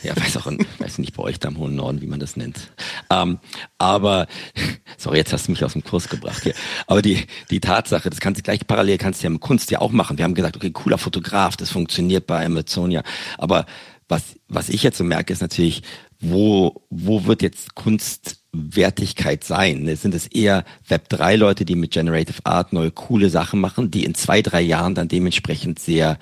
ja, 0.04 0.16
weiß 0.16 0.38
auch, 0.38 0.52
weiß 0.80 1.00
nicht 1.00 1.16
bei 1.16 1.24
euch 1.24 1.40
da 1.40 1.50
im 1.50 1.58
hohen 1.58 1.76
Norden, 1.76 2.02
wie 2.02 2.08
man 2.08 2.20
das 2.20 2.38
nennt. 2.38 2.72
Ähm, 3.10 3.40
aber 3.80 4.28
sorry, 4.98 5.18
jetzt 5.18 5.34
hast 5.34 5.48
du 5.48 5.52
mich 5.52 5.64
aus 5.64 5.74
dem 5.74 5.84
Kurs 5.84 6.10
gebracht 6.10 6.44
hier. 6.44 6.54
Aber 6.86 7.02
die 7.02 7.26
die 7.50 7.60
Tatsache, 7.60 8.10
das 8.10 8.20
kannst 8.20 8.40
du 8.40 8.44
gleich 8.44 8.66
parallel 8.68 8.98
kannst 8.98 9.22
du 9.22 9.26
ja 9.26 9.30
mit 9.30 9.42
Kunst 9.42 9.72
ja 9.72 9.80
auch 9.82 9.92
machen. 9.96 10.18
Wir 10.18 10.26
haben 10.26 10.36
gesagt, 10.36 10.56
okay, 10.56 10.72
cooler 10.72 10.98
Fotograf, 10.98 11.58
das 11.58 11.72
funktioniert 11.72 12.28
bei 12.28 12.46
Amazonia. 12.46 13.04
Aber 13.38 13.66
was, 14.08 14.36
was 14.48 14.70
ich 14.70 14.84
jetzt 14.84 14.98
so 14.98 15.04
merke, 15.04 15.34
ist 15.34 15.42
natürlich, 15.42 15.82
wo, 16.20 16.84
wo 16.90 17.26
wird 17.26 17.42
jetzt 17.42 17.76
Kunstwertigkeit 17.76 19.44
sein? 19.44 19.94
Sind 19.96 20.14
es 20.14 20.28
eher 20.28 20.64
Web3-Leute, 20.88 21.66
die 21.66 21.76
mit 21.76 21.92
Generative 21.92 22.46
Art 22.46 22.74
neue 22.74 22.92
coole 22.92 23.30
Sachen 23.30 23.60
machen, 23.60 23.92
die 23.92 24.06
in 24.06 24.16
zwei, 24.16 24.42
drei 24.42 24.62
Jahren 24.62 24.96
dann 24.96 25.08
dementsprechend 25.08 25.80
sehr 25.80 26.18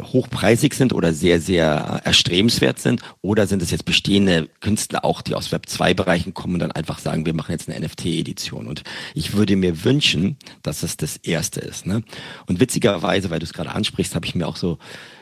hochpreisig 0.00 0.74
sind 0.74 0.92
oder 0.92 1.12
sehr, 1.12 1.40
sehr 1.40 2.00
erstrebenswert 2.04 2.78
sind? 2.78 3.02
Oder 3.22 3.46
sind 3.46 3.62
es 3.62 3.70
jetzt 3.70 3.84
bestehende 3.84 4.48
Künstler 4.60 5.04
auch, 5.04 5.22
die 5.22 5.34
aus 5.34 5.52
Web 5.52 5.68
2 5.68 5.94
Bereichen 5.94 6.34
kommen 6.34 6.54
und 6.54 6.60
dann 6.60 6.72
einfach 6.72 6.98
sagen, 6.98 7.26
wir 7.26 7.34
machen 7.34 7.52
jetzt 7.52 7.68
eine 7.68 7.86
NFT-Edition? 7.86 8.66
Und 8.66 8.82
ich 9.14 9.34
würde 9.34 9.56
mir 9.56 9.84
wünschen, 9.84 10.36
dass 10.62 10.82
es 10.82 10.96
das 10.96 11.16
erste 11.18 11.60
ist. 11.60 11.86
Ne? 11.86 12.02
Und 12.46 12.60
witzigerweise, 12.60 13.30
weil 13.30 13.38
du 13.38 13.44
es 13.44 13.52
gerade 13.52 13.72
ansprichst, 13.72 14.14
habe 14.14 14.26
ich 14.26 14.34
mir 14.34 14.48
auch 14.48 14.56
so 14.56 14.78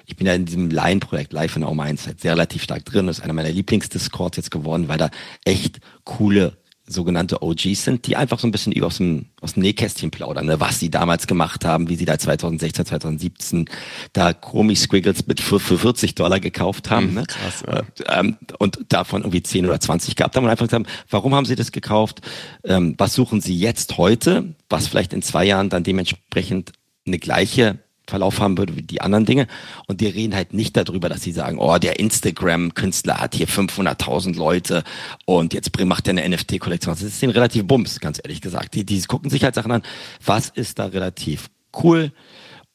ich 0.06 0.16
bin 0.16 0.26
ja 0.26 0.34
in 0.34 0.44
diesem 0.44 0.70
Line-Projekt 0.70 1.32
Live 1.32 1.56
in 1.56 1.64
Our 1.64 1.74
Mindset 1.74 2.20
sehr 2.20 2.32
relativ 2.32 2.62
stark 2.62 2.84
drin. 2.84 3.06
Das 3.06 3.18
ist 3.18 3.24
einer 3.24 3.32
meiner 3.32 3.50
Lieblingsdiscords 3.50 4.36
jetzt 4.36 4.50
geworden, 4.50 4.88
weil 4.88 4.98
da 4.98 5.10
echt 5.44 5.80
coole 6.04 6.58
sogenannte 6.86 7.42
OGs 7.42 7.84
sind, 7.84 8.06
die 8.06 8.16
einfach 8.16 8.38
so 8.38 8.46
ein 8.46 8.50
bisschen 8.50 8.72
über 8.72 8.86
aus 8.86 8.98
dem, 8.98 9.26
aus 9.40 9.54
dem 9.54 9.62
Nähkästchen 9.62 10.10
plaudern, 10.10 10.46
ne? 10.46 10.60
was 10.60 10.80
sie 10.80 10.90
damals 10.90 11.26
gemacht 11.26 11.64
haben, 11.64 11.88
wie 11.88 11.96
sie 11.96 12.04
da 12.04 12.18
2016, 12.18 12.84
2017 12.84 13.64
da 14.12 14.34
Chromie 14.34 14.76
Squiggles 14.76 15.26
mit 15.26 15.40
für, 15.40 15.60
für 15.60 15.78
40 15.78 16.14
Dollar 16.14 16.40
gekauft 16.40 16.90
haben 16.90 17.08
mhm, 17.08 17.14
ne? 17.14 17.24
Krass, 17.26 17.64
ja. 17.66 17.78
Äh, 17.78 18.20
ähm, 18.20 18.36
und 18.58 18.80
davon 18.90 19.22
irgendwie 19.22 19.42
10 19.42 19.64
oder 19.66 19.80
20 19.80 20.14
gehabt 20.14 20.36
haben 20.36 20.44
und 20.44 20.50
einfach 20.50 20.66
gesagt 20.66 20.86
haben, 20.86 20.94
warum 21.08 21.34
haben 21.34 21.46
sie 21.46 21.56
das 21.56 21.72
gekauft, 21.72 22.20
ähm, 22.64 22.94
was 22.98 23.14
suchen 23.14 23.40
sie 23.40 23.56
jetzt 23.56 23.96
heute, 23.96 24.54
was 24.68 24.86
vielleicht 24.86 25.14
in 25.14 25.22
zwei 25.22 25.46
Jahren 25.46 25.70
dann 25.70 25.84
dementsprechend 25.84 26.72
eine 27.06 27.18
gleiche 27.18 27.83
Verlauf 28.06 28.40
haben 28.40 28.58
würde 28.58 28.76
wie 28.76 28.82
die 28.82 29.00
anderen 29.00 29.24
Dinge. 29.24 29.46
Und 29.86 30.00
die 30.00 30.06
reden 30.06 30.34
halt 30.34 30.52
nicht 30.54 30.76
darüber, 30.76 31.08
dass 31.08 31.22
sie 31.22 31.32
sagen, 31.32 31.58
oh, 31.58 31.78
der 31.78 31.98
Instagram-Künstler 31.98 33.20
hat 33.20 33.34
hier 33.34 33.48
500.000 33.48 34.36
Leute 34.36 34.84
und 35.24 35.54
jetzt 35.54 35.78
macht 35.84 36.06
er 36.08 36.10
eine 36.10 36.28
NFT-Kollektion. 36.28 36.94
Das 36.94 37.02
ist 37.02 37.22
denen 37.22 37.32
relativ 37.32 37.66
bums, 37.66 38.00
ganz 38.00 38.20
ehrlich 38.22 38.40
gesagt. 38.40 38.74
Die, 38.74 38.84
die 38.84 39.00
gucken 39.02 39.30
sich 39.30 39.44
halt 39.44 39.54
Sachen 39.54 39.72
an, 39.72 39.82
was 40.24 40.48
ist 40.50 40.78
da 40.78 40.86
relativ 40.86 41.48
cool, 41.82 42.12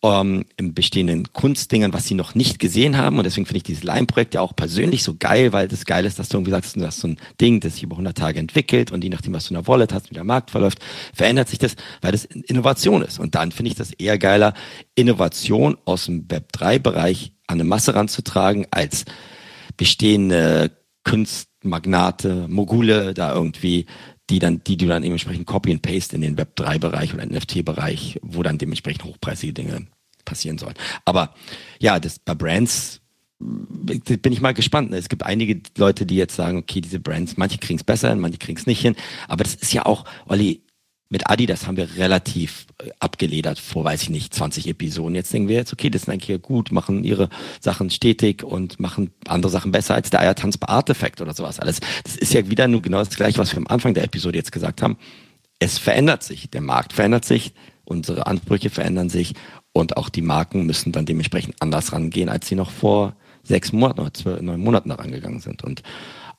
ähm, 0.01 0.45
im 0.55 0.73
bestehenden 0.73 1.33
Kunstdingen, 1.33 1.93
was 1.93 2.05
sie 2.05 2.13
noch 2.13 2.33
nicht 2.33 2.59
gesehen 2.59 2.97
haben. 2.97 3.17
Und 3.17 3.25
deswegen 3.25 3.45
finde 3.45 3.57
ich 3.57 3.63
dieses 3.63 3.83
Lime-Projekt 3.83 4.33
ja 4.33 4.41
auch 4.41 4.55
persönlich 4.55 5.03
so 5.03 5.15
geil, 5.17 5.51
weil 5.51 5.67
das 5.67 5.85
geil 5.85 6.05
ist, 6.05 6.19
dass 6.19 6.29
du 6.29 6.37
irgendwie 6.37 6.51
sagst, 6.51 6.75
du 6.75 6.85
hast 6.85 6.99
so 6.99 7.09
ein 7.09 7.17
Ding, 7.41 7.59
das 7.59 7.73
sich 7.73 7.83
über 7.83 7.95
100 7.95 8.17
Tage 8.17 8.39
entwickelt 8.39 8.91
und 8.91 9.03
je 9.03 9.09
nachdem, 9.09 9.33
was 9.33 9.45
du 9.45 9.53
in 9.53 9.61
der 9.61 9.67
Wallet 9.67 9.93
hast, 9.93 10.09
wie 10.09 10.15
der 10.15 10.23
Markt 10.23 10.51
verläuft, 10.51 10.79
verändert 11.13 11.49
sich 11.49 11.59
das, 11.59 11.75
weil 12.01 12.13
das 12.13 12.25
Innovation 12.25 13.01
ist. 13.01 13.19
Und 13.19 13.35
dann 13.35 13.51
finde 13.51 13.71
ich 13.71 13.77
das 13.77 13.91
eher 13.91 14.17
geiler, 14.17 14.53
Innovation 14.95 15.77
aus 15.85 16.05
dem 16.05 16.27
Web3-Bereich 16.27 17.33
an 17.47 17.55
eine 17.55 17.63
Masse 17.65 17.95
ranzutragen, 17.95 18.67
als 18.71 19.05
bestehende 19.75 20.71
Kunstmagnate, 21.03 22.47
Mogule 22.47 23.13
da 23.13 23.33
irgendwie 23.33 23.85
die 24.29 24.39
dann, 24.39 24.63
die 24.63 24.77
du 24.77 24.87
dann 24.87 25.03
dementsprechend 25.03 25.47
copy 25.47 25.71
and 25.71 25.81
paste 25.81 26.15
in 26.15 26.21
den 26.21 26.37
Web 26.37 26.55
3 26.55 26.77
Bereich 26.79 27.13
oder 27.13 27.25
NFT 27.25 27.65
Bereich, 27.65 28.19
wo 28.21 28.43
dann 28.43 28.57
dementsprechend 28.57 29.03
hochpreisige 29.03 29.53
Dinge 29.53 29.87
passieren 30.25 30.57
sollen. 30.57 30.75
Aber 31.05 31.33
ja, 31.79 31.99
das 31.99 32.19
bei 32.19 32.35
Brands 32.35 33.01
bin 33.39 34.33
ich 34.33 34.41
mal 34.41 34.53
gespannt. 34.53 34.93
Es 34.93 35.07
gibt 35.07 35.23
einige 35.23 35.61
Leute, 35.77 36.05
die 36.05 36.17
jetzt 36.17 36.35
sagen, 36.35 36.57
okay, 36.57 36.81
diese 36.81 36.99
Brands, 36.99 37.37
manche 37.37 37.57
kriegen 37.57 37.79
es 37.79 37.85
besser, 37.85 38.13
manche 38.15 38.37
kriegen 38.37 38.59
es 38.59 38.67
nicht 38.67 38.81
hin. 38.81 38.95
Aber 39.29 39.45
das 39.45 39.55
ist 39.55 39.71
ja 39.71 39.85
auch, 39.85 40.03
Olli, 40.25 40.61
mit 41.09 41.29
Adidas 41.29 41.65
haben 41.65 41.77
wir 41.77 41.97
relativ 41.97 42.67
äh, 42.77 42.91
abgeledert 42.99 43.59
vor, 43.59 43.83
weiß 43.83 44.03
ich 44.03 44.09
nicht, 44.09 44.33
20 44.33 44.67
Episoden. 44.67 45.15
Jetzt 45.15 45.33
denken 45.33 45.49
wir 45.49 45.55
jetzt, 45.55 45.73
okay, 45.73 45.89
das 45.89 46.03
sind 46.03 46.13
eigentlich 46.13 46.41
gut, 46.41 46.71
machen 46.71 47.03
ihre 47.03 47.29
Sachen 47.59 47.89
stetig 47.89 48.43
und 48.43 48.79
machen 48.79 49.11
andere 49.27 49.51
Sachen 49.51 49.71
besser 49.71 49.95
als 49.95 50.11
der 50.11 50.21
Eiertanz 50.21 50.57
bei 50.57 50.67
Artefakt 50.67 51.19
oder 51.19 51.33
sowas 51.33 51.59
alles. 51.59 51.79
Das 52.03 52.15
ist 52.15 52.33
ja 52.33 52.49
wieder 52.49 52.67
nur 52.67 52.81
genau 52.81 52.99
das 52.99 53.15
gleiche, 53.15 53.39
was 53.39 53.51
wir 53.51 53.57
am 53.57 53.67
Anfang 53.67 53.95
der 53.95 54.03
Episode 54.03 54.37
jetzt 54.37 54.51
gesagt 54.51 54.81
haben. 54.81 54.97
Es 55.57 55.77
verändert 55.77 56.23
sich, 56.23 56.49
der 56.51 56.61
Markt 56.61 56.93
verändert 56.93 57.25
sich, 57.25 57.53
unsere 57.83 58.27
Ansprüche 58.27 58.69
verändern 58.69 59.09
sich 59.09 59.33
und 59.73 59.97
auch 59.97 60.09
die 60.09 60.21
Marken 60.21 60.65
müssen 60.65 60.91
dann 60.91 61.05
dementsprechend 61.05 61.55
anders 61.59 61.91
rangehen, 61.91 62.29
als 62.29 62.47
sie 62.47 62.55
noch 62.55 62.69
vor 62.69 63.15
sechs 63.43 63.71
Monaten 63.71 64.01
oder 64.01 64.13
zwölf, 64.13 64.41
neun 64.41 64.61
Monaten 64.61 64.91
rangegangen 64.91 65.39
sind. 65.39 65.63
Und 65.63 65.81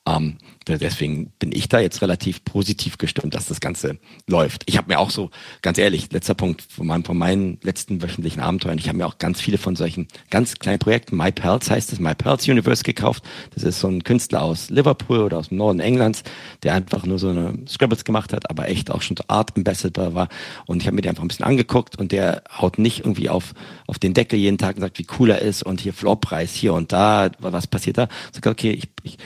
ähm, 0.07 0.37
deswegen 0.67 1.31
bin 1.37 1.51
ich 1.51 1.69
da 1.69 1.79
jetzt 1.79 2.01
relativ 2.01 2.43
positiv 2.43 2.97
gestimmt, 2.97 3.35
dass 3.35 3.45
das 3.45 3.59
Ganze 3.59 3.99
läuft. 4.27 4.63
Ich 4.65 4.77
habe 4.77 4.87
mir 4.87 4.99
auch 4.99 5.11
so, 5.11 5.29
ganz 5.61 5.77
ehrlich, 5.77 6.11
letzter 6.11 6.33
Punkt 6.33 6.63
von, 6.63 6.87
meinem, 6.87 7.05
von 7.05 7.17
meinen 7.17 7.59
letzten 7.61 8.01
wöchentlichen 8.01 8.41
Abenteuern, 8.41 8.79
ich 8.79 8.87
habe 8.87 8.97
mir 8.97 9.05
auch 9.05 9.19
ganz 9.19 9.39
viele 9.39 9.59
von 9.59 9.75
solchen 9.75 10.07
ganz 10.31 10.55
kleinen 10.55 10.79
Projekten, 10.79 11.15
My 11.17 11.31
Pearls 11.31 11.69
heißt 11.69 11.93
es, 11.93 11.99
My 11.99 12.15
Pearls 12.15 12.47
Universe 12.47 12.83
gekauft. 12.83 13.23
Das 13.53 13.63
ist 13.63 13.79
so 13.79 13.89
ein 13.89 14.03
Künstler 14.03 14.41
aus 14.41 14.71
Liverpool 14.71 15.19
oder 15.19 15.37
aus 15.37 15.49
dem 15.49 15.57
Norden 15.57 15.79
Englands, 15.79 16.23
der 16.63 16.73
einfach 16.73 17.05
nur 17.05 17.19
so 17.19 17.29
eine 17.29 17.59
Scribbles 17.67 18.03
gemacht 18.03 18.33
hat, 18.33 18.49
aber 18.49 18.69
echt 18.69 18.89
auch 18.89 19.03
schon 19.03 19.17
so 19.17 19.23
Art 19.27 19.55
Ambassador 19.55 20.15
war. 20.15 20.29
Und 20.65 20.81
ich 20.81 20.87
habe 20.87 20.95
mir 20.95 21.03
den 21.03 21.09
einfach 21.09 21.23
ein 21.23 21.27
bisschen 21.27 21.45
angeguckt 21.45 21.99
und 21.99 22.11
der 22.11 22.43
haut 22.57 22.79
nicht 22.79 22.99
irgendwie 22.99 23.29
auf, 23.29 23.53
auf 23.85 23.99
den 23.99 24.15
Deckel 24.15 24.39
jeden 24.39 24.57
Tag 24.57 24.77
und 24.77 24.81
sagt, 24.81 24.97
wie 24.97 25.07
cool 25.19 25.29
er 25.29 25.41
ist 25.41 25.61
und 25.61 25.79
hier 25.79 25.93
Floorpreis 25.93 26.53
hier 26.53 26.73
und 26.73 26.91
da, 26.91 27.29
was 27.39 27.67
passiert 27.67 27.99
da. 27.99 28.07
Sagt, 28.31 28.47
okay, 28.47 28.71
ich, 28.71 28.89
ich 29.03 29.17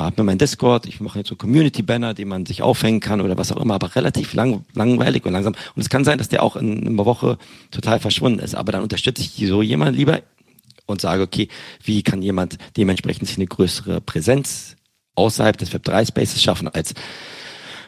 habe 0.00 0.22
mir 0.22 0.26
mein 0.26 0.38
Discord, 0.38 0.86
ich 0.86 1.00
mache 1.00 1.18
jetzt 1.18 1.28
so 1.28 1.36
Community-Banner, 1.36 2.14
die 2.14 2.24
man 2.24 2.46
sich 2.46 2.62
aufhängen 2.62 3.00
kann 3.00 3.20
oder 3.20 3.36
was 3.36 3.52
auch 3.52 3.60
immer, 3.60 3.74
aber 3.74 3.94
relativ 3.94 4.32
lang, 4.32 4.64
langweilig 4.74 5.26
und 5.26 5.32
langsam. 5.32 5.54
Und 5.74 5.82
es 5.82 5.90
kann 5.90 6.04
sein, 6.04 6.18
dass 6.18 6.28
der 6.28 6.42
auch 6.42 6.56
in, 6.56 6.86
einer 6.86 7.04
Woche 7.04 7.38
total 7.70 8.00
verschwunden 8.00 8.38
ist. 8.38 8.54
Aber 8.54 8.72
dann 8.72 8.82
unterstütze 8.82 9.22
ich 9.22 9.48
so 9.48 9.60
jemand 9.60 9.96
lieber 9.96 10.22
und 10.86 11.00
sage, 11.00 11.22
okay, 11.22 11.48
wie 11.84 12.02
kann 12.02 12.22
jemand 12.22 12.58
dementsprechend 12.76 13.28
sich 13.28 13.36
eine 13.36 13.46
größere 13.46 14.00
Präsenz 14.00 14.76
außerhalb 15.14 15.56
des 15.58 15.72
Web3-Spaces 15.72 16.42
schaffen, 16.42 16.68
als 16.68 16.94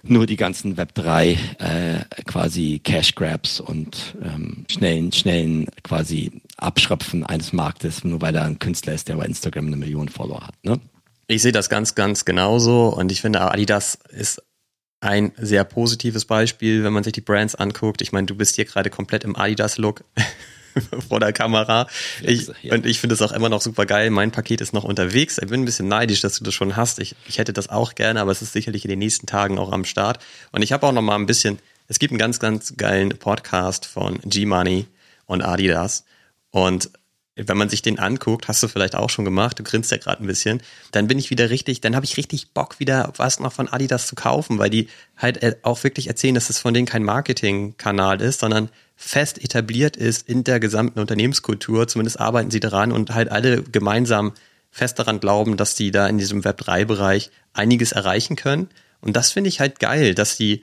nur 0.07 0.27
die 0.27 0.37
ganzen 0.37 0.77
Web3 0.77 1.39
äh, 1.59 2.05
quasi 2.27 2.81
Cash 2.85 3.15
Grabs 3.15 3.61
und 3.61 4.15
ähm, 4.23 4.67
schnellen, 4.71 5.13
schnellen 5.13 5.67
quasi 5.83 6.43
Abschröpfen 6.59 7.25
eines 7.25 7.55
Marktes, 7.55 8.05
nur 8.05 8.21
weil 8.21 8.35
da 8.35 8.45
ein 8.45 8.59
Künstler 8.59 8.93
ist, 8.93 9.09
der 9.09 9.17
bei 9.17 9.25
Instagram 9.25 9.67
eine 9.67 9.77
Million 9.77 10.11
Follower 10.11 10.47
hat. 10.47 10.55
Ne? 10.63 10.79
Ich 11.27 11.43
sehe 11.43 11.53
das 11.53 11.69
ganz, 11.69 11.95
ganz 11.95 12.25
genauso 12.25 12.89
und 12.89 13.11
ich 13.11 13.21
finde, 13.21 13.41
Adidas 13.41 13.99
ist 14.11 14.43
ein 15.01 15.33
sehr 15.37 15.65
positives 15.65 16.25
Beispiel, 16.25 16.83
wenn 16.83 16.93
man 16.93 17.05
sich 17.05 17.13
die 17.13 17.21
Brands 17.21 17.55
anguckt. 17.55 18.01
Ich 18.01 18.13
meine, 18.13 18.27
du 18.27 18.35
bist 18.35 18.57
hier 18.57 18.65
gerade 18.65 18.89
komplett 18.89 19.25
im 19.25 19.37
Adidas-Look 19.37 20.03
vor 21.09 21.21
der 21.21 21.33
Kamera. 21.33 21.87
Ich, 22.23 22.51
ja. 22.63 22.75
Und 22.75 22.87
ich 22.87 23.01
finde 23.01 23.15
es 23.15 23.23
auch 23.23 23.33
immer 23.33 23.51
noch 23.51 23.61
super 23.61 23.85
geil. 23.85 24.11
Mein 24.11 24.31
Paket 24.31 24.63
ist 24.63 24.73
noch 24.73 24.85
unterwegs. 24.85 25.39
Ich 25.39 25.49
bin 25.49 25.61
ein 25.63 25.65
bisschen 25.67 25.89
neidisch, 25.89 26.23
dass 26.23 26.39
du 26.39 26.45
das 26.45 26.55
schon 26.55 26.77
hast. 26.77 26.99
Ich, 27.01 27.15
ich 27.27 27.39
hätte 27.39 27.53
das 27.53 27.69
auch 27.69 27.95
gerne, 27.95 28.21
aber 28.21 28.33
es 28.33 28.41
ist 28.41 28.55
sicherlich 28.55 28.85
in 28.85 28.89
den 28.89 28.99
nächsten 28.99 29.27
Tagen 29.27 29.59
auch 29.59 29.73
am 29.73 29.85
Start. 29.85 30.21
Und 30.53 30.63
ich 30.63 30.73
habe 30.73 30.87
auch 30.87 30.93
noch 30.93 31.03
mal 31.03 31.17
ein 31.17 31.27
bisschen, 31.27 31.59
es 31.87 31.99
gibt 31.99 32.13
einen 32.13 32.19
ganz, 32.19 32.41
ganz 32.41 32.75
geilen 32.79 33.11
Podcast 33.11 33.85
von 33.85 34.19
G-Money 34.25 34.87
und 35.27 35.43
Adidas. 35.43 36.05
Und 36.51 36.91
wenn 37.37 37.57
man 37.57 37.69
sich 37.69 37.83
den 37.83 37.99
anguckt, 37.99 38.47
hast 38.47 38.63
du 38.63 38.69
vielleicht 38.69 38.95
auch 38.95 39.11
schon 39.11 39.25
gemacht, 39.25 39.59
du 39.59 39.65
grinst 39.65 39.91
ja 39.91 39.97
gerade 39.97 40.23
ein 40.23 40.27
bisschen, 40.27 40.63
dann 40.93 41.09
bin 41.09 41.19
ich 41.19 41.31
wieder 41.31 41.51
richtig, 41.51 41.81
dann 41.81 41.97
habe 41.97 42.05
ich 42.05 42.17
richtig 42.17 42.51
Bock, 42.53 42.79
wieder 42.79 43.13
was 43.17 43.41
noch 43.41 43.53
von 43.53 43.69
Adidas 43.69 44.07
zu 44.07 44.15
kaufen, 44.15 44.59
weil 44.59 44.71
die 44.71 44.89
halt 45.17 45.43
äh, 45.43 45.57
auch 45.63 45.83
wirklich 45.83 46.07
erzählen, 46.07 46.35
dass 46.35 46.51
es 46.51 46.59
von 46.59 46.75
denen 46.75 46.87
kein 46.87 47.03
Marketingkanal 47.03 48.21
ist, 48.21 48.41
sondern 48.41 48.69
fest 48.97 49.43
etabliert 49.43 49.97
ist 49.97 50.29
in 50.29 50.45
der 50.45 50.61
gesamten 50.61 51.01
Unternehmenskultur. 51.01 51.89
Zumindest 51.89 52.21
arbeiten 52.21 52.53
sie 52.53 52.61
daran 52.61 52.93
und 52.93 53.13
halt 53.13 53.33
alle 53.33 53.63
gemeinsam 53.63 54.33
fest 54.71 54.99
daran 54.99 55.19
glauben, 55.19 55.57
dass 55.57 55.75
die 55.75 55.91
da 55.91 56.07
in 56.07 56.19
diesem 56.19 56.43
Web3-Bereich 56.43 57.31
einiges 57.53 57.93
erreichen 57.93 58.37
können. 58.37 58.69
Und 59.01 59.17
das 59.17 59.33
finde 59.33 59.49
ich 59.49 59.61
halt 59.61 59.81
geil, 59.81 60.15
dass 60.15 60.37
die 60.37 60.63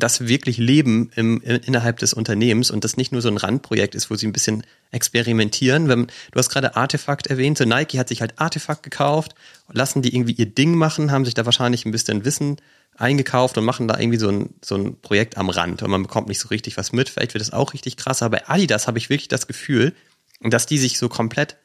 das 0.00 0.26
wirklich 0.26 0.58
leben 0.58 1.10
im, 1.14 1.40
innerhalb 1.40 1.98
des 1.98 2.14
Unternehmens 2.14 2.70
und 2.70 2.84
das 2.84 2.96
nicht 2.96 3.12
nur 3.12 3.22
so 3.22 3.28
ein 3.28 3.36
Randprojekt 3.36 3.94
ist, 3.94 4.10
wo 4.10 4.16
sie 4.16 4.26
ein 4.26 4.32
bisschen 4.32 4.64
experimentieren. 4.90 5.88
Wenn, 5.88 6.06
du 6.06 6.38
hast 6.38 6.48
gerade 6.48 6.76
Artefakt 6.76 7.26
erwähnt, 7.26 7.58
so 7.58 7.64
Nike 7.64 7.98
hat 7.98 8.08
sich 8.08 8.20
halt 8.20 8.38
Artefakt 8.38 8.82
gekauft, 8.82 9.34
lassen 9.72 10.02
die 10.02 10.14
irgendwie 10.14 10.32
ihr 10.32 10.46
Ding 10.46 10.74
machen, 10.74 11.12
haben 11.12 11.24
sich 11.24 11.34
da 11.34 11.44
wahrscheinlich 11.44 11.84
ein 11.84 11.92
bisschen 11.92 12.24
Wissen 12.24 12.56
eingekauft 12.96 13.58
und 13.58 13.64
machen 13.64 13.88
da 13.88 13.98
irgendwie 13.98 14.18
so 14.18 14.28
ein, 14.28 14.54
so 14.64 14.76
ein 14.76 15.00
Projekt 15.00 15.36
am 15.36 15.50
Rand 15.50 15.82
und 15.82 15.90
man 15.90 16.02
bekommt 16.02 16.28
nicht 16.28 16.40
so 16.40 16.48
richtig 16.48 16.76
was 16.76 16.92
mit. 16.92 17.08
Vielleicht 17.08 17.34
wird 17.34 17.42
das 17.42 17.52
auch 17.52 17.72
richtig 17.72 17.96
krass, 17.96 18.22
aber 18.22 18.38
bei 18.38 18.48
Adidas 18.48 18.86
habe 18.86 18.98
ich 18.98 19.10
wirklich 19.10 19.28
das 19.28 19.46
Gefühl, 19.46 19.92
dass 20.40 20.66
die 20.66 20.78
sich 20.78 20.98
so 20.98 21.08
komplett 21.08 21.56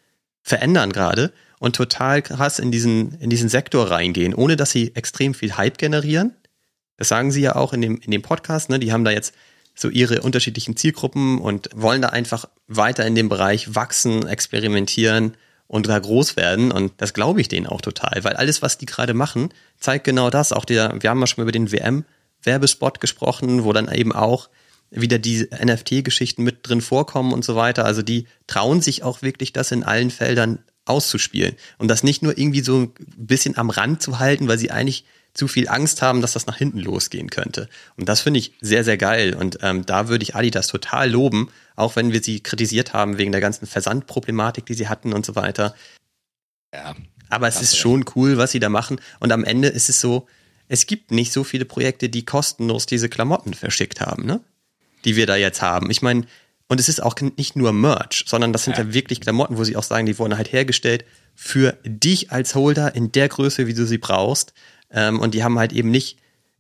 verändern 0.42 0.92
gerade 0.92 1.32
und 1.60 1.76
total 1.76 2.22
krass 2.22 2.60
in 2.60 2.72
diesen, 2.72 3.20
in 3.20 3.30
diesen 3.30 3.50
Sektor 3.50 3.92
reingehen, 3.92 4.34
ohne 4.34 4.56
dass 4.56 4.72
sie 4.72 4.96
extrem 4.96 5.34
viel 5.34 5.58
Hype 5.58 5.78
generieren 5.78 6.34
das 7.00 7.08
sagen 7.08 7.32
sie 7.32 7.42
ja 7.42 7.56
auch 7.56 7.72
in 7.72 7.82
dem, 7.82 7.98
in 7.98 8.12
dem 8.12 8.22
Podcast, 8.22 8.70
ne? 8.70 8.78
Die 8.78 8.92
haben 8.92 9.06
da 9.06 9.12
jetzt 9.12 9.34
so 9.74 9.88
ihre 9.88 10.22
unterschiedlichen 10.22 10.76
Zielgruppen 10.76 11.40
und 11.40 11.70
wollen 11.74 12.02
da 12.02 12.10
einfach 12.10 12.50
weiter 12.68 13.06
in 13.08 13.16
dem 13.16 13.30
Bereich 13.30 13.74
wachsen, 13.74 14.28
experimentieren 14.28 15.38
und 15.68 15.88
da 15.88 15.98
groß 15.98 16.36
werden. 16.36 16.74
Und 16.74 16.92
das 16.98 17.14
glaube 17.14 17.40
ich 17.40 17.48
denen 17.48 17.68
auch 17.68 17.80
total, 17.80 18.24
weil 18.26 18.34
alles, 18.34 18.62
was 18.62 18.78
die 18.78 18.86
gerade 18.86 19.14
machen, 19.14 19.50
zeigt 19.80 20.04
genau 20.04 20.30
das. 20.30 20.52
Auch 20.52 20.66
der, 20.66 20.94
wir 21.00 21.10
haben 21.10 21.22
ja 21.22 21.28
schon 21.28 21.42
über 21.42 21.54
den 21.54 21.72
WM-Werbespot 21.72 23.00
gesprochen, 23.00 23.64
wo 23.64 23.72
dann 23.72 23.90
eben 23.90 24.12
auch 24.12 24.50
wieder 24.92 25.20
die 25.20 25.48
NFT-Geschichten 25.64 26.44
mit 26.44 26.68
drin 26.68 26.82
vorkommen 26.82 27.32
und 27.32 27.46
so 27.46 27.56
weiter. 27.56 27.86
Also 27.86 28.02
die 28.02 28.28
trauen 28.48 28.82
sich 28.82 29.04
auch 29.04 29.22
wirklich, 29.22 29.54
das 29.54 29.72
in 29.72 29.84
allen 29.84 30.12
Feldern 30.12 30.60
auszuspielen 30.84 31.56
und 31.78 31.88
das 31.88 32.04
nicht 32.04 32.22
nur 32.24 32.38
irgendwie 32.38 32.62
so 32.62 32.80
ein 32.80 32.94
bisschen 33.16 33.58
am 33.58 33.70
Rand 33.70 34.02
zu 34.02 34.20
halten, 34.20 34.50
weil 34.50 34.58
sie 34.58 34.72
eigentlich 34.72 35.06
zu 35.34 35.48
viel 35.48 35.68
Angst 35.70 36.02
haben, 36.02 36.22
dass 36.22 36.34
das 36.34 36.48
nach 36.48 36.58
hinten 36.58 36.80
losgehen 36.80 37.30
könnte. 37.30 37.70
Und 37.96 38.10
das 38.10 38.22
finde 38.22 38.40
ich 38.40 38.54
sehr, 38.62 38.84
sehr 38.84 38.98
geil. 38.98 39.36
Und 39.36 39.60
ähm, 39.62 39.86
da 39.86 40.08
würde 40.08 40.24
ich 40.24 40.36
Adidas 40.36 40.68
total 40.68 41.10
loben, 41.10 41.50
auch 41.76 41.96
wenn 41.96 42.12
wir 42.12 42.22
sie 42.22 42.42
kritisiert 42.42 42.94
haben 42.94 43.18
wegen 43.18 43.32
der 43.32 43.42
ganzen 43.42 43.68
Versandproblematik, 43.68 44.66
die 44.66 44.74
sie 44.74 44.88
hatten 44.88 45.14
und 45.14 45.26
so 45.26 45.36
weiter. 45.36 45.76
Ja. 46.74 46.96
Aber 47.30 47.48
es 47.48 47.62
ist 47.62 47.78
schon 47.78 48.06
cool, 48.16 48.38
was 48.38 48.52
sie 48.52 48.60
da 48.60 48.70
machen. 48.70 49.00
Und 49.20 49.32
am 49.32 49.44
Ende 49.44 49.68
ist 49.68 49.90
es 49.90 50.02
so, 50.02 50.28
es 50.68 50.88
gibt 50.88 51.12
nicht 51.12 51.32
so 51.32 51.44
viele 51.44 51.66
Projekte, 51.66 52.10
die 52.10 52.26
kostenlos 52.26 52.86
diese 52.86 53.10
Klamotten 53.10 53.54
verschickt 53.54 54.02
haben, 54.02 54.26
ne? 54.26 54.42
Die 55.06 55.16
wir 55.16 55.26
da 55.26 55.36
jetzt 55.36 55.62
haben. 55.62 55.90
Ich 55.90 56.02
meine, 56.02 56.26
und 56.68 56.80
es 56.80 56.90
ist 56.90 57.02
auch 57.02 57.16
nicht 57.38 57.56
nur 57.56 57.74
Merch, 57.74 58.26
sondern 58.28 58.54
das 58.54 58.64
sind 58.64 58.78
ja. 58.78 58.84
ja 58.84 58.94
wirklich 58.94 59.22
Klamotten, 59.22 59.58
wo 59.58 59.64
sie 59.64 59.76
auch 59.76 59.84
sagen, 59.84 60.06
die 60.06 60.18
wurden 60.20 60.38
halt 60.38 60.52
hergestellt 60.52 61.06
für 61.34 61.78
dich 61.84 62.32
als 62.32 62.54
Holder 62.54 62.94
in 62.96 63.12
der 63.12 63.30
Größe, 63.30 63.66
wie 63.66 63.74
du 63.74 63.86
sie 63.86 63.98
brauchst. 63.98 64.54
Ähm, 64.92 65.20
und 65.20 65.34
die 65.34 65.44
haben 65.44 65.60
halt 65.60 65.74
eben 65.74 65.92
nicht 65.92 66.18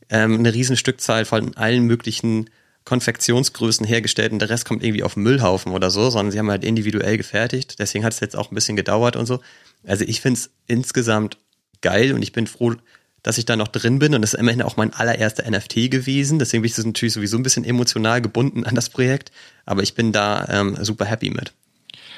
ähm, 0.09 0.39
eine 0.39 0.53
riesen 0.53 0.77
Stückzahl 0.77 1.25
von 1.25 1.55
allen 1.55 1.85
möglichen 1.85 2.49
Konfektionsgrößen 2.85 3.85
hergestellt 3.85 4.31
und 4.31 4.39
der 4.39 4.49
Rest 4.49 4.65
kommt 4.65 4.83
irgendwie 4.83 5.03
auf 5.03 5.13
den 5.13 5.23
Müllhaufen 5.23 5.73
oder 5.73 5.91
so, 5.91 6.09
sondern 6.09 6.31
sie 6.31 6.39
haben 6.39 6.49
halt 6.49 6.63
individuell 6.63 7.17
gefertigt. 7.17 7.75
Deswegen 7.79 8.03
hat 8.03 8.13
es 8.13 8.19
jetzt 8.19 8.35
auch 8.35 8.51
ein 8.51 8.55
bisschen 8.55 8.75
gedauert 8.75 9.15
und 9.15 9.25
so. 9.25 9.41
Also 9.85 10.05
ich 10.05 10.21
finde 10.21 10.39
es 10.39 10.49
insgesamt 10.65 11.37
geil 11.81 12.13
und 12.13 12.23
ich 12.23 12.31
bin 12.31 12.47
froh, 12.47 12.73
dass 13.21 13.37
ich 13.37 13.45
da 13.45 13.55
noch 13.55 13.67
drin 13.67 13.99
bin 13.99 14.15
und 14.15 14.21
das 14.21 14.33
ist 14.33 14.39
immerhin 14.39 14.61
auch 14.61 14.77
mein 14.77 14.93
allererster 14.93 15.49
NFT 15.49 15.91
gewesen. 15.91 16.39
Deswegen 16.39 16.63
bin 16.63 16.71
ich 16.71 16.77
natürlich 16.83 17.13
sowieso 17.13 17.37
ein 17.37 17.43
bisschen 17.43 17.65
emotional 17.65 18.21
gebunden 18.21 18.63
an 18.63 18.75
das 18.75 18.89
Projekt, 18.89 19.31
aber 19.65 19.83
ich 19.83 19.93
bin 19.93 20.11
da 20.11 20.47
ähm, 20.49 20.77
super 20.81 21.05
happy 21.05 21.29
mit. 21.29 21.53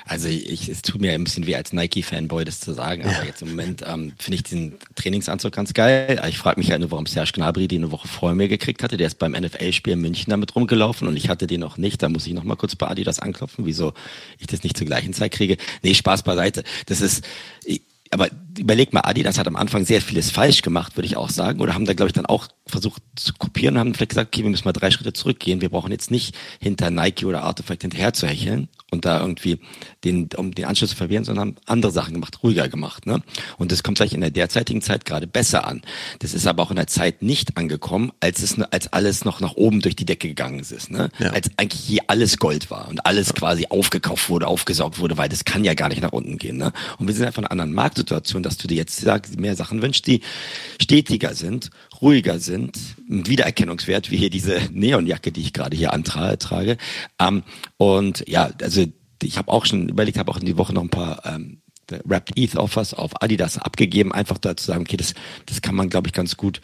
Also 0.06 0.28
ich, 0.28 0.70
es 0.70 0.82
tut 0.82 1.02
mir 1.02 1.14
ein 1.14 1.24
bisschen 1.24 1.46
weh 1.46 1.56
als 1.56 1.74
Nike-Fanboy, 1.74 2.46
das 2.46 2.60
zu 2.60 2.74
sagen, 2.74 3.04
aber 3.04 3.12
ja. 3.12 3.24
jetzt 3.24 3.42
im 3.42 3.50
Moment 3.50 3.84
ähm, 3.88 4.14
finde 4.18 4.36
ich 4.36 4.44
den 4.44 4.78
Trainingsanzug 4.96 5.52
ganz 5.54 5.74
geil. 5.74 6.22
Ich 6.28 6.38
frage 6.38 6.60
mich 6.60 6.70
ja 6.70 6.78
nur, 6.78 6.92
warum 6.92 7.06
Serge 7.06 7.32
Gnabry 7.34 7.68
den 7.68 7.84
eine 7.84 7.92
Woche 7.92 8.08
vorher 8.08 8.36
mir 8.36 8.48
gekriegt 8.48 8.84
hatte. 8.84 8.98
Der 8.98 9.08
ist 9.08 9.20
beim 9.20 9.34
NFL-Spiel 9.34 9.94
in 9.94 10.02
München 10.02 10.30
damit 10.30 10.56
rumgelaufen 10.56 11.08
und 11.08 11.18
ich 11.18 11.30
hatte 11.30 11.48
den 11.48 11.60
noch 11.60 11.78
nicht. 11.78 12.02
Da 12.02 12.10
muss 12.10 12.28
ich 12.28 12.34
noch 12.34 12.44
mal 12.44 12.56
kurz 12.56 12.76
bei 12.76 12.88
Adidas 12.88 13.20
anklopfen, 13.20 13.66
wieso 13.66 13.94
ich 14.40 14.48
das 14.48 14.64
nicht 14.64 14.78
zur 14.78 14.88
gleichen 14.88 15.14
Zeit 15.14 15.32
kriege. 15.32 15.58
Nee, 15.84 15.94
Spaß 15.94 16.24
beiseite. 16.24 16.64
Das 16.88 17.02
ist, 17.02 17.24
aber 18.12 18.30
überleg 18.60 18.92
mal, 18.92 19.02
Adidas 19.02 19.40
hat 19.40 19.48
am 19.48 19.56
Anfang 19.56 19.86
sehr 19.86 20.02
vieles 20.02 20.32
falsch 20.32 20.62
gemacht, 20.62 20.98
würde 20.98 21.06
ich 21.06 21.16
auch 21.16 21.30
sagen. 21.30 21.62
Oder 21.62 21.74
haben 21.74 21.86
da, 21.86 21.94
glaube 21.94 22.10
ich, 22.10 22.14
dann 22.14 22.26
auch 22.26 22.48
versucht 22.68 23.02
zu 23.16 23.34
kopieren 23.34 23.76
und 23.76 23.80
haben 23.80 23.94
vielleicht 23.94 24.10
gesagt, 24.10 24.34
okay, 24.34 24.44
wir 24.44 24.50
müssen 24.50 24.68
mal 24.68 24.74
drei 24.74 24.92
Schritte 24.92 25.14
zurückgehen. 25.14 25.62
Wir 25.62 25.70
brauchen 25.70 25.92
jetzt 25.92 26.12
nicht 26.12 26.36
hinter 26.60 26.92
Nike 26.92 27.26
oder 27.26 27.44
Artifact 27.44 27.84
hinterher 27.84 28.14
zu 28.14 28.28
hecheln 28.28 28.68
und 28.92 29.06
da 29.06 29.22
irgendwie 29.22 29.58
den, 30.04 30.30
um 30.36 30.54
den 30.54 30.66
Anschluss 30.66 30.92
zu 30.92 30.96
verwehren, 30.98 31.24
sondern 31.24 31.42
haben 31.42 31.56
andere 31.66 31.92
Sachen 31.92 32.14
gemacht, 32.14 32.44
ruhiger 32.44 32.68
gemacht. 32.68 33.06
Ne? 33.06 33.24
Und 33.58 33.72
das 33.72 33.84
kommt 33.84 33.98
vielleicht 33.98 34.14
in 34.14 34.22
der 34.22 34.32
derzeitigen 34.32 34.82
Zeit 34.82 35.06
gerade 35.06 35.28
besser 35.28 35.66
an. 35.66 35.82
Das 36.20 36.34
ist 36.34 36.46
aber 36.46 36.62
auch 36.62 36.72
in 36.72 36.76
der 36.76 36.88
Zeit 36.88 37.22
nicht 37.22 37.58
angekommen, 37.58 38.12
als 38.20 38.44
es 38.44 38.60
als 38.60 38.92
alles 38.92 39.24
noch 39.24 39.40
nach 39.40 39.54
oben 39.54 39.80
durch 39.80 39.96
die 39.96 40.06
Decke 40.06 40.28
gegangen 40.28 40.60
ist. 40.60 40.92
Ne? 40.92 41.10
Ja. 41.20 41.32
Als 41.32 41.50
eigentlich 41.56 41.82
hier 41.82 42.02
alles 42.08 42.38
Gold 42.38 42.70
war 42.70 42.90
und 42.90 43.06
alles 43.06 43.30
ja. 43.30 43.34
quasi 43.34 43.68
aufgekauft 43.70 44.30
wurde, 44.30 44.48
aufgesaugt 44.48 45.00
wurde, 45.00 45.18
weil 45.18 45.30
das 45.30 45.46
kann 45.46 45.64
ja 45.64 45.74
gar 45.74 45.88
nicht 45.88 46.02
nach 46.02 46.12
unten 46.12 46.38
gehen. 46.38 46.58
Ne? 46.58 46.74
Und 46.98 47.08
wir 47.08 47.16
sind 47.16 47.26
einfach 47.26 47.42
in 47.42 47.46
einer 47.46 47.52
anderen 47.52 47.74
Marktsituation, 47.74 48.44
dass 48.44 48.58
du 48.58 48.68
dir 48.68 48.76
jetzt 48.76 49.06
mehr 49.40 49.56
Sachen 49.56 49.82
wünschst, 49.82 50.06
die 50.06 50.22
stetiger 50.82 51.34
sind, 51.34 51.70
ruhiger 52.02 52.40
sind, 52.40 52.78
ein 53.10 53.28
Wiedererkennungswert, 53.28 54.12
wie 54.12 54.18
hier 54.18 54.30
diese 54.30 54.60
Neonjacke, 54.72 55.32
die 55.32 55.42
ich 55.42 55.54
gerade 55.54 55.78
hier 55.78 55.94
antrage. 55.94 56.78
Ähm, 57.20 57.44
und 57.78 58.28
ja, 58.28 58.52
also 58.62 58.86
ich 59.22 59.38
habe 59.38 59.52
auch 59.52 59.66
schon 59.66 59.90
überlegt, 59.90 60.18
habe 60.18 60.32
auch 60.32 60.40
in 60.40 60.46
die 60.46 60.58
Woche 60.58 60.74
noch 60.74 60.82
ein 60.82 60.90
paar 60.90 61.26
ähm, 61.26 61.62
Wrapped 62.06 62.38
ETH 62.38 62.56
Offers 62.56 62.94
auf 62.94 63.22
Adidas 63.22 63.58
abgegeben, 63.58 64.14
einfach 64.14 64.38
da 64.38 64.56
zu 64.56 64.66
sagen, 64.66 64.82
okay, 64.82 64.98
das, 64.98 65.14
das 65.46 65.62
kann 65.62 65.76
man, 65.76 65.90
glaube 65.90 66.08
ich, 66.08 66.14
ganz 66.14 66.38
gut 66.38 66.62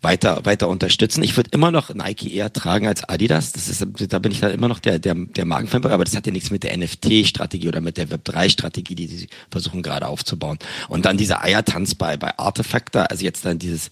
weiter, 0.00 0.44
weiter 0.44 0.68
unterstützen. 0.68 1.22
Ich 1.22 1.36
würde 1.36 1.50
immer 1.52 1.70
noch 1.70 1.92
Nike 1.92 2.32
eher 2.32 2.52
tragen 2.52 2.86
als 2.86 3.02
Adidas. 3.08 3.52
Das 3.52 3.68
ist, 3.68 3.84
da 4.08 4.18
bin 4.20 4.32
ich 4.32 4.40
da 4.40 4.48
immer 4.48 4.68
noch 4.68 4.78
der, 4.78 4.98
der, 4.98 5.14
der 5.14 5.44
Markenfanboy, 5.44 5.90
aber 5.90 6.04
das 6.04 6.16
hat 6.16 6.26
ja 6.26 6.32
nichts 6.32 6.50
mit 6.50 6.62
der 6.62 6.76
NFT-Strategie 6.76 7.68
oder 7.68 7.80
mit 7.80 7.96
der 7.96 8.08
Web3-Strategie, 8.08 8.94
die 8.94 9.06
sie 9.08 9.28
versuchen 9.50 9.82
gerade 9.82 10.06
aufzubauen. 10.06 10.58
Und 10.88 11.04
dann 11.04 11.16
dieser 11.16 11.42
Eiertanz 11.42 11.94
bei, 11.94 12.16
bei 12.16 12.38
Artefactor, 12.38 13.10
also 13.10 13.24
jetzt 13.24 13.44
dann 13.44 13.58
dieses, 13.58 13.90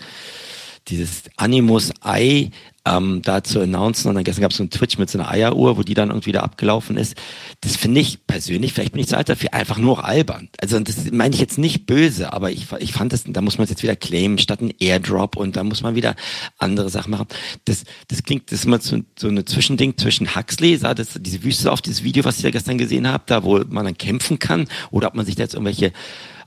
dieses 0.88 1.24
Animus 1.36 1.92
Ei 2.00 2.50
ähm, 2.86 3.20
da 3.22 3.42
zu 3.42 3.60
announcen. 3.60 4.08
Und 4.08 4.14
dann 4.14 4.24
gestern 4.24 4.42
gab 4.42 4.52
es 4.52 4.56
so 4.56 4.62
einen 4.62 4.70
Twitch 4.70 4.98
mit 4.98 5.10
so 5.10 5.18
einer 5.18 5.30
Eieruhr, 5.30 5.76
wo 5.76 5.82
die 5.82 5.94
dann 5.94 6.10
irgendwie 6.10 6.32
da 6.32 6.40
abgelaufen 6.40 6.96
ist. 6.96 7.16
Das 7.60 7.76
finde 7.76 8.00
ich 8.00 8.26
persönlich, 8.26 8.72
vielleicht 8.72 8.92
bin 8.92 9.00
ich 9.00 9.08
zu 9.08 9.16
alt 9.16 9.28
dafür, 9.28 9.52
einfach 9.52 9.78
nur 9.78 10.04
albern. 10.04 10.48
Also 10.60 10.78
das 10.78 11.10
meine 11.10 11.34
ich 11.34 11.40
jetzt 11.40 11.58
nicht 11.58 11.86
böse, 11.86 12.32
aber 12.32 12.52
ich, 12.52 12.66
ich 12.78 12.92
fand 12.92 13.12
das, 13.12 13.24
da 13.26 13.40
muss 13.40 13.58
man 13.58 13.64
es 13.64 13.70
jetzt 13.70 13.82
wieder 13.82 13.96
claimen, 13.96 14.38
statt 14.38 14.60
ein 14.60 14.72
Airdrop 14.78 15.36
und 15.36 15.56
da 15.56 15.64
muss 15.64 15.82
man 15.82 15.96
wieder 15.96 16.14
andere 16.58 16.88
Sachen 16.88 17.10
machen. 17.10 17.26
Das, 17.64 17.84
das 18.08 18.22
klingt, 18.22 18.52
das 18.52 18.60
ist 18.60 18.66
mal 18.66 18.80
so, 18.80 18.98
so 19.18 19.28
eine 19.28 19.44
Zwischending 19.44 19.96
zwischen 19.98 20.36
Huxley, 20.36 20.76
sah 20.76 20.94
das, 20.94 21.18
diese 21.18 21.42
Wüste 21.42 21.72
auf 21.72 21.82
dieses 21.82 22.04
Video, 22.04 22.24
was 22.24 22.38
ich 22.38 22.44
ja 22.44 22.50
gestern 22.50 22.78
gesehen 22.78 23.08
habe, 23.08 23.24
da 23.26 23.42
wo 23.42 23.58
man 23.68 23.84
dann 23.84 23.98
kämpfen 23.98 24.38
kann, 24.38 24.68
oder 24.90 25.08
ob 25.08 25.14
man 25.14 25.26
sich 25.26 25.34
da 25.34 25.42
jetzt 25.42 25.54
irgendwelche 25.54 25.92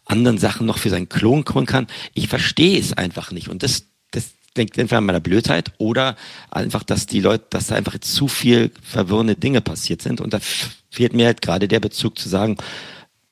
anderen 0.06 0.38
Sachen 0.38 0.66
noch 0.66 0.80
für 0.80 0.90
seinen 0.90 1.10
Klon 1.10 1.46
kommen 1.46 1.66
kann. 1.66 1.88
Ich 2.14 2.28
verstehe 2.30 2.80
es 2.80 2.94
einfach 2.94 3.32
nicht. 3.32 3.48
Und 3.48 3.62
das, 3.62 3.86
das 4.12 4.32
denkt 4.58 4.78
entweder 4.78 5.00
an 5.00 5.06
meiner 5.06 5.20
Blödheit 5.20 5.72
oder 5.78 6.16
einfach, 6.50 6.84
dass 6.84 7.06
die 7.06 7.22
Leute, 7.22 7.46
dass 7.50 7.68
da 7.68 7.76
einfach 7.76 7.98
zu 8.00 8.28
viel 8.28 8.72
verwirrende 8.82 9.36
Dinge 9.36 9.62
passiert 9.62 10.02
sind. 10.02 10.22
Und 10.22 10.34
da 10.34 10.40
fehlt 10.90 11.14
mir 11.14 11.28
halt 11.28 11.42
gerade 11.42 11.68
der 11.68 11.80
Bezug 11.80 12.18
zu 12.18 12.30
sagen, 12.30 12.58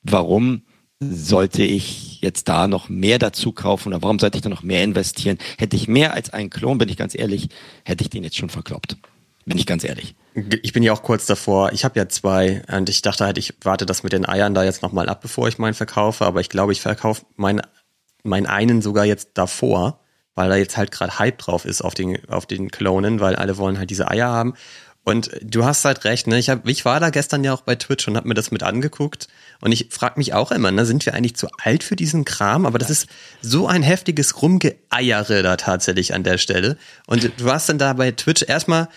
warum 0.02 0.62
sollte 1.00 1.62
ich 1.62 2.20
jetzt 2.20 2.48
da 2.48 2.66
noch 2.66 2.88
mehr 2.88 3.18
dazu 3.18 3.52
kaufen 3.52 3.88
oder 3.88 4.02
warum 4.02 4.18
sollte 4.18 4.38
ich 4.38 4.42
da 4.42 4.48
noch 4.48 4.62
mehr 4.62 4.82
investieren? 4.82 5.38
Hätte 5.56 5.76
ich 5.76 5.86
mehr 5.86 6.14
als 6.14 6.30
einen 6.30 6.50
Klon, 6.50 6.78
bin 6.78 6.88
ich 6.88 6.96
ganz 6.96 7.16
ehrlich, 7.16 7.48
hätte 7.84 8.02
ich 8.02 8.10
den 8.10 8.24
jetzt 8.24 8.36
schon 8.36 8.50
verkloppt. 8.50 8.96
Bin 9.44 9.56
ich 9.56 9.66
ganz 9.66 9.84
ehrlich. 9.84 10.14
Ich 10.62 10.72
bin 10.72 10.82
ja 10.82 10.92
auch 10.92 11.02
kurz 11.02 11.24
davor. 11.24 11.72
Ich 11.72 11.84
habe 11.84 11.98
ja 11.98 12.08
zwei 12.08 12.62
und 12.70 12.90
ich 12.90 13.00
dachte 13.00 13.24
halt, 13.24 13.38
ich 13.38 13.54
warte 13.62 13.86
das 13.86 14.02
mit 14.02 14.12
den 14.12 14.28
Eiern 14.28 14.54
da 14.54 14.62
jetzt 14.62 14.82
nochmal 14.82 15.08
ab, 15.08 15.22
bevor 15.22 15.48
ich 15.48 15.58
meinen 15.58 15.74
verkaufe. 15.74 16.26
Aber 16.26 16.40
ich 16.40 16.48
glaube, 16.48 16.72
ich 16.72 16.80
verkaufe 16.80 17.24
meinen 17.36 17.62
mein 18.24 18.46
einen 18.46 18.82
sogar 18.82 19.04
jetzt 19.04 19.30
davor 19.34 20.00
weil 20.38 20.48
da 20.48 20.56
jetzt 20.56 20.76
halt 20.76 20.92
gerade 20.92 21.18
Hype 21.18 21.38
drauf 21.38 21.64
ist 21.64 21.82
auf 21.82 21.94
den, 21.94 22.16
auf 22.28 22.46
den 22.46 22.70
Klonen, 22.70 23.18
weil 23.18 23.34
alle 23.34 23.56
wollen 23.56 23.76
halt 23.76 23.90
diese 23.90 24.08
Eier 24.08 24.28
haben. 24.28 24.54
Und 25.02 25.32
du 25.42 25.64
hast 25.64 25.84
halt 25.84 26.04
recht, 26.04 26.28
ne? 26.28 26.38
Ich, 26.38 26.48
hab, 26.48 26.68
ich 26.68 26.84
war 26.84 27.00
da 27.00 27.10
gestern 27.10 27.42
ja 27.42 27.52
auch 27.52 27.62
bei 27.62 27.74
Twitch 27.74 28.06
und 28.06 28.16
habe 28.16 28.28
mir 28.28 28.34
das 28.34 28.52
mit 28.52 28.62
angeguckt. 28.62 29.26
Und 29.60 29.72
ich 29.72 29.88
frage 29.90 30.14
mich 30.16 30.34
auch 30.34 30.52
immer, 30.52 30.70
ne, 30.70 30.86
sind 30.86 31.04
wir 31.06 31.14
eigentlich 31.14 31.34
zu 31.34 31.48
alt 31.64 31.82
für 31.82 31.96
diesen 31.96 32.24
Kram? 32.24 32.66
Aber 32.66 32.78
das 32.78 32.88
ist 32.88 33.08
so 33.42 33.66
ein 33.66 33.82
heftiges 33.82 34.40
Rumgeeiere 34.40 35.42
da 35.42 35.56
tatsächlich 35.56 36.14
an 36.14 36.22
der 36.22 36.38
Stelle. 36.38 36.76
Und 37.06 37.24
du 37.24 37.44
warst 37.44 37.68
dann 37.68 37.78
da 37.78 37.92
bei 37.94 38.12
Twitch, 38.12 38.44
erstmal 38.46 38.88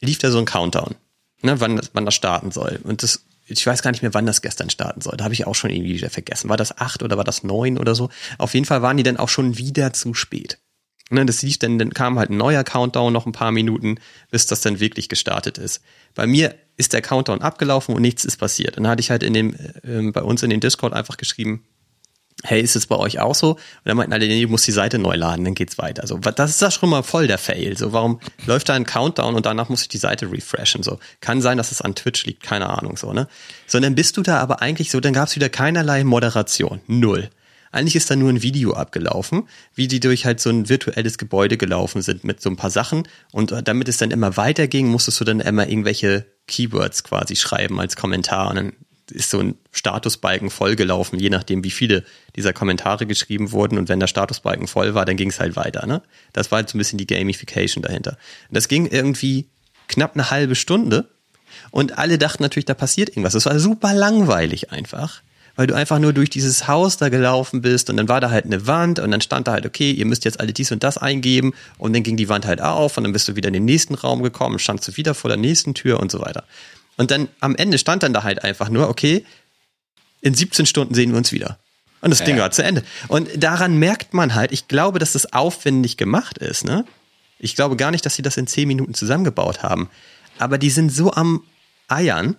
lief 0.00 0.18
da 0.18 0.30
so 0.30 0.38
ein 0.38 0.44
Countdown, 0.44 0.96
ne, 1.40 1.60
wann, 1.60 1.76
das, 1.76 1.90
wann 1.94 2.04
das 2.04 2.14
starten 2.14 2.50
soll. 2.50 2.78
Und 2.82 3.02
das, 3.02 3.24
ich 3.46 3.66
weiß 3.66 3.80
gar 3.80 3.90
nicht 3.92 4.02
mehr, 4.02 4.12
wann 4.12 4.26
das 4.26 4.42
gestern 4.42 4.68
starten 4.68 5.00
soll. 5.00 5.16
Da 5.16 5.24
habe 5.24 5.32
ich 5.32 5.46
auch 5.46 5.54
schon 5.54 5.70
irgendwie 5.70 5.94
wieder 5.94 6.10
vergessen. 6.10 6.50
War 6.50 6.58
das 6.58 6.76
acht 6.76 7.02
oder 7.02 7.16
war 7.16 7.24
das 7.24 7.42
neun 7.42 7.78
oder 7.78 7.94
so? 7.94 8.10
Auf 8.36 8.52
jeden 8.52 8.66
Fall 8.66 8.82
waren 8.82 8.98
die 8.98 9.02
dann 9.02 9.16
auch 9.16 9.30
schon 9.30 9.56
wieder 9.56 9.94
zu 9.94 10.12
spät. 10.12 10.58
Ne, 11.12 11.26
das 11.26 11.42
lief 11.42 11.58
dann, 11.58 11.78
dann 11.78 11.92
kam 11.92 12.18
halt 12.20 12.30
ein 12.30 12.36
neuer 12.36 12.62
Countdown 12.62 13.12
noch 13.12 13.26
ein 13.26 13.32
paar 13.32 13.50
Minuten, 13.50 13.96
bis 14.30 14.46
das 14.46 14.60
dann 14.60 14.78
wirklich 14.78 15.08
gestartet 15.08 15.58
ist. 15.58 15.82
Bei 16.14 16.26
mir 16.26 16.54
ist 16.76 16.92
der 16.92 17.02
Countdown 17.02 17.42
abgelaufen 17.42 17.96
und 17.96 18.02
nichts 18.02 18.24
ist 18.24 18.36
passiert. 18.36 18.76
Dann 18.76 18.86
hatte 18.86 19.00
ich 19.00 19.10
halt 19.10 19.24
in 19.24 19.34
dem, 19.34 19.54
äh, 19.82 20.10
bei 20.12 20.22
uns 20.22 20.44
in 20.44 20.50
den 20.50 20.60
Discord 20.60 20.92
einfach 20.92 21.16
geschrieben, 21.16 21.64
hey, 22.42 22.60
ist 22.60 22.76
es 22.76 22.86
bei 22.86 22.96
euch 22.96 23.18
auch 23.18 23.34
so? 23.34 23.50
Und 23.52 23.60
dann 23.84 23.96
meinten 23.96 24.12
alle, 24.12 24.26
nee, 24.26 24.42
du 24.42 24.48
musst 24.48 24.66
die 24.66 24.72
Seite 24.72 24.98
neu 24.98 25.14
laden, 25.14 25.44
dann 25.44 25.54
geht's 25.54 25.78
weiter. 25.78 26.06
So, 26.06 26.18
das 26.18 26.50
ist 26.50 26.62
das 26.62 26.74
schon 26.74 26.88
mal 26.88 27.02
voll 27.02 27.26
der 27.26 27.38
Fail. 27.38 27.76
So, 27.76 27.92
warum 27.92 28.20
läuft 28.46 28.68
da 28.68 28.74
ein 28.74 28.86
Countdown 28.86 29.34
und 29.34 29.46
danach 29.46 29.68
muss 29.68 29.82
ich 29.82 29.88
die 29.88 29.98
Seite 29.98 30.30
refreshen? 30.30 30.82
So, 30.82 30.98
kann 31.20 31.42
sein, 31.42 31.58
dass 31.58 31.72
es 31.72 31.82
an 31.82 31.94
Twitch 31.94 32.24
liegt, 32.24 32.42
keine 32.42 32.70
Ahnung, 32.70 32.96
so, 32.96 33.12
ne? 33.12 33.28
Sondern 33.66 33.94
bist 33.94 34.16
du 34.16 34.22
da 34.22 34.38
aber 34.38 34.62
eigentlich 34.62 34.90
so, 34.90 35.00
dann 35.00 35.12
gab's 35.12 35.36
wieder 35.36 35.48
keinerlei 35.48 36.04
Moderation. 36.04 36.80
Null. 36.86 37.30
Eigentlich 37.72 37.96
ist 37.96 38.10
da 38.10 38.16
nur 38.16 38.30
ein 38.30 38.42
Video 38.42 38.74
abgelaufen, 38.74 39.48
wie 39.74 39.86
die 39.86 40.00
durch 40.00 40.24
halt 40.24 40.40
so 40.40 40.50
ein 40.50 40.68
virtuelles 40.68 41.18
Gebäude 41.18 41.56
gelaufen 41.56 42.02
sind 42.02 42.24
mit 42.24 42.40
so 42.40 42.50
ein 42.50 42.56
paar 42.56 42.70
Sachen. 42.70 43.06
Und 43.32 43.54
damit 43.64 43.88
es 43.88 43.96
dann 43.96 44.10
immer 44.10 44.36
weiterging, 44.36 44.88
musstest 44.88 45.20
du 45.20 45.24
dann 45.24 45.40
immer 45.40 45.68
irgendwelche 45.68 46.26
Keywords 46.48 47.04
quasi 47.04 47.36
schreiben 47.36 47.78
als 47.78 47.94
Kommentar. 47.94 48.50
Und 48.50 48.56
dann 48.56 48.72
ist 49.10 49.30
so 49.30 49.38
ein 49.38 49.54
Statusbalken 49.70 50.50
vollgelaufen, 50.50 51.18
je 51.18 51.30
nachdem, 51.30 51.62
wie 51.62 51.70
viele 51.70 52.04
dieser 52.34 52.52
Kommentare 52.52 53.06
geschrieben 53.06 53.52
wurden. 53.52 53.78
Und 53.78 53.88
wenn 53.88 54.00
der 54.00 54.08
Statusbalken 54.08 54.66
voll 54.66 54.94
war, 54.94 55.04
dann 55.04 55.16
ging 55.16 55.30
es 55.30 55.38
halt 55.38 55.54
weiter. 55.54 55.86
Ne? 55.86 56.02
Das 56.32 56.50
war 56.50 56.56
halt 56.56 56.68
so 56.68 56.76
ein 56.76 56.78
bisschen 56.78 56.98
die 56.98 57.06
Gamification 57.06 57.82
dahinter. 57.82 58.18
Und 58.48 58.56
das 58.56 58.66
ging 58.66 58.86
irgendwie 58.86 59.48
knapp 59.86 60.14
eine 60.14 60.30
halbe 60.30 60.56
Stunde. 60.56 61.08
Und 61.70 61.98
alle 61.98 62.18
dachten 62.18 62.42
natürlich, 62.42 62.64
da 62.64 62.74
passiert 62.74 63.10
irgendwas. 63.10 63.34
Das 63.34 63.46
war 63.46 63.58
super 63.60 63.94
langweilig 63.94 64.72
einfach 64.72 65.22
weil 65.56 65.66
du 65.66 65.74
einfach 65.74 65.98
nur 65.98 66.12
durch 66.12 66.30
dieses 66.30 66.68
Haus 66.68 66.96
da 66.96 67.08
gelaufen 67.08 67.60
bist 67.60 67.90
und 67.90 67.96
dann 67.96 68.08
war 68.08 68.20
da 68.20 68.30
halt 68.30 68.44
eine 68.44 68.66
Wand 68.66 68.98
und 68.98 69.10
dann 69.10 69.20
stand 69.20 69.48
da 69.48 69.52
halt, 69.52 69.66
okay, 69.66 69.90
ihr 69.90 70.06
müsst 70.06 70.24
jetzt 70.24 70.40
alle 70.40 70.52
dies 70.52 70.72
und 70.72 70.82
das 70.82 70.98
eingeben 70.98 71.52
und 71.78 71.92
dann 71.92 72.02
ging 72.02 72.16
die 72.16 72.28
Wand 72.28 72.46
halt 72.46 72.60
auf 72.60 72.96
und 72.96 73.04
dann 73.04 73.12
bist 73.12 73.28
du 73.28 73.36
wieder 73.36 73.48
in 73.48 73.54
den 73.54 73.64
nächsten 73.64 73.94
Raum 73.94 74.22
gekommen, 74.22 74.58
standst 74.58 74.88
du 74.88 74.96
wieder 74.96 75.14
vor 75.14 75.28
der 75.28 75.36
nächsten 75.36 75.74
Tür 75.74 76.00
und 76.00 76.10
so 76.10 76.20
weiter. 76.20 76.44
Und 76.96 77.10
dann 77.10 77.28
am 77.40 77.56
Ende 77.56 77.78
stand 77.78 78.02
dann 78.02 78.12
da 78.12 78.22
halt 78.22 78.44
einfach 78.44 78.68
nur, 78.68 78.88
okay, 78.88 79.24
in 80.20 80.34
17 80.34 80.66
Stunden 80.66 80.94
sehen 80.94 81.10
wir 81.10 81.18
uns 81.18 81.32
wieder. 81.32 81.58
Und 82.02 82.10
das 82.10 82.24
Ding 82.24 82.38
war 82.38 82.50
zu 82.50 82.62
Ende. 82.62 82.82
Und 83.08 83.28
daran 83.42 83.78
merkt 83.78 84.14
man 84.14 84.34
halt, 84.34 84.52
ich 84.52 84.68
glaube, 84.68 84.98
dass 84.98 85.12
das 85.12 85.32
aufwendig 85.32 85.96
gemacht 85.96 86.38
ist, 86.38 86.64
ne? 86.64 86.84
Ich 87.38 87.56
glaube 87.56 87.76
gar 87.76 87.90
nicht, 87.90 88.04
dass 88.04 88.14
sie 88.14 88.22
das 88.22 88.36
in 88.36 88.46
zehn 88.46 88.68
Minuten 88.68 88.94
zusammengebaut 88.94 89.62
haben. 89.62 89.88
Aber 90.38 90.58
die 90.58 90.70
sind 90.70 90.90
so 90.90 91.12
am 91.12 91.42
Eiern, 91.88 92.36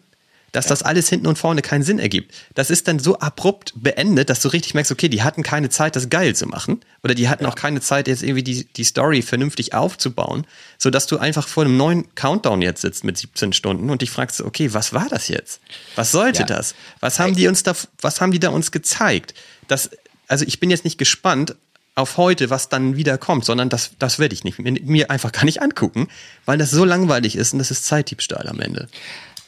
dass 0.52 0.68
das 0.68 0.84
alles 0.84 1.08
hinten 1.08 1.28
und 1.28 1.38
vorne 1.38 1.62
keinen 1.62 1.84
Sinn 1.84 2.00
ergibt. 2.00 2.34
Das 2.56 2.70
ist 2.70 2.88
dann 2.88 3.00
so 3.00 3.20
abrupt 3.20 3.74
beendet, 3.76 4.30
dass 4.30 4.42
du 4.42 4.50
richtig 4.50 4.74
merkst, 4.74 4.92
okay, 4.92 5.08
die 5.08 5.24
hatten 5.24 5.44
keine 5.44 5.70
Zeit, 5.70 5.96
das 5.96 6.10
geil 6.10 6.36
zu 6.36 6.46
machen. 6.48 6.82
Oder 7.04 7.16
die 7.16 7.30
hatten 7.30 7.46
ja. 7.46 7.50
auch 7.50 7.56
keine 7.56 7.82
Zeit, 7.82 8.08
jetzt 8.08 8.22
irgendwie 8.22 8.44
die, 8.44 8.66
die 8.66 8.84
Story 8.84 9.22
vernünftig 9.22 9.74
aufzubauen, 9.74 10.46
sodass 10.78 11.08
du 11.08 11.18
einfach 11.18 11.48
vor 11.48 11.64
einem 11.64 11.78
neuen 11.78 12.14
Countdown 12.16 12.62
jetzt 12.62 12.82
sitzt 12.82 13.04
mit 13.04 13.18
17 13.18 13.54
Stunden 13.54 13.90
und 13.90 14.02
dich 14.02 14.12
fragst, 14.12 14.42
okay, 14.42 14.74
was 14.74 14.94
war 14.94 15.08
das 15.10 15.30
jetzt? 15.30 15.62
Was 15.96 16.12
sollte 16.12 16.42
ja. 16.42 16.46
das? 16.46 16.76
Was 17.00 17.20
haben 17.20 17.36
die 17.36 17.48
uns 17.48 17.64
da, 17.64 17.74
was 18.02 18.20
haben 18.20 18.32
die 18.32 18.40
da 18.40 18.50
uns 18.50 18.72
gezeigt? 18.72 19.34
Das, 19.68 19.90
also 20.28 20.46
ich 20.46 20.60
bin 20.60 20.70
jetzt 20.70 20.84
nicht 20.84 20.98
gespannt, 20.98 21.56
auf 21.94 22.18
heute, 22.18 22.50
was 22.50 22.70
dann 22.70 22.96
wieder 22.96 23.18
kommt, 23.18 23.44
sondern 23.44 23.68
das, 23.68 23.92
das 24.00 24.18
werde 24.18 24.34
ich 24.34 24.44
nicht, 24.44 24.60
mir 24.60 25.12
einfach 25.12 25.32
gar 25.32 25.44
nicht 25.44 25.62
angucken, 25.62 26.08
weil 26.46 26.58
das 26.58 26.72
so 26.72 26.86
langweilig 26.86 27.36
ist 27.36 27.52
und 27.52 27.60
das 27.60 27.70
ist 27.70 27.86
Zeitdiebstahl 27.86 28.48
am 28.48 28.62
Ende. 28.62 28.88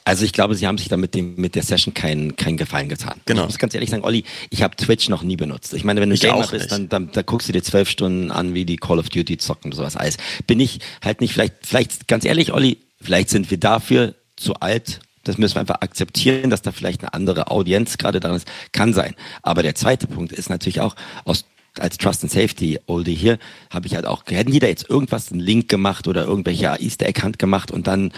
Also 0.05 0.25
ich 0.25 0.33
glaube, 0.33 0.55
sie 0.55 0.67
haben 0.67 0.77
sich 0.77 0.89
da 0.89 0.97
mit, 0.97 1.13
dem, 1.13 1.35
mit 1.35 1.55
der 1.55 1.63
Session 1.63 1.93
keinen 1.93 2.35
keinen 2.35 2.57
Gefallen 2.57 2.89
getan. 2.89 3.21
Genau. 3.25 3.43
Ich 3.43 3.47
muss 3.49 3.57
ganz 3.57 3.73
ehrlich 3.73 3.89
sagen, 3.89 4.03
Olli, 4.03 4.23
ich 4.49 4.61
habe 4.61 4.75
Twitch 4.75 5.07
noch 5.09 5.23
nie 5.23 5.37
benutzt. 5.37 5.73
Ich 5.73 5.83
meine, 5.83 6.01
wenn 6.01 6.09
du 6.09 6.17
Gamer 6.17 6.45
bist, 6.47 6.71
dann, 6.71 6.89
dann, 6.89 7.11
dann 7.11 7.25
guckst 7.25 7.47
du 7.47 7.53
dir 7.53 7.63
zwölf 7.63 7.89
Stunden 7.89 8.31
an, 8.31 8.53
wie 8.53 8.65
die 8.65 8.77
Call 8.77 8.99
of 8.99 9.09
Duty 9.09 9.37
zocken 9.37 9.71
und 9.71 9.77
sowas 9.77 9.95
alles. 9.95 10.17
Bin 10.45 10.59
ich 10.59 10.79
halt 11.03 11.21
nicht, 11.21 11.33
vielleicht, 11.33 11.55
vielleicht, 11.63 12.07
ganz 12.07 12.25
ehrlich, 12.25 12.53
Olli, 12.53 12.77
vielleicht 13.01 13.29
sind 13.29 13.49
wir 13.49 13.57
dafür 13.57 14.15
zu 14.35 14.55
alt. 14.55 14.99
Das 15.23 15.37
müssen 15.37 15.55
wir 15.55 15.61
einfach 15.61 15.81
akzeptieren, 15.81 16.49
dass 16.49 16.61
da 16.61 16.73
vielleicht 16.73 17.01
eine 17.01 17.13
andere 17.13 17.49
Audienz 17.49 17.97
gerade 17.97 18.19
dran 18.19 18.35
ist. 18.35 18.47
Kann 18.73 18.93
sein. 18.93 19.15
Aber 19.41 19.63
der 19.63 19.75
zweite 19.75 20.07
Punkt 20.07 20.33
ist 20.33 20.49
natürlich 20.49 20.81
auch 20.81 20.95
aus 21.23 21.45
als 21.79 21.97
Trust 21.97 22.23
and 22.23 22.31
Safety 22.31 22.79
Oldie 22.85 23.15
hier, 23.15 23.39
habe 23.71 23.87
ich 23.87 23.95
halt 23.95 24.05
auch, 24.05 24.23
hätten 24.29 24.51
die 24.51 24.59
da 24.59 24.67
jetzt 24.67 24.87
irgendwas, 24.89 25.31
einen 25.31 25.41
Link 25.41 25.69
gemacht 25.69 26.07
oder 26.07 26.25
irgendwelche 26.25 26.75
Easter 26.79 27.07
Egg 27.07 27.21
Hand 27.23 27.39
gemacht 27.39 27.71
und 27.71 27.87
dann 27.87 28.11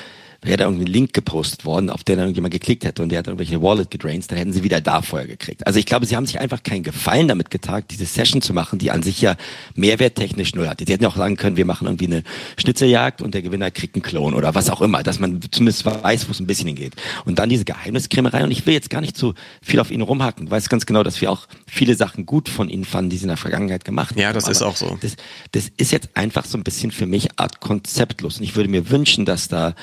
wäre 0.46 0.58
da 0.58 0.64
irgendwie 0.66 0.86
ein 0.86 0.92
Link 0.92 1.14
gepostet 1.14 1.66
worden, 1.66 1.90
auf 1.90 2.04
den 2.04 2.18
dann 2.18 2.26
irgendjemand 2.26 2.54
geklickt 2.54 2.86
hätte 2.86 3.04
und 3.04 3.10
der 3.10 3.20
hat 3.20 3.28
irgendwelche 3.28 3.62
Wallet 3.62 3.92
gedrained, 3.92 4.30
dann 4.32 4.38
hätten 4.38 4.54
sie 4.54 4.64
wieder 4.64 4.82
da 4.82 5.02
vorher 5.02 5.28
gekriegt. 5.28 5.66
Also 5.66 5.80
ich 5.80 5.86
glaube, 5.86 6.06
sie 6.06 6.16
haben 6.16 6.26
sich 6.26 6.40
einfach 6.40 6.64
keinen 6.64 6.84
Gefallen 6.84 7.28
damit 7.28 7.50
getagt, 7.50 7.92
diese 7.92 8.06
Session 8.06 8.42
zu 8.42 8.54
machen, 8.54 8.80
die 8.80 8.92
an 8.92 9.04
sich 9.04 9.22
ja 9.22 9.36
mehrwerttechnisch 9.76 10.56
null 10.56 10.68
hat. 10.68 10.80
Die 10.80 10.92
hätten 10.92 11.06
auch 11.06 11.16
sagen 11.16 11.36
können, 11.36 11.58
wir 11.58 11.66
machen 11.66 11.88
irgendwie 11.88 12.06
eine 12.06 12.24
Schnitzeljagd 12.58 13.22
und 13.22 13.34
der 13.34 13.42
Gewinner 13.42 13.72
kriegt 13.72 13.96
einen 13.96 14.04
Klon 14.04 14.34
oder 14.34 14.56
was 14.56 14.70
auch 14.70 14.82
immer, 14.82 15.04
dass 15.04 15.20
man 15.20 15.40
zumindest 15.52 15.86
weiß, 15.86 16.28
wo 16.28 16.32
es 16.32 16.40
ein 16.40 16.48
bisschen 16.48 16.68
hingeht. 16.68 16.94
Und 17.26 17.40
dann 17.40 17.50
diese 17.50 17.66
Geheimniskrämerei 17.66 18.44
und 18.44 18.52
ich 18.52 18.66
will 18.66 18.74
jetzt 18.74 18.90
gar 18.90 19.02
nicht 19.02 19.18
zu 19.18 19.34
viel 19.62 19.80
auf 19.80 19.92
ihn 19.92 20.02
rumhacken. 20.02 20.46
Ich 20.46 20.52
weiß 20.52 20.70
ganz 20.70 20.86
genau, 20.86 21.04
dass 21.04 21.20
wir 21.22 21.32
auch 21.32 21.48
viele 21.68 21.96
Sachen 21.96 22.26
gut 22.26 22.50
von 22.50 22.70
ihnen 22.70 22.86
fanden, 22.86 23.10
die 23.10 23.18
sie 23.18 23.24
in 23.24 23.30
der 23.30 23.38
Vergangenheit 23.38 23.86
gemacht 23.86 24.12
haben. 24.12 24.22
Ja, 24.22 24.34
das 24.34 24.48
ist 24.48 24.62
auch 24.62 24.76
so. 24.76 24.98
Das, 25.02 25.16
das 25.52 25.72
ist 25.78 25.92
jetzt 25.92 26.10
einfach 26.14 26.46
so 26.46 26.58
ein 26.58 26.64
bisschen 26.64 26.92
für 26.92 27.06
mich 27.06 27.30
Art 27.38 27.60
konzeptlos. 27.60 28.38
Und 28.38 28.44
ich 28.44 28.56
würde 28.56 28.70
mir 28.70 28.90
wünschen, 28.90 29.26
dass 29.26 29.48
da 29.48 29.76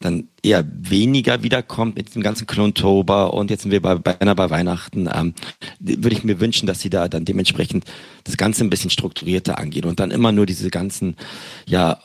dann 0.00 0.28
eher 0.42 0.64
weniger 0.68 1.42
wiederkommt 1.42 1.96
mit 1.96 2.14
dem 2.14 2.22
ganzen 2.22 2.46
Klontober 2.46 3.34
und 3.34 3.50
jetzt 3.50 3.62
sind 3.62 3.72
wir 3.72 3.82
bei, 3.82 3.96
bei 3.96 4.20
einer 4.20 4.34
bei 4.34 4.48
Weihnachten, 4.50 5.08
ähm, 5.12 5.34
würde 5.80 6.14
ich 6.14 6.24
mir 6.24 6.40
wünschen, 6.40 6.66
dass 6.66 6.80
sie 6.80 6.90
da 6.90 7.08
dann 7.08 7.24
dementsprechend 7.24 7.84
das 8.24 8.36
Ganze 8.36 8.64
ein 8.64 8.70
bisschen 8.70 8.90
strukturierter 8.90 9.58
angehen 9.58 9.86
und 9.86 9.98
dann 9.98 10.10
immer 10.10 10.30
nur 10.30 10.46
diese 10.46 10.70
ganzen, 10.70 11.16
ja, 11.66 11.98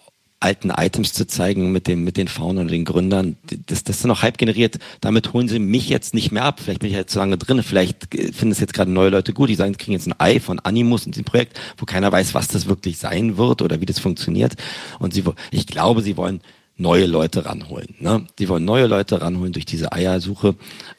alten 0.43 0.71
Items 0.71 1.13
zu 1.13 1.25
zeigen 1.25 1.71
mit 1.71 1.87
dem 1.87 2.03
mit 2.03 2.17
den 2.17 2.27
Faunen 2.27 2.63
und 2.63 2.71
den 2.71 2.83
Gründern, 2.83 3.37
das, 3.65 3.83
das 3.83 3.99
ist 3.99 4.05
noch 4.05 4.23
Hype 4.23 4.37
generiert. 4.37 4.77
Damit 4.99 5.31
holen 5.31 5.47
sie 5.47 5.57
mich 5.57 5.87
jetzt 5.87 6.13
nicht 6.13 6.33
mehr 6.33 6.43
ab. 6.43 6.59
Vielleicht 6.59 6.81
bin 6.81 6.89
ich 6.89 6.95
halt 6.97 7.09
zu 7.09 7.19
lange 7.19 7.37
drin. 7.37 7.63
Vielleicht 7.63 8.13
finden 8.13 8.51
es 8.51 8.59
jetzt 8.59 8.73
gerade 8.73 8.91
neue 8.91 9.09
Leute 9.09 9.31
gut. 9.31 9.49
Die 9.49 9.55
sagen, 9.55 9.77
kriegen 9.77 9.93
jetzt 9.93 10.05
ein 10.05 10.19
Ei 10.19 10.41
von 10.41 10.59
Animus 10.59 11.05
in 11.05 11.13
diesem 11.13 11.23
Projekt, 11.23 11.59
wo 11.77 11.85
keiner 11.85 12.11
weiß, 12.11 12.33
was 12.33 12.49
das 12.49 12.67
wirklich 12.67 12.97
sein 12.97 13.37
wird 13.37 13.61
oder 13.61 13.79
wie 13.79 13.85
das 13.85 13.99
funktioniert. 13.99 14.55
Und 14.99 15.13
sie, 15.13 15.23
ich 15.51 15.65
glaube, 15.65 16.01
sie 16.01 16.17
wollen 16.17 16.41
neue 16.75 17.05
Leute 17.05 17.45
ranholen. 17.45 17.95
Ne? 17.99 18.25
Die 18.39 18.49
wollen 18.49 18.65
neue 18.65 18.87
Leute 18.87 19.21
ranholen 19.21 19.53
durch 19.53 19.65
diese 19.65 19.91
Eiersuche. 19.91 20.55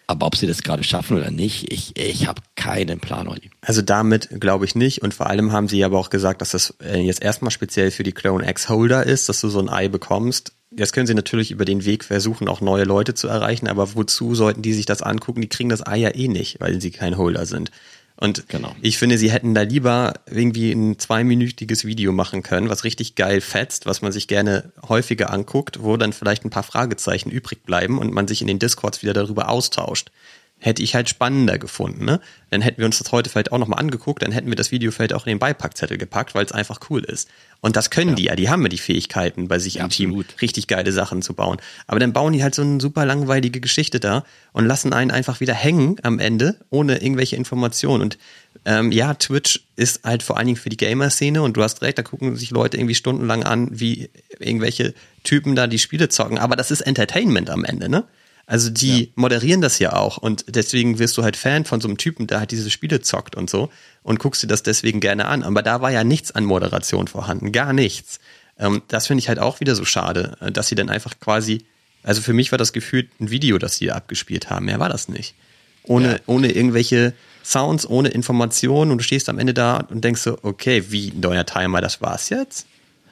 Aber 0.06 0.26
ob 0.26 0.36
sie 0.36 0.46
das 0.46 0.62
gerade 0.62 0.84
schaffen 0.84 1.16
oder 1.16 1.30
nicht, 1.30 1.72
ich, 1.72 1.96
ich 1.98 2.26
habe 2.26 2.42
keinen 2.54 3.00
Plan, 3.00 3.26
Olli. 3.26 3.50
Also 3.60 3.82
damit 3.82 4.28
glaube 4.40 4.64
ich 4.64 4.74
nicht. 4.74 5.02
Und 5.02 5.14
vor 5.14 5.26
allem 5.26 5.52
haben 5.52 5.68
sie 5.68 5.84
aber 5.84 5.98
auch 5.98 6.10
gesagt, 6.10 6.40
dass 6.40 6.50
das 6.50 6.74
äh, 6.82 7.00
jetzt 7.00 7.22
erstmal 7.22 7.50
speziell 7.50 7.90
für 7.90 8.02
die 8.02 8.12
Clone 8.12 8.48
X 8.48 8.68
Holder 8.68 9.04
ist, 9.04 9.28
dass 9.28 9.40
du 9.40 9.48
so 9.48 9.58
ein 9.58 9.68
Ei 9.68 9.88
bekommst. 9.88 10.52
Jetzt 10.70 10.92
können 10.92 11.06
sie 11.06 11.14
natürlich 11.14 11.50
über 11.50 11.64
den 11.64 11.84
Weg 11.84 12.04
versuchen, 12.04 12.48
auch 12.48 12.60
neue 12.60 12.84
Leute 12.84 13.14
zu 13.14 13.28
erreichen. 13.28 13.66
Aber 13.66 13.94
wozu 13.94 14.34
sollten 14.34 14.62
die 14.62 14.74
sich 14.74 14.86
das 14.86 15.02
angucken? 15.02 15.40
Die 15.40 15.48
kriegen 15.48 15.68
das 15.68 15.86
Ei 15.86 15.98
ja 15.98 16.14
eh 16.14 16.28
nicht, 16.28 16.60
weil 16.60 16.80
sie 16.80 16.90
kein 16.90 17.16
Holder 17.16 17.46
sind. 17.46 17.70
Und 18.16 18.48
genau. 18.48 18.74
ich 18.80 18.96
finde, 18.96 19.18
sie 19.18 19.32
hätten 19.32 19.54
da 19.54 19.62
lieber 19.62 20.14
irgendwie 20.26 20.70
ein 20.72 20.98
zweiminütiges 20.98 21.84
Video 21.84 22.12
machen 22.12 22.42
können, 22.42 22.68
was 22.68 22.84
richtig 22.84 23.16
geil 23.16 23.40
fetzt, 23.40 23.86
was 23.86 24.02
man 24.02 24.12
sich 24.12 24.28
gerne 24.28 24.72
häufiger 24.88 25.30
anguckt, 25.30 25.82
wo 25.82 25.96
dann 25.96 26.12
vielleicht 26.12 26.44
ein 26.44 26.50
paar 26.50 26.62
Fragezeichen 26.62 27.30
übrig 27.30 27.64
bleiben 27.64 27.98
und 27.98 28.12
man 28.12 28.28
sich 28.28 28.40
in 28.40 28.46
den 28.46 28.60
Discords 28.60 29.02
wieder 29.02 29.14
darüber 29.14 29.48
austauscht 29.48 30.10
hätte 30.59 30.82
ich 30.82 30.94
halt 30.94 31.09
spannender 31.09 31.59
gefunden. 31.59 32.05
Ne? 32.05 32.20
Dann 32.50 32.62
hätten 32.62 32.78
wir 32.78 32.86
uns 32.86 32.98
das 32.98 33.12
heute 33.12 33.28
vielleicht 33.28 33.52
auch 33.52 33.59
nochmal 33.59 33.80
angeguckt, 33.80 34.22
dann 34.22 34.32
hätten 34.32 34.48
wir 34.48 34.57
das 34.57 34.72
Video 34.72 34.90
vielleicht 34.90 35.12
auch 35.12 35.26
in 35.26 35.30
den 35.30 35.38
Beipackzettel 35.38 35.98
gepackt, 35.98 36.34
weil 36.34 36.44
es 36.44 36.52
einfach 36.52 36.80
cool 36.88 37.05
ist. 37.05 37.28
Und 37.61 37.76
das 37.76 37.90
können 37.90 38.11
ja. 38.11 38.14
die 38.14 38.24
ja, 38.24 38.36
die 38.36 38.48
haben 38.48 38.62
ja 38.62 38.68
die 38.68 38.78
Fähigkeiten, 38.78 39.48
bei 39.48 39.59
sich 39.59 39.74
ja, 39.74 39.80
im 39.80 39.86
absolut. 39.86 40.28
Team 40.28 40.38
richtig 40.40 40.66
geile 40.66 40.92
Sachen 40.92 41.22
zu 41.22 41.34
bauen. 41.34 41.59
Aber 41.86 41.98
dann 41.98 42.12
bauen 42.12 42.32
die 42.32 42.42
halt 42.42 42.55
so 42.55 42.62
eine 42.62 42.80
super 42.80 43.05
langweilige 43.05 43.61
Geschichte 43.61 44.00
da 44.00 44.24
und 44.52 44.66
lassen 44.66 44.92
einen 44.92 45.11
einfach 45.11 45.40
wieder 45.40 45.55
hängen 45.55 45.96
am 46.02 46.18
Ende, 46.18 46.57
ohne 46.70 47.02
irgendwelche 47.02 47.36
Informationen. 47.36 48.02
Und 48.02 48.18
ähm, 48.64 48.92
ja, 48.92 49.14
Twitch 49.14 49.66
ist 49.76 50.05
halt 50.05 50.22
vor 50.22 50.38
allen 50.38 50.46
Dingen 50.46 50.59
für 50.59 50.70
die 50.70 50.76
Gamer-Szene 50.76 51.42
und 51.42 51.57
du 51.57 51.62
hast 51.62 51.82
recht, 51.82 51.98
da 51.98 52.02
gucken 52.02 52.36
sich 52.36 52.50
Leute 52.50 52.76
irgendwie 52.76 52.94
stundenlang 52.94 53.42
an, 53.44 53.68
wie 53.72 54.09
irgendwelche 54.38 54.94
Typen 55.24 55.57
da 55.57 55.66
die 55.66 55.78
Spiele 55.78 56.09
zocken. 56.09 56.38
Aber 56.38 56.57
das 56.57 56.70
ist 56.70 56.80
Entertainment 56.80 57.50
am 57.50 57.64
Ende, 57.64 57.88
ne? 57.88 58.05
Also 58.47 58.68
die 58.68 59.05
ja. 59.05 59.07
moderieren 59.14 59.62
das 59.62 59.78
ja 59.78 59.95
auch 59.95 60.18
und 60.18 60.45
deswegen 60.49 60.99
wirst 60.99 61.16
du 61.16 61.22
halt 61.22 61.36
Fan 61.36 61.64
von 61.64 61.80
so 61.80 61.88
einem 61.88 61.97
Typen, 61.97 62.26
der 62.26 62.40
halt 62.40 62.51
diese 62.51 62.70
Spiele 62.70 63.01
zockt 63.01 63.36
und 63.36 63.49
so 63.49 63.70
und 64.03 64.18
guckst 64.18 64.42
dir 64.42 64.47
das 64.47 64.62
deswegen 64.62 65.01
gerne 65.01 65.26
an. 65.26 65.42
Aber 65.42 65.62
da 65.62 65.80
war 65.80 65.90
ja 65.90 66.05
nichts 66.05 66.32
an 66.32 66.45
Moderation 66.45 67.09
vorhanden, 67.09 67.53
gar 67.53 67.72
nichts. 67.72 68.20
Ähm, 68.59 68.82
das 68.88 69.07
finde 69.07 69.20
ich 69.20 69.28
halt 69.28 69.38
auch 69.38 69.61
wieder 69.61 69.74
so 69.74 69.84
schade, 69.84 70.36
äh, 70.40 70.53
dass 70.53 70.68
sie 70.68 70.74
dann 70.74 70.90
einfach 70.90 71.18
quasi, 71.20 71.64
also 72.03 72.20
für 72.20 72.34
mich 72.34 72.53
war 72.53 72.59
das 72.59 72.72
gefühlt 72.72 73.09
ein 73.18 73.30
Video, 73.30 73.59
das 73.59 73.76
sie 73.76 73.90
abgespielt 73.90 74.51
haben. 74.51 74.66
Mehr 74.66 74.78
war 74.78 74.90
das 74.90 75.09
nicht. 75.09 75.34
Ohne, 75.82 76.12
ja. 76.12 76.18
ohne 76.26 76.53
irgendwelche 76.53 77.14
Sounds, 77.42 77.88
ohne 77.88 78.09
Informationen 78.09 78.90
und 78.90 78.99
du 78.99 79.05
stehst 79.05 79.28
am 79.28 79.38
Ende 79.38 79.55
da 79.55 79.78
und 79.78 80.03
denkst 80.03 80.22
so, 80.22 80.38
okay, 80.42 80.84
wie 80.88 81.12
neuer 81.12 81.45
Timer, 81.45 81.80
das 81.80 82.01
war's 82.01 82.30
jetzt? 82.30 82.66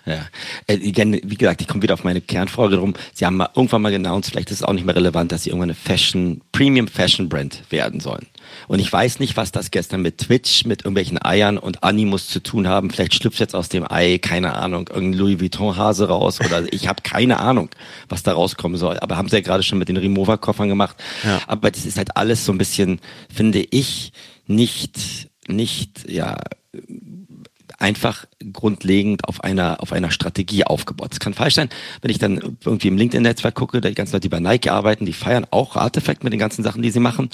Ja, 0.05 0.27
äh, 0.67 0.79
wie 0.81 1.37
gesagt, 1.37 1.61
ich 1.61 1.69
komme 1.69 1.83
wieder 1.83 1.95
auf 1.95 2.03
meine 2.03 2.21
Kernfrage 2.21 2.77
drum. 2.77 2.95
Sie 3.15 3.25
haben 3.25 3.37
mal 3.37 3.51
irgendwann 3.55 3.83
mal 3.83 3.93
genannt, 3.93 4.27
vielleicht 4.27 4.51
ist 4.51 4.59
es 4.59 4.63
auch 4.65 4.73
nicht 4.73 4.85
mehr 4.85 4.97
relevant, 4.97 5.31
dass 5.31 5.45
sie 5.45 5.51
irgendwann 5.51 5.71
eine 5.71 5.75
Fashion, 5.75 6.41
Premium 6.51 6.89
Fashion 6.89 7.29
Brand 7.29 7.63
werden 7.71 8.01
sollen. 8.01 8.27
Und 8.67 8.81
ich 8.81 8.93
weiß 8.93 9.21
nicht, 9.21 9.37
was 9.37 9.53
das 9.53 9.71
gestern 9.71 10.03
mit 10.03 10.19
Twitch, 10.19 10.65
mit 10.65 10.83
irgendwelchen 10.83 11.25
Eiern 11.25 11.57
und 11.57 11.85
Animus 11.85 12.29
zu 12.29 12.41
tun 12.41 12.69
haben. 12.69 12.91
Vielleicht 12.91 13.15
schlüpft 13.15 13.39
jetzt 13.39 13.55
aus 13.55 13.69
dem 13.69 13.91
Ei, 13.91 14.19
keine 14.19 14.55
Ahnung, 14.55 14.89
irgendein 14.93 15.21
Louis 15.21 15.41
Vuitton 15.41 15.77
Hase 15.77 16.09
raus 16.09 16.41
oder 16.41 16.65
ich 16.73 16.89
habe 16.89 17.03
keine 17.03 17.39
Ahnung, 17.39 17.71
was 18.09 18.23
da 18.23 18.33
rauskommen 18.33 18.79
soll. 18.79 18.99
Aber 18.99 19.17
haben 19.17 19.29
sie 19.29 19.37
ja 19.37 19.43
gerade 19.43 19.63
schon 19.63 19.79
mit 19.79 19.89
den 19.89 19.97
Remover-Koffern 19.97 20.69
gemacht. 20.69 20.97
Ja. 21.25 21.41
Aber 21.47 21.71
das 21.71 21.85
ist 21.85 21.97
halt 21.97 22.17
alles 22.17 22.45
so 22.45 22.53
ein 22.53 22.59
bisschen, 22.59 23.01
finde 23.33 23.61
ich, 23.71 24.13
nicht, 24.47 25.29
nicht, 25.47 26.11
ja, 26.11 26.37
einfach 27.83 28.27
grundlegend 28.53 29.29
auf 29.29 29.43
einer, 29.43 29.83
auf 29.83 29.93
einer 29.93 30.11
Strategie 30.11 30.65
aufgebaut. 30.65 31.11
Es 31.13 31.21
kann 31.21 31.35
falsch 31.35 31.57
sein, 31.57 31.69
wenn 32.01 32.11
ich 32.11 32.19
dann 32.19 32.57
irgendwie 32.65 32.89
im 32.89 32.97
LinkedIn-Netzwerk 32.97 33.55
gucke, 33.55 33.81
die 33.81 33.95
ganzen 33.95 34.13
Leute, 34.13 34.23
die 34.23 34.29
bei 34.29 34.41
Nike 34.41 34.71
arbeiten, 34.71 35.05
die 35.05 35.13
feiern 35.13 35.47
auch 35.51 35.77
Artefakt 35.77 36.23
mit 36.25 36.33
den 36.33 36.41
ganzen 36.41 36.63
Sachen, 36.63 36.83
die 36.83 36.91
sie 36.91 37.01
machen, 37.01 37.29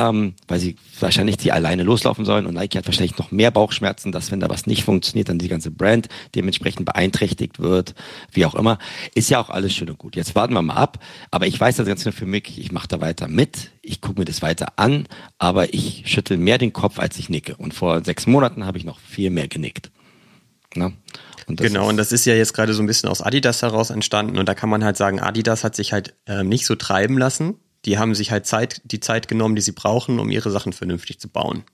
ähm, 0.00 0.34
weil 0.48 0.58
sie 0.58 0.76
wahrscheinlich 0.98 1.36
die 1.36 1.52
alleine 1.52 1.82
loslaufen 1.82 2.24
sollen 2.24 2.46
und 2.46 2.54
Nike 2.54 2.78
hat 2.78 2.86
wahrscheinlich 2.86 3.18
noch 3.18 3.32
mehr 3.32 3.50
Bauchschmerzen, 3.50 4.12
dass 4.12 4.30
wenn 4.30 4.40
da 4.40 4.48
was 4.48 4.66
nicht 4.66 4.84
funktioniert, 4.84 5.28
dann 5.28 5.38
die 5.38 5.48
ganze 5.48 5.70
Brand 5.70 6.08
dementsprechend 6.34 6.86
beeinträchtigt 6.86 7.58
wird, 7.58 7.94
wie 8.32 8.46
auch 8.46 8.54
immer. 8.54 8.78
Ist 9.14 9.28
ja 9.28 9.38
auch 9.40 9.50
alles 9.50 9.74
schön 9.74 9.90
und 9.90 9.98
gut. 9.98 10.16
Jetzt 10.16 10.34
warten 10.34 10.54
wir 10.54 10.62
mal 10.62 10.74
ab, 10.74 11.04
aber 11.30 11.46
ich 11.46 11.60
weiß 11.60 11.76
das 11.76 11.86
ganz 11.86 12.04
nur 12.06 12.14
für 12.14 12.24
mich, 12.24 12.58
ich 12.58 12.72
mache 12.72 12.88
da 12.88 13.02
weiter 13.02 13.28
mit, 13.28 13.72
ich 13.82 14.00
gucke 14.00 14.18
mir 14.18 14.24
das 14.24 14.40
weiter 14.40 14.72
an, 14.76 15.06
aber 15.38 15.74
ich 15.74 16.04
schüttel 16.06 16.38
mehr 16.38 16.56
den 16.56 16.72
Kopf, 16.72 16.98
als 16.98 17.18
ich 17.18 17.28
nicke. 17.28 17.56
Und 17.56 17.74
vor 17.74 18.02
sechs 18.02 18.26
Monaten 18.26 18.64
habe 18.64 18.78
ich 18.78 18.84
noch 18.84 18.98
viel 19.00 19.28
mehr 19.28 19.48
genickt. 19.48 19.90
Ne? 20.74 20.94
Und 21.46 21.60
genau, 21.60 21.88
und 21.88 21.98
das 21.98 22.12
ist 22.12 22.24
ja 22.24 22.34
jetzt 22.34 22.54
gerade 22.54 22.72
so 22.72 22.82
ein 22.82 22.86
bisschen 22.86 23.10
aus 23.10 23.20
Adidas 23.20 23.60
heraus 23.60 23.90
entstanden. 23.90 24.38
Und 24.38 24.48
da 24.48 24.54
kann 24.54 24.70
man 24.70 24.82
halt 24.82 24.96
sagen, 24.96 25.20
Adidas 25.20 25.62
hat 25.62 25.74
sich 25.74 25.92
halt 25.92 26.14
äh, 26.26 26.42
nicht 26.42 26.64
so 26.64 26.74
treiben 26.74 27.18
lassen. 27.18 27.56
Die 27.84 27.98
haben 27.98 28.14
sich 28.14 28.30
halt 28.30 28.46
Zeit, 28.46 28.82
die 28.84 29.00
Zeit 29.00 29.28
genommen, 29.28 29.56
die 29.56 29.62
sie 29.62 29.72
brauchen, 29.72 30.18
um 30.18 30.30
ihre 30.30 30.50
Sachen 30.50 30.72
vernünftig 30.72 31.18
zu 31.18 31.28
bauen. 31.28 31.64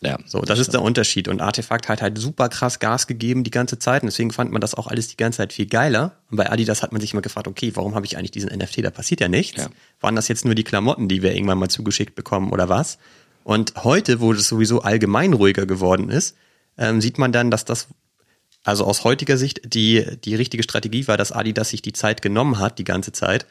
Ja. 0.00 0.18
So, 0.26 0.42
das, 0.42 0.58
ist 0.58 0.72
der 0.74 0.82
Unterschied. 0.82 1.28
Und 1.28 1.40
Artefakt 1.40 1.88
hat 1.88 2.02
halt 2.02 2.18
super 2.18 2.48
krass 2.48 2.78
Gas 2.78 3.06
gegeben 3.06 3.42
die 3.42 3.50
ganze 3.50 3.78
Zeit. 3.78 4.02
Und 4.02 4.06
deswegen 4.06 4.30
fand 4.32 4.52
man 4.52 4.60
das 4.60 4.74
auch 4.74 4.86
alles 4.86 5.08
die 5.08 5.16
ganze 5.16 5.38
Zeit 5.38 5.52
viel 5.52 5.66
geiler. 5.66 6.16
Und 6.30 6.36
bei 6.36 6.50
Adidas 6.50 6.82
hat 6.82 6.92
man 6.92 7.00
sich 7.00 7.12
immer 7.12 7.22
gefragt, 7.22 7.48
okay, 7.48 7.72
warum 7.74 7.94
habe 7.94 8.04
ich 8.04 8.18
eigentlich 8.18 8.30
diesen 8.30 8.50
NFT? 8.50 8.84
Da 8.84 8.90
passiert 8.90 9.20
ja 9.20 9.28
nichts. 9.28 9.62
Ja. 9.62 9.70
Waren 10.00 10.16
das 10.16 10.28
jetzt 10.28 10.44
nur 10.44 10.54
die 10.54 10.64
Klamotten, 10.64 11.08
die 11.08 11.22
wir 11.22 11.34
irgendwann 11.34 11.58
mal 11.58 11.70
zugeschickt 11.70 12.14
bekommen 12.14 12.50
oder 12.52 12.68
was? 12.68 12.98
Und 13.44 13.72
heute, 13.84 14.20
wo 14.20 14.32
es 14.32 14.48
sowieso 14.48 14.82
allgemein 14.82 15.32
ruhiger 15.32 15.66
geworden 15.66 16.10
ist, 16.10 16.36
ähm, 16.76 17.00
sieht 17.00 17.18
man 17.18 17.32
dann, 17.32 17.50
dass 17.50 17.64
das 17.64 17.88
also 18.64 18.84
aus 18.84 19.04
heutiger 19.04 19.36
Sicht 19.36 19.60
die, 19.74 20.06
die 20.24 20.34
richtige 20.34 20.62
Strategie 20.62 21.06
war, 21.06 21.18
dass 21.18 21.32
Adidas 21.32 21.68
sich 21.68 21.82
die 21.82 21.92
Zeit 21.92 22.22
genommen 22.22 22.58
hat, 22.58 22.78
die 22.78 22.84
ganze 22.84 23.12
Zeit, 23.12 23.46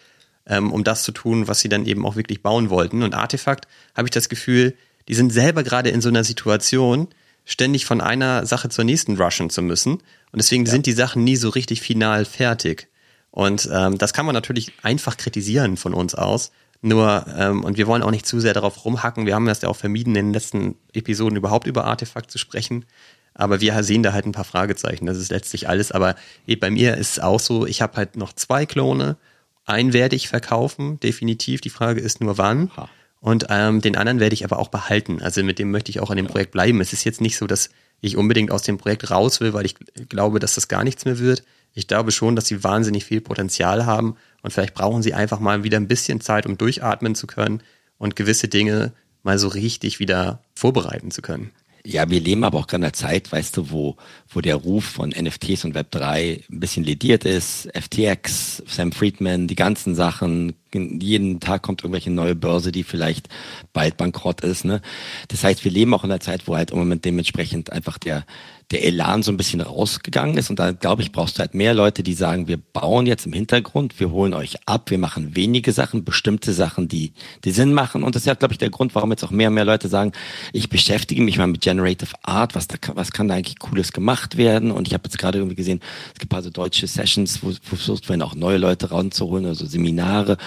ähm, 0.47 0.71
um 0.71 0.83
das 0.83 1.03
zu 1.03 1.11
tun, 1.11 1.47
was 1.47 1.59
sie 1.59 1.69
dann 1.69 1.85
eben 1.85 2.05
auch 2.05 2.15
wirklich 2.15 2.41
bauen 2.41 2.69
wollten. 2.69 3.03
Und 3.03 3.15
Artefakt 3.15 3.67
habe 3.95 4.07
ich 4.07 4.11
das 4.11 4.29
Gefühl, 4.29 4.75
die 5.07 5.15
sind 5.15 5.31
selber 5.31 5.63
gerade 5.63 5.89
in 5.89 6.01
so 6.01 6.09
einer 6.09 6.23
Situation, 6.23 7.09
ständig 7.45 7.85
von 7.85 8.01
einer 8.01 8.45
Sache 8.45 8.69
zur 8.69 8.85
nächsten 8.85 9.17
rushen 9.17 9.49
zu 9.49 9.61
müssen. 9.61 9.93
Und 9.93 10.37
deswegen 10.37 10.65
ja. 10.65 10.71
sind 10.71 10.85
die 10.85 10.93
Sachen 10.93 11.23
nie 11.23 11.35
so 11.35 11.49
richtig 11.49 11.81
final 11.81 12.25
fertig. 12.25 12.87
Und 13.31 13.69
ähm, 13.71 13.97
das 13.97 14.13
kann 14.13 14.25
man 14.25 14.35
natürlich 14.35 14.71
einfach 14.81 15.17
kritisieren 15.17 15.75
von 15.75 15.93
uns 15.93 16.15
aus. 16.15 16.51
Nur, 16.81 17.25
ähm, 17.37 17.63
und 17.63 17.77
wir 17.77 17.87
wollen 17.87 18.03
auch 18.03 18.11
nicht 18.11 18.25
zu 18.25 18.39
sehr 18.39 18.53
darauf 18.53 18.85
rumhacken. 18.85 19.25
Wir 19.25 19.35
haben 19.35 19.45
das 19.45 19.61
ja 19.61 19.69
auch 19.69 19.75
vermieden, 19.75 20.15
in 20.15 20.27
den 20.27 20.33
letzten 20.33 20.75
Episoden 20.93 21.37
überhaupt 21.37 21.65
über 21.65 21.85
Artefakt 21.85 22.29
zu 22.29 22.37
sprechen. 22.37 22.85
Aber 23.33 23.61
wir 23.61 23.81
sehen 23.83 24.03
da 24.03 24.13
halt 24.13 24.25
ein 24.25 24.33
paar 24.33 24.43
Fragezeichen. 24.43 25.05
Das 25.05 25.17
ist 25.17 25.31
letztlich 25.31 25.67
alles. 25.67 25.91
Aber 25.91 26.15
bei 26.59 26.69
mir 26.69 26.97
ist 26.97 27.11
es 27.11 27.19
auch 27.19 27.39
so, 27.39 27.65
ich 27.65 27.81
habe 27.81 27.97
halt 27.97 28.15
noch 28.15 28.33
zwei 28.33 28.65
Klone. 28.65 29.17
Einen 29.65 29.93
werde 29.93 30.15
ich 30.15 30.27
verkaufen, 30.27 30.99
definitiv. 30.99 31.61
Die 31.61 31.69
Frage 31.69 32.01
ist 32.01 32.21
nur 32.21 32.37
wann. 32.37 32.71
Ha. 32.75 32.89
Und 33.19 33.45
ähm, 33.49 33.79
den 33.79 33.95
anderen 33.95 34.19
werde 34.19 34.33
ich 34.33 34.43
aber 34.43 34.59
auch 34.59 34.67
behalten. 34.67 35.21
Also 35.21 35.43
mit 35.43 35.57
dem 35.57 35.71
möchte 35.71 35.89
ich 35.89 36.01
auch 36.01 36.09
an 36.09 36.17
dem 36.17 36.27
Projekt 36.27 36.51
bleiben. 36.51 36.81
Es 36.81 36.91
ist 36.91 37.05
jetzt 37.05 37.21
nicht 37.21 37.37
so, 37.37 37.47
dass 37.47 37.69
ich 38.01 38.17
unbedingt 38.17 38.51
aus 38.51 38.63
dem 38.63 38.77
Projekt 38.77 39.09
raus 39.11 39.39
will, 39.39 39.53
weil 39.53 39.65
ich 39.65 39.75
glaube, 40.09 40.39
dass 40.39 40.55
das 40.55 40.67
gar 40.67 40.83
nichts 40.83 41.05
mehr 41.05 41.19
wird. 41.19 41.43
Ich 41.73 41.87
glaube 41.87 42.11
schon, 42.11 42.35
dass 42.35 42.47
sie 42.47 42.65
wahnsinnig 42.65 43.05
viel 43.05 43.21
Potenzial 43.21 43.85
haben 43.85 44.17
und 44.41 44.51
vielleicht 44.51 44.73
brauchen 44.73 45.01
sie 45.01 45.13
einfach 45.13 45.39
mal 45.39 45.63
wieder 45.63 45.77
ein 45.77 45.87
bisschen 45.87 46.19
Zeit, 46.19 46.45
um 46.45 46.57
durchatmen 46.57 47.15
zu 47.15 47.25
können 47.25 47.63
und 47.97 48.17
gewisse 48.17 48.49
Dinge 48.49 48.91
mal 49.23 49.39
so 49.39 49.47
richtig 49.47 49.99
wieder 49.99 50.43
vorbereiten 50.53 51.09
zu 51.09 51.21
können. 51.21 51.51
Ja, 51.85 52.09
wir 52.09 52.21
leben 52.21 52.45
aber 52.45 52.59
auch 52.59 52.67
gerade 52.67 52.77
in 52.77 52.83
einer 52.85 52.93
Zeit, 52.93 53.29
weißt 53.29 53.57
du, 53.57 53.69
wo, 53.69 53.97
wo 54.29 54.39
der 54.39 54.55
Ruf 54.55 54.85
von 54.85 55.09
NFTs 55.09 55.65
und 55.65 55.75
Web3 55.75 56.49
ein 56.49 56.59
bisschen 56.61 56.85
lediert 56.85 57.25
ist. 57.25 57.67
FTX, 57.73 58.63
Sam 58.65 58.93
Friedman, 58.93 59.47
die 59.47 59.55
ganzen 59.55 59.93
Sachen, 59.93 60.55
jeden 60.73 61.41
Tag 61.41 61.61
kommt 61.61 61.81
irgendwelche 61.81 62.09
neue 62.09 62.35
Börse, 62.35 62.71
die 62.71 62.83
vielleicht 62.83 63.27
bald 63.73 63.97
bankrott 63.97 64.39
ist. 64.41 64.63
Ne? 64.63 64.81
Das 65.27 65.43
heißt, 65.43 65.65
wir 65.65 65.71
leben 65.71 65.93
auch 65.93 66.05
in 66.05 66.11
einer 66.11 66.21
Zeit, 66.21 66.47
wo 66.47 66.55
halt 66.55 66.71
im 66.71 66.77
Moment 66.77 67.03
dementsprechend 67.03 67.73
einfach 67.73 67.97
der, 67.97 68.25
der 68.73 68.83
Elan 68.83 69.21
so 69.21 69.31
ein 69.31 69.37
bisschen 69.37 69.61
rausgegangen 69.61 70.37
ist. 70.37 70.49
Und 70.49 70.57
da, 70.57 70.71
glaube 70.71 71.03
ich, 71.03 71.11
brauchst 71.11 71.37
du 71.37 71.41
halt 71.41 71.53
mehr 71.53 71.73
Leute, 71.73 72.01
die 72.01 72.13
sagen, 72.13 72.47
wir 72.47 72.57
bauen 72.57 73.05
jetzt 73.05 73.27
im 73.27 73.33
Hintergrund, 73.33 73.99
wir 73.99 74.09
holen 74.09 74.33
euch 74.33 74.57
ab, 74.65 74.89
wir 74.89 74.97
machen 74.97 75.35
wenige 75.35 75.71
Sachen, 75.71 76.03
bestimmte 76.03 76.53
Sachen, 76.53 76.87
die, 76.87 77.13
die 77.43 77.51
Sinn 77.51 77.73
machen. 77.73 78.03
Und 78.03 78.15
das 78.15 78.23
ist 78.23 78.25
ja, 78.25 78.33
glaube 78.33 78.53
ich, 78.53 78.57
der 78.57 78.71
Grund, 78.71 78.95
warum 78.95 79.11
jetzt 79.11 79.23
auch 79.23 79.31
mehr 79.31 79.49
und 79.49 79.53
mehr 79.53 79.65
Leute 79.65 79.87
sagen, 79.87 80.11
ich 80.53 80.69
beschäftige 80.69 81.21
mich 81.21 81.37
mal 81.37 81.47
mit 81.47 81.61
Generative 81.61 82.15
Art, 82.23 82.55
was, 82.55 82.67
da, 82.67 82.77
was 82.95 83.11
kann 83.11 83.27
da 83.27 83.35
eigentlich 83.35 83.59
Cooles 83.59 83.93
gemacht 83.93 84.37
werden? 84.37 84.71
Und 84.71 84.87
ich 84.87 84.93
habe 84.95 85.03
jetzt 85.05 85.19
gerade 85.19 85.37
irgendwie 85.37 85.55
gesehen, 85.55 85.79
es 86.13 86.19
gibt 86.19 86.33
also 86.33 86.49
deutsche 86.49 86.87
Sessions, 86.87 87.43
wo, 87.43 87.49
wo 87.49 87.75
versucht 87.75 88.09
werden, 88.09 88.23
auch 88.23 88.33
neue 88.33 88.57
Leute 88.57 88.89
rauszuholen, 88.89 89.45
also 89.45 89.67
Seminare, 89.67 90.37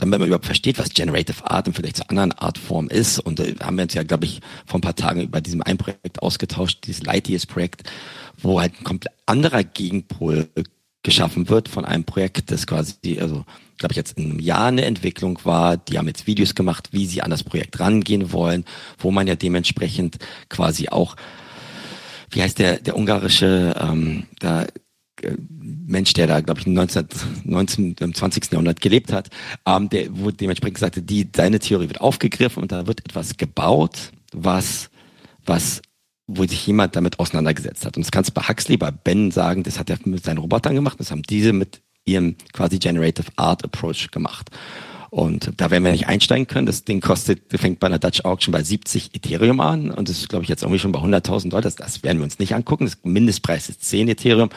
damit 0.00 0.18
man 0.18 0.28
überhaupt 0.28 0.46
versteht, 0.46 0.78
was 0.78 0.90
Generative 0.90 1.48
Art 1.50 1.66
im 1.66 1.74
Vergleich 1.74 1.94
zu 1.94 2.08
anderen 2.08 2.32
Artformen 2.32 2.90
ist. 2.90 3.18
Und 3.18 3.38
da 3.38 3.44
haben 3.64 3.76
wir 3.76 3.84
uns 3.84 3.94
ja, 3.94 4.02
glaube 4.02 4.24
ich, 4.24 4.40
vor 4.64 4.78
ein 4.78 4.82
paar 4.82 4.96
Tagen 4.96 5.20
über 5.20 5.40
diesem 5.40 5.62
ein 5.62 5.76
Projekt 5.76 6.22
ausgetauscht, 6.22 6.86
dieses 6.86 7.02
Lightyears-Projekt, 7.02 7.82
wo 8.38 8.60
halt 8.60 8.72
ein 8.80 8.84
komplett 8.84 9.12
anderer 9.26 9.62
Gegenpol 9.62 10.48
geschaffen 11.02 11.48
wird 11.48 11.68
von 11.68 11.84
einem 11.84 12.04
Projekt, 12.04 12.50
das 12.50 12.66
quasi, 12.66 13.18
also 13.20 13.44
glaube 13.78 13.92
ich, 13.92 13.96
jetzt 13.96 14.18
in 14.18 14.30
einem 14.30 14.40
Jahr 14.40 14.66
eine 14.66 14.84
Entwicklung 14.84 15.38
war. 15.44 15.76
Die 15.76 15.98
haben 15.98 16.08
jetzt 16.08 16.26
Videos 16.26 16.54
gemacht, 16.54 16.88
wie 16.92 17.06
sie 17.06 17.22
an 17.22 17.30
das 17.30 17.44
Projekt 17.44 17.78
rangehen 17.78 18.32
wollen, 18.32 18.64
wo 18.98 19.10
man 19.10 19.26
ja 19.26 19.36
dementsprechend 19.36 20.18
quasi 20.48 20.88
auch, 20.88 21.16
wie 22.30 22.42
heißt 22.42 22.58
der, 22.58 22.78
der 22.78 22.96
ungarische, 22.96 23.74
ähm, 23.80 24.24
da 24.38 24.66
Mensch, 25.86 26.12
der 26.12 26.26
da, 26.26 26.40
glaube 26.40 26.60
ich, 26.60 26.66
19, 26.66 27.06
19, 27.44 27.96
im 28.00 28.14
20. 28.14 28.52
Jahrhundert 28.52 28.80
gelebt 28.80 29.12
hat, 29.12 29.28
ähm, 29.66 29.88
der 29.88 30.06
wo 30.10 30.30
dementsprechend 30.30 30.78
sagte, 30.78 31.02
die, 31.02 31.28
seine 31.34 31.58
Theorie 31.58 31.88
wird 31.88 32.00
aufgegriffen 32.00 32.62
und 32.62 32.72
da 32.72 32.86
wird 32.86 33.00
etwas 33.00 33.36
gebaut, 33.36 34.12
was, 34.32 34.90
was, 35.44 35.82
wo 36.26 36.44
sich 36.44 36.66
jemand 36.66 36.96
damit 36.96 37.18
auseinandergesetzt 37.18 37.84
hat. 37.84 37.96
Und 37.96 38.04
das 38.04 38.12
kannst 38.12 38.30
du 38.30 38.34
bei 38.34 38.46
Huxley, 38.48 38.76
bei 38.76 38.90
Ben 38.90 39.30
sagen, 39.30 39.62
das 39.62 39.78
hat 39.78 39.90
er 39.90 39.98
mit 40.04 40.24
seinen 40.24 40.38
Robotern 40.38 40.74
gemacht, 40.74 41.00
das 41.00 41.10
haben 41.10 41.22
diese 41.22 41.52
mit 41.52 41.80
ihrem 42.04 42.36
quasi 42.52 42.78
Generative 42.78 43.26
Art 43.36 43.64
Approach 43.64 44.10
gemacht. 44.10 44.50
Und 45.10 45.50
da 45.56 45.72
werden 45.72 45.82
wir 45.82 45.90
nicht 45.90 46.06
einsteigen 46.06 46.46
können. 46.46 46.66
Das 46.66 46.84
Ding 46.84 47.00
kostet, 47.00 47.42
fängt 47.60 47.80
bei 47.80 47.88
einer 47.88 47.98
Dutch 47.98 48.24
Auction 48.24 48.52
bei 48.52 48.62
70 48.62 49.12
Ethereum 49.12 49.60
an 49.60 49.90
und 49.90 50.08
das 50.08 50.18
ist, 50.18 50.28
glaube 50.28 50.44
ich, 50.44 50.48
jetzt 50.48 50.62
irgendwie 50.62 50.78
schon 50.78 50.92
bei 50.92 51.00
100.000 51.00 51.50
Dollar. 51.50 51.62
Das 51.62 52.02
werden 52.04 52.18
wir 52.18 52.24
uns 52.24 52.38
nicht 52.38 52.54
angucken. 52.54 52.84
Das 52.84 52.96
Mindestpreis 53.02 53.68
ist 53.68 53.82
10 53.82 54.08
Ethereum. 54.08 54.50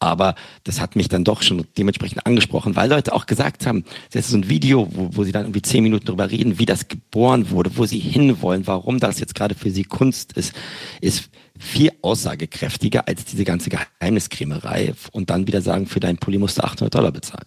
Aber 0.00 0.34
das 0.64 0.80
hat 0.80 0.96
mich 0.96 1.08
dann 1.08 1.24
doch 1.24 1.42
schon 1.42 1.66
dementsprechend 1.76 2.26
angesprochen, 2.26 2.74
weil 2.74 2.88
Leute 2.88 3.12
auch 3.12 3.26
gesagt 3.26 3.66
haben, 3.66 3.84
das 4.12 4.24
ist 4.24 4.30
so 4.30 4.38
ein 4.38 4.48
Video, 4.48 4.88
wo, 4.90 5.10
wo 5.12 5.24
sie 5.24 5.32
dann 5.32 5.44
irgendwie 5.44 5.62
zehn 5.62 5.82
Minuten 5.82 6.06
drüber 6.06 6.30
reden, 6.30 6.58
wie 6.58 6.64
das 6.64 6.88
geboren 6.88 7.50
wurde, 7.50 7.76
wo 7.76 7.84
sie 7.84 7.98
hinwollen, 7.98 8.66
warum 8.66 8.98
das 8.98 9.20
jetzt 9.20 9.34
gerade 9.34 9.54
für 9.54 9.70
sie 9.70 9.84
Kunst 9.84 10.32
ist, 10.32 10.54
ist 11.02 11.28
viel 11.58 11.92
aussagekräftiger 12.00 13.06
als 13.06 13.26
diese 13.26 13.44
ganze 13.44 13.68
Geheimniskrämerei 13.68 14.94
und 15.12 15.28
dann 15.28 15.46
wieder 15.46 15.60
sagen, 15.60 15.86
für 15.86 16.00
deinen 16.00 16.16
Pulli 16.16 16.38
musst 16.38 16.56
du 16.56 16.64
800 16.64 16.94
Dollar 16.94 17.12
bezahlen. 17.12 17.46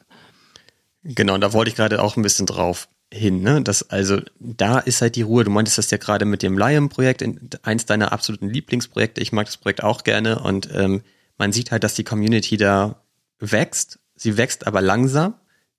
Genau, 1.03 1.37
da 1.39 1.53
wollte 1.53 1.69
ich 1.69 1.75
gerade 1.75 2.01
auch 2.01 2.15
ein 2.15 2.21
bisschen 2.21 2.45
drauf 2.45 2.87
hin, 3.11 3.41
ne? 3.41 3.61
Das, 3.61 3.89
also, 3.89 4.21
da 4.39 4.79
ist 4.79 5.01
halt 5.01 5.15
die 5.15 5.21
Ruhe. 5.23 5.43
Du 5.43 5.51
meintest 5.51 5.77
das 5.77 5.91
ja 5.91 5.97
gerade 5.97 6.25
mit 6.25 6.43
dem 6.43 6.57
Lion-Projekt, 6.57 7.23
eins 7.63 7.85
deiner 7.85 8.11
absoluten 8.11 8.49
Lieblingsprojekte. 8.49 9.21
Ich 9.21 9.31
mag 9.31 9.47
das 9.47 9.57
Projekt 9.57 9.83
auch 9.83 10.03
gerne 10.03 10.39
und 10.39 10.69
ähm, 10.73 11.01
man 11.43 11.51
sieht 11.51 11.71
halt, 11.71 11.83
dass 11.83 11.93
die 11.93 12.05
Community 12.05 12.55
da 12.55 13.03
wächst. 13.37 13.99
Sie 14.15 14.37
wächst 14.37 14.65
aber 14.65 14.79
langsam. 14.79 15.33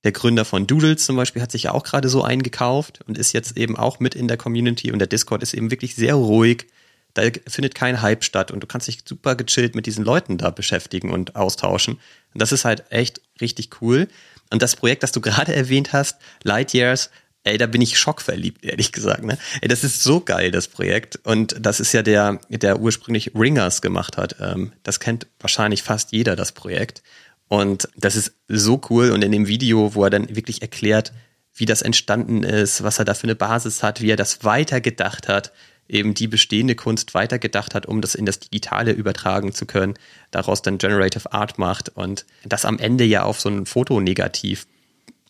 Der 0.04 0.12
Gründer 0.12 0.44
von 0.44 0.66
Doodles 0.66 1.06
zum 1.06 1.16
Beispiel 1.16 1.40
hat 1.40 1.50
sich 1.50 1.62
ja 1.62 1.72
auch 1.72 1.84
gerade 1.84 2.10
so 2.10 2.22
eingekauft 2.22 3.00
und 3.06 3.16
ist 3.16 3.32
jetzt 3.32 3.56
eben 3.56 3.74
auch 3.74 3.98
mit 3.98 4.14
in 4.14 4.28
der 4.28 4.36
Community 4.36 4.92
und 4.92 4.98
der 4.98 5.08
Discord 5.08 5.42
ist 5.42 5.54
eben 5.54 5.70
wirklich 5.70 5.94
sehr 5.94 6.16
ruhig. 6.16 6.66
Da 7.14 7.22
findet 7.46 7.74
kein 7.74 8.02
Hype 8.02 8.24
statt 8.24 8.50
und 8.50 8.60
du 8.60 8.66
kannst 8.66 8.88
dich 8.88 9.04
super 9.08 9.36
gechillt 9.36 9.74
mit 9.74 9.86
diesen 9.86 10.04
Leuten 10.04 10.36
da 10.36 10.50
beschäftigen 10.50 11.10
und 11.10 11.34
austauschen. 11.34 11.94
Und 12.34 12.42
das 12.42 12.52
ist 12.52 12.66
halt 12.66 12.84
echt 12.90 13.22
richtig 13.40 13.80
cool. 13.80 14.08
Und 14.52 14.60
das 14.60 14.76
Projekt, 14.76 15.02
das 15.02 15.12
du 15.12 15.20
gerade 15.22 15.54
erwähnt 15.54 15.94
hast, 15.94 16.18
Light 16.42 16.74
Years, 16.74 17.08
Ey, 17.44 17.58
da 17.58 17.66
bin 17.66 17.82
ich 17.82 17.98
schockverliebt, 17.98 18.64
ehrlich 18.64 18.90
gesagt. 18.90 19.22
Ne? 19.22 19.36
Ey, 19.60 19.68
das 19.68 19.84
ist 19.84 20.02
so 20.02 20.20
geil, 20.20 20.50
das 20.50 20.66
Projekt. 20.66 21.20
Und 21.24 21.54
das 21.60 21.78
ist 21.78 21.92
ja 21.92 22.02
der, 22.02 22.40
der 22.48 22.80
ursprünglich 22.80 23.32
Ringers 23.34 23.82
gemacht 23.82 24.16
hat. 24.16 24.36
Ähm, 24.40 24.72
das 24.82 24.98
kennt 24.98 25.26
wahrscheinlich 25.38 25.82
fast 25.82 26.12
jeder, 26.12 26.36
das 26.36 26.52
Projekt. 26.52 27.02
Und 27.48 27.88
das 27.96 28.16
ist 28.16 28.32
so 28.48 28.80
cool. 28.88 29.10
Und 29.10 29.22
in 29.22 29.30
dem 29.30 29.46
Video, 29.46 29.94
wo 29.94 30.04
er 30.04 30.10
dann 30.10 30.34
wirklich 30.34 30.62
erklärt, 30.62 31.12
wie 31.54 31.66
das 31.66 31.82
entstanden 31.82 32.42
ist, 32.42 32.82
was 32.82 32.98
er 32.98 33.04
da 33.04 33.12
für 33.12 33.24
eine 33.24 33.34
Basis 33.34 33.82
hat, 33.82 34.00
wie 34.00 34.10
er 34.10 34.16
das 34.16 34.42
weitergedacht 34.42 35.28
hat, 35.28 35.52
eben 35.86 36.14
die 36.14 36.28
bestehende 36.28 36.74
Kunst 36.74 37.12
weitergedacht 37.12 37.74
hat, 37.74 37.84
um 37.84 38.00
das 38.00 38.14
in 38.14 38.24
das 38.24 38.40
Digitale 38.40 38.92
übertragen 38.92 39.52
zu 39.52 39.66
können, 39.66 39.94
daraus 40.30 40.62
dann 40.62 40.78
Generative 40.78 41.32
Art 41.32 41.58
macht 41.58 41.90
und 41.90 42.24
das 42.44 42.64
am 42.64 42.78
Ende 42.78 43.04
ja 43.04 43.22
auf 43.22 43.38
so 43.38 43.50
ein 43.50 43.66
Fotonegativ 43.66 44.66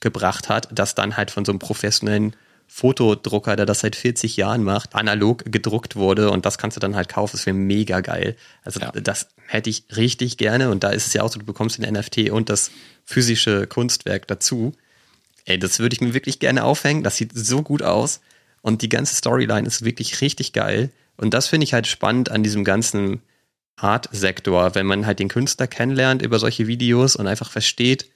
gebracht 0.05 0.48
hat, 0.48 0.68
das 0.70 0.94
dann 0.94 1.16
halt 1.16 1.32
von 1.32 1.44
so 1.44 1.50
einem 1.50 1.59
professionellen 1.59 2.36
Fotodrucker, 2.68 3.57
der 3.57 3.66
das 3.66 3.80
seit 3.80 3.96
40 3.96 4.36
Jahren 4.36 4.62
macht, 4.62 4.94
analog 4.94 5.44
gedruckt 5.50 5.96
wurde 5.96 6.30
und 6.30 6.46
das 6.46 6.59
kannst 6.59 6.76
du 6.76 6.80
dann 6.80 6.96
halt 6.96 7.09
kaufen. 7.09 7.36
Das 7.36 7.46
wäre 7.46 7.57
mega 7.57 8.00
geil. 8.00 8.36
Also 8.62 8.80
ja. 8.80 8.90
das 8.92 9.28
hätte 9.46 9.70
ich 9.70 9.84
richtig 9.94 10.36
gerne 10.38 10.70
und 10.70 10.84
da 10.84 10.90
ist 10.90 11.07
es 11.07 11.12
ja 11.12 11.22
auch 11.22 11.30
so, 11.30 11.38
du 11.38 11.44
bekommst 11.44 11.78
den 11.78 11.92
NFT 11.92 12.30
und 12.30 12.48
das 12.48 12.70
physische 13.05 13.66
Kunstwerk 13.66 14.26
dazu. 14.28 14.72
Ey, 15.44 15.59
das 15.59 15.78
würde 15.78 15.94
ich 15.94 16.00
mir 16.00 16.14
wirklich 16.14 16.38
gerne 16.38 16.64
aufhängen. 16.64 17.02
Das 17.02 17.16
sieht 17.16 17.32
so 17.34 17.62
gut 17.62 17.82
aus 17.82 18.20
und 18.62 18.82
die 18.82 18.88
ganze 18.88 19.14
Storyline 19.14 19.66
ist 19.66 19.84
wirklich 19.84 20.20
richtig 20.20 20.52
geil. 20.52 20.90
Und 21.16 21.34
das 21.34 21.48
finde 21.48 21.64
ich 21.64 21.74
halt 21.74 21.86
spannend 21.86 22.30
an 22.30 22.42
diesem 22.42 22.64
ganzen 22.64 23.20
Art-Sektor, 23.76 24.74
wenn 24.74 24.86
man 24.86 25.07
halt 25.07 25.18
den 25.18 25.28
Künstler 25.28 25.66
kennenlernt 25.66 26.22
über 26.22 26.38
solche 26.38 26.66
Videos 26.66 27.16
und 27.16 27.26
einfach 27.26 27.50
versteht, 27.50 28.07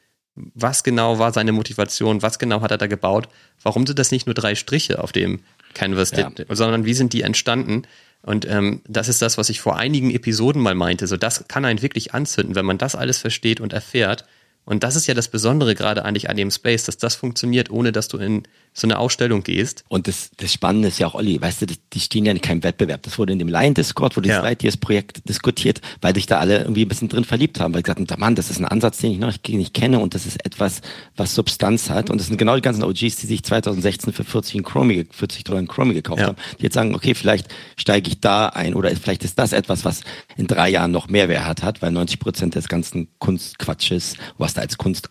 was 0.55 0.85
genau 0.85 1.19
war 1.19 1.33
seine 1.33 1.53
Motivation, 1.53 2.23
was 2.23 2.39
genau 2.39 2.61
hat 2.61 2.71
er 2.71 2.79
da 2.79 2.87
gebaut, 2.87 3.29
warum 3.63 3.87
sind 3.87 3.99
das 3.99 4.11
nicht 4.11 4.27
nur 4.27 4.35
drei 4.35 4.55
Striche 4.55 5.03
auf 5.03 5.13
dem 5.13 5.41
Canvas, 5.75 6.13
ja. 6.13 6.31
sondern 6.49 6.85
wie 6.85 6.95
sind 6.95 7.13
die 7.13 7.23
entstanden? 7.23 7.83
Und 8.23 8.47
ähm, 8.49 8.83
das 8.89 9.09
ist 9.09 9.23
das, 9.23 9.39
was 9.39 9.49
ich 9.49 9.61
vor 9.61 9.77
einigen 9.77 10.11
Episoden 10.11 10.61
mal 10.61 10.75
meinte. 10.75 11.07
So, 11.07 11.17
das 11.17 11.47
kann 11.49 11.65
einen 11.65 11.83
wirklich 11.83 12.15
anzünden, 12.15 12.55
wenn 12.55 12.67
man 12.67 12.79
das 12.79 12.97
alles 12.97 13.19
versteht 13.19 13.61
und 13.61 13.73
erfährt. 13.73 14.25
Und 14.65 14.83
das 14.83 14.97
ist 14.97 15.07
ja 15.07 15.15
das 15.15 15.29
Besondere 15.29 15.75
gerade 15.75 16.05
eigentlich 16.05 16.29
an 16.29 16.37
dem 16.37 16.51
Space, 16.51 16.85
dass 16.85 16.99
das 16.99 17.15
funktioniert, 17.15 17.71
ohne 17.71 17.93
dass 17.93 18.09
du 18.09 18.19
in 18.19 18.43
so 18.79 18.87
eine 18.87 18.99
Ausstellung 18.99 19.43
gehst. 19.43 19.85
Und 19.89 20.09
das, 20.09 20.31
das 20.37 20.53
Spannende 20.53 20.89
ist 20.89 20.99
ja 20.99 21.07
auch, 21.07 21.15
Olli, 21.15 21.41
weißt 21.41 21.63
du, 21.63 21.67
die 21.67 22.01
stehen 22.01 22.25
ja 22.25 22.33
in 22.33 22.41
keinem 22.41 22.63
Wettbewerb. 22.63 23.03
Das 23.03 23.19
wurde 23.19 23.33
in 23.33 23.39
dem 23.39 23.49
Lion-Discord, 23.49 24.17
wurde 24.17 24.29
ja. 24.29 24.55
das 24.55 24.77
Projekt 24.77 25.29
diskutiert, 25.29 25.81
weil 26.01 26.15
sich 26.15 26.27
da 26.27 26.39
alle 26.39 26.61
irgendwie 26.61 26.85
ein 26.85 26.89
bisschen 26.89 27.09
drin 27.09 27.25
verliebt 27.25 27.61
haben, 27.61 27.75
weil 27.75 27.83
gesagt 27.83 27.99
haben, 27.99 28.21
Mann, 28.21 28.35
das 28.35 28.51
ist 28.51 28.59
ein 28.59 28.65
Ansatz, 28.65 28.99
den 28.99 29.13
ich 29.13 29.19
noch 29.19 29.33
nicht 29.47 29.75
kenne 29.75 29.99
und 29.99 30.15
das 30.15 30.27
ist 30.27 30.45
etwas, 30.45 30.81
was 31.17 31.35
Substanz 31.35 31.91
hat. 31.91 32.11
Und 32.11 32.19
das 32.19 32.29
sind 32.29 32.37
genau 32.37 32.55
die 32.55 32.63
ganzen 32.63 32.85
OGs, 32.85 32.99
die 32.99 33.27
sich 33.27 33.43
2016 33.43 34.13
für 34.13 34.25
40, 34.25 34.57
in 34.57 34.63
Chromie, 34.63 35.07
40 35.11 35.45
Dollar 35.45 35.61
in 35.61 35.69
Chromie 35.69 35.95
gekauft 35.95 36.21
ja. 36.21 36.29
haben, 36.29 36.37
die 36.59 36.65
jetzt 36.65 36.75
sagen, 36.75 36.95
okay, 36.95 37.15
vielleicht 37.15 37.49
steige 37.77 38.09
ich 38.09 38.21
da 38.21 38.47
ein 38.47 38.75
oder 38.75 38.91
vielleicht 38.91 39.25
ist 39.25 39.39
das 39.39 39.53
etwas, 39.53 39.85
was 39.85 40.03
in 40.37 40.47
drei 40.47 40.69
Jahren 40.69 40.93
noch 40.93 41.09
Mehrwert 41.09 41.63
hat, 41.63 41.83
weil 41.83 41.91
90 41.91 42.21
Prozent 42.21 42.55
des 42.55 42.69
ganzen 42.69 43.09
Kunstquatsches, 43.19 44.15
was 44.37 44.55
da 44.55 44.61
als 44.61 44.79
Kunst 44.79 45.09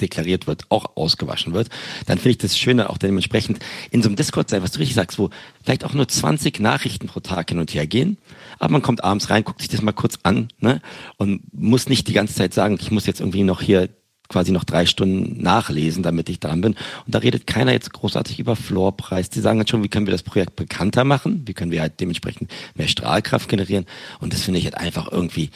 deklariert 0.00 0.46
wird, 0.46 0.64
auch 0.70 0.96
ausgewaschen 0.96 1.52
wird, 1.52 1.68
dann 2.06 2.18
finde 2.18 2.30
ich 2.30 2.38
das 2.38 2.58
Schöne 2.58 2.90
auch 2.90 2.98
dementsprechend 2.98 3.58
in 3.90 4.02
so 4.02 4.08
einem 4.08 4.16
Discord 4.16 4.50
sein, 4.50 4.62
was 4.62 4.72
du 4.72 4.78
richtig 4.80 4.96
sagst, 4.96 5.18
wo 5.18 5.30
vielleicht 5.62 5.84
auch 5.84 5.94
nur 5.94 6.08
20 6.08 6.60
Nachrichten 6.60 7.06
pro 7.06 7.20
Tag 7.20 7.50
hin 7.50 7.58
und 7.58 7.72
her 7.72 7.86
gehen, 7.86 8.18
aber 8.58 8.72
man 8.72 8.82
kommt 8.82 9.04
abends 9.04 9.30
rein, 9.30 9.44
guckt 9.44 9.60
sich 9.60 9.68
das 9.68 9.82
mal 9.82 9.92
kurz 9.92 10.18
an 10.22 10.48
ne, 10.58 10.80
und 11.16 11.42
muss 11.52 11.88
nicht 11.88 12.08
die 12.08 12.12
ganze 12.12 12.34
Zeit 12.34 12.54
sagen, 12.54 12.78
ich 12.80 12.90
muss 12.90 13.06
jetzt 13.06 13.20
irgendwie 13.20 13.42
noch 13.42 13.60
hier 13.60 13.88
quasi 14.28 14.52
noch 14.52 14.64
drei 14.64 14.86
Stunden 14.86 15.40
nachlesen, 15.42 16.02
damit 16.02 16.28
ich 16.28 16.40
dran 16.40 16.60
bin. 16.60 16.72
Und 16.72 17.14
da 17.14 17.18
redet 17.18 17.46
keiner 17.46 17.72
jetzt 17.72 17.92
großartig 17.92 18.38
über 18.38 18.56
Floorpreis. 18.56 19.30
Die 19.30 19.40
sagen 19.40 19.58
halt 19.58 19.70
schon, 19.70 19.82
wie 19.82 19.88
können 19.88 20.06
wir 20.06 20.12
das 20.12 20.22
Projekt 20.22 20.56
bekannter 20.56 21.04
machen? 21.04 21.42
Wie 21.46 21.54
können 21.54 21.70
wir 21.70 21.80
halt 21.80 22.00
dementsprechend 22.00 22.50
mehr 22.74 22.88
Strahlkraft 22.88 23.48
generieren? 23.48 23.86
Und 24.20 24.32
das 24.32 24.42
finde 24.42 24.58
ich 24.58 24.64
halt 24.64 24.76
einfach 24.76 25.10
irgendwie 25.10 25.50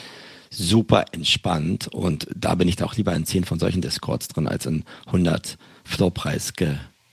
super 0.51 1.07
entspannt 1.13 1.89
und 1.89 2.27
da 2.35 2.55
bin 2.57 2.69
ich 2.69 2.77
da 2.77 2.85
auch 2.85 2.97
lieber 2.97 3.15
in 3.15 3.25
10 3.25 3.45
von 3.45 3.59
solchen 3.59 3.83
Discords 3.83 4.29
drin 4.29 4.49
als 4.49 4.67
in 4.67 4.85
100 5.07 5.57
Floorpreis 5.85 6.53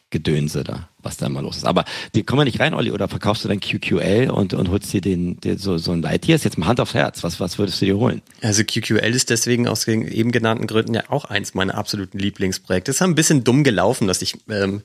Gedönse 0.10 0.64
da, 0.64 0.88
was 1.02 1.18
da 1.18 1.26
immer 1.26 1.42
los 1.42 1.58
ist. 1.58 1.66
Aber 1.66 1.84
die 2.16 2.24
kommen 2.24 2.40
wir 2.40 2.46
nicht 2.46 2.62
rein, 2.62 2.74
Olli, 2.74 2.92
oder 2.92 3.10
verkaufst 3.10 3.44
du 3.44 3.50
dein 3.50 3.60
QQL 3.60 4.30
und, 4.30 4.54
und 4.54 4.70
holst 4.70 4.94
dir 4.94 5.02
den, 5.02 5.38
den 5.42 5.58
so, 5.58 5.78
so 5.78 5.92
ein 5.92 6.02
Lightyear? 6.02 6.38
Ist 6.38 6.46
jetzt 6.46 6.58
mal 6.58 6.68
Hand 6.68 6.80
aufs 6.80 6.94
Herz. 6.94 7.24
Was, 7.24 7.42
was 7.42 7.60
würdest 7.60 7.82
du 7.82 7.86
dir 7.86 7.98
holen? 7.98 8.22
Also 8.42 8.64
QQL 8.64 9.14
ist 9.14 9.30
deswegen 9.30 9.68
aus 9.68 9.84
den 9.84 10.08
eben 10.08 10.32
genannten 10.32 10.66
Gründen 10.66 10.94
ja 10.94 11.04
auch 11.10 11.26
eins 11.26 11.56
meiner 11.56 11.76
absoluten 11.76 12.20
Lieblingsprojekte. 12.20 12.92
Es 12.92 12.98
ist 12.98 13.02
ein 13.02 13.16
bisschen 13.16 13.44
dumm 13.44 13.66
gelaufen, 13.66 14.08
dass 14.08 14.22
ich 14.22 14.36
ähm, 14.50 14.82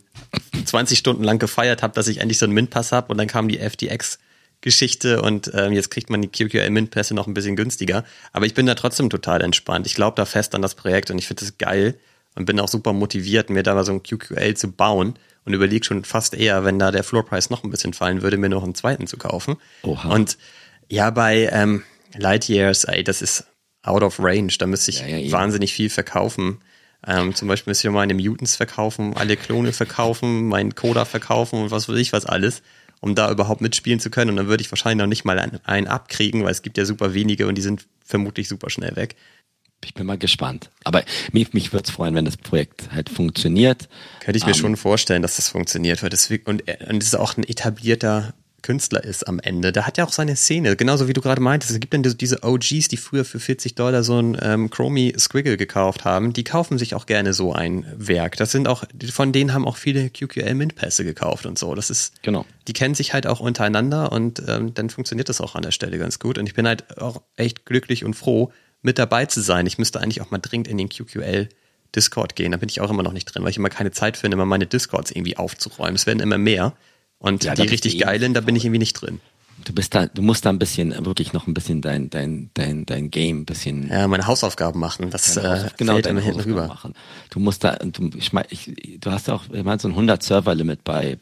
20 0.64 0.98
Stunden 0.98 1.22
lang 1.22 1.38
gefeiert 1.38 1.84
habe, 1.84 1.94
dass 1.94 2.08
ich 2.08 2.18
endlich 2.18 2.38
so 2.38 2.46
einen 2.46 2.54
Mint-Pass 2.54 2.90
habe 2.90 3.12
und 3.12 3.18
dann 3.18 3.28
kam 3.28 3.46
die 3.46 3.58
FTX 3.58 4.18
Geschichte 4.62 5.20
und 5.20 5.50
ähm, 5.54 5.72
jetzt 5.72 5.90
kriegt 5.90 6.08
man 6.08 6.22
die 6.22 6.28
QQL 6.28 6.70
Mint 6.70 6.90
Pässe 6.90 7.14
noch 7.14 7.26
ein 7.26 7.34
bisschen 7.34 7.56
günstiger. 7.56 8.04
Aber 8.32 8.46
ich 8.46 8.54
bin 8.54 8.64
da 8.64 8.74
trotzdem 8.74 9.10
total 9.10 9.42
entspannt. 9.42 9.86
Ich 9.86 9.94
glaube 9.94 10.14
da 10.16 10.24
fest 10.24 10.54
an 10.54 10.62
das 10.62 10.74
Projekt 10.74 11.10
und 11.10 11.18
ich 11.18 11.26
finde 11.26 11.44
es 11.44 11.58
geil 11.58 11.98
und 12.34 12.46
bin 12.46 12.58
auch 12.60 12.68
super 12.68 12.92
motiviert, 12.92 13.50
mir 13.50 13.62
da 13.62 13.74
mal 13.74 13.84
so 13.84 13.92
ein 13.92 14.02
QQL 14.02 14.54
zu 14.54 14.72
bauen 14.72 15.14
und 15.44 15.52
überlege 15.52 15.84
schon 15.84 16.04
fast 16.04 16.34
eher, 16.34 16.64
wenn 16.64 16.78
da 16.78 16.90
der 16.90 17.04
Floorpreis 17.04 17.50
noch 17.50 17.64
ein 17.64 17.70
bisschen 17.70 17.92
fallen 17.92 18.22
würde, 18.22 18.38
mir 18.38 18.48
noch 18.48 18.62
einen 18.62 18.74
zweiten 18.74 19.06
zu 19.06 19.16
kaufen. 19.16 19.56
Oha. 19.82 20.08
Und 20.08 20.38
ja, 20.88 21.10
bei 21.10 21.50
ähm, 21.52 21.82
Lightyears, 22.16 22.84
ey, 22.84 23.02
das 23.02 23.20
ist 23.20 23.46
out 23.82 24.02
of 24.02 24.20
range. 24.20 24.54
Da 24.58 24.66
müsste 24.66 24.92
ich 24.92 25.00
ja, 25.00 25.08
ja, 25.08 25.32
wahnsinnig 25.32 25.72
viel 25.72 25.90
verkaufen. 25.90 26.60
Ähm, 27.04 27.34
zum 27.34 27.48
Beispiel 27.48 27.72
müsste 27.72 27.88
ich 27.88 27.94
meine 27.94 28.14
Mutants 28.14 28.54
verkaufen, 28.54 29.16
alle 29.16 29.36
Klone 29.36 29.72
verkaufen, 29.72 30.46
meinen 30.46 30.76
Coda 30.76 31.04
verkaufen 31.04 31.62
und 31.62 31.70
was 31.72 31.88
weiß 31.88 31.96
ich 31.96 32.12
was 32.12 32.26
alles 32.26 32.62
um 33.02 33.14
da 33.14 33.30
überhaupt 33.30 33.60
mitspielen 33.60 34.00
zu 34.00 34.08
können. 34.08 34.30
Und 34.30 34.36
dann 34.36 34.46
würde 34.46 34.62
ich 34.62 34.70
wahrscheinlich 34.70 35.02
noch 35.02 35.08
nicht 35.08 35.24
mal 35.24 35.38
einen, 35.64 35.88
abkriegen, 35.88 36.44
weil 36.44 36.52
es 36.52 36.62
gibt 36.62 36.78
ja 36.78 36.86
super 36.86 37.12
wenige 37.12 37.46
und 37.48 37.56
die 37.56 37.62
sind 37.62 37.86
vermutlich 38.04 38.48
super 38.48 38.70
schnell 38.70 38.96
weg. 38.96 39.16
Ich 39.84 39.92
bin 39.92 40.06
mal 40.06 40.16
gespannt. 40.16 40.70
Aber 40.84 41.02
mich, 41.32 41.52
mich 41.52 41.72
würde 41.72 41.84
es 41.84 41.90
freuen, 41.90 42.14
wenn 42.14 42.24
das 42.24 42.36
Projekt 42.36 42.92
halt 42.92 43.10
funktioniert. 43.10 43.88
Könnte 44.20 44.38
ich 44.38 44.44
mir 44.44 44.52
um, 44.52 44.56
ähm, 44.56 44.60
schon 44.60 44.76
vorstellen, 44.76 45.22
dass 45.22 45.34
das 45.34 45.48
funktioniert. 45.48 46.00
Weil 46.04 46.10
das, 46.10 46.30
und, 46.30 46.62
und 46.62 47.02
es 47.02 47.08
ist 47.08 47.16
auch 47.16 47.36
ein 47.36 47.42
etablierter 47.42 48.34
Künstler 48.62 49.04
ist 49.04 49.26
am 49.28 49.38
Ende. 49.40 49.72
Der 49.72 49.86
hat 49.86 49.98
ja 49.98 50.04
auch 50.04 50.12
seine 50.12 50.36
Szene, 50.36 50.76
genauso 50.76 51.08
wie 51.08 51.12
du 51.12 51.20
gerade 51.20 51.40
meintest. 51.40 51.72
Es 51.72 51.80
gibt 51.80 51.92
dann 51.92 52.02
diese 52.02 52.42
OGs, 52.42 52.88
die 52.88 52.96
früher 52.96 53.24
für 53.24 53.40
40 53.40 53.74
Dollar 53.74 54.02
so 54.02 54.18
ein 54.18 54.38
ähm, 54.40 54.70
Chromie 54.70 55.14
Squiggle 55.18 55.56
gekauft 55.56 56.04
haben. 56.04 56.32
Die 56.32 56.44
kaufen 56.44 56.78
sich 56.78 56.94
auch 56.94 57.06
gerne 57.06 57.34
so 57.34 57.52
ein 57.52 57.86
Werk. 57.96 58.36
Das 58.36 58.52
sind 58.52 58.68
auch, 58.68 58.84
von 59.12 59.32
denen 59.32 59.52
haben 59.52 59.66
auch 59.66 59.76
viele 59.76 60.10
QQL 60.10 60.54
Mint 60.54 60.76
Pässe 60.76 61.04
gekauft 61.04 61.46
und 61.46 61.58
so. 61.58 61.74
Das 61.74 61.90
ist, 61.90 62.22
genau. 62.22 62.46
Die 62.68 62.72
kennen 62.72 62.94
sich 62.94 63.12
halt 63.12 63.26
auch 63.26 63.40
untereinander 63.40 64.12
und 64.12 64.42
ähm, 64.46 64.74
dann 64.74 64.90
funktioniert 64.90 65.28
das 65.28 65.40
auch 65.40 65.54
an 65.54 65.62
der 65.62 65.72
Stelle 65.72 65.98
ganz 65.98 66.18
gut. 66.18 66.38
Und 66.38 66.46
ich 66.46 66.54
bin 66.54 66.66
halt 66.66 66.98
auch 66.98 67.22
echt 67.36 67.66
glücklich 67.66 68.04
und 68.04 68.14
froh, 68.14 68.52
mit 68.82 68.98
dabei 68.98 69.26
zu 69.26 69.40
sein. 69.40 69.66
Ich 69.66 69.78
müsste 69.78 70.00
eigentlich 70.00 70.20
auch 70.20 70.30
mal 70.30 70.38
dringend 70.38 70.68
in 70.68 70.76
den 70.76 70.88
QQL 70.88 71.48
Discord 71.94 72.36
gehen. 72.36 72.52
Da 72.52 72.58
bin 72.58 72.68
ich 72.68 72.80
auch 72.80 72.90
immer 72.90 73.02
noch 73.02 73.12
nicht 73.12 73.26
drin, 73.26 73.42
weil 73.42 73.50
ich 73.50 73.56
immer 73.56 73.68
keine 73.68 73.90
Zeit 73.90 74.16
finde, 74.16 74.36
immer 74.36 74.46
meine 74.46 74.66
Discords 74.66 75.10
irgendwie 75.10 75.36
aufzuräumen. 75.36 75.94
Es 75.94 76.06
werden 76.06 76.20
immer 76.20 76.38
mehr. 76.38 76.74
Und 77.22 77.44
ja, 77.44 77.54
die 77.54 77.62
richtig 77.62 77.98
geilen, 77.98 78.34
da 78.34 78.40
bin 78.40 78.56
ich 78.56 78.64
irgendwie 78.64 78.80
nicht 78.80 78.94
drin. 78.94 79.20
Du 79.64 79.72
bist 79.72 79.94
da, 79.94 80.06
du 80.06 80.22
musst 80.22 80.44
da 80.44 80.50
ein 80.50 80.58
bisschen, 80.58 81.06
wirklich 81.06 81.32
noch 81.32 81.46
ein 81.46 81.54
bisschen 81.54 81.80
dein, 81.80 82.10
dein, 82.10 82.50
dein, 82.54 82.84
dein 82.84 83.12
Game 83.12 83.42
ein 83.42 83.44
bisschen. 83.44 83.88
Ja, 83.88 84.08
meine 84.08 84.26
Hausaufgaben 84.26 84.80
machen. 84.80 85.10
Das 85.10 85.36
äh, 85.36 85.68
genau, 85.76 85.92
fällt 85.92 86.06
immer 86.08 86.20
hinten 86.20 86.40
rüber. 86.40 86.66
Machen. 86.66 86.94
Du 87.30 87.38
musst 87.38 87.62
da, 87.62 87.76
du, 87.76 88.10
ich 88.16 88.32
mein, 88.32 88.44
ich, 88.50 88.72
du 88.98 89.12
hast 89.12 89.30
auch, 89.30 89.44
ich 89.52 89.62
meine, 89.62 89.78
so 89.78 89.86
ein 89.86 89.92
100 89.92 90.20
Server-Limit 90.20 90.82
bei, 90.82 91.18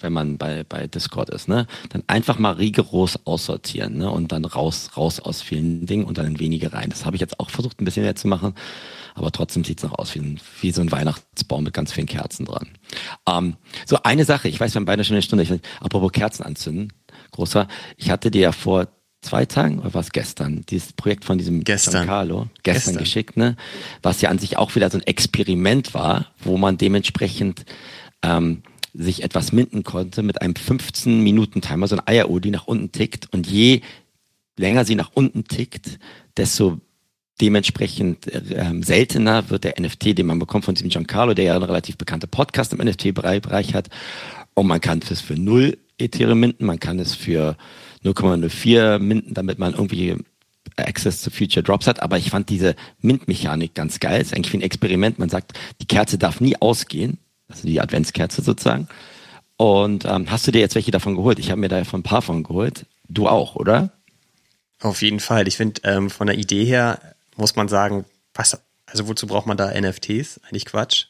wenn 0.00 0.12
man 0.12 0.36
bei, 0.36 0.64
bei 0.68 0.86
Discord 0.86 1.30
ist, 1.30 1.48
ne? 1.48 1.66
Dann 1.88 2.02
einfach 2.08 2.38
mal 2.38 2.52
rigoros 2.52 3.18
aussortieren, 3.24 3.96
ne? 3.96 4.10
Und 4.10 4.32
dann 4.32 4.44
raus, 4.44 4.90
raus 4.98 5.18
aus 5.18 5.40
vielen 5.40 5.86
Dingen 5.86 6.04
und 6.04 6.18
dann 6.18 6.26
in 6.26 6.40
wenige 6.40 6.74
rein. 6.74 6.90
Das 6.90 7.06
habe 7.06 7.16
ich 7.16 7.22
jetzt 7.22 7.40
auch 7.40 7.48
versucht, 7.48 7.80
ein 7.80 7.86
bisschen 7.86 8.02
mehr 8.02 8.16
zu 8.16 8.28
machen 8.28 8.54
aber 9.14 9.30
trotzdem 9.32 9.64
sieht's 9.64 9.82
noch 9.82 9.98
aus 9.98 10.14
wie, 10.14 10.20
ein, 10.20 10.40
wie 10.60 10.72
so 10.72 10.80
ein 10.80 10.92
Weihnachtsbaum 10.92 11.64
mit 11.64 11.74
ganz 11.74 11.92
vielen 11.92 12.06
Kerzen 12.06 12.46
dran. 12.46 12.68
Ähm, 13.28 13.56
so 13.86 13.98
eine 14.02 14.24
Sache, 14.24 14.48
ich 14.48 14.58
weiß, 14.58 14.74
wir 14.74 14.80
haben 14.80 14.86
beide 14.86 15.04
schon 15.04 15.14
eine 15.14 15.22
Stunde, 15.22 15.44
ich, 15.44 15.52
apropos 15.80 16.12
Kerzen 16.12 16.42
anzünden, 16.42 16.92
großer, 17.32 17.68
ich 17.96 18.10
hatte 18.10 18.30
dir 18.30 18.42
ja 18.42 18.52
vor 18.52 18.88
zwei 19.22 19.46
Tagen 19.46 19.78
oder 19.78 19.94
was 19.94 20.10
gestern 20.10 20.64
dieses 20.68 20.92
Projekt 20.92 21.24
von 21.24 21.38
diesem 21.38 21.62
gestern. 21.64 21.92
Giancarlo 21.92 22.48
gestern, 22.62 22.74
gestern 22.74 22.96
geschickt, 22.98 23.36
ne? 23.36 23.56
Was 24.02 24.20
ja 24.20 24.30
an 24.30 24.38
sich 24.38 24.58
auch 24.58 24.74
wieder 24.74 24.90
so 24.90 24.98
ein 24.98 25.06
Experiment 25.06 25.94
war, 25.94 26.26
wo 26.38 26.58
man 26.58 26.76
dementsprechend 26.76 27.64
ähm, 28.22 28.62
sich 28.92 29.22
etwas 29.22 29.52
minden 29.52 29.84
konnte 29.84 30.22
mit 30.22 30.42
einem 30.42 30.56
15 30.56 31.20
Minuten 31.20 31.62
Timer, 31.62 31.86
so 31.86 31.96
ein 31.96 32.06
Eieruhr, 32.06 32.40
die 32.40 32.50
nach 32.50 32.66
unten 32.66 32.92
tickt 32.92 33.32
und 33.32 33.46
je 33.46 33.80
länger 34.58 34.84
sie 34.84 34.96
nach 34.96 35.10
unten 35.14 35.44
tickt, 35.44 35.98
desto 36.36 36.80
Dementsprechend 37.42 38.30
ähm, 38.54 38.84
seltener 38.84 39.50
wird 39.50 39.64
der 39.64 39.74
NFT, 39.78 40.16
den 40.16 40.26
man 40.26 40.38
bekommt 40.38 40.64
von 40.64 40.76
diesem 40.76 40.90
Giancarlo, 40.90 41.34
der 41.34 41.46
ja 41.46 41.54
einen 41.56 41.64
relativ 41.64 41.96
bekannte 41.96 42.28
Podcast 42.28 42.72
im 42.72 42.78
NFT-Bereich 42.78 43.74
hat. 43.74 43.88
Und 44.54 44.68
man 44.68 44.80
kann 44.80 45.00
es 45.10 45.20
für 45.20 45.34
0 45.34 45.76
Ethereum 45.98 46.38
minden, 46.38 46.64
man 46.64 46.78
kann 46.78 47.00
es 47.00 47.16
für 47.16 47.56
0,04 48.04 49.00
minden, 49.00 49.34
damit 49.34 49.58
man 49.58 49.72
irgendwie 49.72 50.16
Access 50.76 51.22
to 51.22 51.30
Future 51.30 51.64
Drops 51.64 51.88
hat. 51.88 52.00
Aber 52.00 52.16
ich 52.16 52.30
fand 52.30 52.48
diese 52.48 52.76
Mint-Mechanik 53.00 53.74
ganz 53.74 53.98
geil. 53.98 54.20
Das 54.20 54.28
ist 54.28 54.34
eigentlich 54.34 54.52
wie 54.52 54.58
ein 54.58 54.62
Experiment. 54.62 55.18
Man 55.18 55.28
sagt, 55.28 55.58
die 55.80 55.86
Kerze 55.86 56.18
darf 56.18 56.40
nie 56.40 56.54
ausgehen. 56.60 57.18
Also 57.48 57.66
die 57.66 57.80
Adventskerze 57.80 58.42
sozusagen. 58.42 58.86
Und 59.56 60.04
ähm, 60.04 60.30
hast 60.30 60.46
du 60.46 60.52
dir 60.52 60.60
jetzt 60.60 60.76
welche 60.76 60.92
davon 60.92 61.16
geholt? 61.16 61.40
Ich 61.40 61.50
habe 61.50 61.60
mir 61.60 61.68
da 61.68 61.82
von 61.82 62.00
ein 62.00 62.04
paar 62.04 62.22
von 62.22 62.44
geholt. 62.44 62.86
Du 63.08 63.26
auch, 63.26 63.56
oder? 63.56 63.90
Auf 64.80 65.02
jeden 65.02 65.20
Fall. 65.20 65.48
Ich 65.48 65.56
finde 65.56 65.80
ähm, 65.84 66.08
von 66.08 66.28
der 66.28 66.38
Idee 66.38 66.64
her 66.64 67.11
muss 67.36 67.56
man 67.56 67.68
sagen, 67.68 68.04
was, 68.34 68.58
also 68.86 69.08
wozu 69.08 69.26
braucht 69.26 69.46
man 69.46 69.56
da 69.56 69.72
NFTs? 69.78 70.40
Eigentlich 70.44 70.66
Quatsch. 70.66 71.06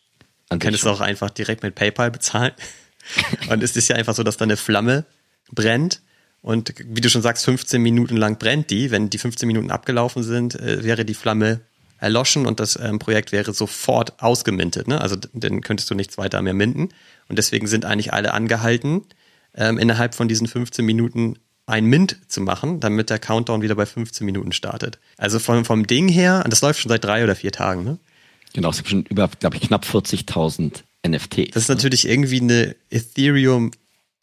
Man 0.50 0.58
kann 0.58 0.74
es 0.74 0.86
auch 0.86 1.00
einfach 1.00 1.30
direkt 1.30 1.62
mit 1.62 1.74
PayPal 1.74 2.10
bezahlen. 2.10 2.52
und 3.48 3.62
es 3.62 3.76
ist 3.76 3.88
ja 3.88 3.96
einfach 3.96 4.14
so, 4.14 4.22
dass 4.22 4.36
da 4.36 4.44
eine 4.44 4.56
Flamme 4.56 5.04
brennt 5.50 6.02
und 6.42 6.74
wie 6.78 7.00
du 7.00 7.08
schon 7.08 7.22
sagst, 7.22 7.44
15 7.44 7.80
Minuten 7.80 8.16
lang 8.16 8.36
brennt 8.38 8.70
die. 8.70 8.90
Wenn 8.90 9.08
die 9.08 9.18
15 9.18 9.46
Minuten 9.46 9.70
abgelaufen 9.70 10.24
sind, 10.24 10.56
äh, 10.56 10.82
wäre 10.82 11.04
die 11.04 11.14
Flamme 11.14 11.60
erloschen 11.98 12.46
und 12.46 12.58
das 12.58 12.76
ähm, 12.76 12.98
Projekt 12.98 13.30
wäre 13.30 13.54
sofort 13.54 14.20
ausgemintet. 14.20 14.88
Ne? 14.88 15.00
Also 15.00 15.16
dann 15.32 15.60
könntest 15.60 15.88
du 15.88 15.94
nichts 15.94 16.18
weiter 16.18 16.42
mehr 16.42 16.52
minden. 16.52 16.88
Und 17.28 17.38
deswegen 17.38 17.68
sind 17.68 17.84
eigentlich 17.84 18.12
alle 18.12 18.34
angehalten, 18.34 19.04
ähm, 19.54 19.78
innerhalb 19.78 20.16
von 20.16 20.26
diesen 20.26 20.48
15 20.48 20.84
Minuten 20.84 21.38
ein 21.66 21.86
Mint 21.86 22.18
zu 22.28 22.40
machen, 22.40 22.80
damit 22.80 23.10
der 23.10 23.18
Countdown 23.18 23.62
wieder 23.62 23.74
bei 23.74 23.86
15 23.86 24.24
Minuten 24.24 24.52
startet. 24.52 24.98
Also 25.16 25.38
vom, 25.38 25.64
vom 25.64 25.86
Ding 25.86 26.08
her, 26.08 26.42
und 26.44 26.52
das 26.52 26.60
läuft 26.60 26.80
schon 26.80 26.88
seit 26.88 27.04
drei 27.04 27.24
oder 27.24 27.36
vier 27.36 27.52
Tagen, 27.52 27.84
ne? 27.84 27.98
Genau, 28.52 28.70
es 28.70 28.76
gibt 28.76 28.88
schon 28.90 29.04
über, 29.04 29.30
glaube 29.40 29.56
ich, 29.56 29.62
knapp 29.62 29.84
40.000 29.84 30.82
NFTs. 31.06 31.52
Das 31.52 31.62
ist 31.64 31.68
ne? 31.68 31.76
natürlich 31.76 32.06
irgendwie 32.06 32.40
eine 32.40 32.76
Ethereum 32.90 33.70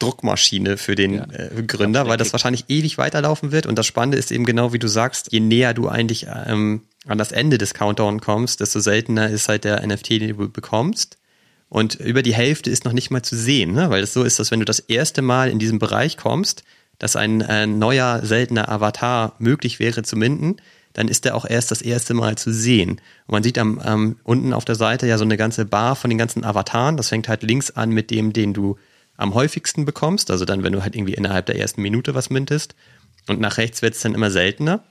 Druckmaschine 0.00 0.78
für 0.78 0.94
den 0.96 1.14
ja, 1.14 1.24
äh, 1.30 1.62
Gründer, 1.62 2.08
weil 2.08 2.16
das 2.16 2.32
wahrscheinlich 2.32 2.64
ewig 2.68 2.98
weiterlaufen 2.98 3.52
wird. 3.52 3.66
Und 3.66 3.78
das 3.78 3.86
Spannende 3.86 4.18
ist 4.18 4.32
eben 4.32 4.44
genau, 4.44 4.72
wie 4.72 4.78
du 4.78 4.88
sagst, 4.88 5.30
je 5.30 5.40
näher 5.40 5.74
du 5.74 5.88
eigentlich 5.88 6.26
ähm, 6.46 6.82
an 7.06 7.18
das 7.18 7.32
Ende 7.32 7.58
des 7.58 7.74
Countdown 7.74 8.20
kommst, 8.20 8.60
desto 8.60 8.80
seltener 8.80 9.28
ist 9.28 9.48
halt 9.48 9.64
der 9.64 9.86
NFT, 9.86 10.10
den 10.10 10.36
du 10.36 10.48
bekommst. 10.48 11.18
Und 11.68 11.94
über 11.96 12.22
die 12.22 12.34
Hälfte 12.34 12.70
ist 12.70 12.84
noch 12.84 12.92
nicht 12.92 13.10
mal 13.10 13.22
zu 13.22 13.36
sehen, 13.36 13.72
ne? 13.72 13.90
weil 13.90 14.02
es 14.02 14.12
so 14.12 14.24
ist, 14.24 14.40
dass 14.40 14.50
wenn 14.50 14.58
du 14.58 14.64
das 14.64 14.80
erste 14.80 15.22
Mal 15.22 15.50
in 15.50 15.60
diesem 15.60 15.78
Bereich 15.78 16.16
kommst, 16.16 16.64
dass 17.00 17.16
ein 17.16 17.40
äh, 17.40 17.66
neuer, 17.66 18.20
seltener 18.22 18.68
Avatar 18.68 19.34
möglich 19.40 19.80
wäre 19.80 20.04
zu 20.04 20.16
minden, 20.16 20.56
dann 20.92 21.08
ist 21.08 21.24
der 21.24 21.34
auch 21.34 21.46
erst 21.48 21.70
das 21.70 21.82
erste 21.82 22.14
Mal 22.14 22.36
zu 22.36 22.52
sehen. 22.52 23.00
Und 23.26 23.32
man 23.32 23.42
sieht 23.42 23.58
am, 23.58 23.80
ähm, 23.84 24.16
unten 24.22 24.52
auf 24.52 24.64
der 24.64 24.74
Seite 24.74 25.06
ja 25.06 25.18
so 25.18 25.24
eine 25.24 25.36
ganze 25.36 25.64
Bar 25.64 25.96
von 25.96 26.10
den 26.10 26.18
ganzen 26.18 26.44
Avataren. 26.44 26.96
Das 26.96 27.08
fängt 27.08 27.26
halt 27.26 27.42
links 27.42 27.70
an 27.70 27.90
mit 27.90 28.10
dem, 28.10 28.32
den 28.32 28.52
du 28.52 28.76
am 29.16 29.34
häufigsten 29.34 29.86
bekommst. 29.86 30.30
Also 30.30 30.44
dann, 30.44 30.62
wenn 30.62 30.72
du 30.72 30.82
halt 30.82 30.94
irgendwie 30.94 31.14
innerhalb 31.14 31.46
der 31.46 31.58
ersten 31.58 31.80
Minute 31.80 32.14
was 32.14 32.28
mintest. 32.28 32.74
Und 33.28 33.40
nach 33.40 33.56
rechts 33.56 33.80
wird 33.82 33.94
es 33.94 34.02
dann 34.02 34.14
immer 34.14 34.30
seltener. 34.30 34.84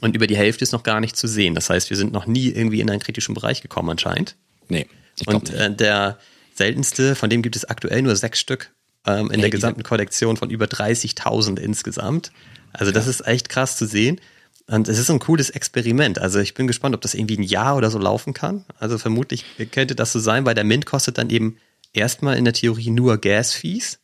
Und 0.00 0.16
über 0.16 0.26
die 0.26 0.36
Hälfte 0.36 0.62
ist 0.62 0.72
noch 0.72 0.82
gar 0.82 1.00
nicht 1.00 1.16
zu 1.16 1.26
sehen. 1.26 1.54
Das 1.54 1.68
heißt, 1.68 1.90
wir 1.90 1.96
sind 1.96 2.12
noch 2.12 2.26
nie 2.26 2.48
irgendwie 2.48 2.80
in 2.80 2.88
einen 2.88 3.00
kritischen 3.00 3.34
Bereich 3.34 3.60
gekommen 3.60 3.90
anscheinend. 3.90 4.36
Nee. 4.68 4.86
Und 5.26 5.50
äh, 5.50 5.74
der 5.74 6.18
seltenste, 6.54 7.14
von 7.14 7.28
dem 7.28 7.42
gibt 7.42 7.56
es 7.56 7.64
aktuell 7.66 8.00
nur 8.02 8.16
sechs 8.16 8.40
Stück 8.40 8.70
ähm, 9.08 9.26
in 9.26 9.32
hey, 9.32 9.40
der 9.40 9.50
gesamten 9.50 9.82
Kollektion 9.82 10.36
von 10.36 10.50
über 10.50 10.66
30.000 10.66 11.58
insgesamt. 11.58 12.30
Also 12.72 12.92
das 12.92 13.06
ist 13.06 13.26
echt 13.26 13.48
krass 13.48 13.76
zu 13.76 13.86
sehen. 13.86 14.20
Und 14.66 14.86
es 14.86 14.98
ist 14.98 15.10
ein 15.10 15.18
cooles 15.18 15.48
Experiment. 15.48 16.18
Also 16.18 16.40
ich 16.40 16.52
bin 16.52 16.66
gespannt, 16.66 16.94
ob 16.94 17.00
das 17.00 17.14
irgendwie 17.14 17.38
ein 17.38 17.42
Jahr 17.42 17.76
oder 17.76 17.90
so 17.90 17.98
laufen 17.98 18.34
kann. 18.34 18.66
Also 18.78 18.98
vermutlich 18.98 19.44
könnte 19.72 19.94
das 19.94 20.12
so 20.12 20.20
sein, 20.20 20.44
weil 20.44 20.54
der 20.54 20.64
Mint 20.64 20.84
kostet 20.84 21.16
dann 21.16 21.30
eben 21.30 21.56
erstmal 21.94 22.36
in 22.36 22.44
der 22.44 22.52
Theorie 22.52 22.90
nur 22.90 23.16
Gas-Fees. 23.16 23.98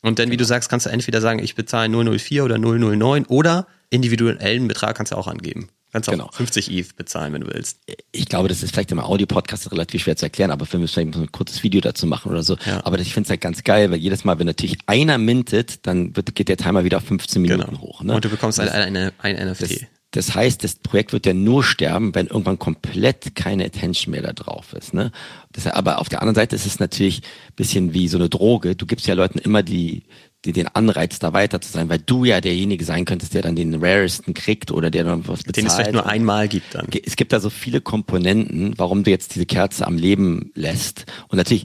Und 0.00 0.18
dann, 0.18 0.30
wie 0.30 0.38
du 0.38 0.44
sagst, 0.44 0.70
kannst 0.70 0.86
du 0.86 0.90
entweder 0.90 1.20
sagen, 1.20 1.40
ich 1.40 1.54
bezahle 1.54 1.88
004 2.18 2.44
oder 2.44 2.58
009 2.58 3.26
oder 3.26 3.66
individuellen 3.90 4.66
Betrag 4.66 4.96
kannst 4.96 5.12
du 5.12 5.16
auch 5.16 5.28
angeben. 5.28 5.68
Kannst 5.92 6.08
auch 6.08 6.12
genau. 6.12 6.30
50 6.32 6.70
ETH 6.70 6.96
bezahlen, 6.96 7.34
wenn 7.34 7.42
du 7.42 7.52
willst. 7.52 7.78
Ich 8.12 8.26
glaube, 8.26 8.48
das 8.48 8.62
ist 8.62 8.72
vielleicht 8.72 8.92
im 8.92 8.98
Audio-Podcast 8.98 9.70
relativ 9.70 10.02
schwer 10.02 10.16
zu 10.16 10.24
erklären, 10.24 10.50
aber 10.50 10.70
wir 10.70 10.80
müssen 10.80 10.94
vielleicht 10.94 11.16
ein 11.16 11.32
kurzes 11.32 11.62
Video 11.62 11.82
dazu 11.82 12.06
machen 12.06 12.32
oder 12.32 12.42
so. 12.42 12.56
Ja. 12.64 12.84
Aber 12.86 12.98
ich 12.98 13.12
finde 13.12 13.26
es 13.26 13.30
halt 13.30 13.42
ganz 13.42 13.62
geil, 13.62 13.90
weil 13.90 13.98
jedes 13.98 14.24
Mal, 14.24 14.38
wenn 14.38 14.46
natürlich 14.46 14.78
einer 14.86 15.18
mintet, 15.18 15.86
dann 15.86 16.16
wird, 16.16 16.34
geht 16.34 16.48
der 16.48 16.56
Timer 16.56 16.84
wieder 16.84 16.96
auf 16.96 17.04
15 17.04 17.42
Minuten 17.42 17.66
genau. 17.66 17.80
hoch. 17.80 18.02
Ne? 18.02 18.14
Und 18.14 18.24
du 18.24 18.30
bekommst 18.30 18.58
das, 18.58 18.70
eine, 18.70 19.12
ein, 19.18 19.36
ein 19.38 19.50
NFT. 19.50 19.60
Das, 19.60 19.80
das 20.12 20.34
heißt, 20.34 20.64
das 20.64 20.76
Projekt 20.76 21.12
wird 21.12 21.26
ja 21.26 21.34
nur 21.34 21.62
sterben, 21.62 22.14
wenn 22.14 22.26
irgendwann 22.26 22.58
komplett 22.58 23.34
keine 23.34 23.64
Attention 23.66 24.12
mehr 24.12 24.22
da 24.22 24.32
drauf 24.32 24.72
ist. 24.72 24.94
Ne? 24.94 25.12
Das, 25.52 25.66
aber 25.66 25.98
auf 25.98 26.08
der 26.08 26.22
anderen 26.22 26.36
Seite 26.36 26.56
ist 26.56 26.64
es 26.64 26.80
natürlich 26.80 27.22
bisschen 27.54 27.92
wie 27.92 28.08
so 28.08 28.16
eine 28.16 28.30
Droge. 28.30 28.76
Du 28.76 28.86
gibst 28.86 29.06
ja 29.06 29.14
Leuten 29.14 29.38
immer 29.38 29.62
die, 29.62 30.04
die, 30.44 30.52
den 30.52 30.68
Anreiz, 30.68 31.18
da 31.18 31.32
weiter 31.32 31.60
zu 31.60 31.70
sein, 31.70 31.88
weil 31.88 31.98
du 31.98 32.24
ja 32.24 32.40
derjenige 32.40 32.84
sein 32.84 33.04
könntest, 33.04 33.34
der 33.34 33.42
dann 33.42 33.54
den 33.54 33.74
raresten 33.82 34.34
kriegt 34.34 34.72
oder 34.72 34.90
der 34.90 35.04
dann 35.04 35.28
was 35.28 35.44
bezahlt. 35.44 35.56
Den 35.56 35.66
es 35.66 35.74
vielleicht 35.74 35.92
nur 35.92 36.06
einmal 36.06 36.48
gibt 36.48 36.74
dann. 36.74 36.88
Es 37.04 37.16
gibt 37.16 37.32
da 37.32 37.40
so 37.40 37.50
viele 37.50 37.80
Komponenten, 37.80 38.74
warum 38.76 39.04
du 39.04 39.10
jetzt 39.10 39.34
diese 39.34 39.46
Kerze 39.46 39.86
am 39.86 39.96
Leben 39.96 40.50
lässt. 40.54 41.06
Und 41.28 41.36
natürlich, 41.36 41.64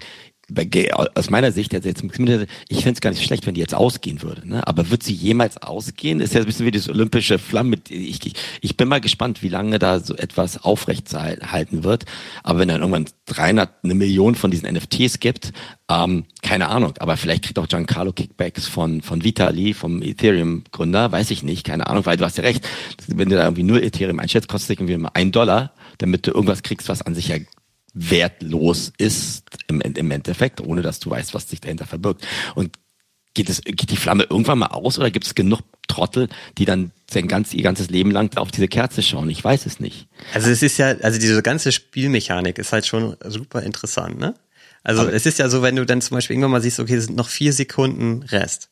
aus 1.15 1.29
meiner 1.29 1.51
Sicht, 1.51 1.73
jetzt, 1.73 1.85
ich 1.85 2.01
finde 2.13 2.41
es 2.69 3.01
gar 3.01 3.09
nicht 3.09 3.23
schlecht, 3.23 3.45
wenn 3.45 3.53
die 3.53 3.59
jetzt 3.59 3.75
ausgehen 3.75 4.21
würde. 4.21 4.47
Ne? 4.47 4.65
Aber 4.65 4.89
wird 4.89 5.03
sie 5.03 5.13
jemals 5.13 5.61
ausgehen? 5.61 6.21
Ist 6.21 6.33
ja 6.33 6.39
ein 6.39 6.45
bisschen 6.45 6.65
wie 6.65 6.71
das 6.71 6.87
olympische 6.87 7.37
Flamme. 7.37 7.77
Ich, 7.89 8.33
ich, 8.61 8.77
bin 8.77 8.87
mal 8.87 9.01
gespannt, 9.01 9.43
wie 9.43 9.49
lange 9.49 9.77
da 9.77 9.99
so 9.99 10.15
etwas 10.15 10.63
aufrecht 10.63 11.13
halten 11.13 11.83
wird. 11.83 12.05
Aber 12.43 12.59
wenn 12.59 12.69
dann 12.69 12.79
irgendwann 12.79 13.07
300, 13.25 13.83
eine 13.83 13.95
Million 13.95 14.35
von 14.35 14.49
diesen 14.49 14.73
NFTs 14.73 15.19
gibt, 15.19 15.51
ähm, 15.89 16.23
keine 16.41 16.69
Ahnung. 16.69 16.93
Aber 16.99 17.17
vielleicht 17.17 17.43
kriegt 17.43 17.59
auch 17.59 17.67
Giancarlo 17.67 18.13
Kickbacks 18.13 18.67
von, 18.67 19.01
von 19.01 19.25
Vitali, 19.25 19.73
vom 19.73 20.01
Ethereum-Gründer, 20.01 21.11
weiß 21.11 21.29
ich 21.31 21.43
nicht, 21.43 21.65
keine 21.65 21.87
Ahnung, 21.87 22.05
weil 22.05 22.15
du 22.15 22.23
hast 22.23 22.37
ja 22.37 22.43
recht. 22.43 22.67
Wenn 23.07 23.29
du 23.29 23.35
da 23.35 23.43
irgendwie 23.43 23.63
nur 23.63 23.83
Ethereum 23.83 24.19
einschätzt, 24.19 24.47
kostet 24.47 24.69
es 24.69 24.75
irgendwie 24.77 24.93
immer 24.93 25.13
ein 25.13 25.33
Dollar, 25.33 25.73
damit 25.97 26.25
du 26.25 26.31
irgendwas 26.31 26.63
kriegst, 26.63 26.87
was 26.87 27.01
an 27.01 27.15
sich 27.15 27.27
ja 27.27 27.37
wertlos 27.97 28.93
ist 28.97 29.43
im, 29.67 29.81
im 29.81 30.11
Endeffekt, 30.11 30.61
ohne 30.61 30.81
dass 30.81 30.99
du 30.99 31.09
weißt, 31.09 31.33
was 31.33 31.49
sich 31.49 31.61
dahinter 31.61 31.85
verbirgt. 31.85 32.25
Und 32.55 32.77
geht 33.33 33.49
es, 33.49 33.61
geht 33.63 33.91
die 33.91 33.97
Flamme 33.97 34.25
irgendwann 34.29 34.59
mal 34.59 34.67
aus 34.67 34.97
oder 34.99 35.11
gibt 35.11 35.25
es 35.25 35.35
genug 35.35 35.61
Trottel, 35.87 36.27
die 36.57 36.65
dann 36.65 36.91
sein 37.09 37.27
ganz, 37.27 37.53
ihr 37.53 37.63
ganzes 37.63 37.89
Leben 37.89 38.11
lang 38.11 38.35
auf 38.37 38.51
diese 38.51 38.67
Kerze 38.67 39.01
schauen? 39.01 39.29
Ich 39.29 39.43
weiß 39.43 39.65
es 39.65 39.79
nicht. 39.79 40.07
Also 40.33 40.49
es 40.49 40.61
ist 40.61 40.77
ja, 40.77 40.87
also 40.87 41.19
diese 41.19 41.41
ganze 41.41 41.71
Spielmechanik 41.71 42.57
ist 42.57 42.73
halt 42.73 42.85
schon 42.85 43.15
super 43.25 43.61
interessant, 43.63 44.19
ne? 44.19 44.33
Also 44.83 45.01
Aber 45.01 45.13
es 45.13 45.25
ist 45.25 45.39
ja 45.39 45.49
so, 45.49 45.61
wenn 45.61 45.75
du 45.75 45.85
dann 45.85 46.01
zum 46.01 46.15
Beispiel 46.15 46.35
irgendwann 46.35 46.51
mal 46.51 46.61
siehst, 46.61 46.79
okay, 46.79 46.95
es 46.95 47.05
sind 47.05 47.17
noch 47.17 47.29
vier 47.29 47.51
Sekunden 47.51 48.23
Rest. 48.23 48.69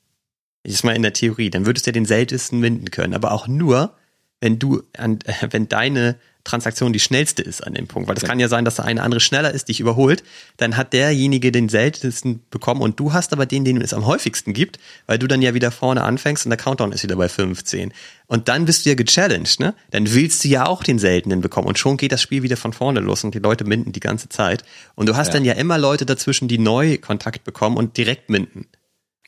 Ich 0.64 0.74
ist 0.74 0.84
mal 0.84 0.96
in 0.96 1.02
der 1.02 1.14
Theorie, 1.14 1.50
dann 1.50 1.66
würdest 1.66 1.86
du 1.86 1.90
ja 1.90 1.94
den 1.94 2.06
seltensten 2.06 2.62
winden 2.62 2.90
können, 2.90 3.14
aber 3.14 3.34
auch 3.34 3.48
nur, 3.48 3.96
wenn 4.40 4.58
du 4.58 4.84
an, 4.98 5.20
wenn 5.52 5.68
deine 5.68 6.16
Transaktion 6.46 6.94
die 6.94 7.00
schnellste 7.00 7.42
ist 7.42 7.66
an 7.66 7.74
dem 7.74 7.88
Punkt. 7.88 8.08
Weil 8.08 8.16
das 8.16 8.22
ja. 8.22 8.30
kann 8.30 8.40
ja 8.40 8.48
sein, 8.48 8.64
dass 8.64 8.80
eine 8.80 9.02
andere 9.02 9.20
schneller 9.20 9.52
ist, 9.52 9.68
dich 9.68 9.82
überholt. 9.82 10.24
Dann 10.58 10.78
hat 10.78 10.94
derjenige 10.94 11.52
den 11.52 11.68
seltensten 11.68 12.42
bekommen 12.50 12.82
und 12.82 13.00
du 13.00 13.12
hast 13.12 13.34
aber 13.34 13.46
den, 13.46 13.66
den 13.66 13.82
es 13.82 13.94
am 13.94 14.06
häufigsten 14.06 14.54
gibt, 14.54 14.80
weil 15.08 15.20
du 15.20 15.28
dann 15.28 15.42
ja 15.42 15.54
wieder 15.54 15.72
vorne 15.72 16.04
anfängst 16.04 16.46
und 16.46 16.52
der 16.52 16.58
Countdown 16.58 16.94
ist 16.94 17.04
wieder 17.04 17.18
bei 17.18 17.28
15. 17.28 17.92
Und 18.28 18.48
dann 18.48 18.66
bist 18.66 18.86
du 18.86 18.90
ja 18.90 18.96
gechallenged, 18.96 19.60
ne? 19.60 19.76
Dann 19.92 20.14
willst 20.14 20.44
du 20.44 20.48
ja 20.48 20.66
auch 20.66 20.84
den 20.84 21.00
seltenen 21.00 21.42
bekommen 21.42 21.68
und 21.68 21.78
schon 21.78 21.98
geht 21.98 22.12
das 22.12 22.22
Spiel 22.22 22.44
wieder 22.44 22.58
von 22.58 22.74
vorne 22.74 23.00
los 23.00 23.24
und 23.24 23.36
die 23.36 23.40
Leute 23.40 23.66
minden 23.66 23.92
die 23.92 24.00
ganze 24.00 24.30
Zeit. 24.30 24.64
Und 24.96 25.10
du 25.10 25.16
hast 25.16 25.28
ja. 25.28 25.34
dann 25.34 25.46
ja 25.46 25.54
immer 25.54 25.78
Leute 25.78 26.06
dazwischen, 26.06 26.48
die 26.48 26.58
neu 26.58 26.98
Kontakt 26.98 27.44
bekommen 27.44 27.76
und 27.76 27.98
direkt 27.98 28.30
minden. 28.30 28.68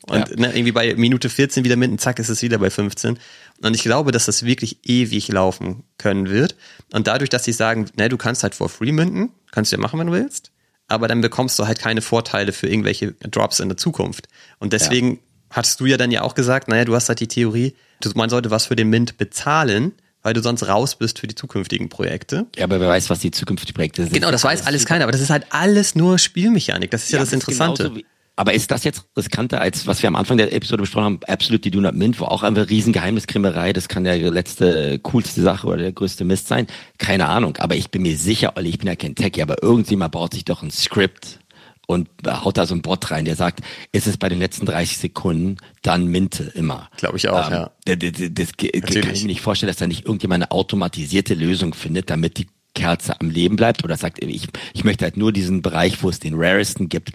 Und 0.09 0.29
ja. 0.29 0.35
ne, 0.37 0.47
irgendwie 0.47 0.71
bei 0.71 0.95
Minute 0.95 1.29
14 1.29 1.63
wieder 1.65 1.75
mitten, 1.75 1.99
zack, 1.99 2.19
ist 2.19 2.29
es 2.29 2.41
wieder 2.41 2.57
bei 2.59 2.69
15. 2.69 3.19
Und 3.61 3.75
ich 3.75 3.83
glaube, 3.83 4.11
dass 4.11 4.25
das 4.25 4.43
wirklich 4.43 4.79
ewig 4.83 5.27
laufen 5.27 5.83
können 5.97 6.29
wird. 6.29 6.55
Und 6.93 7.07
dadurch, 7.07 7.29
dass 7.29 7.43
sie 7.43 7.51
sagen, 7.51 7.87
ne, 7.97 8.07
du 8.07 8.17
kannst 8.17 8.43
halt 8.43 8.55
for 8.55 8.69
free 8.69 8.91
minden, 8.91 9.29
kannst 9.51 9.71
du 9.71 9.75
ja 9.75 9.81
machen, 9.81 9.99
wenn 9.99 10.07
du 10.07 10.13
willst, 10.13 10.51
aber 10.87 11.07
dann 11.07 11.21
bekommst 11.21 11.59
du 11.59 11.67
halt 11.67 11.79
keine 11.79 12.01
Vorteile 12.01 12.53
für 12.53 12.67
irgendwelche 12.67 13.13
Drops 13.13 13.59
in 13.59 13.67
der 13.67 13.77
Zukunft. 13.77 14.27
Und 14.59 14.71
deswegen 14.71 15.11
ja. 15.11 15.17
hattest 15.51 15.79
du 15.81 15.85
ja 15.85 15.97
dann 15.97 16.11
ja 16.11 16.21
auch 16.21 16.35
gesagt, 16.35 16.69
naja, 16.69 16.85
du 16.85 16.95
hast 16.95 17.09
halt 17.09 17.19
die 17.19 17.27
Theorie, 17.27 17.75
man 18.15 18.29
sollte 18.29 18.51
was 18.51 18.67
für 18.67 18.75
den 18.75 18.89
Mint 18.89 19.17
bezahlen, 19.17 19.93
weil 20.23 20.33
du 20.33 20.41
sonst 20.41 20.67
raus 20.67 20.95
bist 20.95 21.19
für 21.19 21.27
die 21.27 21.35
zukünftigen 21.35 21.89
Projekte. 21.89 22.47
Ja, 22.55 22.65
aber 22.65 22.79
wer 22.79 22.87
weiß, 22.87 23.09
was 23.09 23.19
die 23.19 23.31
zukünftigen 23.31 23.75
Projekte 23.75 24.03
sind. 24.03 24.13
Genau, 24.13 24.31
das 24.31 24.43
weiß 24.43 24.65
alles 24.65 24.85
keiner, 24.85 25.03
aber 25.03 25.11
das 25.11 25.21
ist 25.21 25.29
halt 25.29 25.45
alles 25.49 25.95
nur 25.95 26.17
Spielmechanik. 26.17 26.91
Das 26.91 27.03
ist 27.03 27.11
ja, 27.11 27.17
ja 27.17 27.23
das, 27.23 27.29
das 27.29 27.33
Interessante. 27.35 28.03
Aber 28.37 28.53
ist 28.53 28.69
das 28.69 28.83
jetzt 28.83 29.03
riskanter 29.17 29.59
als 29.59 29.87
was 29.87 30.01
wir 30.03 30.07
am 30.07 30.15
Anfang 30.15 30.37
der 30.37 30.53
Episode 30.53 30.83
besprochen 30.83 31.05
haben, 31.05 31.19
Absolutely 31.27 31.71
Do 31.71 31.81
Not 31.81 31.95
Mint, 31.95 32.19
wo 32.19 32.25
auch 32.25 32.43
einfach 32.43 32.69
Riesengeheimniskrimmerei, 32.69 33.73
das 33.73 33.87
kann 33.87 34.03
der 34.03 34.17
letzte, 34.31 34.93
äh, 34.93 34.99
coolste 34.99 35.41
Sache 35.41 35.67
oder 35.67 35.77
der 35.77 35.91
größte 35.91 36.23
Mist 36.23 36.47
sein? 36.47 36.67
Keine 36.99 37.27
Ahnung, 37.27 37.57
aber 37.57 37.75
ich 37.75 37.89
bin 37.89 38.03
mir 38.03 38.15
sicher, 38.15 38.53
Olli, 38.55 38.69
ich 38.69 38.77
bin 38.77 38.87
ja 38.87 38.95
kein 38.95 39.15
Techie, 39.15 39.41
aber 39.41 39.63
irgendjemand 39.63 40.11
baut 40.11 40.35
sich 40.35 40.45
doch 40.45 40.61
ein 40.61 40.69
Skript 40.69 41.39
und 41.87 42.09
haut 42.27 42.57
da 42.57 42.67
so 42.67 42.75
ein 42.75 42.83
Bot 42.83 43.09
rein, 43.09 43.25
der 43.25 43.35
sagt, 43.35 43.61
ist 43.91 44.05
es 44.05 44.17
bei 44.17 44.29
den 44.29 44.37
letzten 44.37 44.67
30 44.67 44.99
Sekunden, 44.99 45.57
dann 45.81 46.05
Minte 46.05 46.43
immer. 46.53 46.89
Glaube 46.97 47.17
ich 47.17 47.27
auch, 47.29 47.47
ähm, 47.47 47.53
ja. 47.53 47.71
Das, 47.95 48.11
das, 48.11 48.31
das 48.33 49.01
kann 49.01 49.13
ich 49.13 49.21
mir 49.23 49.27
nicht 49.27 49.41
vorstellen, 49.41 49.69
dass 49.69 49.77
da 49.77 49.87
nicht 49.87 50.05
irgendjemand 50.05 50.43
eine 50.43 50.51
automatisierte 50.51 51.33
Lösung 51.33 51.73
findet, 51.73 52.11
damit 52.11 52.37
die 52.37 52.47
Kerze 52.75 53.19
am 53.19 53.31
Leben 53.31 53.55
bleibt 53.55 53.83
oder 53.83 53.97
sagt, 53.97 54.23
ich, 54.23 54.47
ich 54.73 54.83
möchte 54.83 55.05
halt 55.05 55.17
nur 55.17 55.31
diesen 55.31 55.63
Bereich, 55.63 56.03
wo 56.03 56.09
es 56.09 56.19
den 56.19 56.35
raresten 56.35 56.89
gibt, 56.89 57.13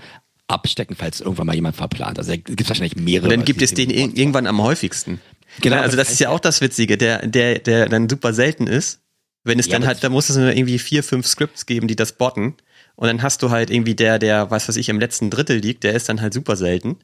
abstecken, 0.48 0.96
falls 0.96 1.20
irgendwann 1.20 1.46
mal 1.46 1.54
jemand 1.54 1.76
verplant. 1.76 2.18
Also 2.18 2.32
gibt 2.32 2.60
es 2.60 2.68
wahrscheinlich 2.68 2.96
mehrere. 2.96 3.28
Und 3.28 3.30
dann 3.30 3.44
gibt 3.44 3.62
es 3.62 3.74
den 3.74 3.90
irgendwann 3.90 4.46
am 4.46 4.62
häufigsten. 4.62 5.20
Genau. 5.60 5.76
Also 5.76 5.96
das 5.96 6.10
ist 6.10 6.20
ja 6.20 6.30
auch 6.30 6.40
das 6.40 6.60
Witzige, 6.60 6.96
der, 6.96 7.26
der, 7.26 7.58
der 7.58 7.88
dann 7.88 8.08
super 8.08 8.32
selten 8.32 8.66
ist. 8.66 9.00
Wenn 9.44 9.58
es 9.58 9.66
ja, 9.66 9.72
dann 9.72 9.86
halt, 9.86 10.02
da 10.04 10.08
muss 10.08 10.30
es 10.30 10.36
nur 10.36 10.52
irgendwie 10.52 10.78
vier, 10.78 11.02
fünf 11.02 11.26
Scripts 11.26 11.66
geben, 11.66 11.88
die 11.88 11.96
das 11.96 12.12
botten. 12.12 12.54
Und 12.94 13.08
dann 13.08 13.22
hast 13.22 13.42
du 13.42 13.50
halt 13.50 13.70
irgendwie 13.70 13.94
der, 13.94 14.18
der, 14.18 14.50
was 14.50 14.68
weiß 14.68 14.76
ich, 14.76 14.88
im 14.88 15.00
letzten 15.00 15.30
Drittel 15.30 15.58
liegt, 15.58 15.84
der 15.84 15.94
ist 15.94 16.08
dann 16.08 16.20
halt 16.20 16.32
super 16.32 16.56
selten. 16.56 16.98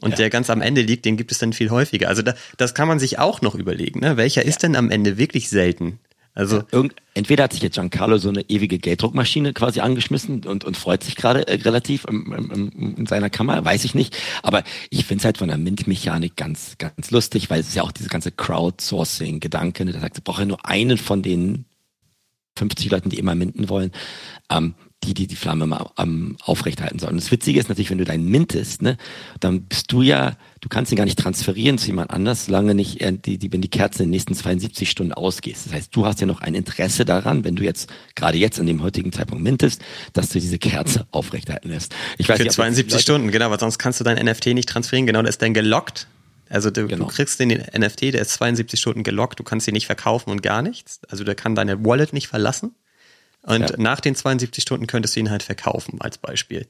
Und 0.00 0.10
ja. 0.10 0.16
der 0.16 0.30
ganz 0.30 0.50
am 0.50 0.60
Ende 0.60 0.82
liegt, 0.82 1.04
den 1.04 1.16
gibt 1.16 1.32
es 1.32 1.38
dann 1.38 1.52
viel 1.52 1.70
häufiger. 1.70 2.08
Also 2.08 2.22
da, 2.22 2.34
das 2.56 2.74
kann 2.74 2.88
man 2.88 2.98
sich 2.98 3.18
auch 3.18 3.40
noch 3.40 3.54
überlegen. 3.54 4.00
Ne? 4.00 4.16
Welcher 4.16 4.42
ja. 4.42 4.48
ist 4.48 4.62
denn 4.62 4.76
am 4.76 4.90
Ende 4.90 5.18
wirklich 5.18 5.48
selten? 5.48 5.98
Also 6.38 6.62
Irgend, 6.70 6.94
entweder 7.14 7.42
hat 7.42 7.52
sich 7.52 7.62
jetzt 7.62 7.74
Giancarlo 7.74 8.16
so 8.18 8.28
eine 8.28 8.42
ewige 8.48 8.78
Gelddruckmaschine 8.78 9.52
quasi 9.54 9.80
angeschmissen 9.80 10.44
und, 10.44 10.64
und 10.64 10.76
freut 10.76 11.02
sich 11.02 11.16
gerade 11.16 11.48
äh, 11.48 11.54
relativ 11.62 12.04
im, 12.04 12.32
im, 12.32 12.94
in 12.96 13.06
seiner 13.06 13.28
Kammer, 13.28 13.64
weiß 13.64 13.84
ich 13.84 13.96
nicht. 13.96 14.16
Aber 14.44 14.62
ich 14.88 15.04
finde 15.04 15.22
es 15.22 15.24
halt 15.24 15.38
von 15.38 15.48
der 15.48 15.58
Mint-Mechanik 15.58 16.36
ganz, 16.36 16.78
ganz 16.78 17.10
lustig, 17.10 17.50
weil 17.50 17.58
es 17.58 17.70
ist 17.70 17.74
ja 17.74 17.82
auch 17.82 17.90
diese 17.90 18.08
ganze 18.08 18.30
Crowdsourcing-Gedanke. 18.30 19.84
Ne? 19.84 19.90
Da 19.90 19.98
sagt, 19.98 20.18
ich 20.18 20.22
brauche 20.22 20.42
ja 20.42 20.46
nur 20.46 20.64
einen 20.64 20.96
von 20.96 21.22
den 21.22 21.64
50 22.56 22.88
Leuten, 22.88 23.10
die 23.10 23.18
immer 23.18 23.34
minten 23.34 23.68
wollen. 23.68 23.90
Ähm, 24.48 24.74
die, 25.04 25.14
die 25.14 25.26
die 25.26 25.36
Flamme 25.36 25.66
mal 25.66 25.90
ähm, 25.98 26.36
aufrechthalten 26.42 26.98
sollen. 26.98 27.12
Und 27.12 27.22
das 27.22 27.30
Witzige 27.30 27.60
ist 27.60 27.68
natürlich, 27.68 27.90
wenn 27.90 27.98
du 27.98 28.04
deinen 28.04 28.26
mintest, 28.26 28.82
ne, 28.82 28.96
dann 29.40 29.62
bist 29.62 29.92
du 29.92 30.02
ja, 30.02 30.36
du 30.60 30.68
kannst 30.68 30.90
ihn 30.90 30.96
gar 30.96 31.04
nicht 31.04 31.18
transferieren 31.18 31.78
zu 31.78 31.86
jemand 31.86 32.10
anders, 32.10 32.46
solange 32.46 32.74
nicht, 32.74 33.00
äh, 33.00 33.12
die, 33.12 33.38
die, 33.38 33.52
wenn 33.52 33.60
die 33.60 33.68
Kerze 33.68 34.02
in 34.02 34.08
den 34.08 34.10
nächsten 34.10 34.34
72 34.34 34.90
Stunden 34.90 35.12
ausgehst. 35.12 35.66
Das 35.66 35.72
heißt, 35.72 35.94
du 35.94 36.04
hast 36.04 36.20
ja 36.20 36.26
noch 36.26 36.40
ein 36.40 36.54
Interesse 36.54 37.04
daran, 37.04 37.44
wenn 37.44 37.54
du 37.54 37.62
jetzt, 37.62 37.90
gerade 38.16 38.38
jetzt 38.38 38.58
an 38.58 38.66
dem 38.66 38.82
heutigen 38.82 39.12
Zeitpunkt 39.12 39.44
mintest, 39.44 39.82
dass 40.12 40.30
du 40.30 40.40
diese 40.40 40.58
Kerze 40.58 41.06
aufrechterhalten 41.12 41.70
lässt. 41.70 41.94
Ich 42.18 42.28
weiß 42.28 42.38
Für 42.38 42.44
nicht, 42.44 42.54
72 42.54 43.00
Stunden, 43.00 43.30
genau, 43.30 43.50
weil 43.50 43.60
sonst 43.60 43.78
kannst 43.78 44.00
du 44.00 44.04
dein 44.04 44.24
NFT 44.24 44.46
nicht 44.48 44.68
transferieren, 44.68 45.06
genau, 45.06 45.22
das 45.22 45.30
ist 45.30 45.42
dann 45.42 45.54
gelockt. 45.54 46.08
Also 46.50 46.70
du, 46.70 46.86
genau. 46.86 47.04
du 47.04 47.10
kriegst 47.10 47.38
den 47.40 47.50
NFT, 47.50 48.14
der 48.14 48.22
ist 48.22 48.32
72 48.32 48.80
Stunden 48.80 49.02
gelockt, 49.02 49.38
du 49.38 49.44
kannst 49.44 49.68
ihn 49.68 49.74
nicht 49.74 49.86
verkaufen 49.86 50.30
und 50.30 50.42
gar 50.42 50.62
nichts. 50.62 51.00
Also 51.08 51.24
der 51.24 51.34
kann 51.34 51.54
deine 51.54 51.84
Wallet 51.84 52.12
nicht 52.12 52.28
verlassen. 52.28 52.74
Und 53.42 53.70
ja. 53.70 53.76
nach 53.78 54.00
den 54.00 54.14
72 54.14 54.62
Stunden 54.62 54.86
könntest 54.86 55.16
du 55.16 55.20
ihn 55.20 55.30
halt 55.30 55.42
verkaufen, 55.42 56.00
als 56.00 56.18
Beispiel. 56.18 56.66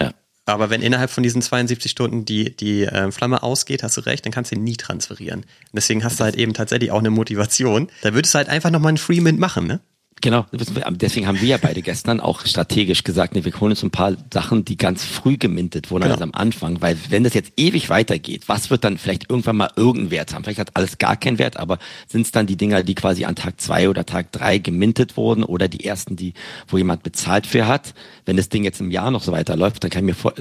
Ja. 0.00 0.12
Aber 0.46 0.70
wenn 0.70 0.82
innerhalb 0.82 1.10
von 1.10 1.22
diesen 1.22 1.42
72 1.42 1.90
Stunden 1.90 2.24
die, 2.24 2.56
die 2.56 2.84
äh, 2.84 3.10
Flamme 3.10 3.42
ausgeht, 3.42 3.82
hast 3.82 3.96
du 3.96 4.02
recht, 4.02 4.24
dann 4.24 4.32
kannst 4.32 4.50
du 4.50 4.56
ihn 4.56 4.64
nie 4.64 4.76
transferieren. 4.76 5.40
Und 5.40 5.74
deswegen 5.74 6.04
hast 6.04 6.20
du 6.20 6.24
halt 6.24 6.36
eben 6.36 6.54
tatsächlich 6.54 6.90
auch 6.90 6.98
eine 6.98 7.10
Motivation. 7.10 7.90
Da 8.02 8.14
würdest 8.14 8.34
du 8.34 8.38
halt 8.38 8.48
einfach 8.48 8.70
nochmal 8.70 8.90
einen 8.90 8.98
Freemint 8.98 9.38
machen, 9.38 9.66
ne? 9.66 9.80
Genau, 10.20 10.46
deswegen 10.52 11.26
haben 11.26 11.40
wir 11.40 11.48
ja 11.48 11.58
beide 11.58 11.80
gestern 11.80 12.18
auch 12.18 12.44
strategisch 12.44 13.04
gesagt, 13.04 13.34
nee, 13.34 13.44
wir 13.44 13.60
holen 13.60 13.70
uns 13.70 13.82
ein 13.82 13.90
paar 13.90 14.16
Sachen, 14.32 14.64
die 14.64 14.76
ganz 14.76 15.04
früh 15.04 15.36
gemintet 15.36 15.90
wurden, 15.90 16.02
genau. 16.02 16.14
also 16.14 16.24
am 16.24 16.34
Anfang, 16.34 16.80
weil 16.80 16.96
wenn 17.08 17.22
das 17.22 17.34
jetzt 17.34 17.52
ewig 17.56 17.88
weitergeht, 17.88 18.48
was 18.48 18.70
wird 18.70 18.84
dann 18.84 18.98
vielleicht 18.98 19.30
irgendwann 19.30 19.56
mal 19.56 19.70
irgendeinen 19.76 20.10
Wert 20.10 20.34
haben? 20.34 20.42
Vielleicht 20.42 20.58
hat 20.58 20.76
alles 20.76 20.98
gar 20.98 21.16
keinen 21.16 21.38
Wert, 21.38 21.56
aber 21.56 21.78
sind 22.08 22.22
es 22.22 22.32
dann 22.32 22.46
die 22.46 22.56
Dinger, 22.56 22.82
die 22.82 22.94
quasi 22.94 23.24
an 23.24 23.36
Tag 23.36 23.60
zwei 23.60 23.88
oder 23.88 24.04
Tag 24.06 24.32
drei 24.32 24.58
gemintet 24.58 25.16
wurden 25.16 25.44
oder 25.44 25.68
die 25.68 25.84
ersten, 25.84 26.16
die, 26.16 26.34
wo 26.66 26.78
jemand 26.78 27.04
bezahlt 27.04 27.46
für 27.46 27.68
hat? 27.68 27.94
Wenn 28.24 28.36
das 28.36 28.48
Ding 28.48 28.64
jetzt 28.64 28.80
im 28.80 28.90
Jahr 28.90 29.10
noch 29.10 29.22
so 29.22 29.30
weiterläuft, 29.30 29.84
dann 29.84 29.90
kann 29.90 30.02
ich 30.02 30.06
mir 30.06 30.14
vor, 30.14 30.34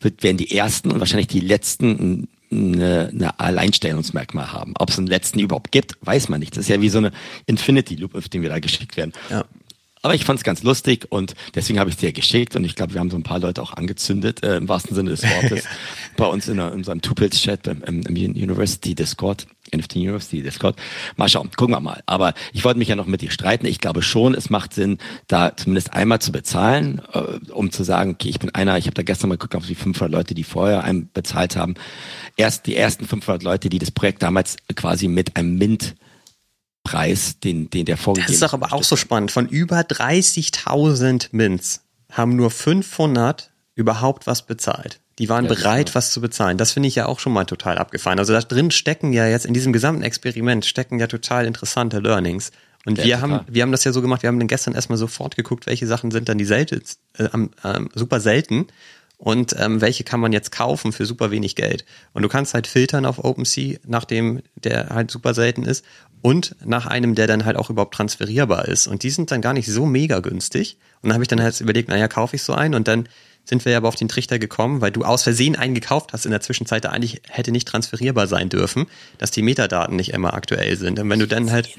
wird, 0.00 0.22
werden 0.22 0.36
die 0.36 0.54
ersten 0.54 0.90
und 0.90 1.00
wahrscheinlich 1.00 1.28
die 1.28 1.40
letzten 1.40 2.28
eine, 2.50 3.10
eine 3.12 3.40
Alleinstellungsmerkmal 3.40 4.52
haben. 4.52 4.74
Ob 4.78 4.90
es 4.90 4.98
einen 4.98 5.06
letzten 5.06 5.38
überhaupt 5.38 5.72
gibt, 5.72 5.96
weiß 6.02 6.28
man 6.28 6.40
nicht. 6.40 6.52
Das 6.52 6.64
ist 6.64 6.68
ja 6.68 6.80
wie 6.80 6.88
so 6.88 6.98
eine 6.98 7.12
Infinity 7.46 7.96
Loop, 7.96 8.14
auf 8.14 8.28
den 8.28 8.42
wir 8.42 8.48
da 8.48 8.58
geschickt 8.58 8.96
werden. 8.96 9.12
Ja. 9.30 9.44
Aber 10.06 10.14
ich 10.14 10.24
fand 10.24 10.38
es 10.38 10.44
ganz 10.44 10.62
lustig 10.62 11.06
und 11.10 11.34
deswegen 11.56 11.80
habe 11.80 11.90
ich 11.90 11.96
es 11.96 12.00
dir 12.00 12.12
geschickt 12.12 12.54
und 12.54 12.62
ich 12.62 12.76
glaube, 12.76 12.94
wir 12.94 13.00
haben 13.00 13.10
so 13.10 13.16
ein 13.16 13.24
paar 13.24 13.40
Leute 13.40 13.60
auch 13.60 13.72
angezündet, 13.72 14.44
äh, 14.44 14.56
im 14.56 14.68
wahrsten 14.68 14.94
Sinne 14.94 15.10
des 15.10 15.24
Wortes, 15.24 15.64
bei 16.16 16.26
uns 16.26 16.46
in, 16.46 16.60
in 16.60 16.72
unserem 16.72 17.00
Tupils-Chat 17.00 17.66
im, 17.66 17.82
im, 17.82 18.14
University 18.14 18.94
Discord, 18.94 19.48
NFT 19.74 19.96
University 19.96 20.42
Discord. 20.42 20.76
Mal 21.16 21.28
schauen, 21.28 21.50
gucken 21.56 21.74
wir 21.74 21.80
mal. 21.80 22.02
Aber 22.06 22.34
ich 22.52 22.64
wollte 22.64 22.78
mich 22.78 22.88
ja 22.88 22.96
noch 22.96 23.06
mit 23.06 23.22
dir 23.22 23.30
streiten. 23.30 23.66
Ich 23.66 23.80
glaube 23.80 24.02
schon, 24.02 24.34
es 24.34 24.50
macht 24.50 24.74
Sinn, 24.74 24.98
da 25.26 25.56
zumindest 25.56 25.92
einmal 25.92 26.20
zu 26.20 26.32
bezahlen, 26.32 27.02
äh, 27.12 27.50
um 27.50 27.70
zu 27.70 27.84
sagen, 27.84 28.12
okay, 28.12 28.28
ich 28.28 28.38
bin 28.38 28.54
einer, 28.54 28.78
ich 28.78 28.86
habe 28.86 28.94
da 28.94 29.02
gestern 29.02 29.28
mal 29.28 29.38
geguckt 29.38 29.68
die 29.68 29.74
500 29.74 30.10
Leute, 30.10 30.34
die 30.34 30.44
vorher 30.44 30.84
einem 30.84 31.08
bezahlt 31.12 31.56
haben. 31.56 31.74
Erst 32.36 32.66
die 32.66 32.76
ersten 32.76 33.06
500 33.06 33.42
Leute, 33.42 33.68
die 33.68 33.78
das 33.78 33.90
Projekt 33.90 34.22
damals 34.22 34.56
quasi 34.74 35.08
mit 35.08 35.36
einem 35.36 35.56
Mint 35.56 35.94
Preis, 36.84 37.40
den, 37.40 37.68
den 37.68 37.84
der 37.84 37.96
vorgegeben 37.96 38.28
Das 38.28 38.34
ist 38.34 38.42
doch 38.42 38.52
aber 38.52 38.72
auch 38.72 38.84
so 38.84 38.94
spannend. 38.94 39.32
Von 39.32 39.48
über 39.48 39.80
30.000 39.80 41.30
Mints 41.32 41.82
haben 42.12 42.36
nur 42.36 42.50
500 42.50 43.50
überhaupt 43.74 44.28
was 44.28 44.46
bezahlt. 44.46 45.00
Die 45.18 45.28
waren 45.28 45.44
ja, 45.44 45.54
bereit, 45.54 45.94
was 45.94 46.12
zu 46.12 46.20
bezahlen. 46.20 46.58
Das 46.58 46.72
finde 46.72 46.88
ich 46.88 46.94
ja 46.94 47.06
auch 47.06 47.20
schon 47.20 47.32
mal 47.32 47.44
total 47.44 47.78
abgefahren. 47.78 48.18
Also 48.18 48.32
da 48.32 48.40
drin 48.40 48.70
stecken 48.70 49.12
ja 49.12 49.26
jetzt 49.26 49.46
in 49.46 49.54
diesem 49.54 49.72
gesamten 49.72 50.02
Experiment 50.02 50.66
stecken 50.66 50.98
ja 50.98 51.06
total 51.06 51.46
interessante 51.46 52.00
Learnings. 52.00 52.52
Und 52.84 52.98
ja, 52.98 53.04
wir 53.04 53.20
haben, 53.20 53.40
wir 53.48 53.62
haben 53.62 53.72
das 53.72 53.84
ja 53.84 53.92
so 53.92 54.00
gemacht, 54.00 54.22
wir 54.22 54.28
haben 54.28 54.38
dann 54.38 54.46
gestern 54.46 54.74
erstmal 54.74 54.98
sofort 54.98 55.34
geguckt, 55.34 55.66
welche 55.66 55.86
Sachen 55.86 56.10
sind 56.10 56.28
dann 56.28 56.38
die 56.38 56.44
selten, 56.44 56.82
äh, 57.18 57.28
ähm, 57.64 57.88
super 57.94 58.20
selten 58.20 58.68
und 59.18 59.56
ähm, 59.58 59.80
welche 59.80 60.04
kann 60.04 60.20
man 60.20 60.32
jetzt 60.32 60.52
kaufen 60.52 60.92
für 60.92 61.06
super 61.06 61.30
wenig 61.30 61.56
Geld. 61.56 61.84
Und 62.12 62.22
du 62.22 62.28
kannst 62.28 62.54
halt 62.54 62.66
filtern 62.66 63.06
auf 63.06 63.24
OpenSea, 63.24 63.78
nachdem 63.86 64.42
der 64.54 64.90
halt 64.90 65.10
super 65.10 65.34
selten 65.34 65.64
ist 65.64 65.84
und 66.22 66.54
nach 66.64 66.86
einem, 66.86 67.14
der 67.14 67.26
dann 67.26 67.44
halt 67.44 67.56
auch 67.56 67.70
überhaupt 67.70 67.94
transferierbar 67.94 68.66
ist. 68.68 68.86
Und 68.86 69.02
die 69.02 69.10
sind 69.10 69.30
dann 69.30 69.40
gar 69.40 69.52
nicht 69.52 69.66
so 69.66 69.86
mega 69.86 70.20
günstig. 70.20 70.78
Und 71.02 71.08
dann 71.08 71.14
habe 71.14 71.24
ich 71.24 71.28
dann 71.28 71.42
halt 71.42 71.60
überlegt, 71.60 71.88
naja, 71.88 72.08
kaufe 72.08 72.36
ich 72.36 72.42
so 72.42 72.52
einen 72.52 72.74
und 72.74 72.88
dann 72.88 73.08
sind 73.48 73.64
wir 73.64 73.72
ja 73.72 73.78
aber 73.78 73.88
auf 73.88 73.94
den 73.94 74.08
Trichter 74.08 74.38
gekommen, 74.38 74.80
weil 74.80 74.90
du 74.90 75.04
aus 75.04 75.22
Versehen 75.22 75.56
einen 75.56 75.74
gekauft 75.74 76.12
hast 76.12 76.26
in 76.26 76.32
der 76.32 76.40
Zwischenzeit, 76.40 76.84
der 76.84 76.92
eigentlich 76.92 77.22
hätte 77.28 77.52
nicht 77.52 77.68
transferierbar 77.68 78.26
sein 78.26 78.48
dürfen, 78.48 78.86
dass 79.18 79.30
die 79.30 79.42
Metadaten 79.42 79.96
nicht 79.96 80.12
immer 80.12 80.34
aktuell 80.34 80.76
sind. 80.76 80.98
Und 80.98 81.08
wenn 81.08 81.20
du 81.20 81.28
dann 81.28 81.52
halt, 81.52 81.70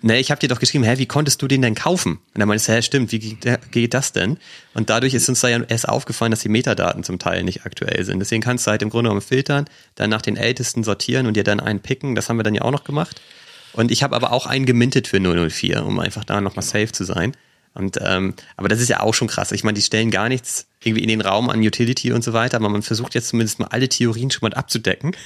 ne, 0.00 0.18
ich 0.20 0.30
habe 0.30 0.40
dir 0.40 0.48
doch 0.48 0.60
geschrieben, 0.60 0.84
hä, 0.84 0.98
wie 0.98 1.06
konntest 1.06 1.42
du 1.42 1.48
den 1.48 1.60
denn 1.60 1.74
kaufen? 1.74 2.20
Und 2.34 2.38
dann 2.38 2.48
meinst 2.48 2.68
du, 2.68 2.72
hä, 2.72 2.82
stimmt, 2.82 3.10
wie 3.10 3.36
geht 3.70 3.94
das 3.94 4.12
denn? 4.12 4.38
Und 4.74 4.90
dadurch 4.90 5.14
ist 5.14 5.28
uns 5.28 5.40
da 5.40 5.48
ja 5.48 5.60
erst 5.60 5.88
aufgefallen, 5.88 6.30
dass 6.30 6.40
die 6.40 6.48
Metadaten 6.48 7.02
zum 7.02 7.18
Teil 7.18 7.42
nicht 7.42 7.66
aktuell 7.66 8.04
sind. 8.04 8.20
Deswegen 8.20 8.42
kannst 8.42 8.66
du 8.66 8.70
halt 8.70 8.82
im 8.82 8.90
Grunde 8.90 9.08
genommen 9.08 9.22
filtern, 9.22 9.64
dann 9.96 10.08
nach 10.08 10.22
den 10.22 10.36
ältesten 10.36 10.84
sortieren 10.84 11.26
und 11.26 11.36
dir 11.36 11.44
dann 11.44 11.58
einen 11.58 11.80
picken. 11.80 12.14
Das 12.14 12.28
haben 12.28 12.36
wir 12.36 12.44
dann 12.44 12.54
ja 12.54 12.62
auch 12.62 12.70
noch 12.70 12.84
gemacht. 12.84 13.20
Und 13.72 13.90
ich 13.90 14.02
habe 14.02 14.14
aber 14.14 14.32
auch 14.32 14.46
einen 14.46 14.66
gemintet 14.66 15.08
für 15.08 15.18
004, 15.18 15.84
um 15.84 15.98
einfach 15.98 16.24
da 16.24 16.40
nochmal 16.40 16.62
safe 16.64 16.92
zu 16.92 17.04
sein. 17.04 17.34
Und 17.74 17.98
ähm, 18.02 18.34
aber 18.56 18.68
das 18.68 18.80
ist 18.80 18.88
ja 18.88 19.00
auch 19.00 19.14
schon 19.14 19.28
krass. 19.28 19.52
Ich 19.52 19.64
meine, 19.64 19.76
die 19.76 19.82
stellen 19.82 20.10
gar 20.10 20.28
nichts 20.28 20.66
irgendwie 20.82 21.02
in 21.02 21.08
den 21.08 21.20
Raum 21.20 21.48
an 21.48 21.60
Utility 21.60 22.12
und 22.12 22.22
so 22.22 22.32
weiter, 22.32 22.56
aber 22.56 22.68
man 22.68 22.82
versucht 22.82 23.14
jetzt 23.14 23.28
zumindest 23.28 23.60
mal 23.60 23.68
alle 23.68 23.88
Theorien 23.88 24.30
schon 24.30 24.48
mal 24.48 24.54
abzudecken, 24.54 25.16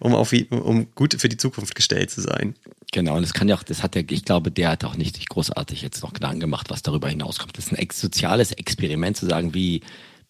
um 0.00 0.14
auf 0.14 0.32
um 0.50 0.92
gut 0.94 1.14
für 1.20 1.28
die 1.28 1.36
Zukunft 1.36 1.74
gestellt 1.74 2.10
zu 2.10 2.20
sein. 2.20 2.54
Genau, 2.92 3.16
und 3.16 3.22
das 3.22 3.32
kann 3.32 3.48
ja 3.48 3.54
auch, 3.54 3.62
das 3.62 3.82
hat 3.82 3.94
ja, 3.94 4.02
ich 4.08 4.24
glaube, 4.24 4.50
der 4.50 4.70
hat 4.70 4.84
auch 4.84 4.96
nicht 4.96 5.28
großartig 5.28 5.82
jetzt 5.82 6.02
noch 6.02 6.12
Gedanken 6.12 6.40
gemacht, 6.40 6.70
was 6.70 6.82
darüber 6.82 7.08
hinauskommt. 7.08 7.56
Das 7.56 7.66
ist 7.66 7.72
ein 7.72 7.78
ex 7.78 8.00
soziales 8.00 8.52
Experiment 8.52 9.16
zu 9.16 9.26
sagen, 9.26 9.54
wie 9.54 9.82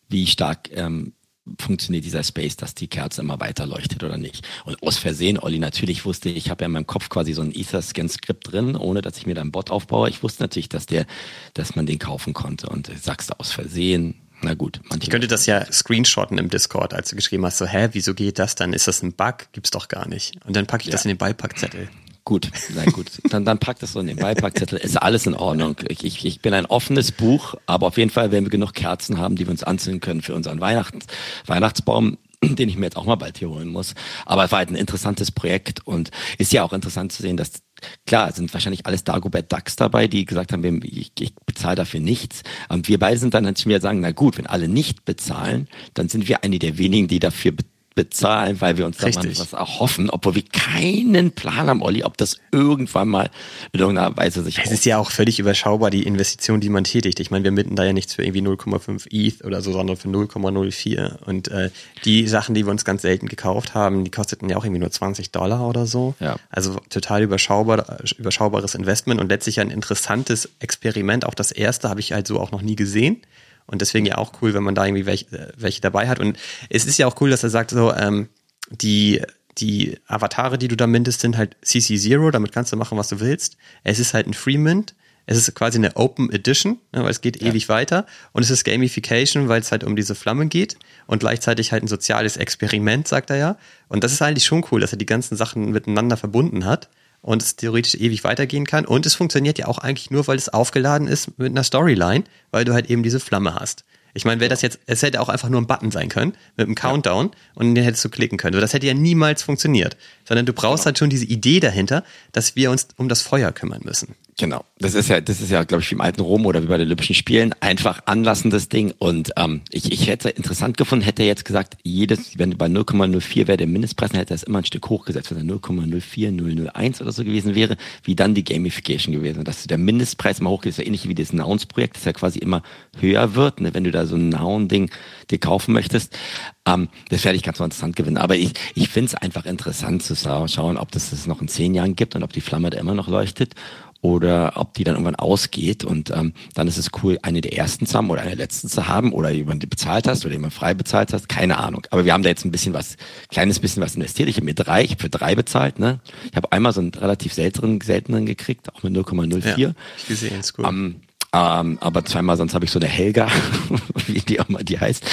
wie 0.09 0.27
stark 0.27 0.69
ähm, 0.75 1.13
funktioniert 1.61 2.05
dieser 2.05 2.23
Space, 2.23 2.57
dass 2.57 2.75
die 2.75 2.89
Kerze 2.89 3.21
immer 3.21 3.41
weiter 3.41 3.67
leuchtet 3.67 4.05
oder 4.05 4.17
nicht. 4.17 4.47
Und 4.65 4.83
aus 4.83 4.99
Versehen, 4.99 5.39
Olli, 5.39 5.59
natürlich 5.59 6.05
wusste 6.05 6.29
ich, 6.29 6.37
ich 6.37 6.51
habe 6.51 6.63
ja 6.63 6.67
in 6.67 6.73
meinem 6.73 6.87
Kopf 6.87 7.09
quasi 7.09 7.33
so 7.33 7.43
ein 7.43 7.53
Ether-Scan-Skript 7.53 8.53
drin, 8.53 8.77
ohne 8.77 9.03
dass 9.03 9.19
ich 9.19 9.27
mir 9.27 9.35
da 9.35 9.41
einen 9.41 9.53
Bot 9.53 9.71
aufbaue. 9.71 10.09
Ich 10.09 10.23
wusste 10.23 10.43
natürlich, 10.43 10.69
dass 10.69 10.87
der, 10.87 11.07
dass 11.55 11.75
man 11.75 11.87
den 11.87 11.99
kaufen 11.99 12.33
konnte. 12.33 12.69
Und 12.69 12.91
sagst 13.01 13.31
du 13.31 13.39
aus 13.39 13.53
Versehen, 13.53 14.15
na 14.43 14.55
gut. 14.55 14.81
Ich 15.01 15.11
könnte 15.11 15.29
das 15.29 15.47
ja 15.47 15.71
screenshotten 15.71 16.39
im 16.39 16.49
Discord, 16.49 16.95
als 16.95 17.11
du 17.11 17.17
geschrieben 17.17 17.45
hast, 17.47 17.59
so, 17.59 17.67
hä, 17.67 17.91
wieso 17.93 18.15
geht 18.15 18.39
das 18.39 18.57
dann? 18.57 18.73
Ist 18.73 18.89
das 18.89 19.03
ein 19.03 19.13
Bug? 19.13 19.47
Gibt's 19.53 19.71
doch 19.71 19.89
gar 19.89 20.09
nicht. 20.09 20.35
Und 20.45 20.57
dann 20.57 20.67
packe 20.67 20.83
ich 20.83 20.89
ja. 20.89 20.93
das 20.93 21.05
in 21.05 21.11
den 21.11 21.19
Beipackzettel. 21.19 21.89
Gut, 22.25 22.51
na 22.75 22.85
gut. 22.85 23.11
Dann, 23.31 23.45
dann 23.45 23.59
pack 23.59 23.81
das 23.81 23.93
so 23.93 24.01
in 24.01 24.07
den 24.07 24.17
Beipackzettel. 24.17 24.79
Ist 24.79 24.97
alles 24.97 25.27
in 25.27 25.35
Ordnung. 25.35 25.77
Ich, 25.89 26.05
ich, 26.05 26.25
ich 26.25 26.41
bin 26.41 26.55
ein 26.55 26.67
offenes 26.67 27.11
Buch, 27.11 27.57
aber 27.67 27.89
auf 27.89 27.97
jeden 27.97 28.11
Fall 28.11 28.31
werden 28.31 28.45
wir 28.45 28.51
genug 28.51 28.75
Kerzen 28.75 29.19
haben, 29.19 29.35
die 29.35 29.47
wir 29.47 29.51
uns 29.51 29.65
anzünden 29.65 30.01
können 30.01 30.23
für 30.23 30.35
unseren 30.35 30.61
Weihnachts, 30.61 31.07
Weihnachtsbaum 31.47 32.19
den 32.45 32.69
ich 32.69 32.77
mir 32.77 32.87
jetzt 32.87 32.97
auch 32.97 33.05
mal 33.05 33.17
bald 33.17 33.39
hier 33.39 33.51
holen 33.51 33.69
muss. 33.69 33.95
Aber 34.27 34.45
es 34.45 34.53
war 34.53 34.59
halt 34.59 34.71
ein 34.71 34.77
interessantes 34.77 35.31
Projekt 35.31 35.87
und 35.87 36.11
ist 36.39 36.53
ja 36.53 36.63
auch 36.63 36.73
interessant 36.73 37.13
zu 37.13 37.23
sehen, 37.23 37.37
dass 37.37 37.63
klar 38.07 38.33
sind 38.33 38.53
wahrscheinlich 38.53 38.87
alles 38.87 39.05
Dagobert 39.05 39.53
Ducks 39.53 39.77
dabei, 39.77 40.07
die 40.09 40.25
gesagt 40.25 40.53
haben, 40.53 40.81
ich, 40.85 41.13
ich 41.19 41.35
bezahle 41.47 41.77
dafür 41.77 42.01
nichts. 42.01 42.43
Und 42.69 42.89
wir 42.89 42.99
beide 42.99 43.19
sind 43.19 43.35
dann 43.35 43.45
natürlich 43.45 43.67
mir 43.67 43.81
sagen, 43.81 44.01
na 44.01 44.13
gut, 44.13 44.39
wenn 44.39 44.47
alle 44.47 44.69
nicht 44.69 45.05
bezahlen, 45.05 45.69
dann 45.95 46.09
sind 46.09 46.29
wir 46.29 46.43
eine 46.45 46.59
der 46.59 46.79
wenigen, 46.79 47.09
die 47.09 47.19
dafür 47.19 47.53
bezahlen 47.53 47.72
bezahlen, 47.95 48.61
weil 48.61 48.77
wir 48.79 48.87
uns 48.87 48.97
da 48.97 49.09
mal 49.09 49.39
was 49.39 49.53
erhoffen, 49.53 50.11
obwohl 50.11 50.35
wir 50.35 50.45
keinen 50.45 51.33
Plan 51.33 51.67
haben, 51.69 51.83
Olli, 51.83 52.05
ob 52.05 52.17
das 52.17 52.39
irgendwann 52.51 53.09
mal 53.09 53.31
in 53.73 53.81
irgendeiner 53.81 54.17
Weise 54.17 54.43
sich. 54.43 54.59
Es 54.59 54.71
ist 54.71 54.85
ja 54.85 54.99
auch 54.99 55.11
völlig 55.11 55.39
überschaubar, 55.39 55.91
die 55.91 56.05
Investition, 56.05 56.61
die 56.61 56.69
man 56.69 56.85
tätigt. 56.85 57.21
Ich 57.21 57.31
meine, 57.31 57.45
wir 57.45 57.53
mitten 57.53 57.77
da 57.77 57.85
ja 57.85 57.93
nichts 57.93 58.15
für 58.15 58.25
irgendwie 58.25 58.41
0,5 58.41 59.07
ETH 59.11 59.45
oder 59.45 59.61
so, 59.61 59.73
sondern 59.73 59.97
für 59.97 60.09
0,04. 60.09 61.19
Und 61.25 61.49
äh, 61.49 61.71
die 62.05 62.27
Sachen, 62.29 62.55
die 62.55 62.65
wir 62.67 62.71
uns 62.71 62.85
ganz 62.85 63.03
selten 63.03 63.27
gekauft 63.27 63.75
haben, 63.75 64.05
die 64.05 64.11
kosteten 64.11 64.49
ja 64.49 64.57
auch 64.57 64.65
irgendwie 64.65 64.81
nur 64.81 64.91
20 64.91 65.31
Dollar 65.31 65.69
oder 65.69 65.87
so. 65.87 66.15
Ja. 66.21 66.37
Also 66.51 66.81
total 66.89 67.23
überschaubar, 67.23 67.99
überschaubares 68.19 68.75
Investment 68.75 69.21
und 69.21 69.29
letztlich 69.29 69.61
ein 69.61 69.71
interessantes 69.71 70.49
Experiment. 70.61 71.27
Auch 71.27 71.35
das 71.35 71.53
erste 71.53 71.89
habe 71.89 72.01
ich 72.01 72.13
halt 72.13 72.27
so 72.27 72.41
auch 72.41 72.53
noch 72.53 72.63
nie 72.63 72.77
gesehen. 72.77 73.23
Und 73.67 73.81
deswegen 73.81 74.07
ja 74.07 74.19
auch 74.19 74.33
cool, 74.43 74.55
wenn 74.55 74.63
man 74.63 74.75
da 74.75 74.85
irgendwie 74.85 75.07
welche, 75.07 75.27
äh, 75.37 75.53
welche 75.57 75.81
dabei 75.81 76.09
hat. 76.09 76.19
Und 76.19 76.39
es 76.69 76.85
ist 76.85 76.99
ja 76.99 77.07
auch 77.07 77.21
cool, 77.21 77.31
dass 77.31 77.43
er 77.43 77.51
sagt, 77.51 77.71
so, 77.71 77.93
ähm, 77.95 78.29
die, 78.71 79.23
die 79.59 79.99
Avatare, 80.07 80.59
die 80.59 80.69
du 80.69 80.77
da 80.77 80.87
mintest, 80.87 81.21
sind 81.21 81.37
halt 81.37 81.57
CC0, 81.65 82.31
damit 82.31 82.53
kannst 82.53 82.73
du 82.73 82.77
machen, 82.77 82.99
was 82.99 83.09
du 83.09 83.21
willst. 83.21 83.57
Es 83.85 83.99
ist 83.99 84.15
halt 84.15 84.27
ein 84.27 84.35
Free 84.35 84.59
Mint. 84.59 84.95
Es 85.25 85.37
ist 85.37 85.55
quasi 85.55 85.79
eine 85.79 85.97
Open 85.97 86.33
Edition, 86.33 86.79
ne, 86.93 87.05
weil 87.05 87.11
es 87.11 87.21
geht 87.21 87.41
ja. 87.41 87.49
ewig 87.49 87.69
weiter. 87.69 88.07
Und 88.33 88.43
es 88.43 88.51
ist 88.51 88.65
Gamification, 88.65 89.49
weil 89.49 89.61
es 89.61 89.71
halt 89.71 89.85
um 89.85 89.95
diese 89.95 90.17
Flamme 90.17 90.47
geht. 90.47 90.77
Und 91.07 91.21
gleichzeitig 91.21 91.71
halt 91.71 91.85
ein 91.85 91.89
soziales 91.89 92.37
Experiment, 92.37 93.07
sagt 93.07 93.31
er 93.31 93.37
ja. 93.37 93.57
Und 93.89 94.03
das 94.03 94.13
ist 94.13 94.23
eigentlich 94.23 94.45
schon 94.45 94.65
cool, 94.73 94.81
dass 94.81 94.93
er 94.93 94.99
die 94.99 95.07
ganzen 95.07 95.37
Sachen 95.37 95.71
miteinander 95.71 96.17
verbunden 96.17 96.65
hat 96.65 96.89
und 97.23 97.43
es 97.43 97.57
theoretisch 97.57 97.95
ewig 97.95 98.25
weitergehen 98.25 98.67
kann. 98.67 98.85
Und 98.85 99.07
es 99.07 99.15
funktioniert 99.15 99.59
ja 99.59 99.67
auch 99.69 99.79
eigentlich 99.79 100.11
nur, 100.11 100.27
weil 100.27 100.37
es 100.37 100.49
aufgeladen 100.49 101.09
ist 101.09 101.39
mit 101.39 101.53
einer 101.53 101.65
Storyline, 101.65 102.25
weil 102.51 102.65
du 102.65 102.75
halt 102.75 102.91
eben 102.91 103.03
diese 103.03 103.21
Flamme 103.21 103.55
hast. 103.55 103.85
Ich 104.15 104.27
meine, 104.27 104.41
wäre 104.41 104.51
das 104.51 104.61
jetzt, 104.61 104.79
es 104.87 105.03
hätte 105.03 105.21
auch 105.23 105.31
einfach 105.31 105.49
nur 105.49 105.61
ein 105.61 105.67
Button 105.67 105.91
sein 105.91 106.11
können 106.11 106.35
mit 106.57 106.67
einem 106.67 106.75
Countdown 106.75 107.27
ja. 107.27 107.33
und 107.55 107.75
den 107.75 107.83
hättest 107.83 108.05
du 108.05 108.11
klicken 108.11 108.37
können. 108.37 108.61
Das 108.61 108.75
hätte 108.75 108.87
ja 108.87 108.93
niemals 108.93 109.43
funktioniert, 109.43 109.97
sondern 110.25 110.45
du 110.45 110.53
brauchst 110.53 110.83
genau. 110.83 110.87
halt 110.87 110.99
schon 110.99 111.09
diese 111.09 111.25
Idee 111.25 111.61
dahinter, 111.61 112.05
dass 112.33 112.55
wir 112.55 112.71
uns 112.71 112.89
um 112.97 113.09
das 113.09 113.23
Feuer 113.23 113.53
kümmern 113.53 113.81
müssen. 113.85 114.15
Genau. 114.39 114.65
Das 114.79 114.95
ist 114.95 115.09
ja, 115.09 115.21
das 115.21 115.43
ist 115.43 115.51
ja, 115.51 115.63
glaube 115.65 115.83
ich, 115.83 115.91
wie 115.91 115.95
im 115.95 116.01
alten 116.01 116.23
Rom 116.23 116.47
oder 116.47 116.63
wie 116.63 116.67
bei 116.67 116.79
den 116.79 116.87
Olympischen 116.87 117.15
Spielen, 117.15 117.55
einfach 117.61 118.01
anlassen 118.07 118.51
das 118.51 118.71
Ding. 118.71 118.95
Und 118.99 119.33
ähm, 119.37 119.61
ich, 119.71 119.93
ich 119.93 120.09
hätte 120.09 120.31
interessant 120.31 120.79
gefunden, 120.79 121.05
hätte 121.05 121.23
er 121.23 121.29
jetzt 121.29 121.45
gesagt, 121.45 121.77
jedes, 121.83 122.39
wenn 122.39 122.57
bei 122.57 122.67
0,04 122.67 123.47
wäre 123.47 123.59
der 123.59 123.67
Mindestpreis, 123.67 124.11
dann 124.11 124.21
hätte 124.21 124.33
er 124.33 124.37
es 124.37 124.43
immer 124.43 124.59
ein 124.61 124.65
Stück 124.65 124.89
hochgesetzt, 124.89 125.31
wenn 125.31 125.49
er 125.49 125.55
0,04001 125.55 127.03
oder 127.03 127.13
so 127.13 127.25
gewesen 127.25 127.55
wäre, 127.55 127.77
wie 128.05 128.17
dann 128.17 128.35
die 128.35 128.43
Gamification 128.43 129.15
gewesen. 129.15 129.45
Dass 129.45 129.67
der 129.67 129.77
Mindestpreis 129.77 130.41
immer 130.41 130.51
hochgeht, 130.51 130.71
ist 130.71 130.79
ja 130.79 130.87
ähnlich 130.87 131.07
wie 131.07 131.15
das 131.15 131.35
Nouns-Projekt, 131.35 131.97
das 131.97 132.05
ja 132.07 132.15
quasi 132.15 132.39
immer 132.39 132.63
höher 132.99 133.35
wird, 133.35 133.61
ne, 133.61 133.75
wenn 133.75 133.85
du 133.85 133.91
da 133.91 134.07
so 134.07 134.17
ein 134.17 134.31
Noun-Ding 134.31 134.91
dir 135.31 135.39
kaufen 135.39 135.75
möchtest. 135.75 136.19
Ähm, 136.67 136.89
das 137.11 137.25
werde 137.25 137.37
ich 137.37 137.43
ganz 137.43 137.61
interessant 137.61 137.97
gewinnen. 137.97 138.17
Aber 138.17 138.37
ich, 138.37 138.55
ich 138.75 138.89
finde 138.89 139.09
es 139.09 139.15
einfach 139.15 139.45
interessant 139.45 140.03
zu 140.03 140.17
schauen, 140.17 140.79
ob 140.79 140.91
das 140.91 141.11
das 141.11 141.27
noch 141.27 141.43
in 141.43 141.49
zehn 141.49 141.75
Jahren 141.75 141.97
gibt 141.97 142.17
und 142.17 142.23
ob 142.23 142.33
die 142.33 142.41
Flamme 142.41 142.71
da 142.71 142.79
immer 142.79 142.95
noch 142.95 143.09
leuchtet 143.09 143.55
oder 144.03 144.55
ob 144.57 144.75
die 144.75 144.83
dann 144.83 144.97
irgendwann 144.97 145.15
ausgeht 145.15 145.85
und 145.85 146.11
ähm, 146.11 146.35
dann 146.55 146.67
ist 146.67 146.77
es 146.77 146.91
cool, 147.03 147.19
eine 147.23 147.41
der 147.41 147.57
ersten 147.57 147.87
zu 147.87 147.97
haben 147.97 148.11
oder 148.11 148.21
eine 148.21 148.31
der 148.31 148.39
letzten 148.39 148.69
zu 148.69 148.89
haben 148.89 149.13
oder 149.13 149.31
jemand 149.31 149.69
bezahlt 149.71 150.09
hast 150.09 150.27
oder 150.27 150.35
jemand 150.35 150.53
frei 150.53 150.75
bezahlt 150.75 151.13
hast, 151.13 151.29
keine 151.29 151.59
Ahnung. 151.59 151.87
Aber 151.91 152.05
wir 152.05 152.13
haben 152.13 152.25
da 152.25 152.29
jetzt 152.29 152.45
ein 152.45 152.51
bisschen 152.51 152.75
was, 152.75 152.97
kleines 153.31 153.61
bisschen 153.61 153.81
was 153.81 153.95
investiert. 153.95 154.29
Ich 154.29 154.37
habe 154.37 154.45
mir 154.45 154.55
drei, 154.55 154.83
ich 154.83 154.91
habe 154.91 155.03
für 155.03 155.09
drei 155.09 155.37
bezahlt. 155.37 155.79
Ne? 155.79 156.01
Ich 156.29 156.37
habe 156.37 156.51
einmal 156.51 156.73
so 156.73 156.81
einen 156.81 156.91
relativ 156.91 157.33
seltenen, 157.33 157.81
seltenen 157.81 158.27
gekriegt, 158.27 158.75
auch 158.75 158.83
mit 158.83 158.93
0,04. 158.93 159.57
Ja, 159.57 159.73
ich 159.97 160.09
gesehen, 160.09 160.41
ist 160.41 160.59
cool. 160.59 160.67
Um, 160.67 160.97
ähm, 161.33 161.79
aber 161.81 162.05
zweimal 162.05 162.37
sonst 162.37 162.55
habe 162.55 162.65
ich 162.65 162.73
so 162.73 162.81
eine 162.81 162.89
Helga, 162.89 163.29
wie 164.09 164.21
die 164.21 164.41
auch 164.41 164.49
mal 164.49 164.65
die 164.65 164.81
heißt, 164.81 165.05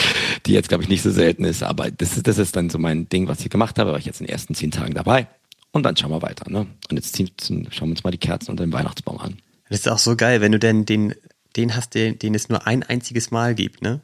die 0.47 0.53
jetzt 0.53 0.67
glaube 0.67 0.83
ich 0.83 0.89
nicht 0.89 1.03
so 1.03 1.11
selten 1.11 1.45
ist. 1.45 1.61
Aber 1.61 1.91
das 1.91 2.17
ist, 2.17 2.27
das 2.27 2.39
ist 2.39 2.55
dann 2.55 2.71
so 2.71 2.79
mein 2.79 3.07
Ding, 3.07 3.27
was 3.27 3.39
ich 3.41 3.51
gemacht 3.51 3.77
habe. 3.77 3.91
War 3.91 3.99
ich 3.99 4.05
jetzt 4.05 4.19
in 4.19 4.25
den 4.25 4.33
ersten 4.33 4.55
zehn 4.55 4.71
Tagen 4.71 4.95
dabei. 4.95 5.27
Und 5.72 5.84
dann 5.84 5.95
schauen 5.95 6.11
wir 6.11 6.22
weiter. 6.22 6.49
Ne? 6.49 6.67
Und 6.89 6.97
jetzt 6.97 7.15
schauen 7.17 7.67
wir 7.70 7.84
uns 7.84 8.03
mal 8.03 8.11
die 8.11 8.17
Kerzen 8.17 8.51
unter 8.51 8.63
dem 8.63 8.74
Weihnachtsbaum 8.74 9.20
an. 9.20 9.38
Das 9.70 9.82
ist 9.82 9.88
auch 9.88 9.99
so 9.99 10.15
geil, 10.15 10.41
wenn 10.41 10.51
du 10.51 10.59
denn 10.59 10.86
den, 10.86 11.13
den 11.55 11.76
hast, 11.76 11.93
den, 11.93 12.17
den 12.17 12.34
es 12.34 12.49
nur 12.49 12.65
ein 12.65 12.84
einziges 12.84 13.30
Mal 13.30 13.53
gibt, 13.53 13.82
ne? 13.82 14.01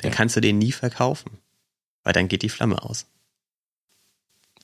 Dann 0.00 0.12
ja. 0.12 0.16
kannst 0.16 0.36
du 0.36 0.40
den 0.40 0.58
nie 0.58 0.72
verkaufen. 0.72 1.38
Weil 2.04 2.12
dann 2.12 2.28
geht 2.28 2.42
die 2.42 2.48
Flamme 2.48 2.82
aus. 2.82 3.06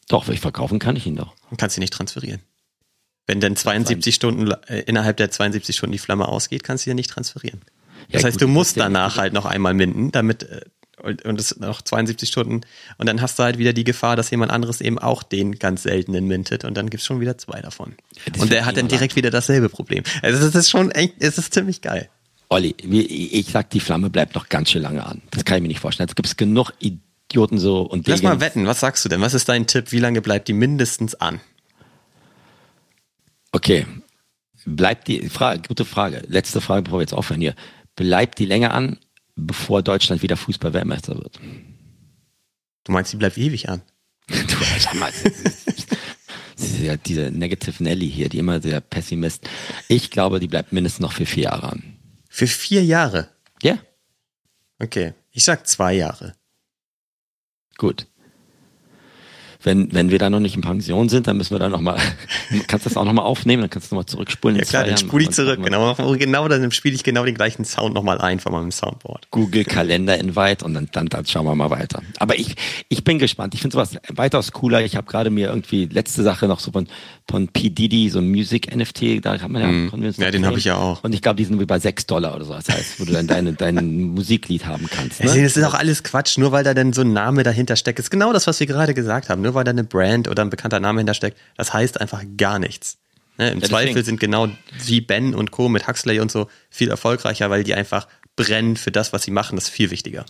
Doch, 0.08 0.26
weil 0.26 0.34
ich 0.34 0.40
verkaufen 0.40 0.78
kann 0.78 0.96
ich 0.96 1.06
ihn 1.06 1.16
doch. 1.16 1.34
Und 1.50 1.58
kannst 1.58 1.76
ihn 1.76 1.80
nicht 1.80 1.92
transferieren. 1.92 2.40
Wenn 3.26 3.40
dann 3.40 3.56
72 3.56 4.14
Stunden, 4.14 4.50
äh, 4.68 4.80
innerhalb 4.80 5.16
der 5.16 5.30
72 5.30 5.76
Stunden 5.76 5.92
die 5.92 5.98
Flamme 5.98 6.28
ausgeht, 6.28 6.62
kannst 6.62 6.86
du 6.86 6.90
ihn 6.90 6.96
nicht 6.96 7.10
transferieren. 7.10 7.60
Das 8.10 8.22
ja, 8.22 8.26
heißt, 8.26 8.38
gut, 8.38 8.42
du 8.42 8.48
musst 8.48 8.76
danach 8.76 9.16
halt 9.16 9.32
noch 9.32 9.46
einmal 9.46 9.72
minden, 9.72 10.12
damit 10.12 10.42
äh, 10.44 10.60
und 11.04 11.38
es 11.38 11.58
noch 11.58 11.82
72 11.82 12.28
Stunden 12.28 12.62
und 12.98 13.06
dann 13.06 13.20
hast 13.20 13.38
du 13.38 13.42
halt 13.42 13.58
wieder 13.58 13.72
die 13.72 13.84
Gefahr, 13.84 14.16
dass 14.16 14.30
jemand 14.30 14.50
anderes 14.50 14.80
eben 14.80 14.98
auch 14.98 15.22
den 15.22 15.58
ganz 15.58 15.82
seltenen 15.82 16.26
mintet 16.26 16.64
und 16.64 16.74
dann 16.74 16.90
gibt's 16.90 17.06
schon 17.06 17.20
wieder 17.20 17.38
zwei 17.38 17.60
davon. 17.60 17.94
Ja, 18.26 18.42
und 18.42 18.50
der 18.50 18.66
hat 18.66 18.76
dann 18.76 18.88
direkt 18.88 19.16
wieder 19.16 19.30
dasselbe 19.30 19.68
Problem. 19.68 20.02
Also 20.22 20.46
es 20.46 20.54
ist 20.54 20.70
schon 20.70 20.90
echt, 20.90 21.14
es 21.18 21.38
ist 21.38 21.52
ziemlich 21.52 21.80
geil. 21.80 22.08
Olli, 22.48 22.74
ich 22.78 23.46
sag, 23.46 23.70
die 23.70 23.80
Flamme 23.80 24.10
bleibt 24.10 24.34
noch 24.34 24.48
ganz 24.48 24.70
schön 24.70 24.82
lange 24.82 25.04
an. 25.04 25.22
Das 25.30 25.44
kann 25.44 25.56
ich 25.56 25.62
mir 25.62 25.68
nicht 25.68 25.80
vorstellen. 25.80 26.08
Es 26.08 26.14
gibt 26.14 26.36
genug 26.36 26.72
Idioten 26.78 27.58
so 27.58 27.82
und 27.82 28.06
Lass 28.06 28.22
mal 28.22 28.40
wetten, 28.40 28.66
was 28.66 28.80
sagst 28.80 29.04
du 29.04 29.08
denn? 29.08 29.20
Was 29.20 29.34
ist 29.34 29.48
dein 29.48 29.66
Tipp? 29.66 29.92
Wie 29.92 29.98
lange 29.98 30.20
bleibt 30.20 30.48
die 30.48 30.52
mindestens 30.52 31.14
an? 31.14 31.40
Okay. 33.52 33.86
Bleibt 34.66 35.08
die 35.08 35.28
Frage, 35.28 35.62
gute 35.66 35.84
Frage. 35.84 36.22
Letzte 36.28 36.60
Frage, 36.60 36.84
bevor 36.84 36.98
wir 36.98 37.02
jetzt 37.02 37.12
aufhören 37.12 37.40
hier. 37.40 37.54
Bleibt 37.96 38.38
die 38.38 38.46
länger 38.46 38.72
an 38.72 38.98
bevor 39.36 39.82
Deutschland 39.82 40.22
wieder 40.22 40.36
Fußball-Weltmeister 40.36 41.16
wird. 41.16 41.40
Du 42.84 42.92
meinst, 42.92 43.12
die 43.12 43.16
bleibt 43.16 43.38
ewig 43.38 43.68
an? 43.68 43.82
du, 44.28 44.56
sag 44.78 44.94
mal, 44.94 45.12
ja 46.82 46.96
diese 46.96 47.30
Negative 47.30 47.82
Nelly 47.82 48.10
hier, 48.10 48.28
die 48.28 48.38
immer 48.38 48.60
der 48.60 48.80
Pessimist. 48.80 49.48
Ich 49.88 50.10
glaube, 50.10 50.40
die 50.40 50.48
bleibt 50.48 50.72
mindestens 50.72 51.00
noch 51.00 51.12
für 51.12 51.26
vier 51.26 51.44
Jahre 51.44 51.72
an. 51.72 51.98
Für 52.28 52.46
vier 52.46 52.84
Jahre? 52.84 53.28
Ja. 53.62 53.78
Okay, 54.78 55.14
ich 55.30 55.44
sag 55.44 55.66
zwei 55.66 55.94
Jahre. 55.94 56.34
Gut 57.76 58.06
wenn, 59.64 59.92
wenn 59.92 60.10
wir 60.10 60.18
da 60.18 60.30
noch 60.30 60.40
nicht 60.40 60.56
in 60.56 60.62
Pension 60.62 61.08
sind, 61.08 61.26
dann 61.26 61.36
müssen 61.36 61.54
wir 61.54 61.58
da 61.58 61.68
nochmal, 61.68 61.98
kannst 62.66 62.86
du 62.86 62.90
das 62.90 62.96
auch 62.96 63.04
nochmal 63.04 63.24
aufnehmen, 63.24 63.62
dann 63.62 63.70
kannst 63.70 63.90
du 63.90 63.94
nochmal 63.94 64.06
zurückspulen. 64.06 64.58
Ja 64.58 64.64
klar, 64.64 64.84
dann 64.84 64.98
spule 64.98 65.24
ich 65.24 65.30
zurück, 65.30 65.60
genau, 65.62 65.94
genau, 65.94 66.48
dann 66.48 66.70
spiele 66.70 66.94
ich 66.94 67.02
genau 67.02 67.24
den 67.24 67.34
gleichen 67.34 67.64
Sound 67.64 67.94
nochmal 67.94 68.20
ein 68.20 68.40
von 68.40 68.52
meinem 68.52 68.70
Soundboard. 68.70 69.30
Google 69.30 69.64
Kalender 69.64 70.18
Invite 70.18 70.64
und 70.64 70.74
dann, 70.74 70.88
dann, 70.92 71.06
dann 71.06 71.26
schauen 71.26 71.46
wir 71.46 71.54
mal 71.54 71.70
weiter. 71.70 72.02
Aber 72.18 72.38
ich, 72.38 72.54
ich 72.88 73.04
bin 73.04 73.18
gespannt, 73.18 73.54
ich 73.54 73.60
finde 73.60 73.74
sowas 73.74 73.96
weitaus 74.08 74.52
cooler. 74.52 74.84
Ich 74.84 74.96
habe 74.96 75.06
gerade 75.06 75.30
mir 75.30 75.48
irgendwie 75.48 75.86
letzte 75.86 76.22
Sache 76.22 76.46
noch 76.46 76.60
so 76.60 76.70
von, 76.70 76.86
von 77.28 77.48
P. 77.48 77.70
Diddy, 77.70 78.10
so 78.10 78.18
ein 78.18 78.28
Music-NFT, 78.28 79.24
da 79.24 79.40
hat 79.40 79.48
man 79.48 79.62
ja, 79.62 79.68
mm. 79.68 80.12
ja 80.18 80.30
den 80.30 80.44
habe 80.44 80.58
ich 80.58 80.64
ja 80.64 80.76
auch. 80.76 81.02
Und 81.02 81.14
ich 81.14 81.22
glaube, 81.22 81.36
die 81.36 81.44
sind 81.44 81.58
wie 81.58 81.64
bei 81.64 81.78
sechs 81.78 82.06
Dollar 82.06 82.36
oder 82.36 82.44
so, 82.44 82.52
das 82.52 82.68
heißt, 82.68 83.00
wo 83.00 83.04
du 83.04 83.12
dann 83.12 83.26
deine, 83.26 83.54
dein 83.54 84.02
Musiklied 84.14 84.66
haben 84.66 84.88
kannst. 84.90 85.20
Ne? 85.20 85.26
Das 85.26 85.36
ist 85.36 85.62
auch 85.64 85.74
alles 85.74 86.02
Quatsch, 86.02 86.36
nur 86.36 86.52
weil 86.52 86.64
da 86.64 86.74
dann 86.74 86.92
so 86.92 87.00
ein 87.00 87.12
Name 87.12 87.42
dahinter 87.42 87.76
steckt. 87.76 87.98
Das 87.98 88.06
ist 88.06 88.10
genau 88.10 88.32
das, 88.32 88.46
was 88.46 88.60
wir 88.60 88.66
gerade 88.66 88.92
gesagt 88.92 89.30
haben, 89.30 89.42
nur 89.54 89.60
weil 89.60 89.64
da 89.64 89.70
eine 89.70 89.84
Brand 89.84 90.28
oder 90.28 90.42
ein 90.42 90.50
bekannter 90.50 90.80
Name 90.80 91.00
hintersteckt, 91.00 91.38
das 91.56 91.72
heißt 91.72 92.00
einfach 92.00 92.22
gar 92.36 92.58
nichts. 92.58 92.98
Ne, 93.38 93.50
Im 93.50 93.60
ja, 93.60 93.68
Zweifel 93.68 94.04
sind 94.04 94.20
genau 94.20 94.48
wie 94.84 95.00
Ben 95.00 95.34
und 95.34 95.50
Co. 95.50 95.68
mit 95.68 95.88
Huxley 95.88 96.20
und 96.20 96.30
so 96.30 96.48
viel 96.70 96.90
erfolgreicher, 96.90 97.50
weil 97.50 97.64
die 97.64 97.74
einfach 97.74 98.06
brennen 98.36 98.76
für 98.76 98.90
das, 98.90 99.12
was 99.12 99.22
sie 99.22 99.30
machen. 99.30 99.56
Das 99.56 99.64
ist 99.64 99.70
viel 99.70 99.90
wichtiger. 99.90 100.24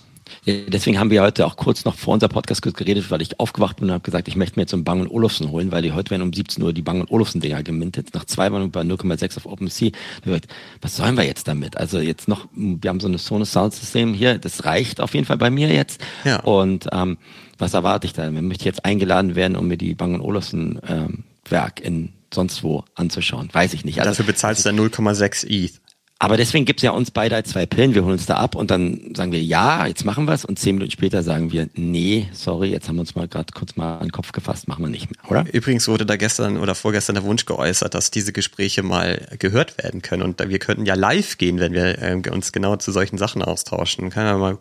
Ja, 0.45 0.55
deswegen 0.69 0.99
haben 0.99 1.11
wir 1.11 1.23
heute 1.23 1.47
auch 1.47 1.57
kurz 1.57 1.85
noch 1.85 1.95
vor 1.97 2.15
unser 2.15 2.29
Podcast 2.29 2.63
geredet, 2.63 3.11
weil 3.11 3.23
ich 3.23 3.39
aufgewacht 3.41 3.77
bin 3.77 3.89
und 3.89 3.95
habe 3.95 4.03
gesagt, 4.03 4.29
ich 4.29 4.37
möchte 4.37 4.59
mir 4.59 4.63
jetzt 4.63 4.71
so 4.71 4.77
einen 4.77 4.85
Bang 4.85 5.07
Olufsen 5.07 5.51
holen, 5.51 5.71
weil 5.73 5.83
die 5.83 5.93
heute 5.93 6.11
werden 6.11 6.23
um 6.23 6.33
17 6.33 6.63
Uhr 6.63 6.73
die 6.73 6.83
Bang 6.83 7.07
Olufsen 7.09 7.41
Dinger 7.41 7.63
gemintet. 7.63 8.15
Nach 8.15 8.25
zwei 8.25 8.51
Wochen 8.53 8.71
bei 8.71 8.83
0,6 8.83 9.39
auf 9.39 9.47
OpenSea. 9.47 9.91
Gesagt, 10.23 10.49
was 10.81 10.97
sollen 10.97 11.17
wir 11.17 11.25
jetzt 11.25 11.49
damit? 11.49 11.77
Also 11.77 11.99
jetzt 11.99 12.29
noch, 12.29 12.47
wir 12.55 12.89
haben 12.89 13.01
so 13.01 13.09
ein 13.09 13.17
Sonos 13.19 13.53
Sound 13.53 13.75
System 13.75 14.15
hier, 14.15 14.39
das 14.39 14.65
reicht 14.65 15.01
auf 15.01 15.15
jeden 15.15 15.27
Fall 15.27 15.39
bei 15.39 15.51
mir 15.51 15.69
jetzt. 15.69 16.01
Ja. 16.25 16.41
Und 16.41 16.89
ähm, 16.93 17.19
was 17.59 17.75
erwarte 17.75 18.07
ich 18.07 18.13
da? 18.13 18.31
Möchte 18.31 18.63
ich 18.63 18.67
jetzt 18.67 18.85
eingeladen 18.85 19.35
werden, 19.35 19.57
um 19.57 19.69
mir 19.69 19.77
die 19.77 19.95
Bang 19.95 20.21
Olufsen 20.21 20.81
ähm, 20.89 21.25
Werk 21.49 21.81
in 21.81 22.13
sonst 22.33 22.63
wo 22.63 22.85
anzuschauen? 22.95 23.49
Weiß 23.53 23.75
ich 23.75 23.85
nicht. 23.85 24.01
Also, 24.01 24.11
Dafür 24.11 24.27
bezahlst 24.27 24.65
du 24.65 24.71
dann 24.71 24.79
0,6 24.79 25.47
ETH. 25.47 25.81
Aber 26.21 26.37
deswegen 26.37 26.65
gibt's 26.65 26.83
ja 26.83 26.93
uns 26.93 27.11
beide 27.11 27.43
zwei 27.43 27.67
Pillen, 27.67 27.95
wir 27.95 28.03
holen 28.03 28.13
uns 28.13 28.27
da 28.27 28.37
ab 28.37 28.55
und 28.55 28.71
dann 28.71 29.15
sagen 29.15 29.33
wir, 29.33 29.43
ja, 29.43 29.87
jetzt 29.87 30.05
machen 30.05 30.27
wir's 30.27 30.45
und 30.45 30.59
zehn 30.59 30.77
Minuten 30.77 30.93
später 30.93 31.23
sagen 31.23 31.51
wir, 31.51 31.69
nee, 31.75 32.29
sorry, 32.33 32.71
jetzt 32.71 32.89
haben 32.89 32.97
wir 32.97 33.01
uns 33.01 33.15
mal 33.15 33.27
gerade 33.27 33.53
kurz 33.53 33.77
mal 33.77 33.99
an 33.99 34.07
den 34.07 34.13
Kopf 34.13 34.33
gefasst, 34.33 34.69
machen 34.69 34.85
wir 34.85 34.91
nicht 34.91 35.11
mehr, 35.11 35.31
oder? 35.31 35.53
Übrigens 35.53 35.89
wurde 35.89 36.07
da 36.07 36.17
gestern 36.17 36.57
oder 36.57 36.75
vorgestern 36.75 37.17
der 37.17 37.25
Wunsch 37.25 37.45
geäußert, 37.47 37.95
dass 37.95 38.11
diese 38.11 38.33
Gespräche 38.33 38.83
mal 38.83 39.27
gehört 39.39 39.77
werden 39.83 40.03
können 40.03 40.23
und 40.23 40.39
wir 40.49 40.59
könnten 40.61 40.87
ja 40.87 40.95
live 40.95 41.37
gehen, 41.37 41.59
wenn 41.59 41.73
wir 41.73 42.01
äh, 42.01 42.31
uns 42.31 42.53
genau 42.53 42.77
zu 42.77 42.93
solchen 42.93 43.19
Sachen 43.19 43.43
austauschen. 43.43 44.11
Kann 44.11 44.27
ja 44.27 44.39
mal 44.39 44.59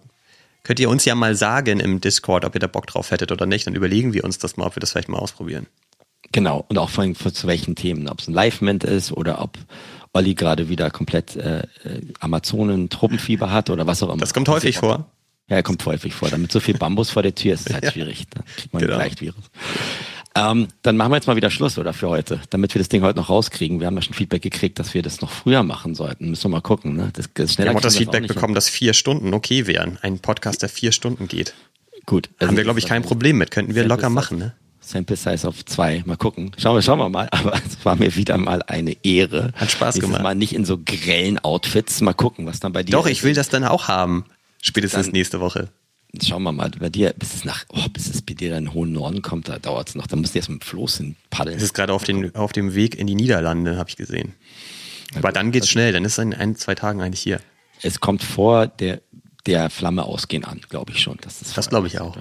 Könnt 0.64 0.80
ihr 0.80 0.90
uns 0.90 1.04
ja 1.04 1.14
mal 1.14 1.36
sagen 1.36 1.82
im 1.82 2.00
Discord, 2.00 2.46
ob 2.46 2.56
ihr 2.56 2.60
da 2.60 2.68
Bock 2.68 2.88
drauf 2.88 3.12
hättet 3.12 3.34
oder 3.34 3.46
nicht, 3.46 3.68
dann 3.68 3.76
überlegen 3.76 4.14
wir 4.14 4.24
uns 4.24 4.38
das 4.38 4.56
mal, 4.56 4.66
ob 4.66 4.78
wir 4.78 4.80
das 4.80 4.92
vielleicht 4.92 5.10
mal 5.10 5.20
ausprobieren. 5.20 5.68
Genau, 6.32 6.66
und 6.70 6.78
auch 6.78 6.90
von, 6.90 7.16
von 7.16 7.34
zu 7.34 7.48
welchen 7.48 7.76
Themen, 7.76 8.08
ob 8.08 8.22
es 8.22 8.30
ein 8.30 8.34
Live-Ment 8.34 8.86
ist 8.86 9.12
oder 9.12 9.42
ob 9.42 9.58
Olli 10.14 10.36
gerade 10.36 10.70
wieder 10.70 10.92
komplett 10.92 11.36
äh, 11.36 11.60
äh, 11.60 11.64
Amazonen-Truppenfieber 12.20 13.52
hat 13.52 13.70
oder 13.70 13.88
was 13.88 14.02
auch 14.04 14.10
immer. 14.10 14.20
Das 14.20 14.34
kommt 14.34 14.48
häufig 14.48 14.78
vor. 14.78 15.12
Ja, 15.50 15.58
er 15.58 15.64
kommt 15.64 15.86
häufig 15.86 16.14
vor. 16.14 16.30
Damit 16.30 16.52
so 16.52 16.60
viel 16.60 16.78
Bambus 16.78 17.10
vor 17.10 17.24
der 17.24 17.36
Tür 17.36 17.56
ist 17.56 17.68
es 17.68 17.74
halt 17.74 17.84
ja. 17.84 17.92
schwierig. 17.92 18.26
Da 18.30 18.42
kriegt 18.56 18.74
man 18.74 18.84
genau. 18.84 18.98
leicht 18.98 19.22
Virus. 19.22 19.44
Ähm, 20.36 20.68
dann 20.82 20.98
machen 20.98 21.12
wir 21.12 21.18
jetzt 21.18 21.28
mal 21.28 21.36
wieder 21.36 21.52
Schluss, 21.52 21.78
oder 21.78 21.94
für 21.94 22.10
heute, 22.10 22.40
damit 22.50 22.74
wir 22.74 22.80
das 22.80 22.90
Ding 22.90 23.04
heute 23.04 23.20
noch 23.20 23.30
rauskriegen. 23.30 23.80
Wir 23.80 23.88
haben 23.88 23.96
ja 23.96 24.02
schon 24.02 24.16
Feedback 24.16 24.42
gekriegt, 24.42 24.80
dass 24.80 24.94
wir 24.94 25.04
das 25.04 25.22
noch 25.22 25.30
früher 25.30 25.62
machen 25.62 25.94
sollten. 25.94 26.30
Müssen 26.30 26.46
wir 26.46 26.58
mal 26.58 26.62
gucken. 26.62 26.96
Ne? 26.96 27.10
Das, 27.14 27.30
das 27.34 27.54
schneller 27.54 27.68
wir 27.68 27.70
haben 27.72 27.78
auch 27.78 27.82
das 27.82 27.98
Feedback 27.98 28.28
bekommen, 28.28 28.56
dass 28.56 28.70
vier 28.70 28.94
Stunden 28.94 29.34
okay 29.34 29.68
wären. 29.68 30.00
Ein 30.02 30.20
Podcast, 30.20 30.62
der 30.62 30.70
vier 30.70 30.92
Stunden 30.92 31.28
geht. 31.28 31.54
Gut. 32.06 32.30
Also 32.38 32.50
haben 32.50 32.58
wir, 32.58 32.64
glaube 32.64 32.80
ich, 32.80 32.86
kein 32.86 33.04
Problem 33.04 33.38
mit. 33.38 33.52
Könnten 33.52 33.76
wir 33.76 33.86
locker 33.86 34.10
machen, 34.10 34.40
ne? 34.40 34.54
Sample 34.84 35.16
Size 35.16 35.48
auf 35.48 35.64
zwei. 35.66 36.04
Mal 36.06 36.18
gucken. 36.18 36.52
Schauen 36.58 36.76
wir, 36.76 36.82
schauen 36.82 37.00
wir 37.00 37.10
mal. 37.10 37.28
Aber 37.32 37.54
es 37.56 37.84
war 37.86 37.96
mir 37.96 38.16
wieder 38.16 38.38
mal 38.38 38.62
eine 38.64 38.96
Ehre. 39.04 39.52
Hat 39.56 39.72
Spaß 39.72 39.96
Nächstes 39.96 40.02
gemacht. 40.02 40.24
Mal 40.24 40.36
nicht 40.36 40.54
in 40.54 40.66
so 40.66 40.78
grellen 40.78 41.40
Outfits. 41.40 42.02
Mal 42.02 42.14
gucken, 42.14 42.46
was 42.46 42.60
dann 42.60 42.74
bei 42.74 42.84
dir 42.84 42.92
Doch, 42.92 43.08
ich 43.08 43.24
will 43.24 43.34
das 43.34 43.50
dann 43.50 43.64
auch 43.64 43.88
haben. 43.88 44.26
Spätestens 44.62 45.08
dann, 45.08 45.14
nächste 45.14 45.40
Woche. 45.40 45.70
Schauen 46.22 46.44
wir 46.44 46.52
mal, 46.52 46.70
bei 46.80 46.90
dir, 46.90 47.14
bis 47.18 47.34
es 47.34 47.44
nach, 47.44 47.66
oh, 47.70 47.88
bis 47.92 48.08
es 48.08 48.22
bei 48.22 48.36
dir 48.36 48.56
in 48.56 48.66
den 48.66 48.74
hohen 48.74 48.92
Norden 48.92 49.24
kommt, 49.24 49.50
da 49.50 49.58
dauert 49.58 49.90
es 49.90 49.96
noch. 49.96 50.06
Da 50.06 50.16
musst 50.16 50.36
du 50.36 50.40
erst 50.40 50.50
mit 50.50 50.62
dem 50.62 50.66
Floß 50.66 50.98
hin 50.98 51.16
paddeln. 51.32 51.58
Es 51.58 51.64
ist 51.64 51.74
gerade 51.74 51.92
auf, 51.92 52.04
den, 52.04 52.36
auf 52.36 52.52
dem 52.52 52.76
Weg 52.76 52.96
in 52.96 53.08
die 53.08 53.16
Niederlande, 53.16 53.78
habe 53.78 53.90
ich 53.90 53.96
gesehen. 53.96 54.34
Aber 55.16 55.32
dann 55.32 55.52
geht's 55.52 55.70
schnell, 55.70 55.92
dann 55.92 56.06
ist 56.06 56.14
es 56.14 56.18
in 56.20 56.34
ein, 56.34 56.56
zwei 56.56 56.76
Tagen 56.76 57.02
eigentlich 57.02 57.22
hier. 57.22 57.40
Es 57.82 58.00
kommt 58.00 58.24
vor 58.24 58.68
der, 58.68 59.02
der 59.46 59.70
Flamme 59.70 60.04
ausgehen 60.04 60.46
an, 60.46 60.62
glaube 60.70 60.92
ich 60.92 61.02
schon. 61.02 61.18
Das, 61.22 61.40
das 61.40 61.70
glaube 61.70 61.88
ich 61.88 62.00
auch. 62.00 62.18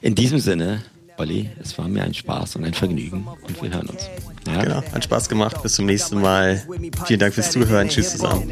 In 0.00 0.14
diesem 0.14 0.40
Sinne, 0.40 0.82
Olli, 1.18 1.50
es 1.60 1.76
war 1.78 1.88
mir 1.88 2.02
ein 2.02 2.14
Spaß 2.14 2.56
und 2.56 2.64
ein 2.64 2.74
Vergnügen 2.74 3.26
und 3.46 3.62
wir 3.62 3.70
hören 3.70 3.88
uns. 3.88 4.08
Ja? 4.46 4.62
Genau, 4.62 4.82
hat 4.82 5.04
Spaß 5.04 5.28
gemacht. 5.28 5.62
Bis 5.62 5.74
zum 5.74 5.86
nächsten 5.86 6.20
Mal. 6.20 6.62
Vielen 7.06 7.20
Dank 7.20 7.34
fürs 7.34 7.50
Zuhören. 7.50 7.88
Tschüss 7.88 8.12
zusammen. 8.12 8.50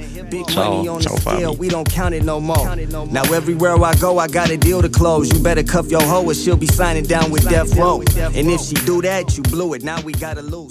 Ciao. 0.48 0.98
Ciao, 1.00 1.16
Fabi. 1.16 1.44
We 1.58 1.68
don't 1.68 1.88
count 1.88 2.14
it 2.14 2.24
no 2.24 2.38
more. 2.40 2.76
Now 3.10 3.22
everywhere 3.34 3.76
I 3.76 3.94
go, 3.98 4.18
I 4.18 4.28
got 4.28 4.50
a 4.50 4.56
deal 4.56 4.82
to 4.82 4.88
close. 4.88 5.32
You 5.32 5.42
better 5.42 5.64
cuff 5.64 5.90
your 5.90 6.02
hoe 6.02 6.24
or 6.24 6.34
she'll 6.34 6.56
be 6.56 6.66
signing 6.66 7.04
down 7.04 7.30
with 7.30 7.48
Death 7.48 7.74
Row. 7.76 8.02
And 8.34 8.48
if 8.50 8.60
she 8.60 8.74
do 8.86 9.00
that, 9.02 9.36
you 9.36 9.42
blew 9.44 9.74
it. 9.74 9.82
Now 9.82 10.00
we 10.02 10.12
gotta 10.12 10.42
lose. 10.42 10.68